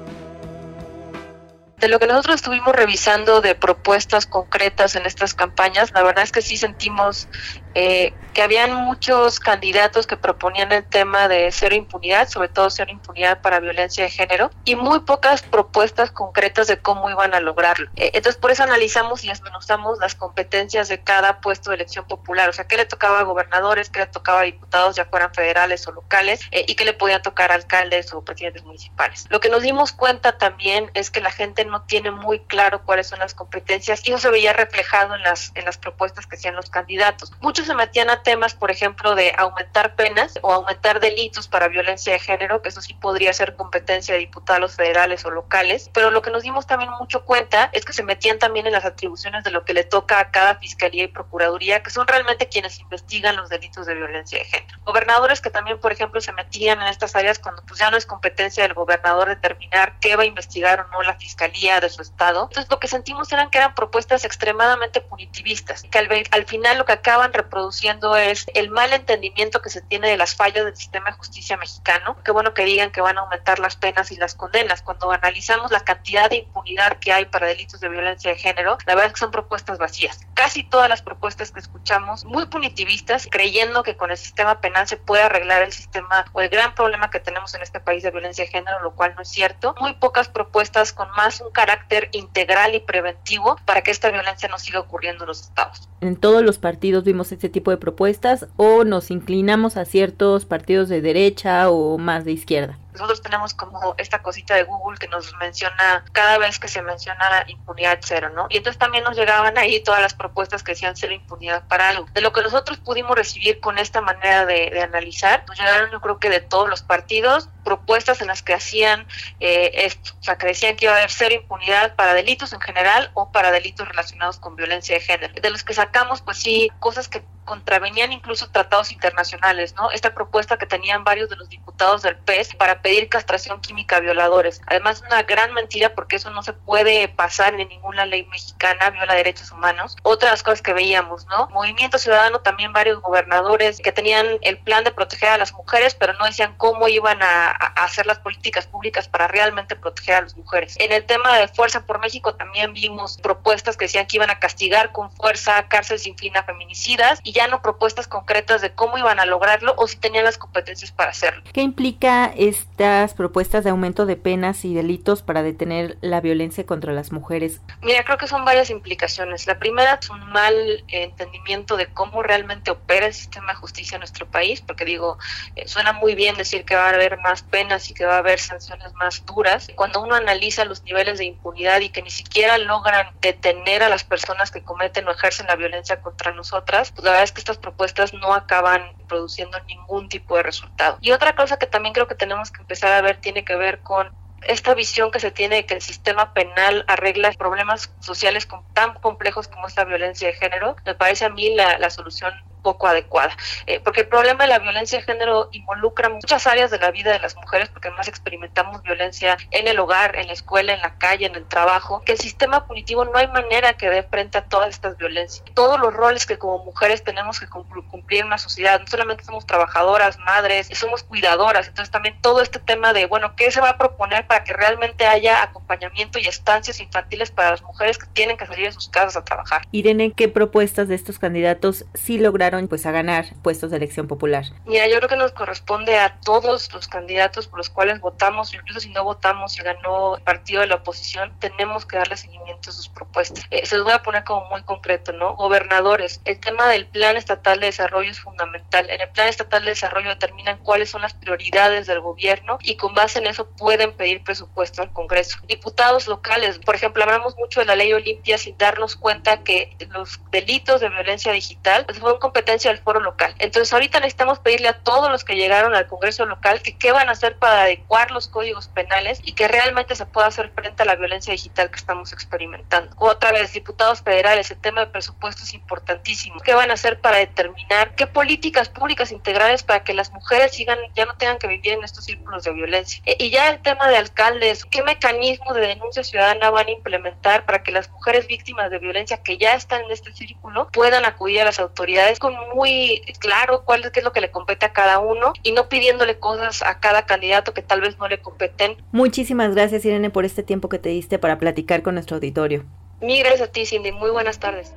de 1.78 1.88
lo 1.88 2.00
que 2.00 2.08
nosotros 2.08 2.36
estuvimos 2.36 2.76
revisando 2.76 3.42
de 3.42 3.56
propuestas 3.56 4.26
concretas 4.26 4.96
en 4.96 5.06
estas 5.06 5.34
campañas, 5.34 5.92
la 5.94 6.04
verdad 6.04 6.24
es 6.24 6.32
que 6.32 6.42
sí 6.42 6.58
sentimos 6.58 7.28
eh, 7.76 8.14
que 8.34 8.42
habían 8.42 8.74
muchos 8.74 9.40
candidatos 9.40 10.08
que 10.08 10.18
proponían 10.18 10.72
el 10.72 10.84
tema 10.84 11.28
de 11.28 11.52
cero 11.52 11.76
impunidad, 11.76 12.28
sobre 12.28 12.50
todo 12.50 12.70
cero 12.70 12.92
impunidad 12.92 13.42
para 13.42 13.60
violencia 13.60 14.04
de 14.04 14.10
género, 14.10 14.52
y 14.66 14.76
muy 14.76 15.00
pocas 15.02 15.42
propuestas 15.42 16.12
concretas 16.12 16.68
de 16.68 16.78
cómo 16.78 17.10
iban 17.10 17.34
a 17.34 17.40
lograrlo. 17.40 17.90
Eh, 17.96 18.12
entonces, 18.14 18.40
por 18.40 18.52
eso 18.52 18.64
analizamos 18.64 19.24
y 19.24 19.30
desmenuzamos 19.30 20.00
las 20.00 20.16
competencias 20.16 20.90
de 20.90 21.02
cada 21.02 21.40
puesto 21.40 21.70
de 21.70 21.78
elección 21.78 22.06
popular, 22.08 22.50
o 22.50 22.54
sea, 22.54 22.68
qué 22.68 22.76
le 22.76 22.86
tocaba 22.86 23.20
a 23.20 23.24
gobernadores, 23.24 23.90
qué 23.90 24.00
le 24.00 24.08
tocaba 24.08 24.42
a 24.42 24.44
diputados, 24.44 24.96
ya 24.96 25.06
fueran 25.06 25.34
federales 25.34 25.88
o 25.88 25.92
locales, 25.92 26.42
eh, 26.52 26.66
y 26.68 26.76
qué 26.76 26.86
le 26.86 26.94
podía 26.94 27.22
tocar 27.22 27.52
a 27.52 27.56
alcaldes 27.56 28.14
o 28.14 28.22
presidentes 28.22 28.64
municipales. 28.64 29.28
Lo 29.30 29.40
que 29.40 29.50
nos 29.50 29.62
dimos 29.62 29.92
cuenta 29.92 30.38
también 30.38 30.92
es 30.94 31.10
que 31.10 31.22
la 31.22 31.32
gente 31.32 31.64
no 31.66 31.84
tiene 31.84 32.12
muy 32.12 32.40
claro 32.40 32.84
cuáles 32.84 33.08
son 33.08 33.20
las 33.20 33.34
competencias, 33.34 34.06
y 34.06 34.12
eso 34.12 34.20
se 34.20 34.30
veía 34.30 34.54
reflejado 34.54 35.16
en 35.16 35.24
las, 35.24 35.52
en 35.56 35.66
las 35.66 35.78
propuestas 35.78 36.26
que 36.28 36.36
hacían 36.36 36.56
los 36.56 36.70
candidatos. 36.70 37.32
Muchos 37.42 37.65
se 37.66 37.76
metían 37.76 38.10
a 38.10 38.24
temas, 38.24 38.54
por 38.54 38.72
ejemplo, 38.72 39.16
de 39.16 39.34
aumentar 39.38 39.96
penas 39.96 40.40
o 40.42 40.52
aumentar 40.52 41.00
delitos 41.00 41.48
para 41.48 41.68
violencia 41.68 42.14
de 42.14 42.20
género, 42.20 42.62
que 42.62 42.70
eso 42.70 42.82
sí 42.82 42.94
podría 42.94 43.34
ser 43.34 43.56
competencia 43.56 44.14
de 44.14 44.20
diputados 44.20 44.76
federales 44.76 45.26
o 45.26 45.32
locales, 45.32 45.90
pero 45.94 46.12
lo 46.12 46.22
que 46.22 46.32
nos 46.32 46.44
dimos 46.44 46.68
también 46.68 46.92
mucho 47.00 47.26
cuenta 47.26 47.70
es 47.74 47.86
que 47.86 47.94
se 47.94 48.04
metían 48.04 48.40
también 48.40 48.68
en 48.68 48.74
las 48.74 48.86
atribuciones 48.86 49.44
de 49.44 49.52
lo 49.52 49.66
que 49.66 49.74
le 49.74 49.84
toca 49.84 50.20
a 50.20 50.32
cada 50.32 50.56
fiscalía 50.56 51.04
y 51.04 51.08
procuraduría, 51.08 51.84
que 51.84 51.90
son 51.90 52.08
realmente 52.08 52.48
quienes 52.48 52.80
investigan 52.80 53.36
los 53.36 53.50
delitos 53.50 53.86
de 53.86 53.96
violencia 53.96 54.40
de 54.40 54.46
género. 54.46 54.80
Gobernadores 54.84 55.42
que 55.42 55.50
también, 55.50 55.80
por 55.80 55.92
ejemplo, 55.92 56.22
se 56.22 56.32
metían 56.34 56.82
en 56.82 56.88
estas 56.88 57.16
áreas 57.16 57.40
cuando 57.40 57.64
pues 57.66 57.80
ya 57.80 57.92
no 57.92 57.98
es 57.98 58.06
competencia 58.06 58.64
del 58.64 58.74
gobernador 58.74 59.30
determinar 59.30 60.00
qué 60.00 60.16
va 60.16 60.24
a 60.24 60.26
investigar 60.26 60.80
o 60.82 60.88
no 60.90 61.02
la 61.04 61.16
fiscalía 61.16 61.80
de 61.80 61.90
su 61.90 62.02
estado. 62.02 62.44
Entonces 62.44 62.70
lo 62.70 62.80
que 62.80 62.88
sentimos 62.88 63.32
eran 63.32 63.50
que 63.50 63.58
eran 63.58 63.76
propuestas 63.76 64.26
extremadamente 64.26 65.02
punitivistas, 65.02 65.84
que 65.84 65.98
al, 65.98 66.10
al 66.32 66.46
final 66.46 66.78
lo 66.78 66.86
que 66.86 66.94
acaban 66.94 67.32
produciendo 67.56 68.18
es 68.18 68.48
el 68.54 68.70
mal 68.70 68.92
entendimiento 68.92 69.62
que 69.62 69.70
se 69.70 69.80
tiene 69.80 70.10
de 70.10 70.18
las 70.18 70.36
fallas 70.36 70.66
del 70.66 70.76
sistema 70.76 71.12
de 71.12 71.16
justicia 71.16 71.56
mexicano. 71.56 72.18
Qué 72.26 72.32
bueno 72.32 72.54
que 72.54 72.66
digan 72.66 72.92
que 72.92 73.00
van 73.00 73.18
a 73.18 73.22
aumentar 73.22 73.60
las 73.60 73.78
penas 73.78 74.12
y 74.12 74.18
las 74.18 74.36
condenas. 74.36 74.82
Cuando 74.82 75.10
analizamos 75.10 75.72
la 75.72 75.80
cantidad 75.80 76.30
de 76.30 76.40
impunidad 76.40 77.00
que 77.00 77.14
hay 77.14 77.24
para 77.24 77.48
delitos 77.48 77.80
de 77.80 77.88
violencia 77.88 78.32
de 78.32 78.38
género, 78.38 78.78
la 78.86 78.96
verdad 78.96 79.06
es 79.08 79.14
que 79.14 79.20
son 79.20 79.32
propuestas 79.32 79.78
vacías. 79.78 80.20
Casi 80.34 80.64
todas 80.64 80.90
las 80.90 81.02
propuestas 81.02 81.54
que 81.54 81.62
escuchamos, 81.62 82.26
muy 82.26 82.46
punitivistas, 82.48 83.26
creyendo 83.32 83.84
que 83.84 83.96
con 83.96 84.12
el 84.12 84.18
sistema 84.18 84.60
penal 84.60 84.86
se 84.90 84.98
puede 84.98 85.24
arreglar 85.24 85.62
el 85.62 85.72
sistema 85.72 86.26
o 86.34 86.42
el 86.42 86.50
gran 86.50 86.76
problema 86.76 87.10
que 87.10 87.22
tenemos 87.22 87.56
en 87.56 87.62
este 87.62 87.80
país 87.80 88.04
de 88.04 88.12
violencia 88.12 88.44
de 88.44 88.52
género, 88.52 88.82
lo 88.82 88.96
cual 88.96 89.16
no 89.16 89.22
es 89.22 89.30
cierto. 89.30 89.76
Muy 89.80 89.94
pocas 89.94 90.28
propuestas 90.28 90.92
con 90.92 91.10
más 91.12 91.40
un 91.40 91.54
carácter 91.54 92.10
integral 92.12 92.76
y 92.76 92.82
preventivo 92.82 93.56
para 93.64 93.82
que 93.82 93.92
esta 93.92 94.12
violencia 94.12 94.50
no 94.50 94.60
siga 94.60 94.82
ocurriendo 94.82 95.24
en 95.24 95.30
los 95.30 95.40
estados. 95.40 95.88
En 96.02 96.18
todos 96.18 96.44
los 96.44 96.58
partidos 96.58 97.06
vimos 97.06 97.32
este 97.32 97.45
tipo 97.50 97.72
de 97.72 97.78
propuestas 97.78 98.48
o 98.58 98.84
nos 98.84 99.12
inclinamos 99.12 99.78
a 99.78 99.86
ciertos 99.86 100.46
partidos 100.46 100.90
de 100.90 101.02
derecha 101.02 101.70
o 101.70 101.98
más 101.98 102.26
de 102.26 102.32
izquierda? 102.32 102.78
nosotros 102.96 103.22
tenemos 103.22 103.54
como 103.54 103.94
esta 103.98 104.22
cosita 104.22 104.56
de 104.56 104.64
Google 104.64 104.98
que 104.98 105.08
nos 105.08 105.36
menciona 105.36 106.04
cada 106.12 106.38
vez 106.38 106.60
que 106.60 106.68
se 106.68 106.82
menciona 106.82 107.46
impunidad 107.48 108.00
cero, 108.02 108.30
¿no? 108.34 108.48
Y 108.50 108.58
entonces 108.58 108.80
también 108.80 109.04
nos 109.04 109.16
llegaban 109.16 109.58
ahí 109.58 109.84
todas 109.84 110.02
las 110.02 110.14
propuestas 110.14 110.64
que 110.64 110.72
decían 110.72 110.96
cero 110.96 111.14
impunidad 111.14 111.68
para 111.68 111.90
algo. 111.90 112.08
De 112.14 112.22
lo 112.22 112.34
que 112.34 112.42
nosotros 112.42 112.78
pudimos 112.78 113.16
recibir 113.16 113.60
con 113.60 113.78
esta 113.78 114.02
manera 114.02 114.46
de, 114.46 114.70
de 114.70 114.82
analizar, 114.82 115.44
nos 115.48 115.58
llegaron 115.58 115.92
yo 115.92 116.02
creo 116.02 116.20
que 116.20 116.30
de 116.30 116.40
todos 116.40 116.70
los 116.70 116.82
partidos 116.82 117.50
propuestas 117.64 118.22
en 118.22 118.28
las 118.28 118.44
que 118.44 118.54
hacían 118.54 119.06
eh, 119.40 119.72
esto, 119.74 120.14
o 120.20 120.24
sea, 120.24 120.38
que 120.38 120.48
decían 120.48 120.76
que 120.76 120.86
iba 120.86 120.94
a 120.94 120.98
haber 120.98 121.12
cero 121.12 121.36
impunidad 121.36 121.96
para 121.96 122.14
delitos 122.14 122.54
en 122.54 122.62
general 122.62 123.12
o 123.14 123.32
para 123.32 123.52
delitos 123.52 123.88
relacionados 123.88 124.38
con 124.38 124.56
violencia 124.56 124.96
de 124.96 125.02
género. 125.02 125.34
De 125.34 125.50
los 125.50 125.64
que 125.64 125.74
sacamos, 125.74 126.22
pues 126.22 126.38
sí, 126.38 126.72
cosas 126.80 127.10
que 127.10 127.24
contravenían 127.46 128.12
incluso 128.12 128.50
tratados 128.50 128.92
internacionales, 128.92 129.76
¿no? 129.76 129.92
Esta 129.92 130.14
propuesta 130.14 130.58
que 130.58 130.66
tenían 130.66 131.04
varios 131.04 131.30
de 131.30 131.36
los 131.36 131.48
diputados 131.50 132.02
del 132.02 132.18
PES 132.18 132.56
para 132.56 132.82
pedir 132.82 133.08
castración 133.08 133.62
química 133.62 133.98
a 133.98 134.00
violadores. 134.00 134.62
Además, 134.68 135.04
una 135.06 135.24
gran 135.24 135.54
mentira 135.54 135.94
porque 135.94 136.18
eso 136.18 136.32
no 136.32 136.44
se 136.44 136.54
puede 136.54 137.08
pasar 137.08 137.54
en 137.60 137.70
ninguna 137.70 138.06
ley 138.06 138.26
mexicana, 138.26 138.90
viola 138.90 139.14
derechos 139.14 139.52
humanos. 139.52 139.96
Otras 140.04 140.44
cosas 140.44 140.62
que 140.62 140.74
veíamos, 140.74 141.26
¿no? 141.28 141.48
Movimiento 141.50 141.98
Ciudadano, 141.98 142.40
también 142.40 142.74
varios 142.74 143.02
gobernadores 143.02 143.80
que 143.80 143.92
tenían 143.92 144.26
el 144.42 144.58
plan 144.58 144.84
de 144.84 144.92
proteger 144.92 145.30
a 145.30 145.38
las 145.38 145.54
mujeres, 145.54 145.96
pero 145.96 146.14
no 146.14 146.26
decían 146.26 146.56
cómo 146.58 146.88
iban 146.88 147.22
a, 147.22 147.52
a 147.52 147.84
hacer 147.84 148.06
las 148.06 148.20
políticas 148.20 148.68
públicas 148.68 149.08
para 149.08 149.28
realmente 149.28 149.76
proteger 149.76 150.16
a 150.16 150.22
las 150.22 150.36
mujeres. 150.36 150.76
En 150.80 150.92
el 150.92 151.06
tema 151.06 151.38
de 151.38 151.48
Fuerza 151.48 151.86
por 151.86 152.00
México 152.00 152.34
también 152.34 152.74
vimos 152.74 153.18
propuestas 153.18 153.78
que 153.78 153.86
decían 153.86 154.08
que 154.08 154.18
iban 154.18 154.32
a 154.32 154.40
castigar 154.40 154.92
con 154.92 155.12
fuerza 155.12 155.68
cárcel 155.68 156.00
sin 156.00 156.18
fin 156.18 156.36
a 156.36 156.44
feminicidas 156.44 157.20
y 157.24 157.35
ya 157.36 157.48
no 157.48 157.62
propuestas 157.62 158.08
concretas 158.08 158.62
de 158.62 158.72
cómo 158.72 158.98
iban 158.98 159.20
a 159.20 159.26
lograrlo 159.26 159.76
o 159.78 159.88
si 159.88 159.98
tenían 159.98 160.24
las 160.24 160.38
competencias 160.38 160.92
para 160.92 161.12
hacerlo. 161.12 161.44
¿Qué 161.52 161.62
implica 161.62 162.32
estas 162.36 163.14
propuestas 163.14 163.66
de 163.66 163.72
aumento 163.72 164.06
de 164.06 164.16
penas 164.16 164.64
y 164.64 164.74
delitos 164.74 165.22
para 165.22 165.44
detener 165.44 165.98
la 166.00 166.22
violencia 166.22 166.66
contra 166.66 166.94
las 166.94 167.12
mujeres? 167.12 167.60
Mira, 167.82 168.06
creo 168.06 168.18
que 168.18 168.28
son 168.28 168.46
varias 168.46 168.70
implicaciones. 168.70 169.48
La 169.48 169.60
primera 169.60 170.00
es 170.02 170.10
un 170.10 170.26
mal 170.32 170.56
entendimiento 170.88 171.76
de 171.76 171.88
cómo 171.88 172.24
realmente 172.24 172.72
opera 172.72 173.08
el 173.08 173.14
sistema 173.14 173.52
de 173.52 173.56
justicia 173.56 173.98
en 173.98 174.00
nuestro 174.00 174.26
país, 174.28 174.62
porque 174.62 174.86
digo, 174.86 175.18
eh, 175.58 175.68
suena 175.68 175.92
muy 175.92 176.16
bien 176.16 176.38
decir 176.38 176.64
que 176.64 176.76
va 176.76 176.86
a 176.86 176.94
haber 176.94 177.18
más 177.20 177.44
penas 177.44 177.90
y 177.90 177.94
que 177.94 178.06
va 178.06 178.16
a 178.16 178.20
haber 178.20 178.40
sanciones 178.40 178.94
más 178.94 179.26
duras. 179.26 179.68
Cuando 179.76 180.02
uno 180.02 180.16
analiza 180.16 180.64
los 180.64 180.84
niveles 180.84 181.18
de 181.18 181.26
impunidad 181.26 181.82
y 181.82 181.90
que 181.90 182.02
ni 182.02 182.12
siquiera 182.12 182.58
logran 182.58 183.10
detener 183.20 183.84
a 183.84 183.90
las 183.90 184.06
personas 184.06 184.52
que 184.52 184.64
cometen 184.64 185.06
o 185.10 185.12
ejercen 185.12 185.48
la 185.48 185.58
violencia 185.58 186.00
contra 186.00 186.32
nosotras, 186.32 186.92
pues 186.92 187.04
la 187.04 187.12
verdad 187.12 187.25
es 187.26 187.32
que 187.32 187.42
estas 187.42 187.58
propuestas 187.58 188.14
no 188.14 188.34
acaban 188.34 188.82
produciendo 189.08 189.58
ningún 189.68 190.08
tipo 190.10 190.38
de 190.38 190.44
resultado. 190.44 190.98
Y 191.02 191.12
otra 191.12 191.36
cosa 191.36 191.58
que 191.58 191.68
también 191.68 191.94
creo 191.94 192.08
que 192.08 192.16
tenemos 192.16 192.52
que 192.52 192.62
empezar 192.62 192.94
a 192.94 193.02
ver 193.02 193.18
tiene 193.18 193.44
que 193.44 193.56
ver 193.56 193.82
con 193.82 194.10
esta 194.48 194.74
visión 194.74 195.12
que 195.12 195.20
se 195.20 195.32
tiene 195.32 195.58
de 195.58 195.66
que 195.66 195.74
el 195.74 195.82
sistema 195.82 196.34
penal 196.34 196.86
arregla 196.88 197.32
problemas 197.34 197.92
sociales 198.00 198.48
tan 198.74 198.94
complejos 198.96 199.48
como 199.48 199.68
esta 199.68 199.84
violencia 199.84 200.28
de 200.28 200.36
género, 200.36 200.76
me 200.86 200.96
parece 200.96 201.26
a 201.26 201.30
mí 201.30 201.56
la, 201.56 201.78
la 201.80 201.90
solución 201.90 202.34
poco 202.66 202.88
adecuada. 202.88 203.38
Eh, 203.68 203.80
porque 203.80 204.02
el 204.02 204.08
problema 204.08 204.46
de 204.46 204.50
la 204.50 204.58
violencia 204.58 204.98
de 204.98 205.06
género 205.06 205.50
involucra 205.52 206.10
muchas 206.10 206.48
áreas 206.48 206.72
de 206.72 206.80
la 206.80 206.90
vida 206.90 207.12
de 207.12 207.20
las 207.20 207.36
mujeres, 207.36 207.70
porque 207.70 207.90
además 207.90 208.08
experimentamos 208.08 208.82
violencia 208.82 209.38
en 209.52 209.68
el 209.68 209.78
hogar, 209.78 210.16
en 210.16 210.26
la 210.26 210.34
escuela, 210.34 210.74
en 210.74 210.82
la 210.82 210.98
calle, 210.98 211.28
en 211.28 211.36
el 211.36 211.46
trabajo, 211.46 212.02
que 212.04 212.14
el 212.14 212.18
sistema 212.18 212.66
punitivo 212.66 213.06
no 213.06 213.16
hay 213.20 213.28
manera 213.28 213.74
que 213.74 213.88
dé 213.88 214.02
frente 214.02 214.40
a 214.40 214.46
todas 214.46 214.70
estas 214.70 214.98
violencias. 214.98 215.46
Todos 215.54 215.80
los 215.80 215.94
roles 215.94 216.26
que 216.26 216.40
como 216.40 216.66
mujeres 216.66 217.04
tenemos 217.04 217.40
que 217.40 217.48
cumplir 217.48 218.22
en 218.22 218.28
una 218.28 218.40
sociedad, 218.40 218.80
no 218.80 218.88
solamente 218.88 219.24
somos 219.24 219.46
trabajadoras, 219.46 220.18
madres, 220.18 220.68
somos 220.74 221.04
cuidadoras, 221.04 221.68
entonces 221.68 221.92
también 221.92 222.20
todo 222.22 222.42
este 222.42 222.58
tema 222.58 222.94
de, 222.94 223.06
bueno, 223.06 223.36
¿qué 223.36 223.52
se 223.52 223.62
va 223.62 223.70
a 223.70 223.78
proponer 223.78 224.26
para 224.26 224.44
que 224.44 224.54
realmente 224.54 225.06
haya 225.06 225.44
acompañamiento 225.44 226.18
y 226.18 226.26
estancias 226.26 226.80
infantiles 226.80 227.30
para 227.30 227.52
las 227.52 227.62
mujeres 227.62 228.00
que 228.00 228.08
tienen 228.08 228.38
que 228.38 228.48
salir 228.48 228.66
de 228.66 228.72
sus 228.72 228.90
casas 228.90 229.18
a 229.18 229.24
trabajar? 229.24 229.62
Irene, 229.72 230.14
¿qué 230.16 230.30
propuestas 230.30 230.88
de 230.88 230.96
estos 230.96 231.20
candidatos 231.20 231.86
sí 231.94 232.18
lograron 232.18 232.55
pues 232.68 232.86
a 232.86 232.92
ganar 232.92 233.26
puestos 233.42 233.72
de 233.72 233.78
elección 233.78 234.08
popular? 234.08 234.46
Mira, 234.66 234.88
yo 234.88 234.98
creo 234.98 235.10
que 235.10 235.18
nos 235.18 235.32
corresponde 235.32 235.98
a 235.98 236.20
todos 236.22 236.74
los 236.74 236.88
candidatos 236.88 237.48
por 237.48 237.60
los 237.60 237.70
cuales 237.70 238.00
votamos, 238.00 238.54
incluso 238.54 238.80
si 238.80 238.90
no 238.90 239.04
votamos 239.04 239.58
y 239.60 239.64
ganó 239.64 240.18
el 240.18 240.24
partido 240.24 240.62
de 240.62 240.68
la 240.68 240.76
oposición, 240.76 241.34
tenemos 241.40 241.86
que 241.86 241.98
darle 241.98 242.18
seguimiento 242.18 242.70
a 242.70 242.74
sus 242.74 242.90
propuestas. 242.90 243.46
Eh, 243.52 243.66
se 243.66 243.76
los 243.76 243.86
voy 243.86 243.94
a 243.94 244.02
poner 244.02 244.24
como 244.24 244.50
muy 244.50 244.64
concreto, 244.64 245.12
¿no? 245.12 245.36
Gobernadores, 245.36 246.22
el 246.26 246.40
tema 246.40 246.68
del 246.70 246.88
plan 246.88 247.18
estatal 247.18 247.60
de 247.60 247.68
desarrollo 247.68 248.10
es 248.10 248.20
fundamental. 248.20 248.90
En 248.90 249.02
el 249.02 249.10
plan 249.10 249.28
estatal 249.28 249.64
de 249.64 249.72
desarrollo 249.72 250.10
determinan 250.10 250.58
cuáles 250.60 250.90
son 250.90 251.02
las 251.02 251.14
prioridades 251.14 251.88
del 251.88 252.00
gobierno 252.00 252.58
y 252.62 252.78
con 252.78 252.94
base 252.94 253.20
en 253.20 253.28
eso 253.28 253.48
pueden 253.50 253.94
pedir 253.94 254.24
presupuesto 254.24 254.82
al 254.82 254.92
Congreso. 254.94 255.38
Diputados 255.48 256.08
locales, 256.08 256.60
por 256.60 256.76
ejemplo, 256.76 257.04
hablamos 257.04 257.36
mucho 257.38 257.60
de 257.60 257.66
la 257.66 257.76
ley 257.76 257.92
Olimpia 257.94 258.38
sin 258.38 258.58
darnos 258.58 258.96
cuenta 258.96 259.44
que 259.44 259.76
los 259.90 260.20
delitos 260.32 260.82
de 260.82 260.90
violencia 260.90 261.32
digital 261.32 261.86
pues, 261.86 262.00
fueron 262.00 262.20
competencia 262.20 262.45
del 262.46 262.78
foro 262.78 263.00
local. 263.00 263.34
Entonces 263.40 263.74
ahorita 263.74 264.00
necesitamos 264.00 264.40
pedirle 264.40 264.70
a 264.70 264.80
todos 264.80 265.12
los 265.12 265.24
que 265.24 265.36
llegaron 265.36 265.76
al 265.76 265.88
Congreso 265.88 266.26
local 266.26 266.62
que 266.62 266.78
qué 266.78 266.92
van 266.92 267.10
a 267.10 267.14
hacer 267.14 267.38
para 267.38 267.64
adecuar 267.64 268.12
los 268.12 268.28
códigos 268.28 268.68
penales 268.68 269.20
y 269.24 269.34
que 269.34 269.48
realmente 269.48 269.96
se 269.96 270.06
pueda 270.06 270.28
hacer 270.28 270.52
frente 270.52 270.84
a 270.84 270.86
la 270.86 270.96
violencia 270.96 271.32
digital 271.32 271.70
que 271.70 271.76
estamos 271.76 272.14
experimentando. 272.14 272.96
Otra 272.98 273.32
vez, 273.32 273.52
diputados 273.52 274.02
federales, 274.02 274.52
el 274.52 274.58
tema 274.58 274.82
de 274.82 274.88
presupuesto 274.88 275.44
es 275.44 275.54
importantísimo. 275.54 276.40
¿Qué 276.40 276.54
van 276.54 276.72
a 276.72 276.76
hacer 276.76 277.02
para 277.02 277.18
determinar 277.18 277.96
qué 277.96 278.08
políticas 278.08 278.70
públicas 278.70 279.12
integrales 279.12 279.64
para 279.64 279.84
que 279.84 279.94
las 279.94 280.12
mujeres 280.12 280.54
sigan, 280.54 280.78
ya 280.96 281.06
no 281.06 281.16
tengan 281.18 281.40
que 281.40 281.48
vivir 281.48 281.74
en 281.74 281.84
estos 281.84 282.06
círculos 282.06 282.44
de 282.44 282.54
violencia? 282.54 283.02
E, 283.06 283.18
y 283.20 283.32
ya 283.32 283.50
el 283.50 283.62
tema 283.62 283.90
de 283.90 283.98
alcaldes, 283.98 284.66
¿qué 284.66 284.84
mecanismo 284.84 285.54
de 285.54 285.68
denuncia 285.68 286.04
ciudadana 286.04 286.52
van 286.52 286.68
a 286.68 286.72
implementar 286.72 287.46
para 287.46 287.64
que 287.64 287.72
las 287.72 287.90
mujeres 287.90 288.28
víctimas 288.28 288.70
de 288.70 288.80
violencia 288.80 289.18
que 289.18 289.38
ya 289.38 289.56
están 289.56 289.84
en 289.84 289.92
este 289.92 290.14
círculo 290.14 290.70
puedan 290.72 291.06
acudir 291.06 291.42
a 291.42 291.46
las 291.46 291.60
autoridades 291.60 292.20
con 292.26 292.34
muy 292.56 293.04
claro 293.20 293.62
cuál 293.66 293.84
es, 293.84 293.92
qué 293.92 294.00
es 294.00 294.04
lo 294.04 294.12
que 294.12 294.20
le 294.20 294.32
compete 294.32 294.66
a 294.66 294.74
cada 294.74 294.98
uno 294.98 295.34
y 295.44 295.52
no 295.52 295.70
pidiéndole 295.70 296.18
cosas 296.18 296.64
a 296.64 296.80
cada 296.80 297.06
candidato 297.06 297.54
que 297.54 297.62
tal 297.62 297.82
vez 297.82 298.00
no 298.00 298.08
le 298.08 298.20
competen. 298.20 298.78
Muchísimas 298.92 299.54
gracias 299.54 299.86
Irene 299.86 300.10
por 300.10 300.26
este 300.26 300.42
tiempo 300.42 300.68
que 300.68 300.80
te 300.80 300.90
diste 300.90 301.20
para 301.20 301.38
platicar 301.38 301.84
con 301.84 301.94
nuestro 301.94 302.16
auditorio. 302.16 302.66
Mil 303.00 303.20
gracias 303.20 303.50
a 303.50 303.52
ti 303.52 303.68
Cindy, 303.68 303.92
muy 303.92 304.10
buenas 304.10 304.40
tardes. 304.40 304.74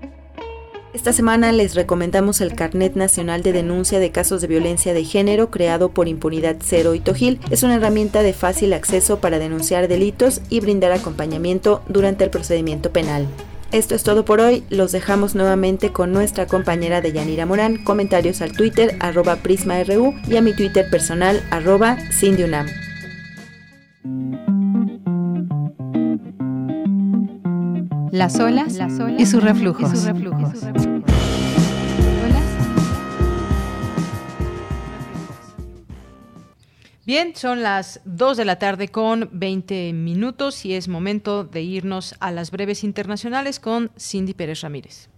Esta 0.92 1.14
semana 1.14 1.52
les 1.52 1.74
recomendamos 1.74 2.42
el 2.42 2.54
Carnet 2.54 2.96
Nacional 2.96 3.42
de 3.42 3.52
Denuncia 3.52 3.98
de 3.98 4.12
Casos 4.12 4.42
de 4.42 4.48
Violencia 4.48 4.92
de 4.92 5.04
Género 5.04 5.50
creado 5.50 5.88
por 5.90 6.06
Impunidad 6.06 6.56
Cero 6.60 6.94
y 6.94 7.00
Tojil. 7.00 7.40
Es 7.50 7.62
una 7.62 7.76
herramienta 7.76 8.22
de 8.22 8.34
fácil 8.34 8.74
acceso 8.74 9.20
para 9.20 9.38
denunciar 9.38 9.88
delitos 9.88 10.42
y 10.50 10.60
brindar 10.60 10.92
acompañamiento 10.92 11.82
durante 11.88 12.24
el 12.24 12.30
procedimiento 12.30 12.92
penal. 12.92 13.26
Esto 13.70 13.94
es 13.94 14.02
todo 14.02 14.24
por 14.24 14.40
hoy. 14.40 14.64
Los 14.70 14.92
dejamos 14.92 15.34
nuevamente 15.34 15.92
con 15.92 16.10
nuestra 16.10 16.46
compañera 16.46 17.02
de 17.02 17.12
Yanira 17.12 17.44
Morán. 17.44 17.84
Comentarios 17.84 18.40
al 18.40 18.52
Twitter 18.52 18.96
arroba 18.98 19.36
PrismaRU 19.36 20.14
y 20.26 20.36
a 20.36 20.40
mi 20.40 20.54
Twitter 20.54 20.88
personal 20.90 21.42
arroba 21.50 21.98
CindyUNAM. 22.10 22.66
Las 28.10 28.40
olas, 28.40 28.72
Las 28.74 28.98
olas 28.98 29.20
y 29.20 29.26
sus 29.26 29.44
reflujos. 29.44 29.92
Y 29.92 29.96
sus 29.96 30.04
reflujos. 30.06 30.97
Bien, 37.08 37.34
son 37.34 37.62
las 37.62 38.02
2 38.04 38.36
de 38.36 38.44
la 38.44 38.58
tarde 38.58 38.88
con 38.88 39.30
20 39.32 39.94
minutos 39.94 40.66
y 40.66 40.74
es 40.74 40.88
momento 40.88 41.42
de 41.42 41.62
irnos 41.62 42.14
a 42.20 42.30
las 42.30 42.50
breves 42.50 42.84
internacionales 42.84 43.60
con 43.60 43.90
Cindy 43.98 44.34
Pérez 44.34 44.60
Ramírez. 44.60 45.08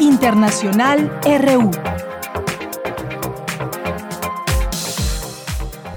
Internacional 0.00 1.08
RU. 1.22 1.70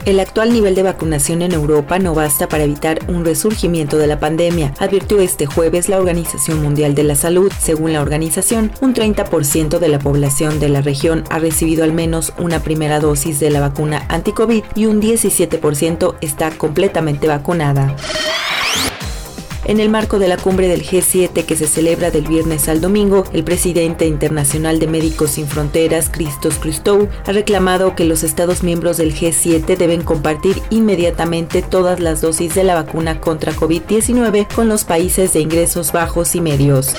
El 0.04 0.20
actual 0.20 0.52
nivel 0.52 0.74
de 0.74 0.82
vacunación 0.82 1.44
en 1.44 1.52
Europa 1.52 2.00
no 2.00 2.16
basta 2.16 2.50
para 2.50 2.64
evitar 2.64 3.00
un 3.08 3.24
resurgimiento 3.24 4.00
de 4.00 4.08
la 4.08 4.20
pandemia, 4.20 4.74
advirtió 4.80 5.20
este 5.20 5.46
jueves 5.46 5.90
la 5.90 6.00
Organización 6.00 6.60
Mundial 6.60 6.96
de 6.96 7.04
la 7.04 7.14
Salud. 7.14 7.52
Según 7.60 7.94
la 7.94 8.02
organización, 8.02 8.72
un 8.82 8.96
30% 8.96 9.78
de 9.78 9.88
la 9.90 10.00
población 10.00 10.60
de 10.60 10.70
la 10.70 10.82
región 10.82 11.24
ha 11.30 11.38
recibido 11.38 11.84
al 11.84 11.94
menos 11.94 12.34
una 12.40 12.62
primera 12.62 13.00
dosis 13.00 13.40
de 13.40 13.52
la 13.52 13.60
vacuna 13.60 14.04
anti-COVID 14.10 14.64
y 14.74 14.88
un 14.88 15.02
17% 15.02 16.16
está 16.22 16.50
completamente 16.50 17.28
vacunada. 17.28 17.96
En 19.72 19.80
el 19.80 19.88
marco 19.88 20.20
de 20.20 20.28
la 20.28 20.36
cumbre 20.36 20.68
del 20.68 20.84
G7 20.84 21.46
que 21.46 21.56
se 21.56 21.66
celebra 21.66 22.12
del 22.12 22.28
viernes 22.28 22.68
al 22.68 22.82
domingo, 22.82 23.24
el 23.32 23.46
presidente 23.46 24.06
internacional 24.06 24.80
de 24.80 24.88
Médicos 24.88 25.32
Sin 25.32 25.48
Fronteras, 25.48 26.10
Christos 26.10 26.56
Christou, 26.56 27.08
ha 27.26 27.32
reclamado 27.32 27.96
que 27.96 28.04
los 28.04 28.24
Estados 28.24 28.64
miembros 28.64 28.98
del 28.98 29.16
G7 29.16 29.78
deben 29.78 30.02
compartir 30.02 30.62
inmediatamente 30.72 31.62
todas 31.62 32.02
las 32.02 32.20
dosis 32.20 32.54
de 32.54 32.66
la 32.66 32.76
vacuna 32.76 33.22
contra 33.22 33.54
COVID-19 33.54 34.54
con 34.54 34.68
los 34.68 34.84
países 34.84 35.32
de 35.32 35.40
ingresos 35.40 35.94
bajos 35.94 36.36
y 36.36 36.42
medios. 36.42 36.94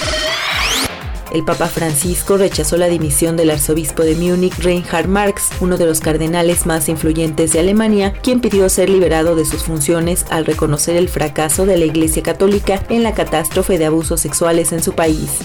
El 1.33 1.45
Papa 1.45 1.67
Francisco 1.69 2.37
rechazó 2.37 2.77
la 2.77 2.89
dimisión 2.89 3.39
del 3.39 3.51
arzobispo 3.51 4.03
de 4.03 4.15
Múnich, 4.15 4.59
Reinhard 4.59 5.09
Marx, 5.09 5.49
uno 5.61 5.79
de 5.79 5.87
los 5.87 6.01
cardenales 6.01 6.67
más 6.67 6.91
influyentes 6.91 7.55
de 7.55 7.61
Alemania, 7.61 8.13
quien 8.23 8.43
pidió 8.43 8.69
ser 8.69 8.91
liberado 8.91 9.35
de 9.35 9.47
sus 9.47 9.63
funciones 9.63 10.27
al 10.29 10.45
reconocer 10.45 10.97
el 10.97 11.09
fracaso 11.09 11.65
de 11.65 11.79
la 11.79 11.87
Iglesia 11.87 12.23
Católica 12.23 12.85
en 12.91 13.03
la 13.03 13.15
catástrofe 13.15 13.79
de 13.79 13.87
abusos 13.87 14.21
sexuales 14.21 14.73
en 14.73 14.83
su 14.83 14.93
país. 14.93 15.39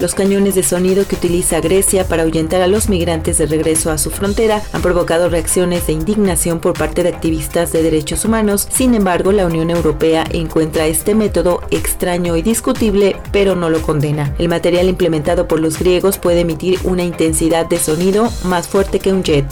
Los 0.00 0.14
cañones 0.14 0.54
de 0.54 0.62
sonido 0.62 1.06
que 1.06 1.16
utiliza 1.16 1.60
Grecia 1.60 2.06
para 2.06 2.24
ahuyentar 2.24 2.62
a 2.62 2.66
los 2.66 2.88
migrantes 2.88 3.38
de 3.38 3.46
regreso 3.46 3.90
a 3.90 3.98
su 3.98 4.10
frontera 4.10 4.62
han 4.72 4.82
provocado 4.82 5.28
reacciones 5.28 5.86
de 5.86 5.92
indignación 5.92 6.60
por 6.60 6.74
parte 6.74 7.02
de 7.02 7.10
activistas 7.10 7.72
de 7.72 7.82
derechos 7.82 8.24
humanos. 8.24 8.66
Sin 8.70 8.94
embargo, 8.94 9.32
la 9.32 9.46
Unión 9.46 9.70
Europea 9.70 10.24
encuentra 10.30 10.86
este 10.86 11.14
método 11.14 11.60
extraño 11.70 12.36
y 12.36 12.42
discutible, 12.42 13.16
pero 13.32 13.54
no 13.54 13.70
lo 13.70 13.80
condena. 13.82 14.34
El 14.38 14.48
material 14.48 14.88
implementado 14.88 15.48
por 15.48 15.60
los 15.60 15.78
griegos 15.78 16.18
puede 16.18 16.40
emitir 16.40 16.78
una 16.84 17.04
intensidad 17.04 17.66
de 17.66 17.78
sonido 17.78 18.30
más 18.44 18.68
fuerte 18.68 18.98
que 18.98 19.12
un 19.12 19.22
jet. 19.22 19.46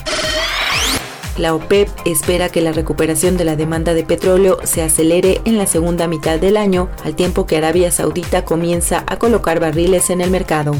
La 1.39 1.55
OPEP 1.55 1.89
espera 2.05 2.51
que 2.51 2.61
la 2.61 2.73
recuperación 2.73 3.37
de 3.37 3.45
la 3.45 3.57
demanda 3.57 3.95
de 3.95 4.05
petróleo 4.05 4.59
se 4.65 4.83
acelere 4.83 5.41
en 5.45 5.57
la 5.57 5.67
segunda 5.67 6.07
mitad 6.07 6.39
del 6.39 6.59
año, 6.59 6.91
al 7.05 7.17
tiempo 7.17 7.47
que 7.47 7.57
Arabia 7.57 7.91
Saudita 7.91 8.45
comienza 8.45 9.05
a 9.07 9.19
colocar 9.19 9.59
barriles 9.59 10.11
en 10.11 10.21
el 10.21 10.31
mercado. 10.31 10.75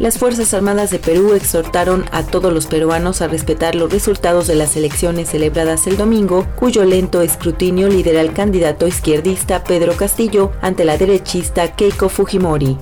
Las 0.00 0.18
Fuerzas 0.18 0.54
Armadas 0.54 0.90
de 0.90 1.00
Perú 1.00 1.34
exhortaron 1.34 2.04
a 2.12 2.22
todos 2.22 2.52
los 2.52 2.66
peruanos 2.66 3.20
a 3.20 3.26
respetar 3.26 3.74
los 3.74 3.92
resultados 3.92 4.46
de 4.46 4.54
las 4.54 4.76
elecciones 4.76 5.30
celebradas 5.30 5.88
el 5.88 5.96
domingo, 5.96 6.46
cuyo 6.56 6.84
lento 6.84 7.20
escrutinio 7.20 7.88
lidera 7.88 8.20
el 8.20 8.32
candidato 8.32 8.86
izquierdista 8.86 9.64
Pedro 9.64 9.96
Castillo 9.96 10.52
ante 10.60 10.84
la 10.84 10.96
derechista 10.96 11.74
Keiko 11.74 12.08
Fujimori. 12.08 12.78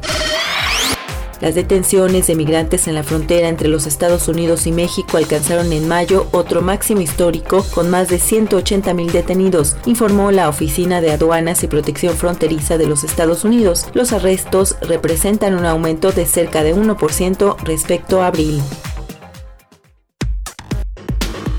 Las 1.46 1.54
detenciones 1.54 2.26
de 2.26 2.34
migrantes 2.34 2.88
en 2.88 2.96
la 2.96 3.04
frontera 3.04 3.48
entre 3.48 3.68
los 3.68 3.86
Estados 3.86 4.26
Unidos 4.26 4.66
y 4.66 4.72
México 4.72 5.16
alcanzaron 5.16 5.72
en 5.72 5.86
mayo 5.86 6.26
otro 6.32 6.60
máximo 6.60 7.02
histórico 7.02 7.64
con 7.72 7.88
más 7.88 8.08
de 8.08 8.18
180 8.18 8.92
mil 8.94 9.12
detenidos, 9.12 9.76
informó 9.86 10.32
la 10.32 10.48
Oficina 10.48 11.00
de 11.00 11.12
Aduanas 11.12 11.62
y 11.62 11.68
Protección 11.68 12.16
Fronteriza 12.16 12.78
de 12.78 12.88
los 12.88 13.04
Estados 13.04 13.44
Unidos. 13.44 13.86
Los 13.94 14.12
arrestos 14.12 14.74
representan 14.80 15.54
un 15.54 15.66
aumento 15.66 16.10
de 16.10 16.26
cerca 16.26 16.64
de 16.64 16.74
1% 16.74 17.58
respecto 17.62 18.22
a 18.22 18.26
abril. 18.26 18.60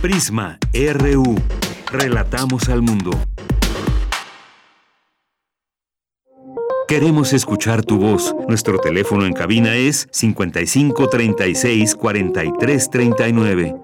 Prisma 0.02 0.60
RU. 0.74 1.36
Relatamos 1.94 2.68
al 2.68 2.82
mundo. 2.82 3.12
Queremos 6.88 7.34
escuchar 7.34 7.84
tu 7.84 7.98
voz. 7.98 8.34
Nuestro 8.48 8.80
teléfono 8.80 9.26
en 9.26 9.34
cabina 9.34 9.76
es 9.76 10.08
55 10.10 11.10
36 11.10 11.96
43 11.96 12.90
39. 12.90 13.76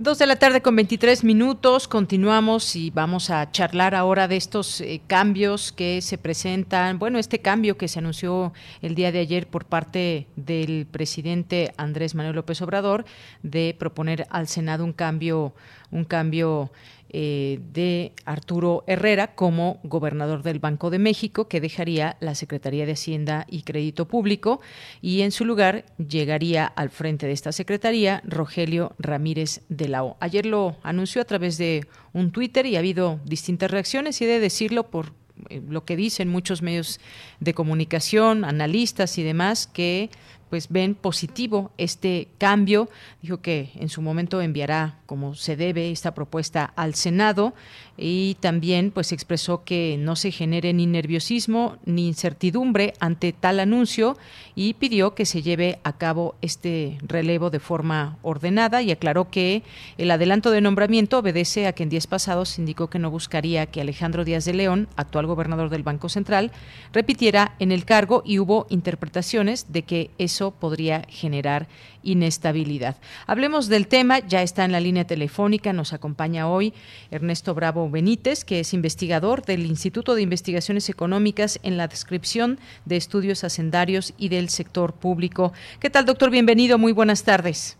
Dos 0.00 0.18
de 0.18 0.26
la 0.26 0.36
tarde 0.36 0.60
con 0.60 0.74
23 0.74 1.22
minutos, 1.22 1.86
continuamos 1.86 2.74
y 2.74 2.90
vamos 2.90 3.30
a 3.30 3.50
charlar 3.52 3.94
ahora 3.94 4.26
de 4.26 4.36
estos 4.36 4.80
eh, 4.80 5.00
cambios 5.06 5.70
que 5.70 6.02
se 6.02 6.18
presentan. 6.18 6.98
Bueno, 6.98 7.18
este 7.18 7.38
cambio 7.38 7.78
que 7.78 7.86
se 7.86 8.00
anunció 8.00 8.52
el 8.82 8.96
día 8.96 9.12
de 9.12 9.20
ayer 9.20 9.46
por 9.46 9.64
parte 9.64 10.26
del 10.34 10.86
presidente 10.90 11.72
Andrés 11.76 12.16
Manuel 12.16 12.34
López 12.34 12.60
Obrador 12.60 13.04
de 13.44 13.74
proponer 13.78 14.26
al 14.30 14.48
Senado 14.48 14.84
un 14.84 14.92
cambio, 14.92 15.54
un 15.92 16.04
cambio 16.04 16.72
eh, 17.18 17.60
de 17.72 18.12
Arturo 18.26 18.84
Herrera 18.86 19.34
como 19.34 19.80
gobernador 19.84 20.42
del 20.42 20.58
Banco 20.58 20.90
de 20.90 20.98
México, 20.98 21.48
que 21.48 21.62
dejaría 21.62 22.18
la 22.20 22.34
Secretaría 22.34 22.84
de 22.84 22.92
Hacienda 22.92 23.46
y 23.48 23.62
Crédito 23.62 24.06
Público, 24.06 24.60
y 25.00 25.22
en 25.22 25.32
su 25.32 25.46
lugar 25.46 25.86
llegaría 25.96 26.66
al 26.66 26.90
frente 26.90 27.26
de 27.26 27.32
esta 27.32 27.52
Secretaría 27.52 28.20
Rogelio 28.26 28.92
Ramírez 28.98 29.62
de 29.70 29.88
la 29.88 30.04
O. 30.04 30.18
Ayer 30.20 30.44
lo 30.44 30.76
anunció 30.82 31.22
a 31.22 31.24
través 31.24 31.56
de 31.56 31.86
un 32.12 32.32
Twitter 32.32 32.66
y 32.66 32.76
ha 32.76 32.80
habido 32.80 33.18
distintas 33.24 33.70
reacciones, 33.70 34.20
y 34.20 34.24
he 34.24 34.28
de 34.28 34.38
decirlo 34.38 34.90
por 34.90 35.14
eh, 35.48 35.62
lo 35.66 35.86
que 35.86 35.96
dicen 35.96 36.28
muchos 36.28 36.60
medios 36.60 37.00
de 37.40 37.54
comunicación, 37.54 38.44
analistas 38.44 39.16
y 39.16 39.22
demás, 39.22 39.66
que 39.66 40.10
pues 40.50 40.68
ven 40.68 40.94
positivo 40.94 41.72
este 41.78 42.28
cambio. 42.38 42.88
Dijo 43.22 43.38
que 43.38 43.70
en 43.74 43.88
su 43.88 44.02
momento 44.02 44.40
enviará 44.40 45.00
como 45.06 45.34
se 45.34 45.56
debe 45.56 45.90
esta 45.90 46.14
propuesta 46.14 46.72
al 46.76 46.94
Senado 46.94 47.54
y 47.98 48.36
también 48.40 48.90
pues 48.90 49.12
expresó 49.12 49.64
que 49.64 49.96
no 49.98 50.16
se 50.16 50.30
genere 50.30 50.72
ni 50.72 50.86
nerviosismo 50.86 51.76
ni 51.84 52.06
incertidumbre 52.06 52.94
ante 53.00 53.32
tal 53.32 53.60
anuncio 53.60 54.16
y 54.54 54.74
pidió 54.74 55.14
que 55.14 55.26
se 55.26 55.42
lleve 55.42 55.78
a 55.84 55.96
cabo 55.96 56.34
este 56.42 56.98
relevo 57.02 57.50
de 57.50 57.60
forma 57.60 58.18
ordenada 58.22 58.82
y 58.82 58.90
aclaró 58.90 59.30
que 59.30 59.62
el 59.98 60.10
adelanto 60.10 60.50
de 60.50 60.60
nombramiento 60.60 61.18
obedece 61.18 61.66
a 61.66 61.72
que 61.72 61.82
en 61.82 61.88
días 61.88 62.06
pasados 62.06 62.58
indicó 62.58 62.88
que 62.88 62.98
no 62.98 63.10
buscaría 63.10 63.66
que 63.66 63.80
Alejandro 63.80 64.24
Díaz 64.24 64.44
de 64.44 64.54
León, 64.54 64.88
actual 64.96 65.26
gobernador 65.26 65.70
del 65.70 65.82
Banco 65.82 66.08
Central, 66.08 66.52
repitiera 66.92 67.54
en 67.58 67.72
el 67.72 67.84
cargo 67.84 68.22
y 68.24 68.38
hubo 68.38 68.66
interpretaciones 68.68 69.72
de 69.72 69.82
que 69.82 70.10
eso 70.18 70.50
podría 70.50 71.02
generar 71.08 71.68
inestabilidad. 72.02 72.96
Hablemos 73.26 73.68
del 73.68 73.88
tema, 73.88 74.20
ya 74.20 74.42
está 74.42 74.64
en 74.64 74.72
la 74.72 74.80
línea 74.80 75.06
telefónica, 75.06 75.72
nos 75.72 75.92
acompaña 75.92 76.48
hoy 76.48 76.72
Ernesto 77.10 77.54
Bravo 77.54 77.85
Benítez, 77.90 78.44
que 78.44 78.60
es 78.60 78.74
investigador 78.74 79.44
del 79.44 79.66
Instituto 79.66 80.14
de 80.14 80.22
Investigaciones 80.22 80.88
Económicas 80.88 81.58
en 81.62 81.76
la 81.76 81.88
descripción 81.88 82.58
de 82.84 82.96
estudios 82.96 83.44
hacendarios 83.44 84.14
y 84.18 84.28
del 84.28 84.48
sector 84.48 84.94
público. 84.94 85.52
¿Qué 85.80 85.90
tal, 85.90 86.06
doctor? 86.06 86.30
Bienvenido, 86.30 86.78
muy 86.78 86.92
buenas 86.92 87.24
tardes. 87.24 87.78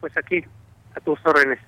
Pues 0.00 0.16
aquí, 0.16 0.42
a 0.94 1.00
tus 1.00 1.18
órdenes. 1.24 1.58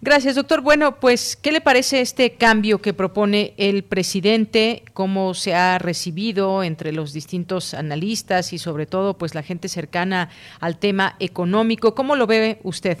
Gracias, 0.00 0.34
doctor. 0.34 0.62
Bueno, 0.62 0.98
pues, 0.98 1.36
¿qué 1.36 1.52
le 1.52 1.60
parece 1.60 2.00
este 2.00 2.34
cambio 2.34 2.80
que 2.80 2.92
propone 2.92 3.54
el 3.56 3.84
presidente? 3.84 4.84
¿Cómo 4.94 5.34
se 5.34 5.54
ha 5.54 5.78
recibido 5.78 6.62
entre 6.62 6.92
los 6.92 7.12
distintos 7.12 7.74
analistas 7.74 8.52
y 8.52 8.58
sobre 8.58 8.86
todo, 8.86 9.16
pues, 9.16 9.34
la 9.34 9.42
gente 9.42 9.68
cercana 9.68 10.30
al 10.60 10.78
tema 10.78 11.16
económico? 11.20 11.94
¿Cómo 11.94 12.16
lo 12.16 12.26
ve 12.26 12.60
usted? 12.64 12.98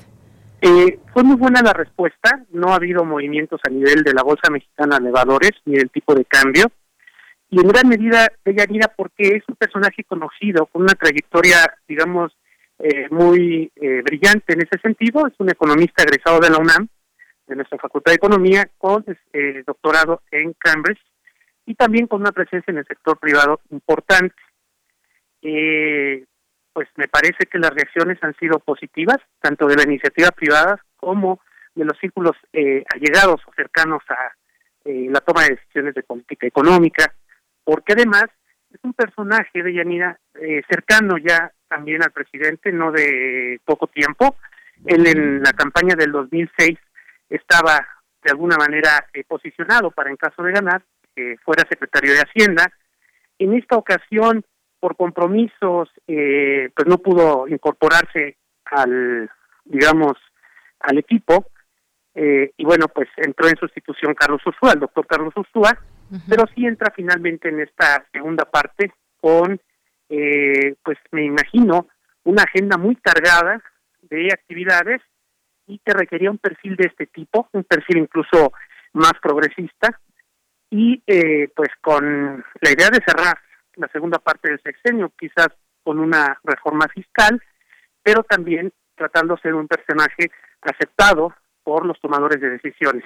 Eh, 0.64 1.00
fue 1.12 1.24
muy 1.24 1.34
buena 1.34 1.60
la 1.60 1.72
respuesta. 1.72 2.44
No 2.50 2.68
ha 2.68 2.76
habido 2.76 3.04
movimientos 3.04 3.60
a 3.66 3.70
nivel 3.70 4.04
de 4.04 4.14
la 4.14 4.22
Bolsa 4.22 4.48
Mexicana 4.48 5.00
de 5.00 5.10
Valores 5.10 5.50
ni 5.64 5.74
del 5.74 5.90
tipo 5.90 6.14
de 6.14 6.24
cambio. 6.24 6.66
Y 7.50 7.60
en 7.60 7.66
gran 7.66 7.88
medida, 7.88 8.28
ella 8.44 8.64
mira 8.70 8.86
porque 8.96 9.36
es 9.36 9.42
un 9.48 9.56
personaje 9.56 10.04
conocido, 10.04 10.66
con 10.66 10.82
una 10.82 10.94
trayectoria, 10.94 11.56
digamos, 11.88 12.32
eh, 12.78 13.08
muy 13.10 13.72
eh, 13.74 14.02
brillante 14.02 14.52
en 14.52 14.62
ese 14.62 14.80
sentido. 14.80 15.26
Es 15.26 15.34
un 15.38 15.50
economista 15.50 16.04
egresado 16.04 16.38
de 16.38 16.50
la 16.50 16.58
UNAM, 16.58 16.86
de 17.48 17.56
nuestra 17.56 17.78
Facultad 17.78 18.12
de 18.12 18.16
Economía, 18.16 18.70
con 18.78 19.04
eh, 19.32 19.64
doctorado 19.66 20.22
en 20.30 20.54
Cambridge 20.54 21.02
y 21.66 21.74
también 21.74 22.06
con 22.06 22.20
una 22.20 22.30
presencia 22.30 22.70
en 22.70 22.78
el 22.78 22.86
sector 22.86 23.18
privado 23.18 23.60
importante. 23.70 24.36
Pues 26.72 26.88
me 26.96 27.08
parece 27.08 27.46
que 27.50 27.58
las 27.58 27.70
reacciones 27.70 28.18
han 28.22 28.34
sido 28.36 28.58
positivas, 28.58 29.18
tanto 29.40 29.66
de 29.66 29.76
la 29.76 29.84
iniciativa 29.84 30.30
privada 30.30 30.82
como 30.96 31.40
de 31.74 31.84
los 31.84 31.98
círculos 31.98 32.36
allegados 32.52 33.40
o 33.46 33.52
cercanos 33.54 34.02
a 34.08 34.32
la 34.84 35.20
toma 35.20 35.44
de 35.44 35.56
decisiones 35.56 35.94
de 35.94 36.02
política 36.02 36.46
económica, 36.46 37.14
porque 37.64 37.94
además 37.94 38.26
es 38.70 38.80
un 38.82 38.92
personaje 38.92 39.62
de 39.62 39.74
Yanira 39.74 40.18
cercano 40.68 41.16
ya 41.18 41.50
también 41.68 42.02
al 42.02 42.10
presidente, 42.10 42.70
no 42.72 42.92
de 42.92 43.58
poco 43.64 43.86
tiempo. 43.86 44.36
Él 44.84 45.06
en 45.06 45.42
la 45.42 45.52
campaña 45.52 45.94
del 45.94 46.12
2006 46.12 46.78
estaba 47.30 47.86
de 48.22 48.30
alguna 48.30 48.56
manera 48.56 49.06
eh, 49.14 49.24
posicionado 49.26 49.90
para 49.90 50.10
en 50.10 50.16
caso 50.16 50.42
de 50.42 50.52
ganar 50.52 50.82
fuera 51.44 51.68
secretario 51.68 52.12
de 52.12 52.20
Hacienda. 52.20 52.72
En 53.38 53.52
esta 53.54 53.76
ocasión, 53.76 54.44
por 54.82 54.96
compromisos, 54.96 55.88
eh, 56.08 56.68
pues 56.74 56.88
no 56.88 56.98
pudo 56.98 57.46
incorporarse 57.46 58.36
al, 58.64 59.30
digamos, 59.64 60.14
al 60.80 60.98
equipo. 60.98 61.46
Eh, 62.16 62.50
y 62.56 62.64
bueno, 62.64 62.88
pues 62.88 63.08
entró 63.16 63.46
en 63.46 63.56
sustitución 63.56 64.12
Carlos 64.14 64.44
Ursúa, 64.44 64.72
el 64.72 64.80
doctor 64.80 65.06
Carlos 65.06 65.32
Ursúa, 65.36 65.78
pero 66.28 66.46
sí 66.52 66.66
entra 66.66 66.92
finalmente 66.96 67.48
en 67.48 67.60
esta 67.60 68.04
segunda 68.12 68.44
parte 68.44 68.92
con 69.20 69.60
eh, 70.08 70.74
pues 70.82 70.98
me 71.12 71.26
imagino 71.26 71.86
una 72.24 72.42
agenda 72.42 72.76
muy 72.76 72.96
cargada 72.96 73.62
de 74.02 74.30
actividades 74.32 75.00
y 75.68 75.78
que 75.78 75.92
requería 75.92 76.32
un 76.32 76.38
perfil 76.38 76.74
de 76.74 76.88
este 76.88 77.06
tipo, 77.06 77.48
un 77.52 77.62
perfil 77.62 77.98
incluso 77.98 78.52
más 78.94 79.12
progresista 79.22 80.00
y 80.70 81.00
eh, 81.06 81.48
pues 81.54 81.68
con 81.80 82.44
la 82.60 82.70
idea 82.72 82.88
de 82.90 83.00
cerrar 83.06 83.38
la 83.76 83.88
segunda 83.88 84.18
parte 84.18 84.50
del 84.50 84.60
sexenio, 84.62 85.12
quizás 85.18 85.48
con 85.82 85.98
una 85.98 86.38
reforma 86.44 86.86
fiscal, 86.88 87.42
pero 88.02 88.22
también 88.22 88.72
tratando 88.94 89.34
de 89.34 89.42
ser 89.42 89.54
un 89.54 89.68
personaje 89.68 90.30
aceptado 90.60 91.34
por 91.64 91.86
los 91.86 92.00
tomadores 92.00 92.40
de 92.40 92.50
decisiones. 92.50 93.04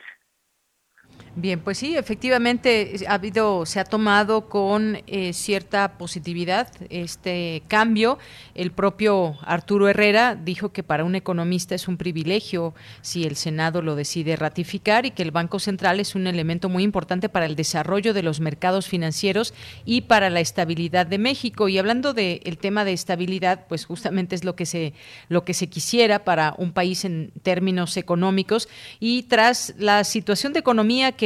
Bien, 1.39 1.61
pues 1.61 1.77
sí, 1.77 1.95
efectivamente 1.95 2.97
ha 3.07 3.13
habido, 3.13 3.67
se 3.67 3.79
ha 3.79 3.85
tomado 3.85 4.49
con 4.49 5.03
eh, 5.07 5.35
cierta 5.35 5.99
positividad 5.99 6.69
este 6.89 7.63
cambio. 7.69 8.19
El 8.55 8.71
propio 8.71 9.37
Arturo 9.43 9.87
Herrera 9.87 10.35
dijo 10.35 10.73
que 10.73 10.83
para 10.83 11.05
un 11.05 11.15
economista 11.15 11.75
es 11.75 11.89
un 11.89 11.99
privilegio 11.99 12.75
si 13.03 13.25
el 13.25 13.37
Senado 13.37 13.83
lo 13.83 13.97
decide 13.97 14.35
ratificar 14.37 15.05
y 15.05 15.11
que 15.11 15.23
el 15.23 15.31
Banco 15.31 15.59
Central 15.59 16.01
es 16.01 16.15
un 16.15 16.27
elemento 16.27 16.71
muy 16.71 16.83
importante 16.83 17.29
para 17.29 17.45
el 17.45 17.55
desarrollo 17.55 18.15
de 18.15 18.23
los 18.23 18.41
mercados 18.41 18.89
financieros 18.89 19.53
y 19.85 20.01
para 20.01 20.31
la 20.31 20.41
estabilidad 20.41 21.05
de 21.05 21.19
México. 21.19 21.69
Y 21.69 21.77
hablando 21.77 22.15
del 22.15 22.57
tema 22.57 22.87
de 22.87 22.95
estabilidad, 22.95 23.67
pues 23.69 23.85
justamente 23.85 24.37
es 24.37 24.43
lo 24.43 24.57
que 24.57 24.65
se 24.65 24.95
lo 25.29 25.45
que 25.45 25.53
se 25.53 25.67
quisiera 25.67 26.25
para 26.25 26.55
un 26.57 26.73
país 26.73 27.05
en 27.05 27.31
términos 27.43 27.99
económicos 27.99 28.71
y 29.01 29.25
tras 29.25 29.75
la 29.77 30.03
situación 30.05 30.55
de 30.55 30.61
economía 30.61 31.13
que 31.13 31.26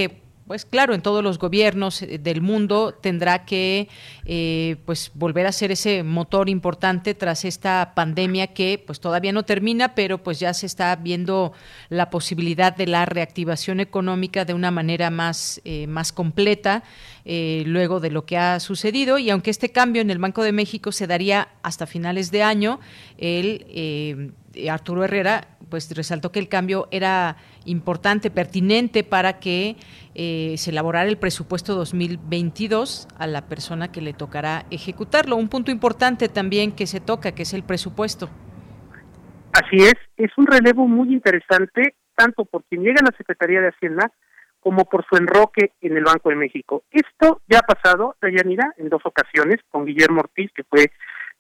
pues 0.50 0.64
claro, 0.64 0.94
en 0.94 1.00
todos 1.00 1.22
los 1.22 1.38
gobiernos 1.38 2.02
eh, 2.02 2.18
del 2.18 2.40
mundo 2.40 2.92
tendrá 2.92 3.44
que 3.44 3.88
eh, 4.24 4.78
pues 4.84 5.12
volver 5.14 5.46
a 5.46 5.52
ser 5.52 5.70
ese 5.70 6.02
motor 6.02 6.48
importante 6.48 7.14
tras 7.14 7.44
esta 7.44 7.92
pandemia 7.94 8.48
que 8.48 8.82
pues 8.84 8.98
todavía 8.98 9.30
no 9.30 9.44
termina, 9.44 9.94
pero 9.94 10.24
pues 10.24 10.40
ya 10.40 10.52
se 10.52 10.66
está 10.66 10.96
viendo 10.96 11.52
la 11.88 12.10
posibilidad 12.10 12.74
de 12.74 12.88
la 12.88 13.06
reactivación 13.06 13.78
económica 13.78 14.44
de 14.44 14.52
una 14.52 14.72
manera 14.72 15.08
más, 15.08 15.60
eh, 15.64 15.86
más 15.86 16.10
completa 16.10 16.82
luego 17.24 18.00
de 18.00 18.10
lo 18.10 18.26
que 18.26 18.36
ha 18.36 18.58
sucedido. 18.58 19.18
Y 19.18 19.30
aunque 19.30 19.50
este 19.50 19.68
cambio 19.68 20.02
en 20.02 20.10
el 20.10 20.18
Banco 20.18 20.42
de 20.42 20.50
México 20.50 20.90
se 20.90 21.06
daría 21.06 21.46
hasta 21.62 21.86
finales 21.86 22.32
de 22.32 22.42
año, 22.42 22.80
el 23.18 24.34
Arturo 24.68 25.04
Herrera 25.04 25.46
pues 25.68 25.94
resaltó 25.94 26.32
que 26.32 26.40
el 26.40 26.48
cambio 26.48 26.88
era 26.90 27.36
importante, 27.64 28.30
pertinente 28.30 29.04
para 29.04 29.38
que 29.40 29.76
eh, 30.14 30.54
se 30.56 30.70
elaborara 30.70 31.08
el 31.08 31.18
presupuesto 31.18 31.74
2022 31.74 33.08
a 33.18 33.26
la 33.26 33.46
persona 33.46 33.92
que 33.92 34.00
le 34.00 34.12
tocará 34.12 34.64
ejecutarlo. 34.70 35.36
Un 35.36 35.48
punto 35.48 35.70
importante 35.70 36.28
también 36.28 36.72
que 36.72 36.86
se 36.86 37.00
toca, 37.00 37.32
que 37.32 37.42
es 37.42 37.54
el 37.54 37.62
presupuesto. 37.62 38.28
Así 39.52 39.76
es, 39.76 39.94
es 40.16 40.30
un 40.36 40.46
relevo 40.46 40.86
muy 40.86 41.12
interesante, 41.12 41.94
tanto 42.14 42.44
por 42.44 42.64
quien 42.64 42.82
llega 42.82 43.00
a 43.00 43.10
la 43.10 43.16
Secretaría 43.16 43.60
de 43.60 43.68
Hacienda 43.68 44.12
como 44.60 44.84
por 44.84 45.04
su 45.06 45.16
enroque 45.16 45.72
en 45.80 45.96
el 45.96 46.04
Banco 46.04 46.28
de 46.28 46.36
México. 46.36 46.84
Esto 46.90 47.40
ya 47.48 47.60
ha 47.60 47.62
pasado, 47.62 48.16
Dayanira, 48.20 48.74
en 48.76 48.88
dos 48.88 49.02
ocasiones, 49.04 49.58
con 49.70 49.86
Guillermo 49.86 50.20
Ortiz, 50.20 50.50
que 50.54 50.64
fue 50.64 50.90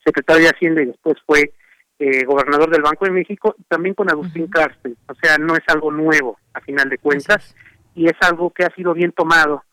secretario 0.04 0.44
de 0.44 0.50
Hacienda 0.50 0.82
y 0.82 0.86
después 0.86 1.16
fue 1.26 1.52
eh, 2.02 2.24
gobernador 2.24 2.70
del 2.70 2.80
Banco 2.80 3.04
de 3.04 3.10
México, 3.10 3.54
y 3.58 3.62
también 3.64 3.94
con 3.94 4.10
Agustín 4.10 4.46
Cárcel. 4.46 4.96
O 5.06 5.14
sea, 5.16 5.36
no 5.36 5.54
es 5.54 5.62
algo 5.66 5.92
nuevo, 5.92 6.38
a 6.54 6.62
final 6.62 6.88
de 6.88 6.96
cuentas, 6.96 7.54
y 7.94 8.06
es 8.06 8.16
algo 8.22 8.54
que 8.54 8.64
ha 8.64 8.74
sido 8.74 8.94
bien 8.94 9.12
tomado, 9.12 9.64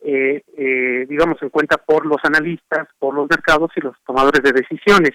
eh, 0.00 0.42
eh, 0.56 1.04
digamos, 1.06 1.42
en 1.42 1.50
cuenta 1.50 1.76
por 1.76 2.06
los 2.06 2.16
analistas, 2.24 2.88
por 2.98 3.14
los 3.14 3.28
mercados 3.28 3.70
y 3.76 3.82
los 3.82 3.94
tomadores 4.06 4.42
de 4.42 4.52
decisiones. 4.52 5.10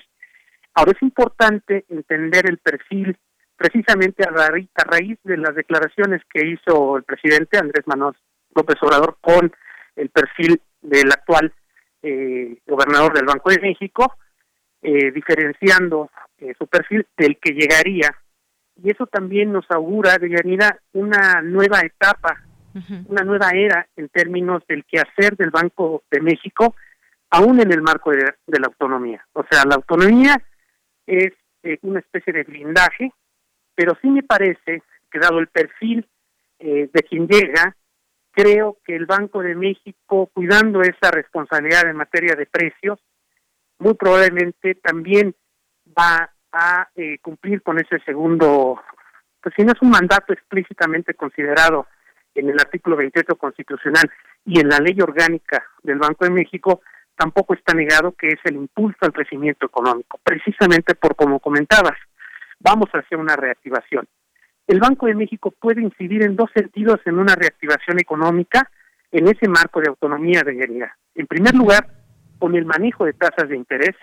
Ahora 0.76 0.92
es 0.92 1.02
importante 1.02 1.86
entender 1.90 2.48
el 2.48 2.60
perfil 2.60 3.18
precisamente 3.58 4.24
a, 4.24 4.30
a 4.30 4.84
raíz 4.84 5.18
de 5.24 5.38
las 5.38 5.56
declaraciones 5.56 6.22
que 6.32 6.46
hizo 6.46 6.98
el 6.98 7.04
presidente 7.04 7.58
Andrés 7.58 7.88
Manuel 7.88 8.14
López 8.54 8.76
Obrador 8.84 9.18
con 9.22 9.52
el 9.96 10.10
perfil 10.10 10.62
del 10.84 11.12
actual 11.12 11.52
gobernador 12.68 13.14
del 13.14 13.26
Banco 13.26 13.50
de 13.50 13.60
México, 13.60 14.14
eh, 14.82 15.12
diferenciando 15.12 16.10
eh, 16.38 16.54
su 16.58 16.66
perfil 16.68 17.06
del 17.18 17.38
que 17.38 17.52
llegaría. 17.52 18.16
Y 18.82 18.90
eso 18.90 19.08
también 19.08 19.52
nos 19.52 19.70
augura, 19.72 20.18
de 20.18 20.30
Yanira, 20.30 20.80
una 20.94 21.42
nueva 21.42 21.82
etapa, 21.82 22.42
una 23.08 23.24
nueva 23.24 23.50
era 23.50 23.86
en 23.98 24.08
términos 24.08 24.64
del 24.70 24.86
quehacer 24.86 25.36
del 25.36 25.50
Banco 25.50 26.04
de 26.10 26.22
México, 26.22 26.76
aún 27.30 27.60
en 27.60 27.74
el 27.74 27.82
marco 27.82 28.12
de, 28.12 28.34
la 28.48 28.68
autonomía. 28.68 29.26
O 29.34 29.44
sea, 29.52 29.66
la 29.66 29.76
autonomía 29.76 30.42
es 31.06 31.34
eh, 31.64 31.78
una 31.82 32.00
especie 32.00 32.32
de 32.32 32.44
blindaje, 32.44 33.12
pero 33.76 33.98
sí 34.02 34.08
me 34.08 34.24
parece 34.24 34.82
que 35.12 35.20
dado 35.20 35.40
el 35.40 35.48
perfil 35.48 36.08
de 36.60 37.06
quien 37.10 37.26
llega, 37.26 37.76
creo 38.32 38.78
que 38.86 38.96
el 38.96 39.06
Banco 39.06 39.42
de 39.42 39.56
México, 39.56 40.30
cuidando 40.34 40.82
esa 40.82 41.10
responsabilidad 41.10 41.90
en 41.90 41.96
materia 41.96 42.36
de 42.36 42.46
precios, 42.46 43.00
muy 43.80 43.94
probablemente 43.96 44.76
también 44.76 45.36
va 45.98 46.30
a 46.52 46.90
eh, 46.96 47.18
cumplir 47.20 47.62
con 47.62 47.80
ese 47.80 48.00
segundo, 48.06 48.82
pues 49.42 49.56
si 49.56 49.64
no 49.64 49.72
es 49.72 49.82
un 49.82 49.90
mandato 49.90 50.34
explícitamente 50.34 51.14
considerado 51.14 51.88
en 52.36 52.50
el 52.50 52.60
artículo 52.60 52.96
28 52.96 53.36
constitucional 53.38 54.10
y 54.46 54.60
en 54.60 54.70
la 54.70 54.80
ley 54.80 55.00
orgánica 55.02 55.64
del 55.84 55.98
Banco 55.98 56.26
de 56.26 56.32
México, 56.32 56.82
tampoco 57.16 57.54
está 57.54 57.74
negado 57.74 58.14
que 58.14 58.28
es 58.30 58.40
el 58.46 58.56
impulso 58.56 59.00
al 59.02 59.14
crecimiento 59.14 59.66
económico, 59.66 60.20
precisamente 60.24 60.96
por 60.96 61.16
como 61.16 61.40
comentabas, 61.40 61.98
vamos 62.60 62.90
hacia 62.94 63.18
una 63.18 63.36
reactivación. 63.36 64.08
El 64.68 64.80
Banco 64.80 65.08
de 65.08 65.16
México 65.16 65.52
puede 65.52 65.82
incidir 65.82 66.24
en 66.24 66.36
dos 66.36 66.50
sentidos 66.54 67.00
en 67.06 67.18
una 67.18 67.36
reactivación 67.36 68.00
económica 68.00 68.70
en 69.12 69.28
ese 69.28 69.48
marco 69.50 69.82
de 69.82 69.90
autonomía 69.90 70.44
de 70.44 70.52
realidad. 70.52 70.92
En 71.16 71.26
primer 71.26 71.56
lugar, 71.56 71.88
con 72.40 72.56
el 72.56 72.66
manejo 72.66 73.06
de 73.06 73.14
tasas 73.14 73.50
de 73.50 73.58
interés 73.58 73.96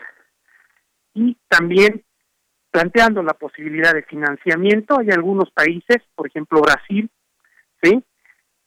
y 1.15 1.37
también 1.49 2.05
planteando 2.71 3.23
la 3.23 3.33
posibilidad 3.33 3.95
de 3.95 4.03
financiamiento. 4.03 4.99
Hay 5.01 5.11
algunos 5.11 5.51
países, 5.51 5.97
por 6.15 6.27
ejemplo 6.27 6.61
Brasil, 6.61 7.11
¿sí? 7.83 8.05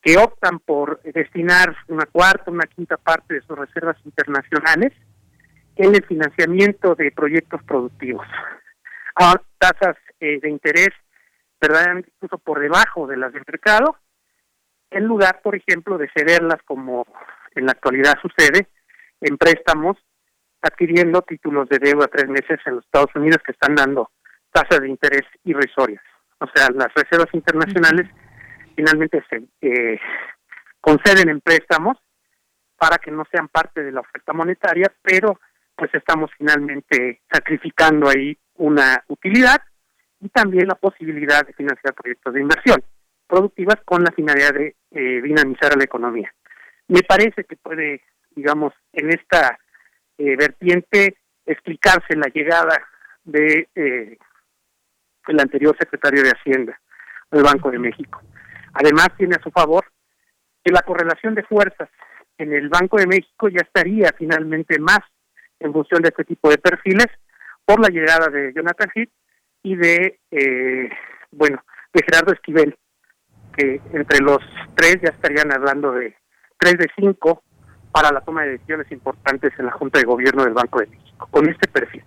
que 0.01 0.17
optan 0.17 0.59
por 0.59 1.01
destinar 1.03 1.75
una 1.87 2.05
cuarta, 2.05 2.51
una 2.51 2.65
quinta 2.65 2.97
parte 2.97 3.35
de 3.35 3.41
sus 3.41 3.57
reservas 3.57 3.97
internacionales 4.05 4.93
en 5.75 5.95
el 5.95 6.03
financiamiento 6.05 6.95
de 6.95 7.11
proyectos 7.11 7.61
productivos 7.63 8.25
a 9.15 9.39
tasas 9.57 9.97
eh, 10.19 10.39
de 10.41 10.49
interés 10.49 10.89
verdaderamente 11.61 12.09
incluso 12.15 12.37
por 12.37 12.59
debajo 12.59 13.05
de 13.07 13.17
las 13.17 13.33
del 13.33 13.43
mercado, 13.45 13.97
en 14.91 15.03
lugar, 15.05 15.41
por 15.41 15.55
ejemplo, 15.55 15.97
de 15.97 16.09
cederlas 16.15 16.61
como 16.63 17.05
en 17.53 17.65
la 17.65 17.73
actualidad 17.73 18.15
sucede 18.21 18.67
en 19.21 19.37
préstamos 19.37 19.97
adquiriendo 20.61 21.21
títulos 21.21 21.69
de 21.69 21.79
deuda 21.79 22.05
a 22.05 22.09
tres 22.09 22.27
meses 22.27 22.59
en 22.65 22.75
los 22.75 22.85
Estados 22.85 23.13
Unidos 23.15 23.39
que 23.45 23.53
están 23.53 23.75
dando 23.75 24.11
tasas 24.51 24.81
de 24.81 24.89
interés 24.89 25.23
irrisorias. 25.43 26.03
O 26.39 26.47
sea, 26.53 26.67
las 26.73 26.93
reservas 26.93 27.33
internacionales 27.33 28.09
finalmente 28.75 29.23
se 29.29 29.43
eh, 29.61 29.99
conceden 30.81 31.29
en 31.29 31.41
préstamos 31.41 31.97
para 32.77 32.97
que 32.97 33.11
no 33.11 33.25
sean 33.31 33.49
parte 33.49 33.83
de 33.83 33.91
la 33.91 34.01
oferta 34.01 34.33
monetaria, 34.33 34.91
pero 35.01 35.39
pues 35.75 35.93
estamos 35.93 36.31
finalmente 36.37 37.21
sacrificando 37.31 38.09
ahí 38.09 38.37
una 38.55 39.03
utilidad 39.07 39.61
y 40.21 40.29
también 40.29 40.67
la 40.67 40.75
posibilidad 40.75 41.45
de 41.45 41.53
financiar 41.53 41.93
proyectos 41.93 42.33
de 42.33 42.41
inversión 42.41 42.83
productivas 43.29 43.77
con 43.85 44.03
la 44.03 44.11
finalidad 44.11 44.53
de 44.53 44.75
eh, 44.91 45.21
dinamizar 45.21 45.71
a 45.71 45.77
la 45.77 45.83
economía. 45.83 46.33
Me 46.87 47.03
parece 47.03 47.43
que 47.43 47.55
puede 47.55 48.01
digamos, 48.35 48.73
en 48.93 49.09
esta 49.09 49.59
eh, 50.17 50.35
vertiente 50.35 51.17
explicarse 51.45 52.15
la 52.15 52.27
llegada 52.27 52.79
de 53.23 53.67
eh, 53.75 54.17
el 55.27 55.39
anterior 55.39 55.75
secretario 55.79 56.23
de 56.23 56.31
Hacienda 56.31 56.79
del 57.31 57.43
Banco 57.43 57.71
de 57.71 57.79
México. 57.79 58.21
Además 58.73 59.09
tiene 59.17 59.35
a 59.35 59.43
su 59.43 59.51
favor 59.51 59.85
que 60.63 60.71
la 60.71 60.81
correlación 60.81 61.35
de 61.35 61.43
fuerzas 61.43 61.89
en 62.37 62.53
el 62.53 62.69
Banco 62.69 62.97
de 62.97 63.07
México 63.07 63.49
ya 63.49 63.61
estaría 63.61 64.13
finalmente 64.17 64.79
más 64.79 64.99
en 65.59 65.73
función 65.73 66.01
de 66.01 66.09
este 66.09 66.23
tipo 66.23 66.49
de 66.49 66.57
perfiles 66.57 67.07
por 67.65 67.79
la 67.79 67.89
llegada 67.89 68.29
de 68.29 68.53
Jonathan 68.53 68.89
Heath 68.95 69.11
y 69.63 69.75
de 69.75 70.19
eh, 70.31 70.89
bueno 71.31 71.61
de 71.93 72.03
Gerardo 72.03 72.33
Esquivel 72.33 72.77
que 73.55 73.81
entre 73.93 74.19
los 74.19 74.39
tres 74.75 74.99
ya 75.01 75.09
estarían 75.09 75.51
hablando 75.51 75.91
de 75.91 76.15
tres 76.57 76.77
de 76.77 76.87
cinco 76.95 77.43
para 78.01 78.13
la 78.13 78.21
toma 78.21 78.43
de 78.43 78.51
decisiones 78.51 78.89
importantes 78.93 79.51
en 79.59 79.65
la 79.65 79.73
Junta 79.73 79.99
de 79.99 80.05
Gobierno 80.05 80.45
del 80.45 80.53
Banco 80.53 80.79
de 80.79 80.87
México, 80.87 81.27
con 81.29 81.49
este 81.49 81.67
perfil. 81.67 82.01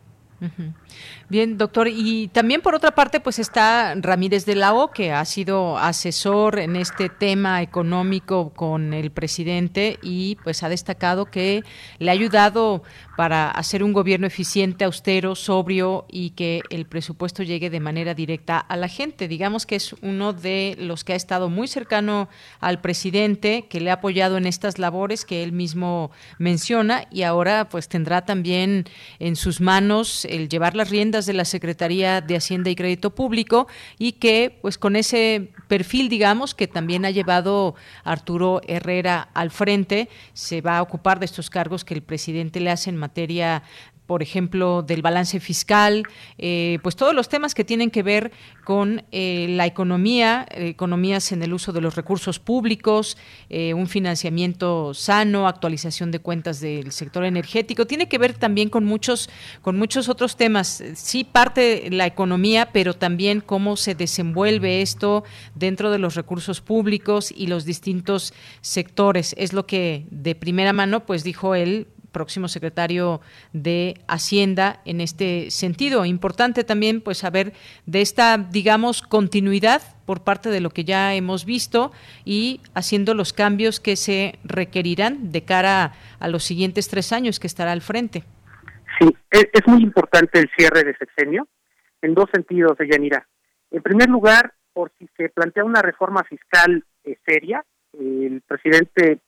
Bien, 1.28 1.56
doctor. 1.56 1.88
Y 1.88 2.28
también 2.28 2.60
por 2.60 2.74
otra 2.74 2.92
parte, 2.94 3.20
pues 3.20 3.38
está 3.38 3.94
Ramírez 3.96 4.44
de 4.44 4.54
la 4.54 4.74
O, 4.74 4.90
que 4.90 5.12
ha 5.12 5.24
sido 5.24 5.78
asesor 5.78 6.58
en 6.58 6.76
este 6.76 7.08
tema 7.08 7.62
económico 7.62 8.50
con 8.50 8.92
el 8.92 9.10
presidente 9.10 9.98
y 10.02 10.36
pues 10.42 10.62
ha 10.62 10.68
destacado 10.68 11.26
que 11.26 11.62
le 11.98 12.10
ha 12.10 12.12
ayudado 12.12 12.82
para 13.16 13.50
hacer 13.50 13.84
un 13.84 13.92
gobierno 13.92 14.26
eficiente, 14.26 14.84
austero, 14.84 15.34
sobrio 15.34 16.06
y 16.08 16.30
que 16.30 16.62
el 16.70 16.86
presupuesto 16.86 17.42
llegue 17.42 17.70
de 17.70 17.80
manera 17.80 18.14
directa 18.14 18.58
a 18.58 18.76
la 18.76 18.88
gente. 18.88 19.28
Digamos 19.28 19.66
que 19.66 19.76
es 19.76 19.94
uno 20.02 20.32
de 20.32 20.76
los 20.78 21.04
que 21.04 21.12
ha 21.12 21.16
estado 21.16 21.48
muy 21.48 21.68
cercano 21.68 22.28
al 22.60 22.80
presidente, 22.80 23.66
que 23.68 23.80
le 23.80 23.90
ha 23.90 23.94
apoyado 23.94 24.36
en 24.36 24.46
estas 24.46 24.78
labores 24.78 25.24
que 25.24 25.42
él 25.42 25.52
mismo 25.52 26.10
menciona 26.38 27.06
y 27.10 27.22
ahora 27.22 27.68
pues 27.68 27.88
tendrá 27.88 28.24
también 28.24 28.84
en 29.18 29.36
sus 29.36 29.60
manos 29.60 30.24
el 30.32 30.48
llevar 30.48 30.74
las 30.74 30.90
riendas 30.90 31.26
de 31.26 31.32
la 31.32 31.44
Secretaría 31.44 32.20
de 32.20 32.36
Hacienda 32.36 32.70
y 32.70 32.74
Crédito 32.74 33.14
Público 33.14 33.68
y 33.98 34.12
que 34.12 34.58
pues 34.62 34.78
con 34.78 34.96
ese 34.96 35.52
perfil, 35.68 36.08
digamos, 36.08 36.54
que 36.54 36.66
también 36.66 37.04
ha 37.04 37.10
llevado 37.10 37.74
Arturo 38.04 38.60
Herrera 38.66 39.28
al 39.34 39.50
frente, 39.50 40.08
se 40.32 40.60
va 40.60 40.78
a 40.78 40.82
ocupar 40.82 41.18
de 41.18 41.26
estos 41.26 41.50
cargos 41.50 41.84
que 41.84 41.94
el 41.94 42.02
presidente 42.02 42.60
le 42.60 42.70
hace 42.70 42.90
en 42.90 42.96
materia 42.96 43.62
por 44.06 44.22
ejemplo, 44.22 44.82
del 44.82 45.00
balance 45.00 45.40
fiscal, 45.40 46.02
eh, 46.36 46.78
pues 46.82 46.96
todos 46.96 47.14
los 47.14 47.28
temas 47.28 47.54
que 47.54 47.64
tienen 47.64 47.90
que 47.90 48.02
ver 48.02 48.32
con 48.64 49.04
eh, 49.12 49.46
la 49.50 49.66
economía, 49.66 50.46
economías 50.50 51.32
en 51.32 51.42
el 51.42 51.52
uso 51.52 51.72
de 51.72 51.80
los 51.80 51.94
recursos 51.94 52.38
públicos, 52.38 53.16
eh, 53.48 53.74
un 53.74 53.86
financiamiento 53.86 54.92
sano, 54.94 55.46
actualización 55.46 56.10
de 56.10 56.18
cuentas 56.18 56.60
del 56.60 56.92
sector 56.92 57.24
energético, 57.24 57.86
tiene 57.86 58.08
que 58.08 58.18
ver 58.18 58.34
también 58.34 58.68
con 58.68 58.84
muchos, 58.84 59.30
con 59.62 59.78
muchos 59.78 60.08
otros 60.08 60.36
temas. 60.36 60.82
Sí 60.94 61.24
parte 61.24 61.88
la 61.90 62.06
economía, 62.06 62.70
pero 62.72 62.94
también 62.94 63.40
cómo 63.40 63.76
se 63.76 63.94
desenvuelve 63.94 64.82
esto 64.82 65.24
dentro 65.54 65.90
de 65.90 65.98
los 65.98 66.14
recursos 66.16 66.60
públicos 66.60 67.32
y 67.34 67.46
los 67.46 67.64
distintos 67.64 68.34
sectores. 68.60 69.34
Es 69.38 69.52
lo 69.52 69.66
que 69.66 70.06
de 70.10 70.34
primera 70.34 70.72
mano, 70.72 71.06
pues 71.06 71.24
dijo 71.24 71.54
él, 71.54 71.86
próximo 72.12 72.48
secretario 72.48 73.20
de 73.52 74.00
Hacienda 74.06 74.80
en 74.84 75.00
este 75.00 75.50
sentido. 75.50 76.04
Importante 76.04 76.62
también 76.64 77.00
pues 77.00 77.18
saber 77.18 77.52
de 77.86 78.02
esta, 78.02 78.38
digamos, 78.38 79.02
continuidad 79.02 79.82
por 80.06 80.22
parte 80.22 80.50
de 80.50 80.60
lo 80.60 80.70
que 80.70 80.84
ya 80.84 81.14
hemos 81.14 81.44
visto 81.44 81.92
y 82.24 82.60
haciendo 82.74 83.14
los 83.14 83.32
cambios 83.32 83.80
que 83.80 83.96
se 83.96 84.38
requerirán 84.44 85.32
de 85.32 85.42
cara 85.42 85.92
a 86.20 86.28
los 86.28 86.44
siguientes 86.44 86.88
tres 86.88 87.12
años 87.12 87.40
que 87.40 87.46
estará 87.46 87.72
al 87.72 87.80
frente. 87.80 88.24
Sí, 88.98 89.08
es, 89.30 89.66
muy 89.66 89.82
importante 89.82 90.38
el 90.38 90.50
cierre 90.56 90.84
de 90.84 90.96
sexenio 90.96 91.48
en 92.02 92.14
dos 92.14 92.26
sentidos, 92.32 92.76
Yanira. 92.78 93.26
En 93.70 93.82
primer 93.82 94.08
lugar, 94.08 94.52
por 94.72 94.92
si 94.98 95.08
se 95.16 95.28
plantea 95.30 95.64
una 95.64 95.82
reforma 95.82 96.22
fiscal 96.24 96.84
eh, 97.04 97.16
seria, 97.24 97.64
el 97.98 98.42
presidente 98.46 99.20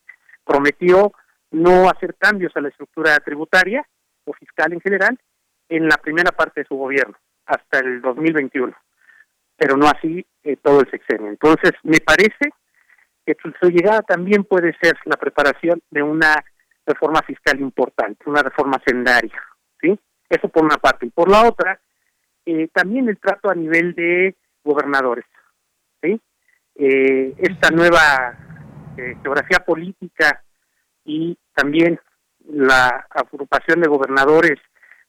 prometió 0.44 1.12
no 1.55 1.89
hacer 1.89 2.14
cambios 2.16 2.55
a 2.56 2.60
la 2.60 2.68
estructura 2.68 3.16
tributaria 3.18 3.86
o 4.24 4.32
fiscal 4.32 4.72
en 4.72 4.81
general 4.81 5.18
en 5.68 5.89
la 5.89 5.97
primera 5.97 6.32
parte 6.32 6.60
de 6.60 6.66
su 6.66 6.76
gobierno, 6.76 7.16
hasta 7.47 7.78
el 7.78 8.02
2021, 8.02 8.74
pero 9.56 9.76
no 9.76 9.86
así 9.86 10.24
eh, 10.43 10.56
todo 10.56 10.81
el 10.81 10.90
sexenio. 10.90 11.28
Entonces, 11.28 11.72
me 11.82 11.98
parece 12.01 12.51
que 13.24 13.35
su 13.43 13.70
llegada 13.70 14.02
también 14.02 14.44
puede 14.44 14.76
ser 14.81 14.97
la 15.06 15.16
preparación 15.16 15.81
de 15.90 16.02
una 16.02 16.44
reforma 16.85 17.22
fiscal 17.22 17.59
importante, 17.60 18.28
una 18.28 18.43
reforma 18.43 18.81
sendaria, 18.85 19.43
¿sí? 19.81 19.98
Eso 20.28 20.48
por 20.48 20.64
una 20.64 20.76
parte. 20.76 21.06
Y 21.06 21.10
por 21.10 21.31
la 21.31 21.48
otra, 21.48 21.81
eh, 22.44 22.68
también 22.68 23.09
el 23.09 23.18
trato 23.18 23.48
a 23.48 23.55
nivel 23.55 23.94
de 23.94 24.36
gobernadores, 24.62 25.24
¿sí? 26.02 26.20
Eh, 26.74 27.35
esta 27.39 27.70
nueva 27.70 28.39
geografía 29.22 29.59
política 29.64 30.43
y 31.05 31.36
también 31.55 32.01
la 32.47 33.06
agrupación 33.10 33.81
de 33.81 33.89
gobernadores, 33.89 34.59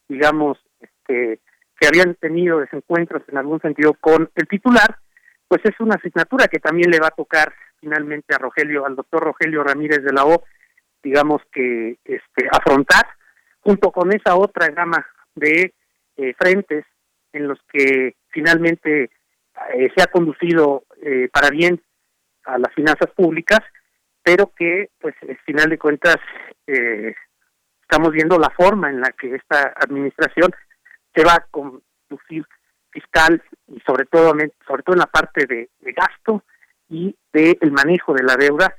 digamos, 0.08 0.58
este, 0.80 1.40
que 1.80 1.88
habían 1.88 2.16
tenido 2.16 2.60
desencuentros 2.60 3.24
en 3.28 3.38
algún 3.38 3.60
sentido 3.62 3.94
con 3.94 4.30
el 4.36 4.48
titular, 4.48 5.00
pues 5.48 5.62
es 5.66 5.80
una 5.80 5.96
asignatura 5.96 6.48
que 6.48 6.60
también 6.60 6.90
le 6.90 7.00
va 7.00 7.08
a 7.08 7.16
tocar 7.16 7.54
finalmente 7.80 8.34
a 8.34 8.38
Rogelio, 8.38 8.86
al 8.86 8.96
doctor 8.96 9.24
Rogelio 9.24 9.64
Ramírez 9.64 10.04
de 10.04 10.14
la 10.14 10.26
O, 10.26 10.44
digamos 11.04 11.42
que 11.52 11.98
este, 12.04 12.48
afrontar, 12.52 13.06
junto 13.60 13.92
con 13.92 14.14
esa 14.14 14.36
otra 14.36 14.70
gama 14.70 15.06
de 15.36 15.74
eh, 16.18 16.34
frentes 16.38 16.86
en 17.34 17.48
los 17.48 17.60
que 17.72 18.16
finalmente 18.30 19.10
eh, 19.74 19.90
se 19.96 20.04
ha 20.04 20.08
conducido 20.08 20.84
eh, 21.02 21.30
para 21.32 21.50
bien 21.50 21.82
a 22.46 22.58
las 22.58 22.74
finanzas 22.74 23.10
públicas 23.12 23.60
pero 24.26 24.52
que 24.58 24.90
pues 25.00 25.14
al 25.22 25.38
final 25.46 25.70
de 25.70 25.78
cuentas 25.78 26.18
eh, 26.66 27.14
estamos 27.84 28.12
viendo 28.12 28.40
la 28.40 28.50
forma 28.50 28.90
en 28.90 29.00
la 29.00 29.12
que 29.12 29.36
esta 29.36 29.72
administración 29.76 30.52
se 31.14 31.24
va 31.24 31.36
a 31.36 31.46
conducir 31.52 32.44
fiscal 32.90 33.44
y 33.68 33.80
sobre 33.82 34.06
todo 34.06 34.34
sobre 34.68 34.82
todo 34.82 34.96
en 34.96 35.00
la 35.00 35.06
parte 35.06 35.46
de, 35.46 35.70
gasto 35.94 36.44
y 36.90 37.16
de 37.34 37.56
el 37.62 37.72
manejo 37.72 38.16
de 38.16 38.24
la 38.24 38.36
deuda 38.36 38.76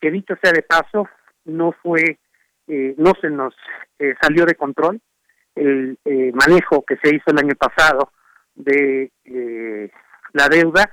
que 0.00 0.10
dicho 0.10 0.34
sea 0.42 0.50
de 0.50 0.62
paso 0.62 1.08
no 1.44 1.70
fue 1.80 2.18
eh, 2.66 2.94
no 2.98 3.12
se 3.20 3.30
nos 3.30 3.54
eh, 4.00 4.16
salió 4.20 4.46
de 4.46 4.56
control 4.56 5.00
el 5.54 5.96
manejo 6.34 6.84
que 6.84 6.96
se 6.96 7.14
hizo 7.14 7.30
el 7.30 7.38
año 7.38 7.54
pasado 7.56 8.12
de 8.54 9.10
la 10.32 10.48
deuda. 10.48 10.88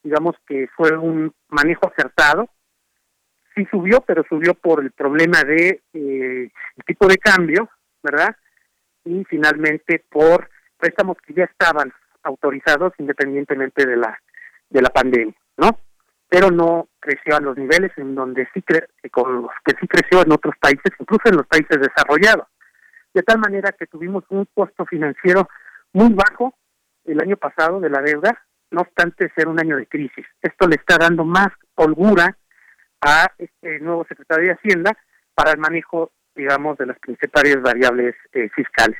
Digamos 0.00 0.36
que 0.46 0.68
fue 0.76 0.96
un 0.96 1.34
manejo 1.48 1.88
acertado 1.88 2.48
sí 3.56 3.66
subió, 3.70 4.02
pero 4.02 4.22
subió 4.28 4.54
por 4.54 4.82
el 4.82 4.92
problema 4.92 5.42
de 5.42 5.82
eh, 5.94 6.50
el 6.76 6.84
tipo 6.86 7.08
de 7.08 7.16
cambio, 7.16 7.68
¿verdad? 8.02 8.36
Y 9.04 9.24
finalmente 9.24 10.04
por 10.10 10.48
préstamos 10.76 11.16
que 11.26 11.32
ya 11.34 11.44
estaban 11.44 11.92
autorizados 12.22 12.92
independientemente 12.98 13.86
de 13.86 13.96
la 13.96 14.18
de 14.68 14.82
la 14.82 14.90
pandemia, 14.90 15.34
¿no? 15.56 15.78
Pero 16.28 16.50
no 16.50 16.88
creció 16.98 17.36
a 17.36 17.40
los 17.40 17.56
niveles 17.56 17.92
en 17.96 18.14
donde 18.14 18.48
sí 18.52 18.62
cre 18.62 18.88
con 19.10 19.42
los 19.42 19.50
que 19.64 19.74
sí 19.80 19.86
creció 19.86 20.22
en 20.22 20.32
otros 20.32 20.54
países, 20.60 20.92
incluso 20.98 21.22
en 21.26 21.36
los 21.36 21.46
países 21.46 21.80
desarrollados. 21.80 22.48
De 23.14 23.22
tal 23.22 23.38
manera 23.38 23.72
que 23.72 23.86
tuvimos 23.86 24.24
un 24.28 24.46
costo 24.52 24.84
financiero 24.84 25.48
muy 25.92 26.12
bajo 26.12 26.54
el 27.04 27.20
año 27.20 27.36
pasado 27.36 27.80
de 27.80 27.88
la 27.88 28.02
deuda, 28.02 28.44
no 28.72 28.82
obstante 28.82 29.32
ser 29.36 29.48
un 29.48 29.60
año 29.60 29.76
de 29.76 29.86
crisis. 29.86 30.26
Esto 30.42 30.66
le 30.66 30.74
está 30.74 30.98
dando 30.98 31.24
más 31.24 31.48
holgura 31.76 32.36
a 33.06 33.32
este 33.38 33.78
nuevo 33.78 34.04
secretario 34.08 34.48
de 34.48 34.54
Hacienda 34.54 34.92
para 35.34 35.52
el 35.52 35.58
manejo, 35.58 36.10
digamos, 36.34 36.76
de 36.76 36.86
las 36.86 36.98
principales 36.98 37.62
variables 37.62 38.16
eh, 38.32 38.48
fiscales. 38.54 38.98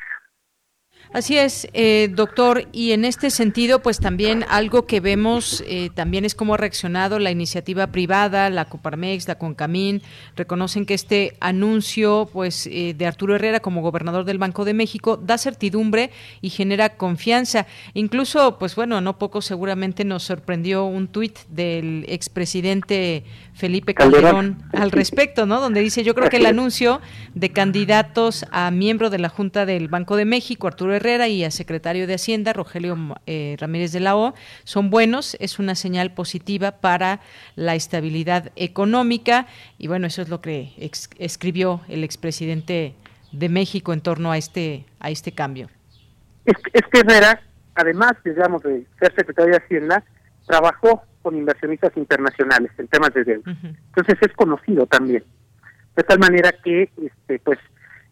Así 1.17 1.39
es, 1.39 1.67
eh, 1.73 2.11
doctor, 2.13 2.69
y 2.73 2.93
en 2.93 3.07
este 3.07 3.31
sentido, 3.31 3.81
pues 3.81 4.01
también 4.01 4.45
algo 4.51 4.85
que 4.85 5.01
vemos 5.01 5.65
eh, 5.67 5.89
también 5.95 6.27
es 6.27 6.35
cómo 6.35 6.53
ha 6.53 6.57
reaccionado 6.59 7.19
la 7.19 7.31
iniciativa 7.31 7.87
privada, 7.87 8.51
la 8.51 8.67
Coparmex, 8.67 9.27
la 9.27 9.39
Concamín, 9.39 10.03
reconocen 10.37 10.85
que 10.85 10.93
este 10.93 11.35
anuncio, 11.41 12.29
pues, 12.31 12.67
eh, 12.67 12.93
de 12.95 13.07
Arturo 13.07 13.35
Herrera 13.35 13.61
como 13.61 13.81
gobernador 13.81 14.27
del 14.27 14.37
Banco 14.37 14.67
de 14.67 14.75
México 14.75 15.17
da 15.17 15.39
certidumbre 15.39 16.11
y 16.43 16.51
genera 16.51 16.99
confianza. 16.99 17.67
Incluso, 17.95 18.59
pues 18.59 18.77
bueno, 18.77 19.01
no 19.01 19.17
poco 19.17 19.41
seguramente 19.41 20.05
nos 20.05 20.23
sorprendió 20.23 20.85
un 20.85 21.09
tuit 21.09 21.39
del 21.49 22.05
expresidente 22.09 23.25
Felipe 23.55 23.95
Calderón, 23.95 24.63
al 24.75 24.91
respecto, 24.91 25.47
¿no? 25.47 25.63
Donde 25.63 25.81
dice, 25.81 26.05
yo 26.05 26.15
creo 26.15 26.29
que 26.29 26.37
el 26.37 26.45
anuncio 26.45 27.01
de 27.35 27.53
candidatos 27.53 28.45
a 28.51 28.71
miembro 28.71 29.09
de 29.09 29.19
la 29.19 29.31
Junta 29.31 29.65
del 29.65 29.89
Banco 29.89 30.17
de 30.17 30.27
México, 30.27 30.67
Arturo 30.67 30.95
Herrera, 30.95 31.06
y 31.07 31.45
a 31.45 31.51
secretario 31.51 32.07
de 32.07 32.15
Hacienda, 32.15 32.53
Rogelio 32.53 32.97
eh, 33.27 33.57
Ramírez 33.61 33.93
de 33.93 34.01
la 34.01 34.17
O, 34.17 34.35
son 34.65 34.91
buenos, 34.91 35.37
es 35.39 35.61
una 35.61 35.77
señal 35.77 36.13
positiva 36.13 36.73
para 36.73 37.21
la 37.55 37.77
estabilidad 37.77 38.51
económica, 38.57 39.47
y 39.79 39.87
bueno, 39.87 40.09
eso 40.09 40.23
es 40.23 40.29
lo 40.29 40.41
que 40.41 40.73
escribió 41.19 41.81
el 41.89 42.03
expresidente 42.03 42.95
de 43.31 43.49
México 43.49 43.93
en 43.93 44.01
torno 44.01 44.33
a 44.33 44.39
este, 44.39 44.85
a 44.99 45.11
este 45.11 45.31
cambio. 45.31 45.69
Es, 46.45 46.57
es 46.73 46.83
que 46.91 47.01
Herrera, 47.01 47.41
además, 47.77 48.15
digamos, 48.25 48.63
de 48.65 48.85
ser 48.99 49.15
secretario 49.15 49.53
de 49.53 49.59
Hacienda, 49.59 50.05
trabajó 50.47 51.05
con 51.23 51.37
inversionistas 51.37 51.97
internacionales 51.97 52.73
en 52.79 52.89
temas 52.89 53.15
de 53.15 53.25
deuda. 53.25 53.57
Entonces 53.63 54.17
es 54.21 54.33
conocido 54.35 54.87
también. 54.87 55.25
De 55.97 56.03
tal 56.03 56.19
manera 56.19 56.53
que 56.65 56.91
este 56.97 57.39
pues 57.41 57.59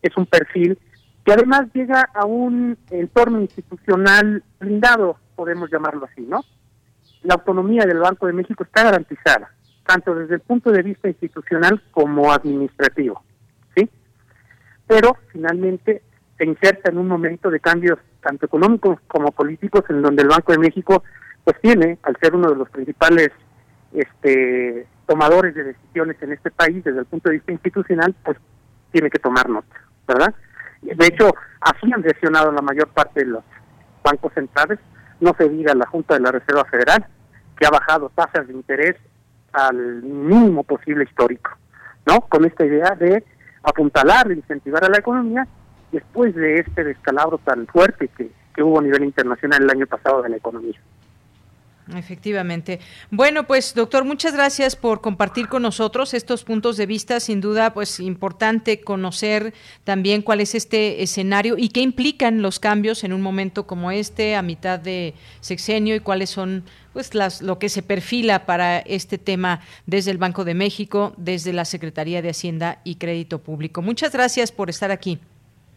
es 0.02 0.16
un 0.16 0.26
perfil 0.26 0.78
que 1.24 1.32
además 1.32 1.66
llega 1.72 2.08
a 2.14 2.26
un 2.26 2.76
entorno 2.90 3.40
institucional 3.40 4.42
blindado, 4.60 5.16
podemos 5.34 5.70
llamarlo 5.70 6.06
así, 6.06 6.22
¿no? 6.22 6.44
La 7.22 7.34
autonomía 7.34 7.84
del 7.86 7.98
Banco 7.98 8.26
de 8.26 8.34
México 8.34 8.64
está 8.64 8.84
garantizada, 8.84 9.50
tanto 9.86 10.14
desde 10.14 10.34
el 10.34 10.40
punto 10.40 10.70
de 10.70 10.82
vista 10.82 11.08
institucional 11.08 11.82
como 11.90 12.30
administrativo, 12.30 13.22
¿sí? 13.74 13.88
Pero 14.86 15.16
finalmente 15.32 16.02
se 16.36 16.44
inserta 16.44 16.90
en 16.90 16.98
un 16.98 17.08
momento 17.08 17.50
de 17.50 17.60
cambios 17.60 17.98
tanto 18.20 18.46
económicos 18.46 18.98
como 19.06 19.32
políticos 19.32 19.84
en 19.88 20.02
donde 20.02 20.22
el 20.22 20.28
Banco 20.28 20.52
de 20.52 20.58
México 20.58 21.04
pues 21.42 21.60
tiene, 21.60 21.98
al 22.02 22.16
ser 22.20 22.34
uno 22.34 22.50
de 22.50 22.56
los 22.56 22.68
principales 22.70 23.30
este, 23.92 24.86
tomadores 25.06 25.54
de 25.54 25.64
decisiones 25.64 26.16
en 26.22 26.32
este 26.32 26.50
país 26.50 26.82
desde 26.82 27.00
el 27.00 27.06
punto 27.06 27.28
de 27.28 27.36
vista 27.36 27.52
institucional, 27.52 28.14
pues 28.24 28.38
tiene 28.92 29.10
que 29.10 29.18
tomar 29.18 29.48
nota, 29.48 29.76
¿verdad? 30.06 30.34
De 30.84 31.06
hecho, 31.06 31.34
así 31.60 31.92
han 31.92 32.02
reaccionado 32.02 32.52
la 32.52 32.60
mayor 32.60 32.88
parte 32.88 33.20
de 33.20 33.26
los 33.26 33.44
bancos 34.02 34.32
centrales, 34.34 34.78
no 35.20 35.34
se 35.38 35.48
diga 35.48 35.74
la 35.74 35.86
Junta 35.86 36.14
de 36.14 36.20
la 36.20 36.32
Reserva 36.32 36.64
Federal, 36.66 37.06
que 37.58 37.66
ha 37.66 37.70
bajado 37.70 38.10
tasas 38.14 38.46
de 38.46 38.52
interés 38.52 38.96
al 39.52 40.02
mínimo 40.02 40.64
posible 40.64 41.04
histórico, 41.04 41.50
¿no? 42.06 42.20
Con 42.22 42.44
esta 42.44 42.66
idea 42.66 42.94
de 42.98 43.24
apuntalar, 43.62 44.30
e 44.30 44.34
incentivar 44.34 44.84
a 44.84 44.90
la 44.90 44.98
economía 44.98 45.46
después 45.90 46.34
de 46.34 46.58
este 46.58 46.84
descalabro 46.84 47.38
tan 47.38 47.66
fuerte 47.66 48.08
que, 48.08 48.30
que 48.54 48.62
hubo 48.62 48.80
a 48.80 48.82
nivel 48.82 49.04
internacional 49.04 49.62
el 49.62 49.70
año 49.70 49.86
pasado 49.86 50.22
de 50.22 50.28
la 50.28 50.36
economía. 50.36 50.78
Efectivamente. 51.92 52.80
Bueno, 53.10 53.46
pues 53.46 53.74
doctor, 53.74 54.04
muchas 54.04 54.32
gracias 54.32 54.74
por 54.74 55.02
compartir 55.02 55.48
con 55.48 55.62
nosotros 55.62 56.14
estos 56.14 56.42
puntos 56.42 56.78
de 56.78 56.86
vista. 56.86 57.20
Sin 57.20 57.42
duda, 57.42 57.74
pues 57.74 58.00
importante 58.00 58.80
conocer 58.80 59.52
también 59.84 60.22
cuál 60.22 60.40
es 60.40 60.54
este 60.54 61.02
escenario 61.02 61.56
y 61.58 61.68
qué 61.68 61.82
implican 61.82 62.40
los 62.40 62.58
cambios 62.58 63.04
en 63.04 63.12
un 63.12 63.20
momento 63.20 63.66
como 63.66 63.90
este, 63.90 64.34
a 64.34 64.40
mitad 64.40 64.78
de 64.78 65.14
sexenio, 65.40 65.94
y 65.94 66.00
cuáles 66.00 66.30
son 66.30 66.64
pues 66.94 67.14
las, 67.14 67.42
lo 67.42 67.58
que 67.58 67.68
se 67.68 67.82
perfila 67.82 68.46
para 68.46 68.78
este 68.78 69.18
tema 69.18 69.60
desde 69.84 70.10
el 70.10 70.18
Banco 70.18 70.44
de 70.44 70.54
México, 70.54 71.12
desde 71.18 71.52
la 71.52 71.66
Secretaría 71.66 72.22
de 72.22 72.30
Hacienda 72.30 72.80
y 72.84 72.94
Crédito 72.94 73.40
Público. 73.40 73.82
Muchas 73.82 74.12
gracias 74.12 74.52
por 74.52 74.70
estar 74.70 74.90
aquí. 74.90 75.18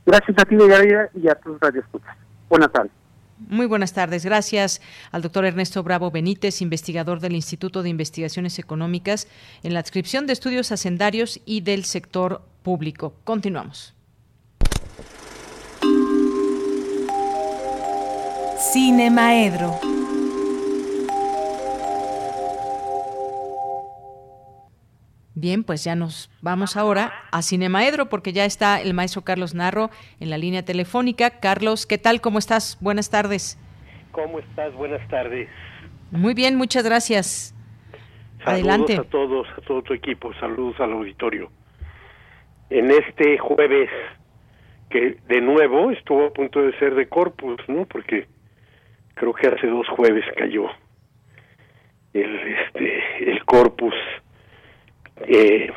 Gracias 0.06 0.38
a 0.38 0.46
ti, 0.46 0.56
y 0.56 1.28
a 1.28 1.36
tus 1.36 1.60
radioescuchas. 1.60 2.16
Buenas 2.48 2.72
tardes. 2.72 2.92
Muy 3.40 3.68
buenas 3.68 3.94
tardes. 3.94 4.26
Gracias 4.26 4.82
al 5.12 5.22
doctor 5.22 5.46
Ernesto 5.46 5.84
Bravo 5.84 6.10
Benítez, 6.10 6.62
investigador 6.62 7.20
del 7.20 7.36
Instituto 7.36 7.84
de 7.84 7.90
Investigaciones 7.90 8.58
Económicas 8.58 9.28
en 9.64 9.74
la 9.74 9.80
adscripción 9.80 10.26
de 10.26 10.34
estudios 10.34 10.72
hacendarios 10.72 11.40
y 11.46 11.62
del 11.62 11.86
sector 11.86 12.42
público. 12.64 13.14
Continuamos. 13.24 13.94
Cine 18.74 19.12
Maedro. 19.12 19.97
Bien, 25.40 25.64
pues 25.64 25.84
ya 25.84 25.94
nos 25.94 26.32
vamos 26.42 26.78
ahora 26.78 27.14
a 27.32 27.44
Cinemaedro 27.44 28.08
porque 28.08 28.34
ya 28.34 28.44
está 28.44 28.82
el 28.82 28.96
maestro 28.96 29.22
Carlos 29.22 29.54
Narro 29.54 29.92
en 30.20 30.32
la 30.32 30.38
línea 30.40 30.66
telefónica. 30.66 31.40
Carlos, 31.40 31.86
¿qué 31.86 32.00
tal? 32.00 32.22
¿Cómo 32.22 32.40
estás? 32.40 32.80
Buenas 32.82 33.12
tardes. 33.12 33.60
¿Cómo 34.12 34.40
estás? 34.40 34.74
Buenas 34.74 35.08
tardes. 35.10 35.48
Muy 36.10 36.34
bien, 36.34 36.56
muchas 36.56 36.84
gracias. 36.84 37.54
Saludos 38.44 38.48
Adelante. 38.48 38.98
a 38.98 39.04
todos, 39.04 39.48
a 39.56 39.62
todo 39.62 39.84
tu 39.84 39.94
equipo. 39.94 40.34
Saludos 40.40 40.80
al 40.80 40.94
auditorio. 40.94 41.52
En 42.72 42.90
este 42.90 43.38
jueves, 43.38 43.92
que 44.90 45.20
de 45.28 45.42
nuevo 45.42 45.92
estuvo 45.92 46.26
a 46.26 46.34
punto 46.34 46.64
de 46.64 46.76
ser 46.80 46.96
de 46.96 47.08
Corpus, 47.08 47.60
¿no? 47.68 47.86
Porque 47.86 48.26
creo 49.14 49.36
que 49.36 49.50
hace 49.50 49.68
dos 49.68 49.88
jueves 49.90 50.26
cayó 50.36 50.66
el, 52.14 52.40
este, 52.40 53.30
el 53.32 53.46
Corpus 53.46 53.94
eh, 55.22 55.72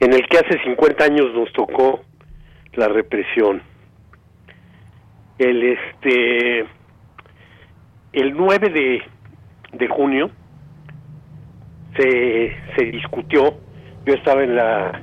en 0.00 0.12
el 0.12 0.26
que 0.28 0.38
hace 0.38 0.62
50 0.64 1.04
años 1.04 1.32
nos 1.34 1.52
tocó 1.52 2.04
la 2.74 2.88
represión. 2.88 3.62
El 5.38 5.62
este 5.62 6.66
el 8.12 8.36
9 8.36 8.68
de, 8.68 9.02
de 9.72 9.88
junio 9.88 10.30
se, 11.96 12.56
se 12.76 12.84
discutió, 12.86 13.58
yo 14.04 14.14
estaba 14.14 14.42
en 14.42 14.56
la 14.56 15.00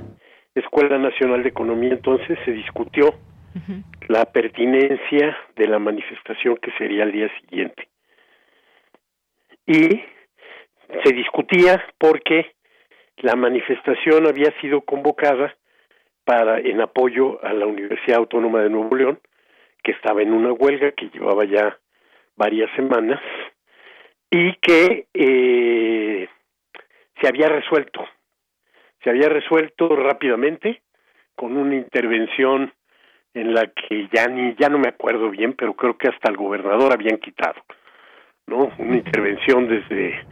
Escuela 0.53 0.97
Nacional 0.97 1.43
de 1.43 1.49
Economía, 1.49 1.93
entonces 1.93 2.37
se 2.45 2.51
discutió 2.51 3.13
la 4.07 4.25
pertinencia 4.25 5.37
de 5.55 5.67
la 5.67 5.79
manifestación 5.79 6.57
que 6.57 6.71
sería 6.77 7.03
el 7.03 7.11
día 7.11 7.29
siguiente. 7.41 7.89
Y 9.65 10.01
se 11.03 11.13
discutía 11.13 11.83
porque 11.97 12.53
la 13.21 13.35
manifestación 13.35 14.27
había 14.27 14.51
sido 14.61 14.81
convocada 14.81 15.55
para 16.23 16.59
en 16.59 16.81
apoyo 16.81 17.43
a 17.43 17.53
la 17.53 17.65
Universidad 17.65 18.19
Autónoma 18.19 18.61
de 18.61 18.69
Nuevo 18.69 18.95
León, 18.95 19.19
que 19.83 19.91
estaba 19.91 20.21
en 20.21 20.33
una 20.33 20.53
huelga 20.53 20.91
que 20.91 21.09
llevaba 21.09 21.45
ya 21.45 21.77
varias 22.35 22.69
semanas 22.75 23.19
y 24.29 24.53
que 24.57 25.07
eh, 25.13 26.27
se 27.19 27.27
había 27.27 27.47
resuelto, 27.47 28.05
se 29.03 29.09
había 29.09 29.29
resuelto 29.29 29.95
rápidamente 29.95 30.81
con 31.35 31.57
una 31.57 31.75
intervención 31.75 32.73
en 33.33 33.53
la 33.53 33.67
que 33.67 34.07
ya 34.13 34.27
ni 34.27 34.55
ya 34.55 34.69
no 34.69 34.77
me 34.77 34.89
acuerdo 34.89 35.29
bien, 35.29 35.53
pero 35.53 35.73
creo 35.73 35.97
que 35.97 36.09
hasta 36.09 36.29
el 36.29 36.37
gobernador 36.37 36.93
habían 36.93 37.17
quitado, 37.17 37.61
¿no? 38.47 38.71
Una 38.77 38.97
intervención 38.97 39.67
desde 39.67 40.25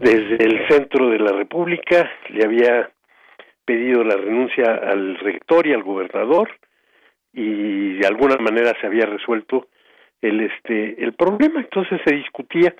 desde 0.00 0.44
el 0.44 0.68
centro 0.68 1.10
de 1.10 1.18
la 1.18 1.32
República, 1.32 2.10
le 2.28 2.44
había 2.44 2.90
pedido 3.64 4.04
la 4.04 4.16
renuncia 4.16 4.74
al 4.74 5.18
rector 5.18 5.66
y 5.66 5.72
al 5.72 5.82
gobernador 5.82 6.50
y 7.32 7.94
de 7.94 8.06
alguna 8.06 8.36
manera 8.36 8.72
se 8.80 8.86
había 8.86 9.06
resuelto 9.06 9.68
el 10.22 10.40
este 10.40 11.02
el 11.02 11.12
problema. 11.14 11.60
Entonces 11.60 12.00
se 12.04 12.14
discutía 12.14 12.74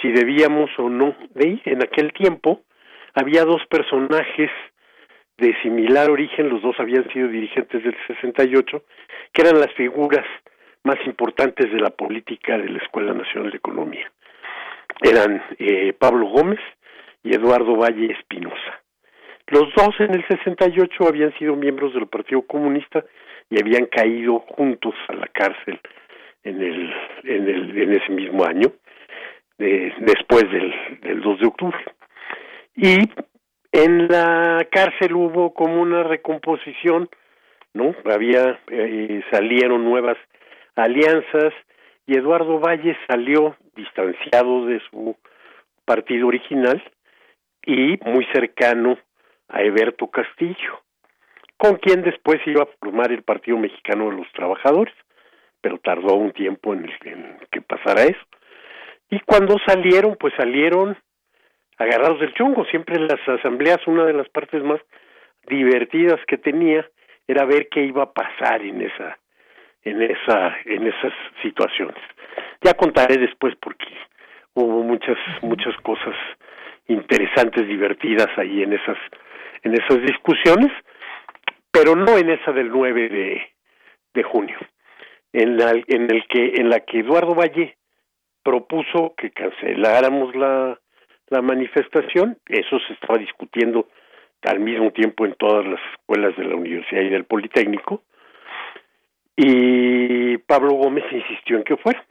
si 0.00 0.12
debíamos 0.12 0.70
o 0.78 0.88
no. 0.88 1.16
De 1.34 1.48
ir 1.48 1.62
en 1.64 1.82
aquel 1.82 2.12
tiempo 2.12 2.62
había 3.14 3.44
dos 3.44 3.62
personajes 3.66 4.50
de 5.38 5.54
similar 5.62 6.10
origen 6.10 6.48
los 6.48 6.62
dos 6.62 6.76
habían 6.78 7.08
sido 7.12 7.28
dirigentes 7.28 7.82
del 7.82 7.96
68 8.06 8.84
que 9.32 9.42
eran 9.42 9.60
las 9.60 9.72
figuras 9.74 10.26
más 10.84 10.98
importantes 11.06 11.72
de 11.72 11.80
la 11.80 11.90
política 11.90 12.58
de 12.58 12.68
la 12.68 12.78
Escuela 12.78 13.12
Nacional 13.12 13.50
de 13.50 13.56
Economía 13.56 14.10
eran 15.02 15.42
eh, 15.58 15.92
Pablo 15.92 16.26
Gómez 16.26 16.60
y 17.22 17.34
Eduardo 17.34 17.76
Valle 17.76 18.12
Espinosa. 18.12 18.82
Los 19.48 19.72
dos 19.74 19.94
en 20.00 20.14
el 20.14 20.26
68 20.28 21.08
habían 21.08 21.32
sido 21.38 21.56
miembros 21.56 21.94
del 21.94 22.06
Partido 22.06 22.42
Comunista 22.42 23.04
y 23.50 23.58
habían 23.60 23.86
caído 23.86 24.40
juntos 24.40 24.94
a 25.08 25.14
la 25.14 25.26
cárcel 25.28 25.80
en 26.44 26.62
el 26.62 26.92
en 27.24 27.48
el 27.48 27.82
en 27.82 27.92
ese 27.94 28.12
mismo 28.12 28.44
año 28.44 28.72
después 29.58 30.44
del, 30.52 30.72
del 31.00 31.20
2 31.20 31.40
de 31.40 31.46
octubre 31.46 31.78
y 32.76 32.96
en 33.72 34.06
la 34.06 34.66
cárcel 34.70 35.14
hubo 35.14 35.52
como 35.52 35.82
una 35.82 36.04
recomposición 36.04 37.08
no 37.74 37.94
había 38.04 38.60
eh, 38.70 39.22
salieron 39.30 39.84
nuevas 39.84 40.16
alianzas 40.76 41.52
y 42.08 42.16
Eduardo 42.16 42.58
Valle 42.58 42.96
salió 43.06 43.54
distanciado 43.76 44.64
de 44.64 44.80
su 44.90 45.14
partido 45.84 46.28
original 46.28 46.82
y 47.66 47.98
muy 48.02 48.24
cercano 48.32 48.98
a 49.48 49.60
Eberto 49.60 50.06
Castillo, 50.06 50.80
con 51.58 51.76
quien 51.76 52.00
después 52.00 52.40
iba 52.46 52.62
a 52.62 52.68
formar 52.80 53.12
el 53.12 53.22
Partido 53.24 53.58
Mexicano 53.58 54.08
de 54.08 54.16
los 54.16 54.32
Trabajadores, 54.32 54.94
pero 55.60 55.76
tardó 55.80 56.14
un 56.14 56.32
tiempo 56.32 56.72
en, 56.72 56.90
que 57.50 57.60
pasara 57.60 58.04
eso. 58.04 58.26
Y 59.10 59.20
cuando 59.20 59.56
salieron, 59.66 60.16
pues 60.18 60.32
salieron 60.34 60.96
agarrados 61.76 62.20
del 62.20 62.32
chungo. 62.32 62.64
Siempre 62.66 62.96
en 62.96 63.06
las 63.06 63.20
asambleas 63.28 63.86
una 63.86 64.06
de 64.06 64.14
las 64.14 64.30
partes 64.30 64.62
más 64.64 64.80
divertidas 65.46 66.20
que 66.26 66.38
tenía 66.38 66.88
era 67.26 67.44
ver 67.44 67.68
qué 67.68 67.84
iba 67.84 68.04
a 68.04 68.12
pasar 68.12 68.62
en 68.62 68.80
esa 68.80 69.18
en 69.82 70.02
esa 70.02 70.56
en 70.64 70.86
esas 70.86 71.12
situaciones. 71.42 72.02
Ya 72.62 72.74
contaré 72.74 73.16
después 73.18 73.54
porque 73.60 73.86
hubo 74.54 74.82
muchas 74.82 75.18
muchas 75.42 75.76
cosas 75.82 76.14
interesantes, 76.86 77.66
divertidas 77.66 78.28
ahí 78.36 78.62
en 78.62 78.72
esas 78.72 78.98
en 79.62 79.74
esas 79.74 80.00
discusiones, 80.02 80.72
pero 81.70 81.96
no 81.96 82.16
en 82.16 82.30
esa 82.30 82.52
del 82.52 82.68
9 82.70 83.08
de, 83.08 83.42
de 84.14 84.22
junio, 84.22 84.56
en 85.32 85.56
la, 85.56 85.72
en 85.72 86.10
el 86.10 86.26
que 86.28 86.54
en 86.56 86.70
la 86.70 86.80
que 86.80 87.00
Eduardo 87.00 87.34
Valle 87.34 87.76
propuso 88.42 89.14
que 89.16 89.30
canceláramos 89.30 90.34
la 90.34 90.78
la 91.30 91.42
manifestación, 91.42 92.38
eso 92.48 92.78
se 92.86 92.94
estaba 92.94 93.18
discutiendo 93.18 93.88
al 94.42 94.60
mismo 94.60 94.90
tiempo 94.92 95.26
en 95.26 95.34
todas 95.34 95.66
las 95.66 95.80
escuelas 95.92 96.36
de 96.36 96.44
la 96.44 96.56
universidad 96.56 97.02
y 97.02 97.10
del 97.10 97.24
Politécnico, 97.24 98.02
y 99.40 100.36
Pablo 100.38 100.72
Gómez 100.72 101.04
insistió 101.12 101.58
en 101.58 101.62
que 101.62 101.76
fuéramos. 101.76 102.08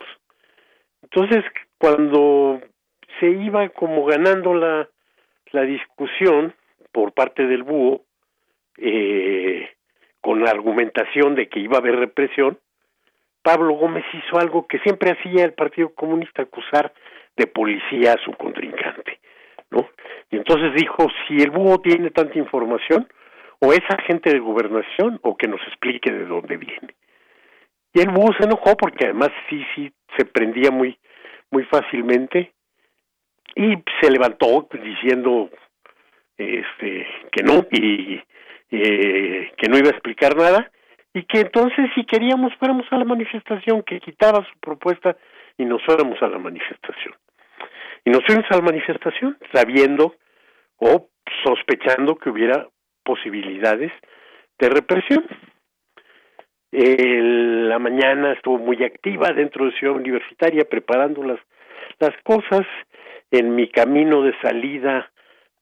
Entonces, 1.04 1.44
cuando 1.78 2.62
se 3.20 3.30
iba 3.30 3.68
como 3.70 4.06
ganando 4.06 4.54
la, 4.54 4.88
la 5.52 5.62
discusión 5.64 6.54
por 6.94 7.12
parte 7.12 7.46
del 7.46 7.64
búho, 7.64 8.04
eh, 8.78 9.70
con 10.22 10.42
la 10.42 10.52
argumentación 10.52 11.36
de 11.36 11.50
que 11.50 11.60
iba 11.60 11.76
a 11.76 11.82
haber 11.82 11.98
represión, 11.98 12.60
Pablo 13.42 13.74
Gómez 13.74 14.06
hizo 14.14 14.40
algo 14.40 14.66
que 14.66 14.80
siempre 14.80 15.12
hacía 15.12 15.44
el 15.44 15.54
Partido 15.54 15.90
Comunista, 15.90 16.44
acusar 16.44 16.94
de 17.36 17.48
policía 17.48 18.14
a 18.14 18.24
su 18.24 18.32
contrincante, 18.32 19.20
¿no? 19.70 19.90
Y 20.32 20.38
entonces 20.38 20.74
dijo, 20.76 21.08
si 21.28 21.42
el 21.42 21.52
búho 21.52 21.80
tiene 21.80 22.10
tanta 22.10 22.40
información, 22.40 23.06
o 23.60 23.74
es 23.74 23.82
agente 23.90 24.30
de 24.30 24.40
gobernación, 24.40 25.20
o 25.24 25.36
que 25.36 25.50
nos 25.50 25.62
explique 25.68 26.10
de 26.10 26.26
dónde 26.26 26.56
viene. 26.56 26.96
Y 27.98 28.00
el 28.00 28.12
búho 28.12 28.32
se 28.38 28.44
enojó 28.44 28.78
porque 28.78 29.06
además 29.06 29.32
sí, 29.50 29.66
sí, 29.74 29.92
se 30.16 30.26
prendía 30.26 30.70
muy, 30.70 30.96
muy 31.50 31.64
fácilmente 31.64 32.54
y 33.56 33.74
se 34.00 34.12
levantó 34.12 34.68
diciendo 34.72 35.50
este 36.38 37.08
que 37.32 37.44
no 37.44 37.66
y 37.72 38.22
eh, 38.70 39.52
que 39.58 39.68
no 39.68 39.80
iba 39.80 39.88
a 39.88 39.94
explicar 39.94 40.38
nada 40.38 40.72
y 41.12 41.24
que 41.24 41.40
entonces 41.40 41.90
si 41.96 42.06
queríamos 42.06 42.54
fuéramos 42.60 42.86
a 42.92 42.98
la 42.98 43.06
manifestación, 43.06 43.82
que 43.82 44.00
quitara 44.00 44.46
su 44.46 44.60
propuesta 44.60 45.18
y 45.58 45.66
nos 45.66 45.84
fuéramos 45.84 46.22
a 46.22 46.28
la 46.28 46.38
manifestación. 46.38 47.16
Y 48.06 48.12
nos 48.12 48.24
fuimos 48.28 48.46
a 48.52 48.58
la 48.58 48.62
manifestación 48.62 49.40
sabiendo 49.52 50.14
o 50.78 51.10
sospechando 51.44 52.16
que 52.16 52.30
hubiera 52.30 52.68
posibilidades 53.04 53.92
de 54.60 54.70
represión. 54.70 55.26
La 56.72 57.80
mañana 57.80 58.34
estuvo 58.34 58.58
muy 58.58 58.84
activa 58.84 59.32
dentro 59.32 59.66
de 59.66 59.72
Ciudad 59.74 59.96
Universitaria 59.96 60.66
preparando 60.66 61.24
las, 61.24 61.40
las 62.00 62.14
cosas. 62.24 62.66
En 63.30 63.56
mi 63.56 63.70
camino 63.70 64.22
de 64.22 64.34
salida 64.42 65.12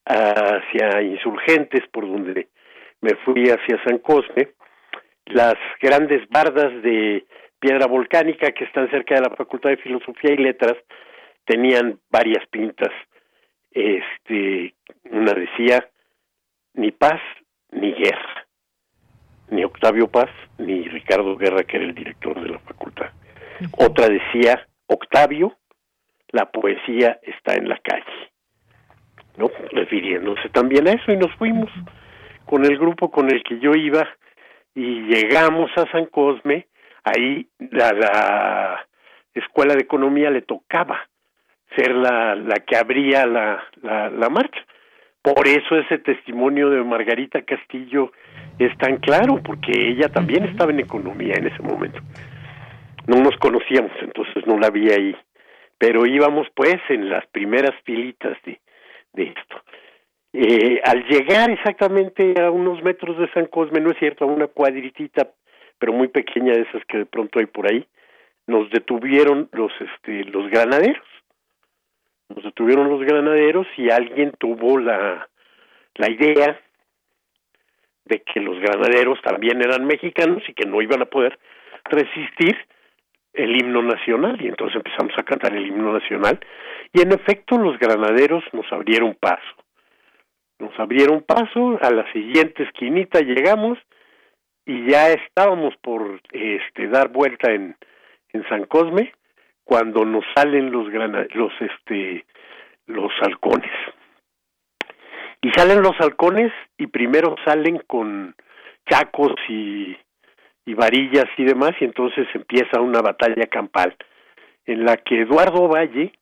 hacia 0.06 1.02
Insurgentes, 1.02 1.82
por 1.91 2.07
donde 2.07 2.48
me 3.02 3.15
fui 3.23 3.49
hacia 3.49 3.84
San 3.84 3.98
Cosme, 3.99 4.49
las 5.26 5.56
grandes 5.82 6.27
bardas 6.30 6.82
de 6.84 7.26
piedra 7.60 7.88
volcánica 7.88 8.52
que 8.52 8.65
están 8.65 8.90
cerca 8.91 9.15
de 9.15 9.22
la 9.22 9.36
Facultad 9.36 9.72
de 9.72 9.77
Filosofía 9.77 10.34
y 10.34 10.38
Letras 10.38 10.76
tenían 11.45 11.99
varias 12.11 12.45
pintas. 12.48 12.91
Este, 13.72 14.73
una 15.10 15.34
decía 15.34 15.90
ni 16.76 16.91
paz 16.91 17.22
ni 17.72 17.91
guerra. 17.94 18.44
Ni 19.49 19.63
Octavio 19.63 20.07
Paz 20.07 20.30
ni 20.57 20.88
Ricardo 20.88 21.35
Guerra, 21.38 21.63
que 21.63 21.77
era 21.77 21.85
el 21.85 21.95
director 21.95 22.41
de 22.41 22.49
la 22.49 22.59
facultad. 22.59 23.11
Otra 23.77 24.07
decía 24.07 24.67
Octavio, 24.88 25.55
la 26.30 26.51
poesía 26.51 27.19
está 27.23 27.55
en 27.55 27.69
la 27.69 27.77
calle. 27.80 28.31
¿No? 29.38 29.49
Refiriéndose 29.72 30.49
también 30.49 30.88
a 30.88 30.93
eso 30.93 31.11
y 31.11 31.17
nos 31.17 31.34
fuimos 31.35 31.69
con 32.45 32.63
el 32.63 32.77
grupo 32.77 33.11
con 33.11 33.30
el 33.30 33.43
que 33.43 33.59
yo 33.59 33.73
iba 33.73 34.07
y 34.73 35.01
llegamos 35.03 35.72
a 35.77 35.89
San 35.91 36.05
Cosme, 36.05 36.67
ahí 37.03 37.47
la, 37.59 37.91
la 37.91 38.88
escuela 39.34 39.73
de 39.73 39.81
economía 39.81 40.30
le 40.30 40.41
tocaba 40.41 41.07
ser 41.76 41.91
la, 41.95 42.35
la 42.35 42.55
que 42.55 42.77
abría 42.77 43.26
la, 43.26 43.63
la, 43.81 44.09
la 44.09 44.30
marcha. 44.30 44.65
Por 45.26 45.47
eso 45.47 45.76
ese 45.76 45.97
testimonio 45.97 46.69
de 46.69 46.84
Margarita 46.84 47.41
Castillo 47.41 48.11
es 48.60 48.77
tan 48.77 48.97
claro, 48.97 49.41
porque 49.43 49.72
ella 49.72 50.07
también 50.07 50.43
estaba 50.45 50.69
en 50.69 50.81
economía 50.81 51.34
en 51.35 51.47
ese 51.47 51.64
momento. 51.64 51.99
No 53.07 53.23
nos 53.23 53.35
conocíamos, 53.38 53.91
entonces 54.02 54.45
no 54.45 54.60
la 54.60 54.69
vi 54.69 54.91
ahí, 54.91 55.15
pero 55.80 56.06
íbamos 56.06 56.45
pues 56.53 56.77
en 56.89 57.10
las 57.10 57.26
primeras 57.26 57.72
filitas 57.85 58.38
de, 58.45 58.60
de 59.14 59.23
esto. 59.23 59.64
Eh, 60.31 60.80
al 60.84 61.03
llegar 61.07 61.49
exactamente 61.49 62.39
a 62.39 62.52
unos 62.52 62.84
metros 62.84 63.18
de 63.18 63.27
San 63.31 63.47
Cosme, 63.47 63.80
no 63.80 63.89
es 63.89 63.97
cierto, 63.97 64.26
a 64.26 64.27
una 64.27 64.45
cuadritita, 64.45 65.31
pero 65.80 65.91
muy 65.91 66.10
pequeña 66.10 66.53
de 66.53 66.61
esas 66.69 66.85
que 66.85 66.99
de 66.99 67.06
pronto 67.07 67.39
hay 67.39 67.47
por 67.47 67.65
ahí, 67.65 67.84
nos 68.45 68.69
detuvieron 68.69 69.49
los, 69.53 69.72
este, 69.81 70.23
los 70.26 70.52
granaderos. 70.52 71.14
Nos 72.30 72.43
detuvieron 72.43 72.89
los 72.89 73.02
granaderos 73.02 73.68
y 73.77 73.89
alguien 73.89 74.31
tuvo 74.39 74.80
la, 74.80 75.27
la 75.95 76.10
idea 76.10 76.60
de 78.06 78.22
que 78.22 78.39
los 78.39 78.60
granaderos 78.60 79.22
también 79.22 79.61
eran 79.61 79.85
mexicanos 79.85 80.43
y 80.47 80.53
que 80.53 80.65
no 80.65 80.81
iban 80.81 81.02
a 81.02 81.06
poder 81.06 81.38
resistir 81.85 82.56
el 83.34 83.56
himno 83.56 83.81
nacional. 83.81 84.41
Y 84.41 84.47
entonces 84.47 84.77
empezamos 84.77 85.14
a 85.18 85.23
cantar 85.23 85.56
el 85.56 85.68
himno 85.68 85.93
nacional. 85.93 86.39
Y 86.93 87.02
en 87.02 87.11
efecto 87.11 87.57
los 87.57 87.77
granaderos 87.77 88.43
nos 88.53 88.72
abrieron 88.72 89.15
paso. 89.15 89.56
Nos 90.60 90.77
abrieron 90.80 91.22
paso, 91.22 91.77
a 91.81 91.91
la 91.91 92.11
siguiente 92.14 92.64
esquinita 92.64 93.19
llegamos 93.19 93.77
y 94.65 94.89
ya 94.89 95.10
estábamos 95.10 95.76
por 95.77 96.22
este 96.31 96.88
dar 96.88 97.10
vuelta 97.10 97.52
en, 97.52 97.76
en 98.30 98.47
San 98.47 98.65
Cosme 98.65 99.14
cuando 99.65 100.05
nos 100.05 100.23
salen 100.33 100.71
los 100.71 100.87
los 101.33 101.51
este 101.59 102.25
los 102.87 103.11
halcones. 103.21 103.71
Y 105.41 105.51
salen 105.51 105.81
los 105.81 105.99
halcones 105.99 106.53
y 106.77 106.87
primero 106.87 107.35
salen 107.43 107.79
con 107.85 108.35
chacos 108.89 109.33
y, 109.49 109.97
varillas 110.67 111.25
y 111.37 111.43
demás 111.43 111.71
y 111.79 111.85
entonces 111.85 112.27
empieza 112.33 112.81
una 112.81 113.01
batalla 113.01 113.45
campal 113.47 113.95
en 114.65 114.85
la 114.85 114.97
que 114.97 115.21
Eduardo 115.21 115.67
Valle, 115.67 116.13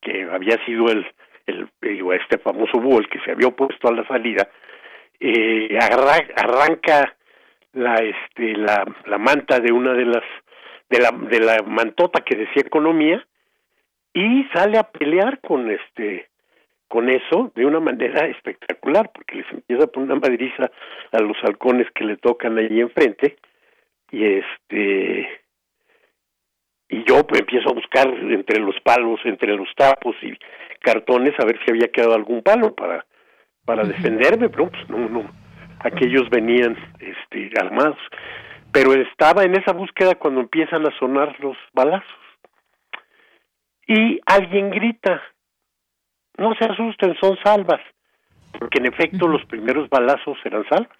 que 0.00 0.24
había 0.30 0.64
sido 0.64 0.88
el 0.88 1.06
el, 1.48 1.68
este 1.80 2.38
famoso 2.38 2.78
búho, 2.80 2.98
el 2.98 3.08
que 3.08 3.20
se 3.20 3.32
había 3.32 3.48
opuesto 3.48 3.88
a 3.88 3.92
la 3.92 4.06
salida, 4.06 4.48
eh, 5.18 5.76
arranca 5.80 7.16
la, 7.72 7.94
este, 7.94 8.56
la, 8.56 8.84
la 9.06 9.18
manta 9.18 9.58
de 9.58 9.72
una 9.72 9.94
de 9.94 10.04
las, 10.04 10.24
de 10.90 10.98
la, 11.00 11.10
de 11.10 11.40
la 11.40 11.62
mantota 11.62 12.20
que 12.20 12.36
decía 12.36 12.62
economía, 12.64 13.24
y 14.14 14.44
sale 14.54 14.78
a 14.78 14.84
pelear 14.84 15.40
con 15.40 15.70
este, 15.70 16.28
con 16.88 17.08
eso 17.08 17.52
de 17.54 17.66
una 17.66 17.80
manera 17.80 18.26
espectacular, 18.26 19.10
porque 19.12 19.36
les 19.36 19.52
empieza 19.52 19.84
a 19.84 19.86
poner 19.88 20.10
una 20.10 20.20
madriza 20.20 20.70
a 21.12 21.20
los 21.20 21.36
halcones 21.44 21.86
que 21.94 22.04
le 22.04 22.16
tocan 22.16 22.58
allí 22.58 22.80
enfrente, 22.80 23.36
y 24.10 24.24
este 24.24 25.28
y 26.90 27.04
yo 27.04 27.26
pues, 27.26 27.40
empiezo 27.40 27.68
a 27.68 27.74
buscar 27.74 28.08
entre 28.08 28.60
los 28.60 28.80
palos, 28.80 29.20
entre 29.24 29.54
los 29.54 29.68
tapos 29.76 30.16
y 30.22 30.32
cartones 30.80 31.34
a 31.38 31.44
ver 31.44 31.58
si 31.62 31.70
había 31.70 31.88
quedado 31.88 32.14
algún 32.14 32.42
palo 32.42 32.74
para 32.74 33.04
para 33.66 33.84
defenderme, 33.84 34.48
pero 34.48 34.70
pues 34.70 34.88
no, 34.88 35.08
no, 35.10 35.30
aquellos 35.80 36.30
venían 36.30 36.74
este 37.00 37.50
armados. 37.60 37.98
Pero 38.72 38.92
estaba 38.92 39.44
en 39.44 39.56
esa 39.56 39.72
búsqueda 39.72 40.14
cuando 40.16 40.40
empiezan 40.40 40.86
a 40.86 40.98
sonar 40.98 41.38
los 41.40 41.56
balazos. 41.72 42.06
Y 43.86 44.20
alguien 44.26 44.70
grita, 44.70 45.22
no 46.36 46.54
se 46.54 46.64
asusten, 46.64 47.16
son 47.20 47.38
salvas, 47.42 47.80
porque 48.58 48.78
en 48.78 48.86
efecto 48.86 49.26
los 49.26 49.44
primeros 49.46 49.88
balazos 49.88 50.36
eran 50.44 50.68
salvas. 50.68 50.98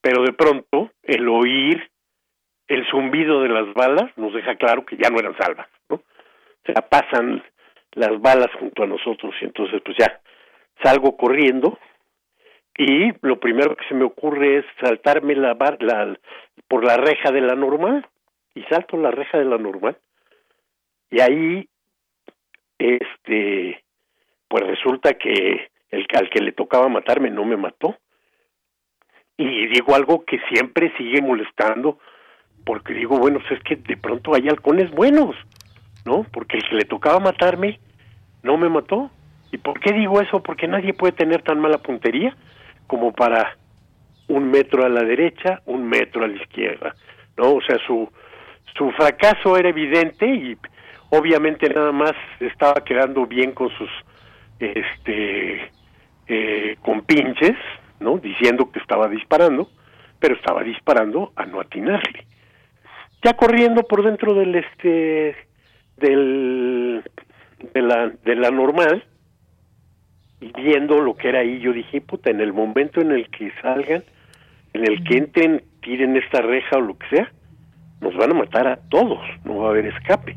Pero 0.00 0.22
de 0.22 0.32
pronto 0.32 0.90
el 1.02 1.28
oír 1.28 1.90
el 2.68 2.86
zumbido 2.90 3.42
de 3.42 3.48
las 3.48 3.72
balas 3.74 4.10
nos 4.16 4.32
deja 4.32 4.56
claro 4.56 4.84
que 4.86 4.96
ya 4.96 5.10
no 5.10 5.18
eran 5.18 5.36
salvas, 5.36 5.68
¿no? 5.88 5.96
O 5.96 6.66
sea, 6.66 6.82
pasan 6.82 7.42
las 7.92 8.20
balas 8.20 8.48
junto 8.58 8.82
a 8.82 8.86
nosotros 8.86 9.34
y 9.40 9.44
entonces 9.44 9.80
pues 9.84 9.96
ya 9.98 10.20
salgo 10.82 11.16
corriendo 11.16 11.78
y 12.76 13.12
lo 13.22 13.38
primero 13.38 13.76
que 13.76 13.86
se 13.88 13.94
me 13.94 14.04
ocurre 14.04 14.58
es 14.58 14.64
saltarme 14.80 15.34
la, 15.34 15.54
bar, 15.54 15.78
la 15.80 16.18
por 16.68 16.84
la 16.84 16.96
reja 16.96 17.30
de 17.30 17.40
la 17.40 17.54
normal 17.54 18.06
y 18.54 18.62
salto 18.64 18.96
la 18.96 19.10
reja 19.10 19.38
de 19.38 19.44
la 19.44 19.58
normal 19.58 19.96
y 21.10 21.20
ahí 21.20 21.68
este 22.78 23.84
pues 24.48 24.66
resulta 24.66 25.14
que 25.14 25.70
el 25.90 26.06
al 26.14 26.30
que 26.30 26.42
le 26.42 26.52
tocaba 26.52 26.88
matarme 26.88 27.30
no 27.30 27.44
me 27.44 27.56
mató 27.56 27.96
y 29.36 29.66
digo 29.68 29.94
algo 29.94 30.24
que 30.24 30.40
siempre 30.50 30.92
sigue 30.96 31.20
molestando 31.20 31.98
porque 32.64 32.94
digo, 32.94 33.18
bueno, 33.18 33.40
pues 33.40 33.58
es 33.58 33.64
que 33.64 33.76
de 33.76 33.96
pronto 33.96 34.34
hay 34.34 34.48
halcones 34.48 34.90
buenos, 34.90 35.36
¿no? 36.04 36.24
Porque 36.32 36.56
el 36.56 36.68
que 36.68 36.76
le 36.76 36.84
tocaba 36.84 37.20
matarme 37.20 37.78
no 38.42 38.56
me 38.56 38.68
mató. 38.68 39.10
¿Y 39.52 39.58
por 39.58 39.78
qué 39.80 39.92
digo 39.92 40.20
eso? 40.20 40.42
Porque 40.42 40.66
nadie 40.66 40.94
puede 40.94 41.12
tener 41.12 41.42
tan 41.42 41.60
mala 41.60 41.78
puntería 41.78 42.34
como 42.86 43.12
para 43.12 43.56
un 44.28 44.50
metro 44.50 44.84
a 44.84 44.88
la 44.88 45.02
derecha, 45.02 45.62
un 45.66 45.88
metro 45.88 46.24
a 46.24 46.28
la 46.28 46.36
izquierda, 46.36 46.94
¿no? 47.36 47.54
O 47.54 47.60
sea, 47.60 47.78
su, 47.86 48.08
su 48.76 48.90
fracaso 48.92 49.56
era 49.56 49.68
evidente 49.68 50.26
y 50.26 50.56
obviamente 51.10 51.68
nada 51.68 51.92
más 51.92 52.12
estaba 52.40 52.82
quedando 52.84 53.26
bien 53.26 53.52
con 53.52 53.70
sus, 53.70 53.90
este, 54.58 55.70
eh, 56.26 56.76
con 56.82 57.02
pinches, 57.02 57.56
¿no? 58.00 58.18
Diciendo 58.18 58.70
que 58.70 58.80
estaba 58.80 59.08
disparando, 59.08 59.68
pero 60.18 60.34
estaba 60.34 60.62
disparando 60.62 61.32
a 61.36 61.44
no 61.44 61.60
atinarle 61.60 62.26
ya 63.24 63.32
corriendo 63.34 63.82
por 63.84 64.04
dentro 64.04 64.34
del 64.34 64.54
este 64.54 65.34
del 65.96 67.02
de 67.72 67.82
la 67.82 68.12
de 68.22 68.36
la 68.36 68.50
normal 68.50 69.04
y 70.40 70.52
viendo 70.52 71.00
lo 71.00 71.16
que 71.16 71.28
era 71.28 71.40
ahí 71.40 71.60
yo 71.60 71.72
dije 71.72 72.00
puta 72.00 72.30
en 72.30 72.40
el 72.40 72.52
momento 72.52 73.00
en 73.00 73.12
el 73.12 73.28
que 73.30 73.52
salgan 73.62 74.04
en 74.72 74.82
el 74.86 75.04
que 75.04 75.18
entren 75.18 75.62
tiren 75.80 76.16
esta 76.16 76.42
reja 76.42 76.76
o 76.76 76.80
lo 76.80 76.98
que 76.98 77.06
sea 77.08 77.32
nos 78.00 78.16
van 78.16 78.32
a 78.32 78.34
matar 78.34 78.66
a 78.66 78.76
todos 78.76 79.20
no 79.44 79.58
va 79.58 79.68
a 79.68 79.70
haber 79.70 79.86
escape 79.86 80.36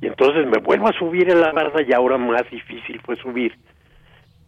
y 0.00 0.06
entonces 0.06 0.46
me 0.46 0.60
vuelvo 0.62 0.88
a 0.88 0.92
subir 0.92 1.30
en 1.30 1.40
la 1.40 1.52
barda 1.52 1.82
y 1.82 1.92
ahora 1.92 2.18
más 2.18 2.48
difícil 2.50 3.00
fue 3.04 3.16
subir 3.16 3.56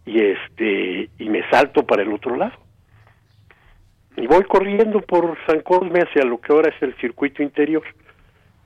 y 0.06 0.22
este 0.22 1.10
y 1.18 1.28
me 1.28 1.48
salto 1.50 1.84
para 1.84 2.02
el 2.02 2.12
otro 2.12 2.36
lado 2.36 2.70
y 4.16 4.26
voy 4.26 4.42
corriendo 4.44 5.00
por 5.00 5.36
San 5.46 5.60
Cosme 5.60 6.00
hacia 6.00 6.24
lo 6.24 6.40
que 6.40 6.52
ahora 6.52 6.70
es 6.74 6.82
el 6.82 6.94
circuito 6.96 7.42
interior. 7.42 7.82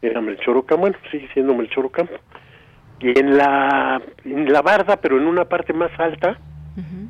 Era 0.02 0.20
Melchor 0.20 0.56
Ocampo, 0.56 0.82
bueno, 0.82 0.96
sigue 1.10 1.28
siendo 1.32 1.54
Melchor 1.54 1.86
Ocampo. 1.86 2.14
Y 3.00 3.18
en 3.18 3.36
la, 3.36 4.00
en 4.24 4.52
la 4.52 4.62
barda, 4.62 4.96
pero 4.96 5.18
en 5.18 5.26
una 5.26 5.44
parte 5.44 5.72
más 5.72 5.90
alta, 5.98 6.38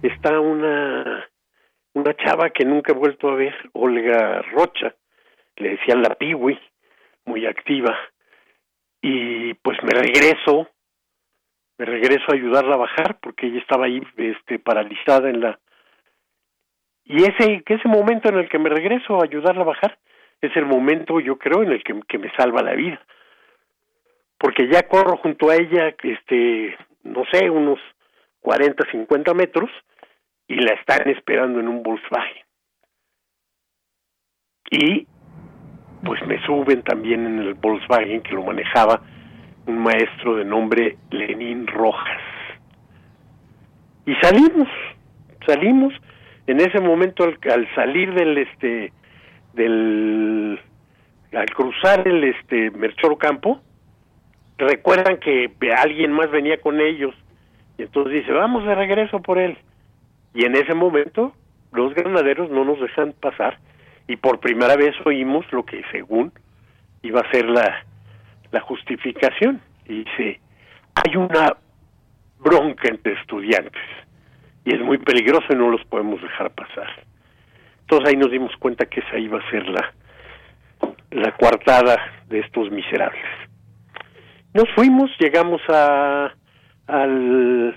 está 0.03 0.41
una, 0.41 1.25
una 1.95 2.15
chava 2.17 2.51
que 2.51 2.65
nunca 2.65 2.93
he 2.93 2.97
vuelto 2.97 3.29
a 3.29 3.35
ver, 3.35 3.55
Olga 3.73 4.43
Rocha, 4.53 4.95
le 5.57 5.71
decían 5.71 6.03
la 6.03 6.15
piwi, 6.17 6.59
muy 7.27 7.47
activa, 7.47 7.97
y 9.01 9.55
pues 9.55 9.79
me 9.83 9.91
regreso, 9.91 10.69
me 11.79 11.85
regreso 11.85 12.25
a 12.31 12.35
ayudarla 12.35 12.75
a 12.75 12.79
bajar 12.79 13.19
porque 13.21 13.47
ella 13.47 13.61
estaba 13.61 13.87
ahí 13.87 14.01
este, 14.17 14.59
paralizada 14.59 15.29
en 15.29 15.41
la... 15.41 15.59
Y 17.05 17.23
ese, 17.23 17.63
ese 17.67 17.89
momento 17.89 18.31
en 18.31 18.39
el 18.39 18.49
que 18.49 18.59
me 18.59 18.71
regreso 18.71 19.21
a 19.21 19.25
ayudarla 19.25 19.63
a 19.63 19.67
bajar 19.67 19.99
es 20.41 20.57
el 20.57 20.65
momento, 20.65 21.21
yo 21.21 21.37
creo, 21.37 21.63
en 21.63 21.73
el 21.73 21.85
que, 21.85 22.01
que 22.09 22.19
me 22.19 22.33
salva 22.35 22.63
la 22.63 22.73
vida. 22.73 23.01
Porque 24.45 24.69
ya 24.69 24.83
corro 24.83 25.17
junto 25.17 25.49
a 25.49 25.55
ella, 25.55 25.95
este, 26.03 26.77
no 27.03 27.23
sé, 27.33 27.49
unos 27.49 27.79
40, 28.41 28.85
50 28.91 29.33
metros, 29.33 29.71
y 30.47 30.57
la 30.57 30.75
están 30.75 31.09
esperando 31.09 31.61
en 31.61 31.69
un 31.69 31.83
Volkswagen. 31.83 32.45
Y 34.71 35.07
pues 36.05 36.21
me 36.27 36.45
suben 36.45 36.83
también 36.83 37.25
en 37.25 37.39
el 37.39 37.55
Volkswagen 37.55 38.21
que 38.21 38.35
lo 38.35 38.43
manejaba 38.43 39.01
un 39.67 39.79
maestro 39.79 40.37
de 40.37 40.45
nombre 40.45 40.99
Lenín 41.09 41.67
Rojas. 41.67 42.21
Y 44.05 44.15
salimos, 44.17 44.69
salimos. 45.47 45.95
En 46.47 46.61
ese 46.61 46.81
momento 46.81 47.25
al, 47.25 47.75
salir 47.75 48.13
del 48.13 48.37
este 48.37 48.93
del 49.55 50.61
al 51.33 51.47
cruzar 51.47 52.07
el 52.07 52.25
este 52.25 52.71
Merchoro 52.73 53.17
Campo, 53.17 53.63
recuerdan 54.59 55.19
que 55.19 55.51
alguien 55.77 56.13
más 56.13 56.31
venía 56.31 56.61
con 56.61 56.81
ellos 56.81 57.15
y 57.79 57.83
entonces 57.83 58.13
dice, 58.13 58.33
"Vamos 58.33 58.65
de 58.65 58.75
regreso 58.75 59.21
por 59.21 59.39
él." 59.39 59.59
Y 60.35 60.45
en 60.45 60.57
ese 60.57 60.75
momento 60.75 61.33
los 61.73 61.95
granaderos 61.95 62.51
no 62.51 62.65
nos 62.65 62.81
dejan 62.81 63.13
pasar 63.13 63.59
y 64.07 64.17
por 64.17 64.41
primera 64.41 64.77
vez 64.77 64.95
oímos 65.05 65.45
lo 65.53 65.65
que 65.65 65.83
según 65.91 66.33
iba 67.03 67.21
a 67.21 67.31
ser 67.31 67.47
la, 67.47 67.85
la 68.51 68.61
justificación. 68.61 69.61
Y 69.87 70.05
dice, 70.05 70.41
hay 70.95 71.17
una 71.17 71.57
bronca 72.39 72.89
entre 72.89 73.15
estudiantes 73.15 73.83
y 74.65 74.75
es 74.75 74.81
muy 74.81 74.99
peligroso 74.99 75.47
y 75.51 75.57
no 75.57 75.71
los 75.71 75.85
podemos 75.85 76.21
dejar 76.23 76.51
pasar. 76.51 76.89
Entonces 77.81 78.09
ahí 78.09 78.17
nos 78.17 78.31
dimos 78.31 78.55
cuenta 78.59 78.87
que 78.87 79.01
esa 79.01 79.19
iba 79.19 79.39
a 79.39 79.51
ser 79.51 79.67
la, 79.69 79.93
la 81.11 81.33
coartada 81.33 81.97
de 82.29 82.41
estos 82.41 82.71
miserables. 82.71 83.25
Nos 84.55 84.71
fuimos, 84.77 85.11
llegamos 85.19 85.61
a 85.69 86.33
al, 86.87 87.77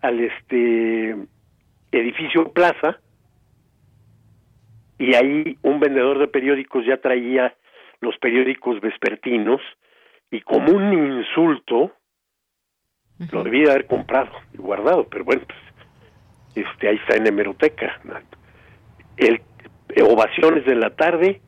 al 0.00 0.20
este 0.20 1.16
edificio 1.92 2.52
Plaza 2.52 2.98
y 4.98 5.14
ahí 5.14 5.56
un 5.62 5.78
vendedor 5.78 6.18
de 6.18 6.26
periódicos 6.26 6.84
ya 6.84 6.96
traía 6.96 7.54
los 8.00 8.18
periódicos 8.18 8.80
vespertinos 8.80 9.60
y 10.32 10.40
como 10.40 10.72
un 10.72 10.92
insulto 10.92 11.92
lo 13.30 13.44
debía 13.44 13.70
haber 13.70 13.86
comprado 13.86 14.32
y 14.52 14.56
guardado, 14.56 15.06
pero 15.08 15.24
bueno, 15.24 15.42
pues, 15.46 16.66
este 16.66 16.88
ahí 16.88 16.96
está 16.96 17.16
en 17.16 17.28
hemeroteca. 17.28 18.00
El 19.16 19.40
ovaciones 20.02 20.66
de 20.66 20.74
la 20.74 20.90
tarde 20.90 21.40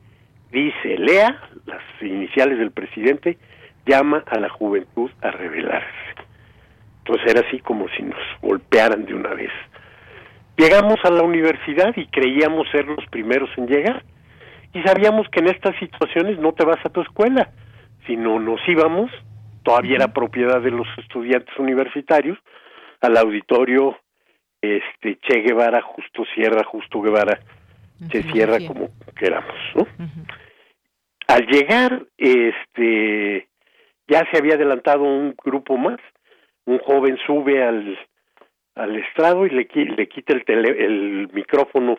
dice, 0.53 0.99
lea 0.99 1.37
las 1.65 1.83
iniciales 2.01 2.59
del 2.59 2.71
presidente, 2.71 3.39
llama 3.87 4.25
a 4.27 4.39
la 4.39 4.49
juventud 4.49 5.11
a 5.23 5.31
rebelarse. 5.31 5.87
Entonces 6.99 7.35
era 7.35 7.47
así 7.47 7.61
como 7.61 7.89
si 7.91 8.03
nos 8.03 8.19
golpearan 8.43 9.05
de 9.07 9.15
una 9.15 9.33
vez. 9.35 9.51
Llegamos 10.57 10.97
a 11.05 11.11
la 11.11 11.23
universidad 11.23 11.95
y 11.97 12.07
creíamos 12.07 12.69
ser 12.71 12.87
los 12.87 13.07
primeros 13.07 13.51
en 13.57 13.67
llegar. 13.67 14.03
Y 14.73 14.83
sabíamos 14.83 15.29
que 15.31 15.41
en 15.41 15.49
estas 15.49 15.77
situaciones 15.79 16.39
no 16.39 16.53
te 16.53 16.65
vas 16.65 16.85
a 16.85 16.89
tu 16.89 17.01
escuela, 17.01 17.51
sino 18.07 18.39
nos 18.41 18.61
íbamos, 18.69 19.11
todavía 19.63 19.97
era 19.97 20.13
propiedad 20.13 20.61
de 20.61 20.71
los 20.71 20.89
estudiantes 20.99 21.57
universitarios, 21.59 22.39
al 23.01 23.17
auditorio 23.17 23.99
este 24.61 25.19
Che 25.21 25.43
Guevara, 25.43 25.81
Justo 25.83 26.25
Sierra, 26.35 26.65
Justo 26.65 27.01
Guevara, 27.01 27.39
Che 28.11 28.23
Sierra, 28.25 28.59
como 28.67 28.91
queramos, 29.15 29.55
¿no? 29.75 29.87
Al 31.29 31.47
llegar, 31.47 32.07
este, 32.17 33.49
ya 34.09 34.27
se 34.31 34.39
había 34.39 34.55
adelantado 34.55 35.03
un 35.03 35.35
grupo 35.45 35.77
más, 35.77 35.99
un 36.65 36.79
joven 36.79 37.19
sube 37.27 37.63
al 37.63 37.99
al 38.77 38.95
estrado 38.97 39.47
y 39.47 39.51
le, 39.51 39.67
le 39.75 40.09
quita 40.09 40.35
el, 40.35 40.45
el 40.67 41.29
micrófono 41.33 41.97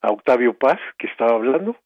a 0.00 0.10
Octavio 0.10 0.54
Paz, 0.54 0.78
que 0.98 1.06
estaba 1.06 1.34
hablando, 1.34 1.76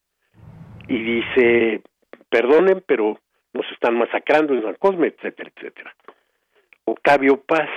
y 0.87 0.97
dice, 0.97 1.81
perdonen, 2.29 2.83
pero 2.87 3.19
nos 3.53 3.69
están 3.71 3.97
masacrando 3.97 4.53
en 4.53 4.63
San 4.63 4.75
Cosme, 4.75 5.07
etcétera, 5.07 5.51
etcétera. 5.55 5.95
Octavio 6.85 7.41
Paz 7.41 7.69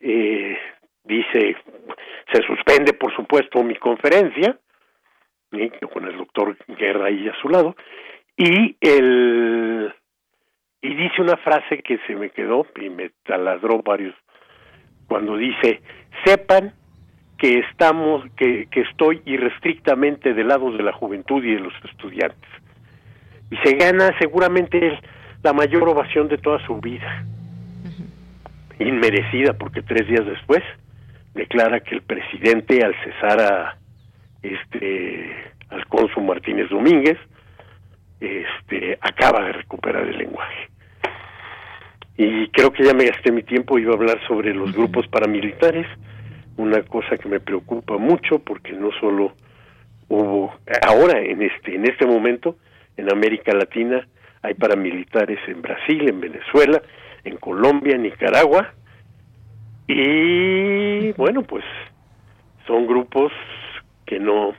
eh, 0.00 0.58
dice, 1.04 1.56
se 2.32 2.42
suspende, 2.42 2.94
por 2.94 3.14
supuesto, 3.14 3.62
mi 3.62 3.76
conferencia, 3.76 4.58
con 5.92 6.06
el 6.06 6.16
doctor 6.16 6.56
Guerra 6.68 7.06
ahí 7.06 7.28
a 7.28 7.34
su 7.40 7.48
lado, 7.48 7.76
y 8.36 8.76
el 8.80 9.92
y 10.82 10.94
dice 10.94 11.20
una 11.20 11.36
frase 11.36 11.82
que 11.82 11.98
se 12.06 12.14
me 12.14 12.30
quedó 12.30 12.66
y 12.80 12.88
me 12.88 13.10
taladró 13.24 13.82
varios 13.82 14.14
cuando 15.06 15.36
dice, 15.36 15.82
sepan 16.24 16.72
que 17.36 17.58
estamos, 17.58 18.24
que, 18.36 18.68
que 18.70 18.82
estoy 18.82 19.22
irrestrictamente 19.24 20.34
del 20.34 20.48
lado 20.48 20.70
de 20.70 20.82
la 20.82 20.92
juventud 20.92 21.42
y 21.42 21.54
de 21.54 21.60
los 21.60 21.72
estudiantes. 21.84 22.48
Y 23.50 23.56
se 23.56 23.74
gana 23.74 24.16
seguramente 24.20 24.98
la 25.42 25.52
mayor 25.52 25.88
ovación 25.88 26.28
de 26.28 26.38
toda 26.38 26.64
su 26.64 26.80
vida. 26.80 27.24
Inmerecida, 28.78 29.54
porque 29.54 29.82
tres 29.82 30.06
días 30.06 30.24
después 30.24 30.62
declara 31.34 31.80
que 31.80 31.96
el 31.96 32.02
presidente, 32.02 32.84
al 32.84 32.94
cesar 33.02 33.40
a 33.40 33.76
este 34.42 35.34
al 35.70 35.86
cónsul 35.86 36.24
Martínez 36.24 36.68
Domínguez, 36.68 37.18
este 38.20 38.98
acaba 39.00 39.44
de 39.44 39.52
recuperar 39.52 40.06
el 40.06 40.18
lenguaje. 40.18 40.68
Y 42.16 42.48
creo 42.48 42.70
que 42.70 42.84
ya 42.84 42.92
me 42.92 43.06
gasté 43.06 43.32
mi 43.32 43.42
tiempo, 43.42 43.78
iba 43.78 43.92
a 43.92 43.96
hablar 43.96 44.20
sobre 44.26 44.52
los 44.52 44.72
grupos 44.72 45.08
paramilitares, 45.08 45.86
una 46.58 46.82
cosa 46.82 47.16
que 47.16 47.28
me 47.28 47.40
preocupa 47.40 47.96
mucho 47.96 48.38
porque 48.40 48.72
no 48.72 48.90
solo 49.00 49.32
hubo 50.08 50.54
ahora 50.86 51.20
en 51.20 51.40
este 51.40 51.76
en 51.76 51.86
este 51.86 52.04
momento 52.04 52.56
en 52.96 53.10
América 53.10 53.52
Latina 53.54 54.06
hay 54.42 54.54
paramilitares 54.54 55.38
en 55.46 55.62
Brasil, 55.62 56.08
en 56.08 56.20
Venezuela, 56.20 56.82
en 57.24 57.36
Colombia, 57.36 57.94
en 57.94 58.02
Nicaragua 58.02 58.74
y 59.86 61.12
bueno, 61.12 61.42
pues 61.42 61.64
son 62.66 62.86
grupos 62.86 63.32
que 64.04 64.18
no 64.18 64.52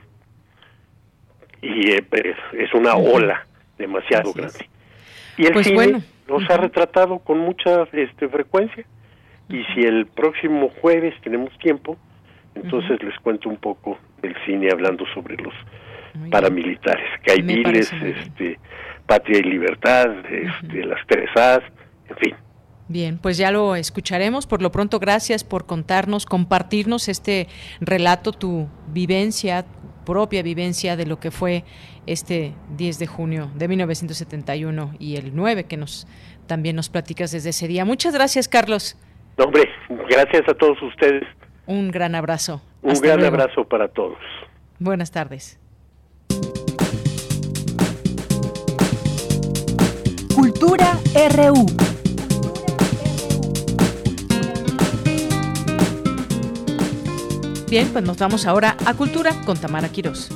y 1.60 1.92
eh, 1.92 2.04
es 2.54 2.74
una 2.74 2.96
ola 2.96 3.46
demasiado 3.82 4.32
grande. 4.32 4.68
Y 5.36 5.46
el 5.46 5.52
pues 5.52 5.72
bueno 5.72 6.02
nos 6.28 6.48
ha 6.50 6.56
retratado 6.56 7.18
con 7.18 7.38
mucha 7.38 7.84
este, 7.92 8.28
frecuencia. 8.28 8.84
Y 9.48 9.62
si 9.74 9.80
el 9.82 10.06
próximo 10.06 10.70
jueves 10.80 11.14
tenemos 11.22 11.56
tiempo, 11.58 11.98
entonces 12.54 13.02
les 13.02 13.18
cuento 13.18 13.48
un 13.48 13.56
poco 13.56 13.98
del 14.22 14.34
cine 14.46 14.68
hablando 14.70 15.04
sobre 15.14 15.36
los 15.36 15.52
paramilitares, 16.30 17.06
Caibiles, 17.24 17.92
este, 17.92 18.58
Patria 19.06 19.38
y 19.38 19.42
Libertad, 19.42 20.08
este, 20.30 20.84
Las 20.84 21.06
Teresas, 21.06 21.60
en 22.08 22.16
fin. 22.16 22.34
Bien, 22.88 23.18
pues 23.18 23.36
ya 23.38 23.50
lo 23.50 23.74
escucharemos. 23.74 24.46
Por 24.46 24.60
lo 24.60 24.70
pronto, 24.70 24.98
gracias 24.98 25.44
por 25.44 25.66
contarnos, 25.66 26.26
compartirnos 26.26 27.08
este 27.08 27.48
relato, 27.80 28.32
tu 28.32 28.68
vivencia, 28.88 29.64
propia 30.04 30.42
vivencia 30.42 30.96
de 30.96 31.06
lo 31.06 31.18
que 31.18 31.30
fue 31.30 31.64
este 32.06 32.52
10 32.76 32.98
de 32.98 33.06
junio 33.06 33.50
de 33.54 33.68
1971 33.68 34.94
y 34.98 35.16
el 35.16 35.34
9 35.34 35.64
que 35.64 35.76
nos 35.76 36.06
también 36.46 36.76
nos 36.76 36.88
platicas 36.88 37.32
desde 37.32 37.50
ese 37.50 37.68
día. 37.68 37.84
Muchas 37.84 38.14
gracias, 38.14 38.48
Carlos. 38.48 38.96
hombre, 39.38 39.68
gracias 40.08 40.48
a 40.48 40.54
todos 40.54 40.80
ustedes. 40.82 41.22
Un 41.66 41.90
gran 41.90 42.14
abrazo. 42.14 42.60
Un 42.82 43.00
gran 43.00 43.24
abrazo 43.24 43.64
para 43.64 43.88
todos. 43.88 44.18
Buenas 44.78 45.10
tardes. 45.12 45.58
Cultura 50.34 50.98
RU. 51.36 51.91
Bien, 57.72 57.88
pues 57.90 58.04
nos 58.04 58.18
vamos 58.18 58.46
ahora 58.46 58.76
a 58.84 58.92
Cultura 58.92 59.30
con 59.46 59.58
Tamara 59.58 59.88
Quirós. 59.88 60.28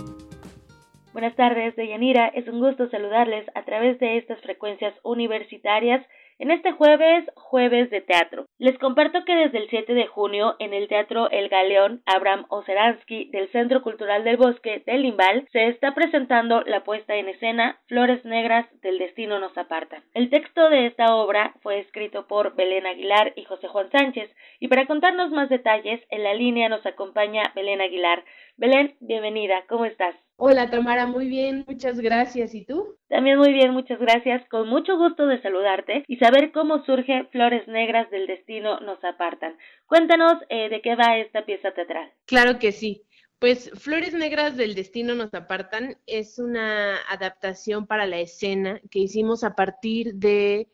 Buenas 1.12 1.36
tardes, 1.36 1.76
Deyanira. 1.76 2.28
Es 2.28 2.48
un 2.48 2.60
gusto 2.60 2.88
saludarles 2.88 3.44
a 3.54 3.62
través 3.66 4.00
de 4.00 4.16
estas 4.16 4.40
frecuencias 4.40 4.94
universitarias 5.02 6.02
en 6.38 6.50
este 6.50 6.72
jueves, 6.72 7.24
jueves 7.34 7.90
de 7.90 8.00
teatro. 8.00 8.46
Les 8.58 8.78
comparto 8.78 9.24
que 9.24 9.34
desde 9.34 9.58
el 9.58 9.68
7 9.68 9.94
de 9.94 10.06
junio 10.06 10.56
en 10.58 10.74
el 10.74 10.88
Teatro 10.88 11.30
El 11.30 11.48
Galeón 11.48 12.02
Abraham 12.06 12.46
Oseransky 12.48 13.30
del 13.30 13.50
Centro 13.52 13.82
Cultural 13.82 14.24
del 14.24 14.36
Bosque 14.36 14.82
del 14.86 15.02
Limbal 15.02 15.48
se 15.52 15.68
está 15.68 15.94
presentando 15.94 16.62
la 16.62 16.84
puesta 16.84 17.14
en 17.14 17.28
escena 17.28 17.80
Flores 17.86 18.24
Negras 18.24 18.66
del 18.82 18.98
Destino 18.98 19.38
nos 19.38 19.56
aparta. 19.56 20.02
El 20.14 20.30
texto 20.30 20.68
de 20.68 20.86
esta 20.86 21.14
obra 21.14 21.54
fue 21.62 21.78
escrito 21.78 22.26
por 22.26 22.54
Belén 22.54 22.86
Aguilar 22.86 23.32
y 23.36 23.44
José 23.44 23.68
Juan 23.68 23.90
Sánchez 23.90 24.30
y 24.60 24.68
para 24.68 24.86
contarnos 24.86 25.30
más 25.30 25.48
detalles 25.48 26.00
en 26.10 26.22
la 26.22 26.34
línea 26.34 26.68
nos 26.68 26.84
acompaña 26.84 27.52
Belén 27.54 27.80
Aguilar. 27.80 28.24
Belén, 28.56 28.96
bienvenida, 29.00 29.64
¿cómo 29.68 29.84
estás? 29.84 30.25
Hola 30.38 30.68
Tamara, 30.68 31.06
muy 31.06 31.28
bien, 31.28 31.64
muchas 31.66 31.98
gracias. 31.98 32.54
¿Y 32.54 32.66
tú? 32.66 32.98
También 33.08 33.38
muy 33.38 33.54
bien, 33.54 33.72
muchas 33.72 33.98
gracias. 33.98 34.46
Con 34.50 34.68
mucho 34.68 34.98
gusto 34.98 35.26
de 35.26 35.40
saludarte 35.40 36.04
y 36.06 36.18
saber 36.18 36.52
cómo 36.52 36.84
surge 36.84 37.24
Flores 37.32 37.66
Negras 37.68 38.10
del 38.10 38.26
Destino 38.26 38.78
nos 38.80 39.02
apartan. 39.02 39.56
Cuéntanos 39.86 40.34
eh, 40.50 40.68
de 40.68 40.82
qué 40.82 40.94
va 40.94 41.16
esta 41.16 41.46
pieza 41.46 41.72
teatral. 41.72 42.12
Claro 42.26 42.58
que 42.58 42.72
sí. 42.72 43.02
Pues 43.38 43.70
Flores 43.74 44.12
Negras 44.12 44.58
del 44.58 44.74
Destino 44.74 45.14
nos 45.14 45.32
apartan 45.32 45.96
es 46.06 46.38
una 46.38 46.98
adaptación 47.08 47.86
para 47.86 48.06
la 48.06 48.18
escena 48.18 48.80
que 48.90 48.98
hicimos 48.98 49.42
a 49.42 49.54
partir 49.54 50.14
de 50.14 50.68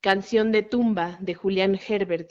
Canción 0.00 0.52
de 0.52 0.62
Tumba 0.62 1.18
de 1.20 1.34
Julián 1.34 1.78
Herbert. 1.86 2.30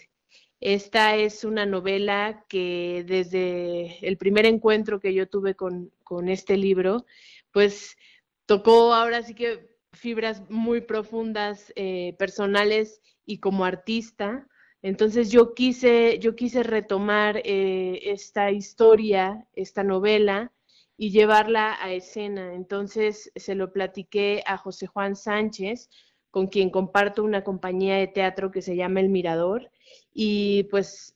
Esta 0.68 1.16
es 1.16 1.44
una 1.44 1.68
novela 1.68 2.44
que 2.50 3.06
desde 3.08 4.00
el 4.02 4.18
primer 4.18 4.48
encuentro 4.48 5.00
que 5.00 5.14
yo 5.14 5.30
tuve 5.30 5.54
con, 5.54 5.92
este 6.28 6.58
libro, 6.58 7.06
pues 7.52 7.96
tocó 8.48 8.96
ahora 8.96 9.22
sí 9.22 9.36
que 9.36 9.78
fibras 9.94 10.50
muy 10.50 10.82
profundas, 10.82 11.72
eh, 11.76 12.16
personales 12.18 13.00
y 13.28 13.38
como 13.38 13.64
artista. 13.64 14.48
Entonces 14.82 15.30
yo 15.30 15.54
quise, 15.54 16.18
yo 16.18 16.36
quise 16.36 16.64
retomar 16.64 17.44
eh, 17.46 18.00
esta 18.02 18.50
historia, 18.50 19.46
esta 19.54 19.84
novela, 19.84 20.52
y 20.98 21.12
llevarla 21.12 21.78
a 21.80 21.92
escena. 21.92 22.56
Entonces 22.56 23.32
se 23.36 23.54
lo 23.54 23.72
platiqué 23.72 24.42
a 24.48 24.58
José 24.58 24.88
Juan 24.88 25.16
Sánchez, 25.16 25.92
con 26.36 26.48
quien 26.48 26.70
comparto 26.70 27.24
una 27.24 27.46
compañía 27.46 27.96
de 27.96 28.08
teatro 28.08 28.52
que 28.52 28.62
se 28.62 28.76
llama 28.76 29.00
El 29.00 29.08
Mirador, 29.08 29.72
y 30.14 30.64
pues 30.64 31.16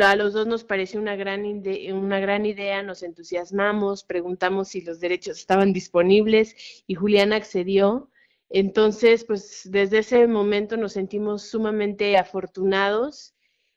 a 0.00 0.14
los 0.14 0.32
dos 0.32 0.46
nos 0.46 0.62
pareció 0.62 1.00
una 1.00 1.16
gran, 1.16 1.44
una 1.92 2.20
gran 2.20 2.46
idea, 2.46 2.80
nos 2.84 3.02
entusiasmamos, 3.02 4.04
preguntamos 4.04 4.68
si 4.68 4.82
los 4.82 5.00
derechos 5.00 5.38
estaban 5.38 5.72
disponibles 5.72 6.84
y 6.86 6.94
Julián 6.94 7.32
accedió. 7.32 8.10
Entonces, 8.48 9.24
pues 9.24 9.68
desde 9.72 9.98
ese 9.98 10.28
momento 10.28 10.76
nos 10.76 10.92
sentimos 10.92 11.42
sumamente 11.42 12.16
afortunados 12.16 13.34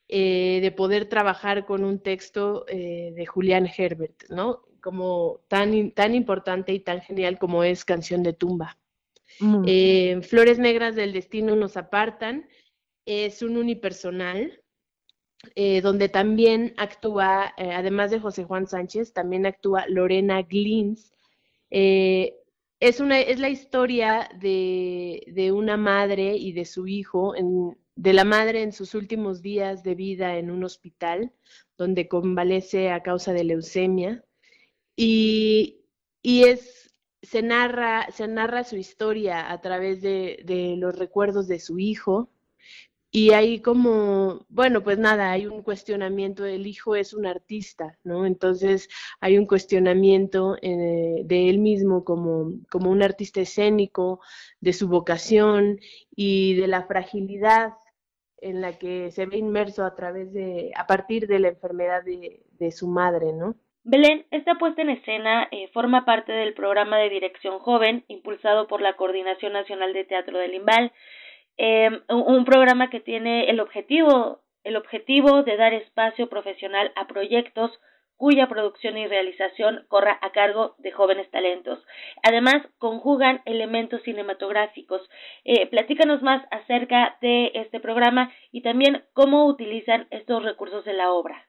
eh, 0.09 0.59
de 0.61 0.71
poder 0.71 1.09
trabajar 1.09 1.65
con 1.65 1.83
un 1.83 2.03
texto 2.03 2.65
eh, 2.67 3.13
de 3.15 3.25
Julián 3.25 3.67
Herbert, 3.75 4.29
¿no? 4.29 4.61
Como 4.79 5.41
tan, 5.47 5.89
tan 5.89 6.13
importante 6.13 6.71
y 6.71 6.81
tan 6.81 7.01
genial 7.01 7.39
como 7.39 7.63
es 7.63 7.83
Canción 7.83 8.21
de 8.21 8.33
Tumba. 8.33 8.77
Eh, 9.65 10.21
Flores 10.21 10.59
Negras 10.59 10.95
del 10.95 11.13
Destino 11.13 11.55
nos 11.55 11.77
apartan, 11.77 12.47
es 13.05 13.41
un 13.41 13.57
unipersonal 13.57 14.61
eh, 15.55 15.81
donde 15.81 16.07
también 16.09 16.73
actúa, 16.77 17.53
eh, 17.57 17.71
además 17.73 18.11
de 18.11 18.19
José 18.19 18.43
Juan 18.45 18.67
Sánchez, 18.67 19.13
también 19.13 19.45
actúa 19.45 19.85
Lorena 19.87 20.41
Glins. 20.41 21.13
Es, 21.69 22.99
una, 22.99 23.19
es 23.19 23.39
la 23.39 23.49
historia 23.49 24.29
de, 24.39 25.51
una 25.53 25.77
madre 25.77 26.35
y 26.35 26.51
de 26.51 26.65
su 26.65 26.85
hijo, 26.87 27.33
de 27.95 28.13
la 28.13 28.25
madre 28.25 28.61
en 28.61 28.71
sus 28.71 28.95
últimos 28.95 29.41
días 29.41 29.83
de 29.83 29.95
vida 29.95 30.37
en 30.37 30.51
un 30.51 30.63
hospital, 30.63 31.31
donde 31.77 32.07
convalece 32.07 32.91
a 32.91 33.01
causa 33.01 33.33
de 33.33 33.43
leucemia. 33.43 34.23
Y, 34.95 35.81
es, 36.23 36.82
se, 37.23 37.41
narra, 37.41 38.07
se 38.11 38.27
narra 38.27 38.63
su 38.63 38.77
historia 38.77 39.51
a 39.51 39.61
través 39.61 40.01
de 40.01 40.75
los 40.77 40.97
recuerdos 40.97 41.47
de 41.47 41.59
su 41.59 41.79
hijo, 41.79 42.29
y 43.15 43.31
hay 43.33 43.61
como, 43.61 44.43
bueno, 44.49 44.81
pues 44.83 44.97
nada, 44.97 45.31
hay 45.31 45.45
un 45.45 45.61
cuestionamiento, 45.61 46.45
el 46.45 46.65
hijo 46.65 46.95
es 46.95 47.13
un 47.13 47.27
artista, 47.27 47.99
¿no? 48.03 48.25
Entonces 48.25 48.89
hay 49.21 49.37
un 49.37 49.45
cuestionamiento 49.45 50.57
eh, 50.63 51.21
de 51.23 51.47
él 51.47 51.59
mismo 51.59 52.03
como, 52.05 52.53
como 52.71 52.89
un 52.89 53.03
artista 53.03 53.39
escénico, 53.39 54.19
de 54.61 54.73
su 54.73 54.87
vocación 54.87 55.79
y 56.15 56.55
de 56.55 56.67
la 56.67 56.87
fragilidad 56.87 57.73
en 58.37 58.61
la 58.61 58.79
que 58.79 59.11
se 59.11 59.27
ve 59.27 59.37
inmerso 59.37 59.85
a 59.85 59.93
través 59.93 60.33
de, 60.33 60.71
a 60.75 60.87
partir 60.87 61.27
de 61.27 61.37
la 61.37 61.49
enfermedad 61.49 62.03
de, 62.03 62.71
su 62.71 62.87
madre, 62.87 63.31
¿no? 63.31 63.55
Belén, 63.85 64.25
esta 64.31 64.55
puesta 64.55 64.81
en 64.81 64.89
escena 64.89 65.49
eh, 65.51 65.69
forma 65.73 66.05
parte 66.05 66.31
del 66.31 66.53
programa 66.53 66.97
de 66.99 67.09
dirección 67.09 67.59
joven 67.59 68.05
impulsado 68.07 68.67
por 68.67 68.81
la 68.81 68.95
Coordinación 68.95 69.51
Nacional 69.51 69.91
de 69.91 70.05
Teatro 70.05 70.37
del 70.37 70.53
Imbal 70.53 70.93
eh, 71.57 71.89
un 72.09 72.45
programa 72.45 72.89
que 72.89 73.01
tiene 73.01 73.49
el 73.49 73.59
objetivo, 73.59 74.41
el 74.63 74.77
objetivo 74.77 75.43
de 75.43 75.57
dar 75.57 75.73
espacio 75.73 76.29
profesional 76.29 76.91
a 76.95 77.07
proyectos 77.07 77.77
cuya 78.15 78.47
producción 78.47 78.97
y 78.97 79.05
realización 79.05 79.85
corra 79.89 80.17
a 80.21 80.31
cargo 80.31 80.75
de 80.77 80.91
jóvenes 80.91 81.29
talentos. 81.29 81.83
Además, 82.23 82.65
conjugan 82.77 83.41
elementos 83.45 84.01
cinematográficos. 84.03 85.01
Eh, 85.43 85.67
platícanos 85.67 86.21
más 86.21 86.41
acerca 86.51 87.17
de 87.21 87.51
este 87.55 87.81
programa 87.81 88.31
y 88.51 88.61
también 88.61 89.03
cómo 89.11 89.45
utilizan 89.45 90.07
estos 90.09 90.41
recursos 90.41 90.87
en 90.87 90.97
la 90.97 91.11
obra. 91.11 91.47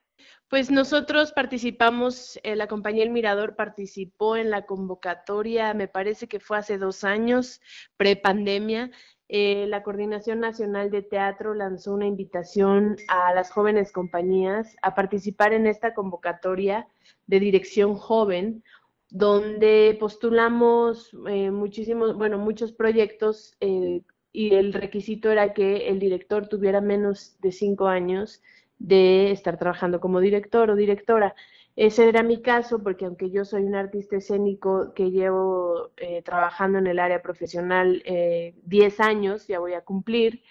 Pues 0.48 0.70
nosotros 0.70 1.32
participamos, 1.32 2.38
eh, 2.44 2.54
la 2.54 2.68
compañía 2.68 3.02
El 3.02 3.10
Mirador 3.10 3.56
participó 3.56 4.36
en 4.36 4.50
la 4.50 4.66
convocatoria, 4.66 5.74
me 5.74 5.88
parece 5.88 6.28
que 6.28 6.38
fue 6.38 6.58
hace 6.58 6.78
dos 6.78 7.02
años, 7.02 7.60
pre-pandemia, 7.96 8.90
eh, 9.28 9.66
la 9.68 9.82
Coordinación 9.82 10.38
Nacional 10.38 10.90
de 10.90 11.02
Teatro 11.02 11.54
lanzó 11.54 11.94
una 11.94 12.06
invitación 12.06 12.96
a 13.08 13.34
las 13.34 13.50
jóvenes 13.50 13.90
compañías 13.90 14.76
a 14.82 14.94
participar 14.94 15.54
en 15.54 15.66
esta 15.66 15.94
convocatoria 15.94 16.86
de 17.26 17.40
dirección 17.40 17.94
joven, 17.94 18.62
donde 19.08 19.96
postulamos 19.98 21.10
eh, 21.28 21.50
muchísimos, 21.50 22.16
bueno, 22.16 22.38
muchos 22.38 22.72
proyectos 22.72 23.56
y 23.60 24.54
el 24.54 24.72
requisito 24.72 25.30
era 25.30 25.54
que 25.54 25.88
el 25.88 25.98
director 25.98 26.48
tuviera 26.48 26.80
menos 26.80 27.36
de 27.40 27.50
cinco 27.50 27.86
años 27.86 28.42
de 28.86 29.30
estar 29.30 29.58
trabajando 29.58 30.00
como 30.00 30.20
director 30.20 30.70
o 30.70 30.76
directora. 30.76 31.34
Ese 31.76 32.08
era 32.08 32.22
mi 32.22 32.42
caso 32.42 32.82
porque 32.82 33.06
aunque 33.06 33.30
yo 33.30 33.44
soy 33.44 33.62
un 33.64 33.74
artista 33.74 34.16
escénico 34.16 34.92
que 34.94 35.10
llevo 35.10 35.90
eh, 35.96 36.22
trabajando 36.22 36.78
en 36.78 36.86
el 36.86 36.98
área 36.98 37.22
profesional 37.22 38.02
10 38.04 39.00
eh, 39.00 39.02
años, 39.02 39.46
ya 39.48 39.58
voy 39.58 39.72
a 39.74 39.82
cumplir, 39.82 40.42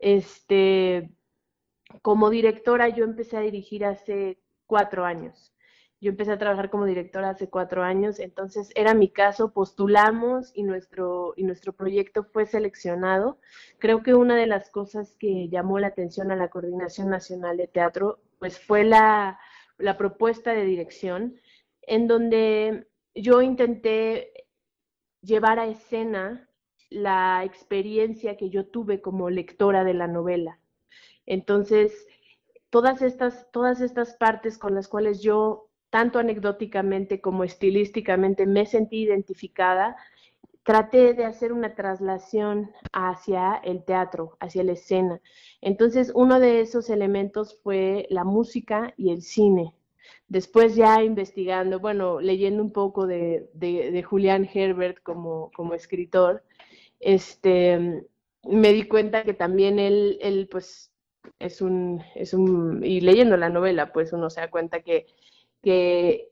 este, 0.00 1.10
como 2.02 2.30
directora 2.30 2.88
yo 2.88 3.04
empecé 3.04 3.36
a 3.36 3.40
dirigir 3.40 3.84
hace 3.84 4.38
cuatro 4.66 5.04
años. 5.04 5.52
Yo 6.00 6.10
empecé 6.10 6.32
a 6.32 6.38
trabajar 6.38 6.68
como 6.70 6.84
directora 6.84 7.30
hace 7.30 7.48
cuatro 7.48 7.82
años, 7.82 8.18
entonces 8.18 8.70
era 8.74 8.92
mi 8.92 9.08
caso, 9.08 9.52
postulamos 9.52 10.52
y 10.54 10.62
nuestro, 10.62 11.32
y 11.36 11.44
nuestro 11.44 11.72
proyecto 11.72 12.24
fue 12.24 12.44
seleccionado. 12.46 13.38
Creo 13.78 14.02
que 14.02 14.14
una 14.14 14.36
de 14.36 14.46
las 14.46 14.70
cosas 14.70 15.16
que 15.18 15.48
llamó 15.48 15.78
la 15.78 15.88
atención 15.88 16.30
a 16.30 16.36
la 16.36 16.48
Coordinación 16.48 17.08
Nacional 17.08 17.56
de 17.56 17.66
Teatro, 17.66 18.20
pues 18.38 18.60
fue 18.60 18.84
la, 18.84 19.38
la 19.78 19.96
propuesta 19.96 20.52
de 20.52 20.64
dirección, 20.64 21.36
en 21.82 22.06
donde 22.06 22.88
yo 23.14 23.40
intenté 23.40 24.46
llevar 25.22 25.58
a 25.58 25.66
escena 25.66 26.48
la 26.90 27.42
experiencia 27.44 28.36
que 28.36 28.50
yo 28.50 28.66
tuve 28.66 29.00
como 29.00 29.30
lectora 29.30 29.82
de 29.82 29.94
la 29.94 30.06
novela. 30.06 30.60
Entonces, 31.26 32.06
todas 32.70 33.02
estas, 33.02 33.50
todas 33.50 33.80
estas 33.80 34.14
partes 34.16 34.58
con 34.58 34.74
las 34.74 34.88
cuales 34.88 35.22
yo, 35.22 35.65
tanto 35.90 36.18
anecdóticamente 36.18 37.20
como 37.20 37.44
estilísticamente, 37.44 38.46
me 38.46 38.66
sentí 38.66 39.02
identificada, 39.02 39.96
traté 40.66 41.14
de 41.14 41.24
hacer 41.24 41.52
una 41.52 41.74
traslación 41.76 42.72
hacia 42.92 43.54
el 43.64 43.84
teatro, 43.84 44.36
hacia 44.40 44.64
la 44.64 44.72
escena. 44.72 45.20
Entonces, 45.60 46.10
uno 46.14 46.40
de 46.40 46.60
esos 46.60 46.90
elementos 46.90 47.58
fue 47.62 48.06
la 48.10 48.24
música 48.24 48.92
y 48.96 49.12
el 49.12 49.22
cine. 49.22 49.72
Después 50.28 50.74
ya 50.74 51.02
investigando, 51.04 51.78
bueno, 51.78 52.20
leyendo 52.20 52.62
un 52.62 52.72
poco 52.72 53.06
de, 53.06 53.48
Julián 54.08 54.48
Herbert 54.52 55.00
como, 55.04 55.52
como, 55.54 55.74
escritor, 55.74 56.42
este, 56.98 58.04
me 58.42 58.72
di 58.72 58.88
cuenta 58.88 59.22
que 59.22 59.34
también 59.34 59.78
él, 59.78 60.18
él 60.20 60.48
pues, 60.50 60.92
es 61.38 61.60
un, 61.60 62.02
es 62.16 62.34
un, 62.34 62.84
y 62.84 63.00
leyendo 63.00 63.36
la 63.36 63.50
novela, 63.50 63.92
pues 63.92 64.12
uno 64.12 64.30
se 64.30 64.40
da 64.40 64.50
cuenta 64.50 64.80
que, 64.80 65.06
que 65.62 66.30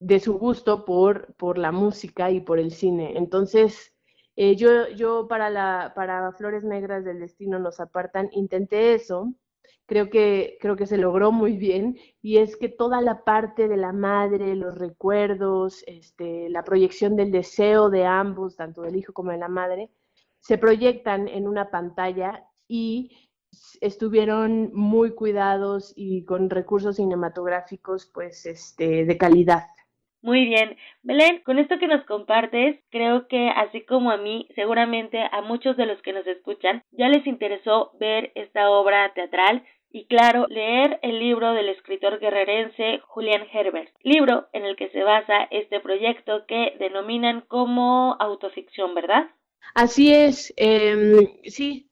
de 0.00 0.20
su 0.20 0.38
gusto 0.38 0.84
por, 0.84 1.34
por 1.36 1.58
la 1.58 1.72
música 1.72 2.30
y 2.30 2.40
por 2.40 2.58
el 2.58 2.70
cine. 2.72 3.16
Entonces, 3.16 3.94
Eh, 4.40 4.54
yo, 4.54 4.88
yo 4.94 5.26
para, 5.26 5.50
la, 5.50 5.92
para 5.96 6.30
Flores 6.32 6.62
Negras 6.62 7.04
del 7.04 7.18
Destino 7.18 7.58
nos 7.58 7.80
apartan, 7.80 8.28
intenté 8.32 8.94
eso, 8.94 9.34
creo 9.86 10.10
que, 10.10 10.58
creo 10.60 10.76
que 10.76 10.86
se 10.86 10.96
logró 10.96 11.32
muy 11.32 11.56
bien, 11.56 11.96
y 12.22 12.38
es 12.38 12.56
que 12.56 12.68
toda 12.68 13.00
la 13.00 13.24
parte 13.24 13.66
de 13.66 13.76
la 13.76 13.92
madre, 13.92 14.54
los 14.54 14.78
recuerdos, 14.78 15.82
este, 15.88 16.48
la 16.50 16.62
proyección 16.62 17.16
del 17.16 17.32
deseo 17.32 17.90
de 17.90 18.04
ambos, 18.06 18.54
tanto 18.54 18.82
del 18.82 18.94
hijo 18.94 19.12
como 19.12 19.32
de 19.32 19.38
la 19.38 19.48
madre, 19.48 19.90
se 20.40 20.56
proyectan 20.56 21.26
en 21.26 21.48
una 21.48 21.70
pantalla 21.70 22.46
y 22.68 23.27
estuvieron 23.80 24.70
muy 24.74 25.14
cuidados 25.14 25.92
y 25.96 26.24
con 26.24 26.50
recursos 26.50 26.96
cinematográficos 26.96 28.10
pues 28.12 28.46
este 28.46 29.04
de 29.04 29.18
calidad. 29.18 29.64
Muy 30.20 30.46
bien. 30.46 30.76
Belén, 31.02 31.42
con 31.44 31.58
esto 31.58 31.78
que 31.78 31.86
nos 31.86 32.04
compartes, 32.04 32.80
creo 32.90 33.28
que 33.28 33.50
así 33.50 33.82
como 33.82 34.10
a 34.10 34.16
mí, 34.16 34.48
seguramente 34.56 35.20
a 35.30 35.42
muchos 35.42 35.76
de 35.76 35.86
los 35.86 36.02
que 36.02 36.12
nos 36.12 36.26
escuchan 36.26 36.82
ya 36.90 37.08
les 37.08 37.26
interesó 37.26 37.92
ver 38.00 38.32
esta 38.34 38.68
obra 38.70 39.12
teatral 39.14 39.64
y 39.90 40.06
claro, 40.06 40.44
leer 40.48 40.98
el 41.02 41.18
libro 41.18 41.54
del 41.54 41.70
escritor 41.70 42.18
guerrerense 42.18 43.00
Julián 43.06 43.46
Herbert, 43.50 43.90
libro 44.02 44.48
en 44.52 44.64
el 44.64 44.76
que 44.76 44.90
se 44.90 45.02
basa 45.02 45.48
este 45.50 45.80
proyecto 45.80 46.44
que 46.46 46.74
denominan 46.78 47.42
como 47.42 48.16
autoficción, 48.20 48.94
¿verdad? 48.94 49.30
Así 49.74 50.12
es, 50.12 50.52
eh, 50.56 51.40
sí, 51.44 51.88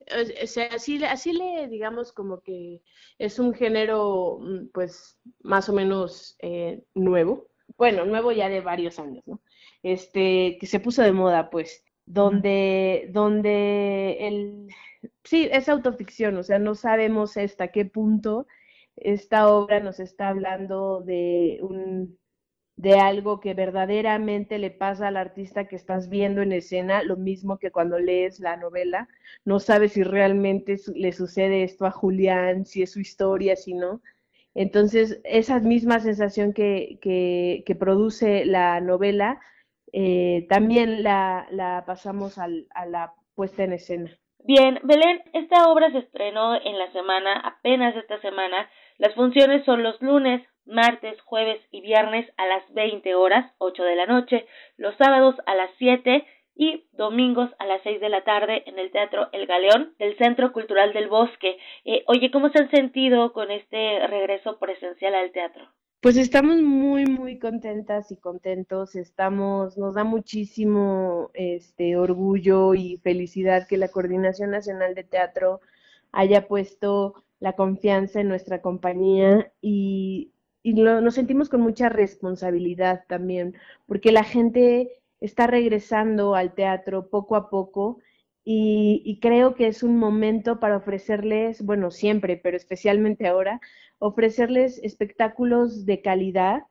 así, 0.73 1.05
así 1.05 1.33
le 1.33 1.69
digamos 1.69 2.13
como 2.13 2.41
que 2.41 2.81
es 3.19 3.39
un 3.39 3.55
género 3.55 4.39
mm, 4.41 4.69
pues 4.73 5.19
más 5.41 5.69
o 5.69 5.73
menos 5.73 6.37
eh, 6.41 6.83
nuevo, 6.95 7.49
bueno, 7.77 8.05
nuevo 8.05 8.33
ya 8.33 8.49
de 8.49 8.61
varios 8.61 8.99
años, 8.99 9.23
¿no? 9.27 9.41
Este, 9.83 10.57
que 10.61 10.67
se 10.67 10.81
puso 10.81 11.03
de 11.03 11.13
moda, 11.13 11.51
pues, 11.51 11.85
donde, 12.07 13.09
donde 13.13 14.17
el, 14.21 14.69
sí, 15.25 15.49
es 15.53 15.69
autoficción, 15.69 16.37
o 16.39 16.43
sea, 16.43 16.59
no 16.59 16.75
sabemos 16.75 17.37
hasta 17.37 17.69
qué 17.69 17.85
punto 17.85 18.47
esta 18.97 19.49
obra 19.49 19.81
nos 19.81 20.01
está 20.01 20.29
hablando 20.29 21.03
de 21.03 21.59
un, 21.63 22.19
de 22.77 22.95
algo 23.01 23.41
que 23.41 23.55
verdaderamente 23.55 24.59
le 24.59 24.71
pasa 24.71 25.09
al 25.09 25.17
artista 25.17 25.67
que 25.67 25.77
estás 25.77 26.11
viendo 26.11 26.43
en 26.43 26.53
escena, 26.53 27.03
lo 27.03 27.17
mismo 27.17 27.59
que 27.59 27.71
cuando 27.71 27.99
lees 27.99 28.39
la 28.39 28.57
novela, 28.57 29.09
no 29.45 29.61
sabes 29.61 29.93
si 29.93 30.03
realmente 30.03 30.77
le 30.95 31.13
sucede 31.13 31.63
esto 31.63 31.87
a 31.87 31.91
Julián, 31.91 32.67
si 32.67 32.83
es 32.83 32.93
su 32.93 33.01
historia, 33.01 33.57
si 33.57 33.73
no. 33.75 34.03
Entonces, 34.55 35.21
esa 35.25 35.59
misma 35.61 36.01
sensación 36.01 36.53
que, 36.53 36.99
que, 37.01 37.77
produce 37.77 38.45
la 38.45 38.81
novela, 38.81 39.41
eh, 39.93 40.47
también 40.49 41.03
la, 41.03 41.47
la 41.51 41.85
pasamos 41.87 42.39
al, 42.39 42.67
a 42.75 42.87
la 42.87 43.15
puesta 43.35 43.65
en 43.65 43.73
escena. 43.75 44.11
Bien, 44.45 44.79
Belén, 44.85 45.23
esta 45.33 45.69
obra 45.71 45.91
se 45.91 45.99
estrenó 45.99 46.55
en 46.55 46.79
la 46.79 46.91
semana, 46.93 47.41
apenas 47.41 47.97
esta 47.97 48.21
semana. 48.21 48.69
Las 48.99 49.15
funciones 49.15 49.65
son 49.65 49.83
los 49.83 50.01
lunes, 50.01 50.47
martes, 50.67 51.21
jueves 51.23 51.61
y 51.71 51.81
viernes 51.81 52.31
a 52.37 52.47
las 52.47 52.73
20 52.75 53.15
horas, 53.15 53.53
8 53.59 53.83
de 53.83 53.97
la 53.97 54.07
noche, 54.07 54.47
los 54.77 54.95
sábados 54.97 55.37
a 55.47 55.55
las 55.55 55.71
7 55.79 56.27
y 56.57 56.87
domingos 56.93 57.51
a 57.59 57.67
las 57.67 57.83
6 57.83 58.01
de 58.01 58.09
la 58.09 58.25
tarde 58.25 58.63
en 58.67 58.79
el 58.79 58.91
Teatro 58.91 59.29
El 59.33 59.47
Galeón 59.47 59.95
del 59.99 60.17
Centro 60.17 60.53
Cultural 60.53 60.93
del 60.93 61.09
Bosque. 61.09 61.59
Eh, 61.85 62.03
oye, 62.07 62.31
¿cómo 62.31 62.49
se 62.49 62.63
han 62.63 62.71
sentido 62.71 63.33
con 63.33 63.51
este 63.51 64.07
regreso 64.07 64.59
presencial 64.59 65.15
al 65.15 65.33
teatro? 65.33 65.69
Pues 66.01 66.17
estamos 66.17 66.63
muy, 66.63 67.05
muy 67.05 67.39
contentas 67.39 68.11
y 68.11 68.17
contentos. 68.17 68.97
Estamos, 68.97 69.77
nos 69.77 69.95
da 69.95 70.05
muchísimo 70.05 71.31
este 71.35 71.97
orgullo 71.97 72.75
y 72.75 72.99
felicidad 72.99 73.67
que 73.67 73.77
la 73.77 73.89
Coordinación 73.89 74.51
Nacional 74.51 74.95
de 74.95 75.05
Teatro 75.05 75.61
haya 76.13 76.47
puesto 76.49 77.15
la 77.41 77.53
confianza 77.53 78.21
en 78.21 78.29
nuestra 78.29 78.63
compañía 78.63 79.53
y, 79.61 80.31
y 80.67 80.73
nos 80.73 81.15
sentimos 81.15 81.49
con 81.49 81.61
mucha 81.61 81.89
responsabilidad 81.89 83.05
también, 83.07 83.55
porque 83.87 84.11
la 84.11 84.25
gente 84.25 85.01
está 85.21 85.47
regresando 85.47 86.35
al 86.35 86.55
teatro 86.55 87.09
poco 87.09 87.37
a 87.37 87.51
poco 87.51 88.01
y, 88.43 89.21
creo 89.23 89.55
que 89.55 89.69
es 89.69 89.85
un 89.85 89.97
momento 89.97 90.59
para 90.59 90.77
ofrecerles, 90.79 91.63
bueno, 91.63 91.93
siempre, 91.93 92.37
pero 92.37 92.57
especialmente 92.57 93.29
ahora, 93.29 93.61
ofrecerles 94.01 94.81
espectáculos 94.83 95.87
de 95.87 96.03
calidad 96.03 96.65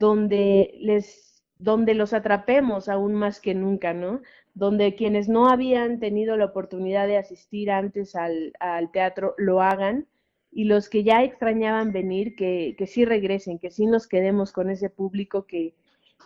donde 0.00 0.72
les 0.80 1.44
donde 1.60 1.94
los 1.94 2.14
atrapemos 2.14 2.88
aún 2.88 3.14
más 3.14 3.40
que 3.40 3.54
nunca, 3.54 3.94
¿no? 3.94 4.20
Donde 4.54 4.96
quienes 4.96 5.28
no 5.28 5.48
habían 5.48 6.00
tenido 6.00 6.36
la 6.36 6.46
oportunidad 6.46 7.06
de 7.06 7.18
asistir 7.18 7.70
antes 7.70 8.16
al 8.16 8.90
teatro 8.92 9.34
lo 9.38 9.62
hagan 9.62 10.08
y 10.50 10.64
los 10.64 10.88
que 10.88 11.04
ya 11.04 11.22
extrañaban 11.22 11.92
venir, 11.92 12.34
que, 12.36 12.74
que 12.78 12.86
sí 12.86 13.04
regresen, 13.04 13.58
que 13.58 13.70
sí 13.70 13.86
nos 13.86 14.06
quedemos 14.06 14.52
con 14.52 14.70
ese 14.70 14.90
público 14.90 15.46
que, 15.46 15.74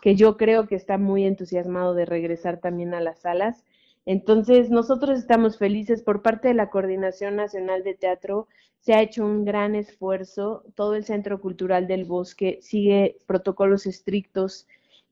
que 0.00 0.16
yo 0.16 0.36
creo 0.36 0.66
que 0.66 0.74
está 0.74 0.98
muy 0.98 1.24
entusiasmado 1.24 1.94
de 1.94 2.06
regresar 2.06 2.58
también 2.60 2.94
a 2.94 3.00
las 3.00 3.20
salas. 3.20 3.64
Entonces, 4.04 4.70
nosotros 4.70 5.18
estamos 5.18 5.58
felices 5.58 6.02
por 6.02 6.22
parte 6.22 6.48
de 6.48 6.54
la 6.54 6.70
Coordinación 6.70 7.36
Nacional 7.36 7.84
de 7.84 7.94
Teatro. 7.94 8.48
Se 8.80 8.94
ha 8.94 9.02
hecho 9.02 9.24
un 9.24 9.44
gran 9.44 9.76
esfuerzo. 9.76 10.64
Todo 10.74 10.96
el 10.96 11.04
Centro 11.04 11.40
Cultural 11.40 11.86
del 11.86 12.04
Bosque 12.04 12.58
sigue 12.62 13.18
protocolos 13.26 13.86
estrictos 13.86 14.66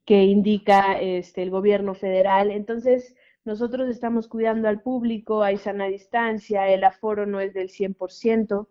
que 0.05 0.25
indica 0.25 0.99
este, 1.01 1.43
el 1.43 1.51
gobierno 1.51 1.95
federal. 1.95 2.51
Entonces, 2.51 3.15
nosotros 3.45 3.89
estamos 3.89 4.27
cuidando 4.27 4.69
al 4.69 4.83
público, 4.83 5.45
hay 5.45 5.57
sana 5.57 5.87
distancia, 5.87 6.69
el 6.69 6.83
aforo 6.83 7.27
no 7.27 7.39
es 7.39 7.55
del 7.55 7.69
100%. 7.69 8.67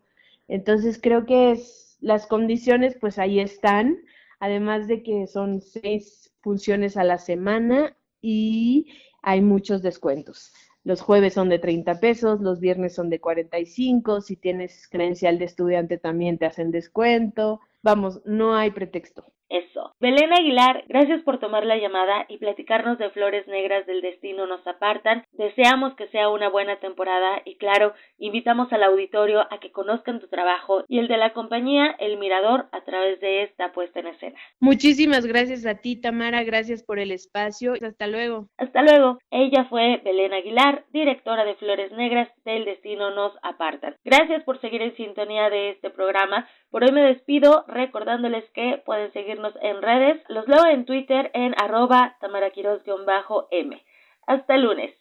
Entonces, 0.50 1.00
creo 1.02 1.26
que 1.26 1.52
es, 1.52 1.98
las 2.02 2.28
condiciones, 2.28 2.98
pues 3.00 3.18
ahí 3.18 3.40
están 3.40 4.00
además 4.40 4.88
de 4.88 5.04
que 5.04 5.28
son 5.28 5.62
seis 5.62 6.34
funciones 6.42 6.98
a 6.98 7.04
la 7.04 7.18
semana 7.18 7.96
y 8.22 8.88
hay 9.22 9.42
muchos 9.42 9.82
descuentos. 9.82 10.54
Los 10.84 11.02
jueves 11.02 11.34
son 11.34 11.50
de 11.50 11.60
30 11.60 12.00
pesos, 12.00 12.40
los 12.42 12.60
viernes 12.60 12.96
son 12.96 13.10
de 13.10 13.20
45, 13.20 14.22
si 14.22 14.38
tienes 14.38 14.88
credencial 14.88 15.38
de 15.38 15.46
estudiante 15.46 15.98
también 15.98 16.38
te 16.38 16.46
hacen 16.46 16.72
descuento. 16.72 17.60
Vamos, 17.84 18.22
no 18.26 18.56
hay 18.56 18.72
pretexto. 18.72 19.26
Eso. 19.50 19.96
Belén 20.00 20.32
Aguilar, 20.32 20.84
gracias 20.88 21.24
por 21.24 21.40
tomar 21.40 21.66
la 21.66 21.78
llamada 21.78 22.26
y 22.30 22.38
platicarnos 22.38 23.00
de 23.00 23.10
Flores 23.10 23.48
Negras 23.48 23.86
del 23.88 24.02
Destino 24.02 24.46
nos 24.46 24.66
apartan. 24.68 25.26
Deseamos 25.34 25.96
que 25.96 26.08
sea 26.10 26.30
una 26.30 26.50
buena 26.50 26.80
temporada 26.80 27.42
y 27.46 27.56
claro, 27.56 27.94
invitamos 28.20 28.72
al 28.72 28.84
auditorio 28.84 29.42
a 29.52 29.60
que 29.60 29.72
conozcan 29.72 30.20
tu 30.20 30.28
trabajo 30.28 30.84
y 30.88 31.00
el 31.00 31.08
de 31.08 31.18
la 31.18 31.34
compañía 31.34 31.96
El 32.00 32.18
Mirador 32.18 32.68
a 32.72 32.82
través 32.82 33.20
de 33.22 33.44
esta 33.44 33.72
puesta 33.72 34.00
en 34.00 34.08
escena. 34.08 34.40
Muchísimas 34.60 35.26
gracias 35.26 35.66
a 35.66 35.76
ti, 35.76 36.00
Tamara, 36.00 36.44
gracias 36.44 36.84
por 36.84 37.00
el 37.00 37.12
espacio. 37.12 37.74
Hasta 37.82 38.08
luego. 38.08 38.48
Hasta 38.58 38.84
luego. 38.84 39.18
Ella 39.32 39.66
fue 39.66 40.02
Belén 40.04 40.34
Aguilar, 40.34 40.84
directora 40.92 41.44
de 41.44 41.56
Flores 41.56 41.92
Negras 41.94 42.30
del 42.46 42.66
Destino 42.66 43.10
nos 43.12 43.34
apartan. 43.42 43.96
Gracias 44.04 44.44
por 44.44 44.62
seguir 44.62 44.82
en 44.82 44.96
sintonía 44.96 45.50
de 45.50 45.72
este 45.72 45.90
programa. 45.90 46.48
Por 46.70 46.84
hoy 46.84 46.92
me 46.92 47.02
despido 47.02 47.66
recordándoles 47.68 48.44
que 48.52 48.82
pueden 48.86 49.12
en 49.61 49.82
redes. 49.82 50.22
Los 50.30 50.48
leo 50.48 50.66
en 50.66 50.86
Twitter 50.86 51.32
en 51.34 51.53
arroba 51.61 52.18
tamaraquiros-m. 52.22 53.84
Hasta 54.28 54.56
el 54.56 54.61
lunes. 54.61 54.94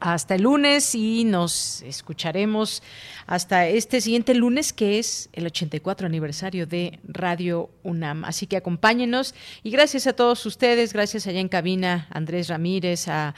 Hasta 0.00 0.36
el 0.36 0.42
lunes 0.42 0.94
y 0.94 1.24
nos 1.24 1.82
escucharemos 1.82 2.84
hasta 3.26 3.66
este 3.66 4.00
siguiente 4.00 4.32
lunes 4.32 4.72
que 4.72 5.00
es 5.00 5.28
el 5.32 5.46
84 5.46 6.06
aniversario 6.06 6.68
de 6.68 7.00
Radio 7.02 7.70
UNAM. 7.82 8.24
Así 8.24 8.46
que 8.46 8.56
acompáñenos 8.56 9.34
y 9.64 9.70
gracias 9.70 10.06
a 10.06 10.12
todos 10.12 10.46
ustedes, 10.46 10.92
gracias 10.92 11.26
allá 11.26 11.40
en 11.40 11.48
cabina, 11.48 12.06
Andrés 12.10 12.48
Ramírez, 12.48 13.08
a, 13.08 13.34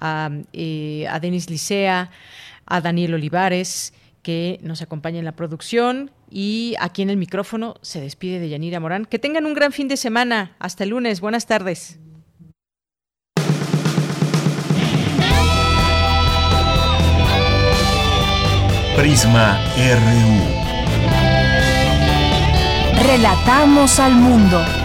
a, 0.00 0.30
eh, 0.52 1.04
a 1.08 1.18
Denis 1.18 1.50
Licea, 1.50 2.10
a 2.64 2.80
Daniel 2.80 3.14
Olivares 3.14 3.92
que 4.22 4.58
nos 4.62 4.82
acompaña 4.82 5.18
en 5.18 5.24
la 5.24 5.36
producción 5.36 6.12
y 6.36 6.74
aquí 6.80 7.00
en 7.02 7.10
el 7.10 7.16
micrófono 7.16 7.76
se 7.80 8.00
despide 8.00 8.40
de 8.40 8.48
Yanira 8.48 8.80
Morán. 8.80 9.04
Que 9.04 9.20
tengan 9.20 9.46
un 9.46 9.54
gran 9.54 9.70
fin 9.70 9.86
de 9.86 9.96
semana. 9.96 10.56
Hasta 10.58 10.82
el 10.82 10.90
lunes. 10.90 11.20
Buenas 11.20 11.46
tardes. 11.46 12.00
Prisma 18.96 19.60
RU. 19.76 20.64
Relatamos 23.06 24.00
al 24.00 24.14
mundo. 24.14 24.83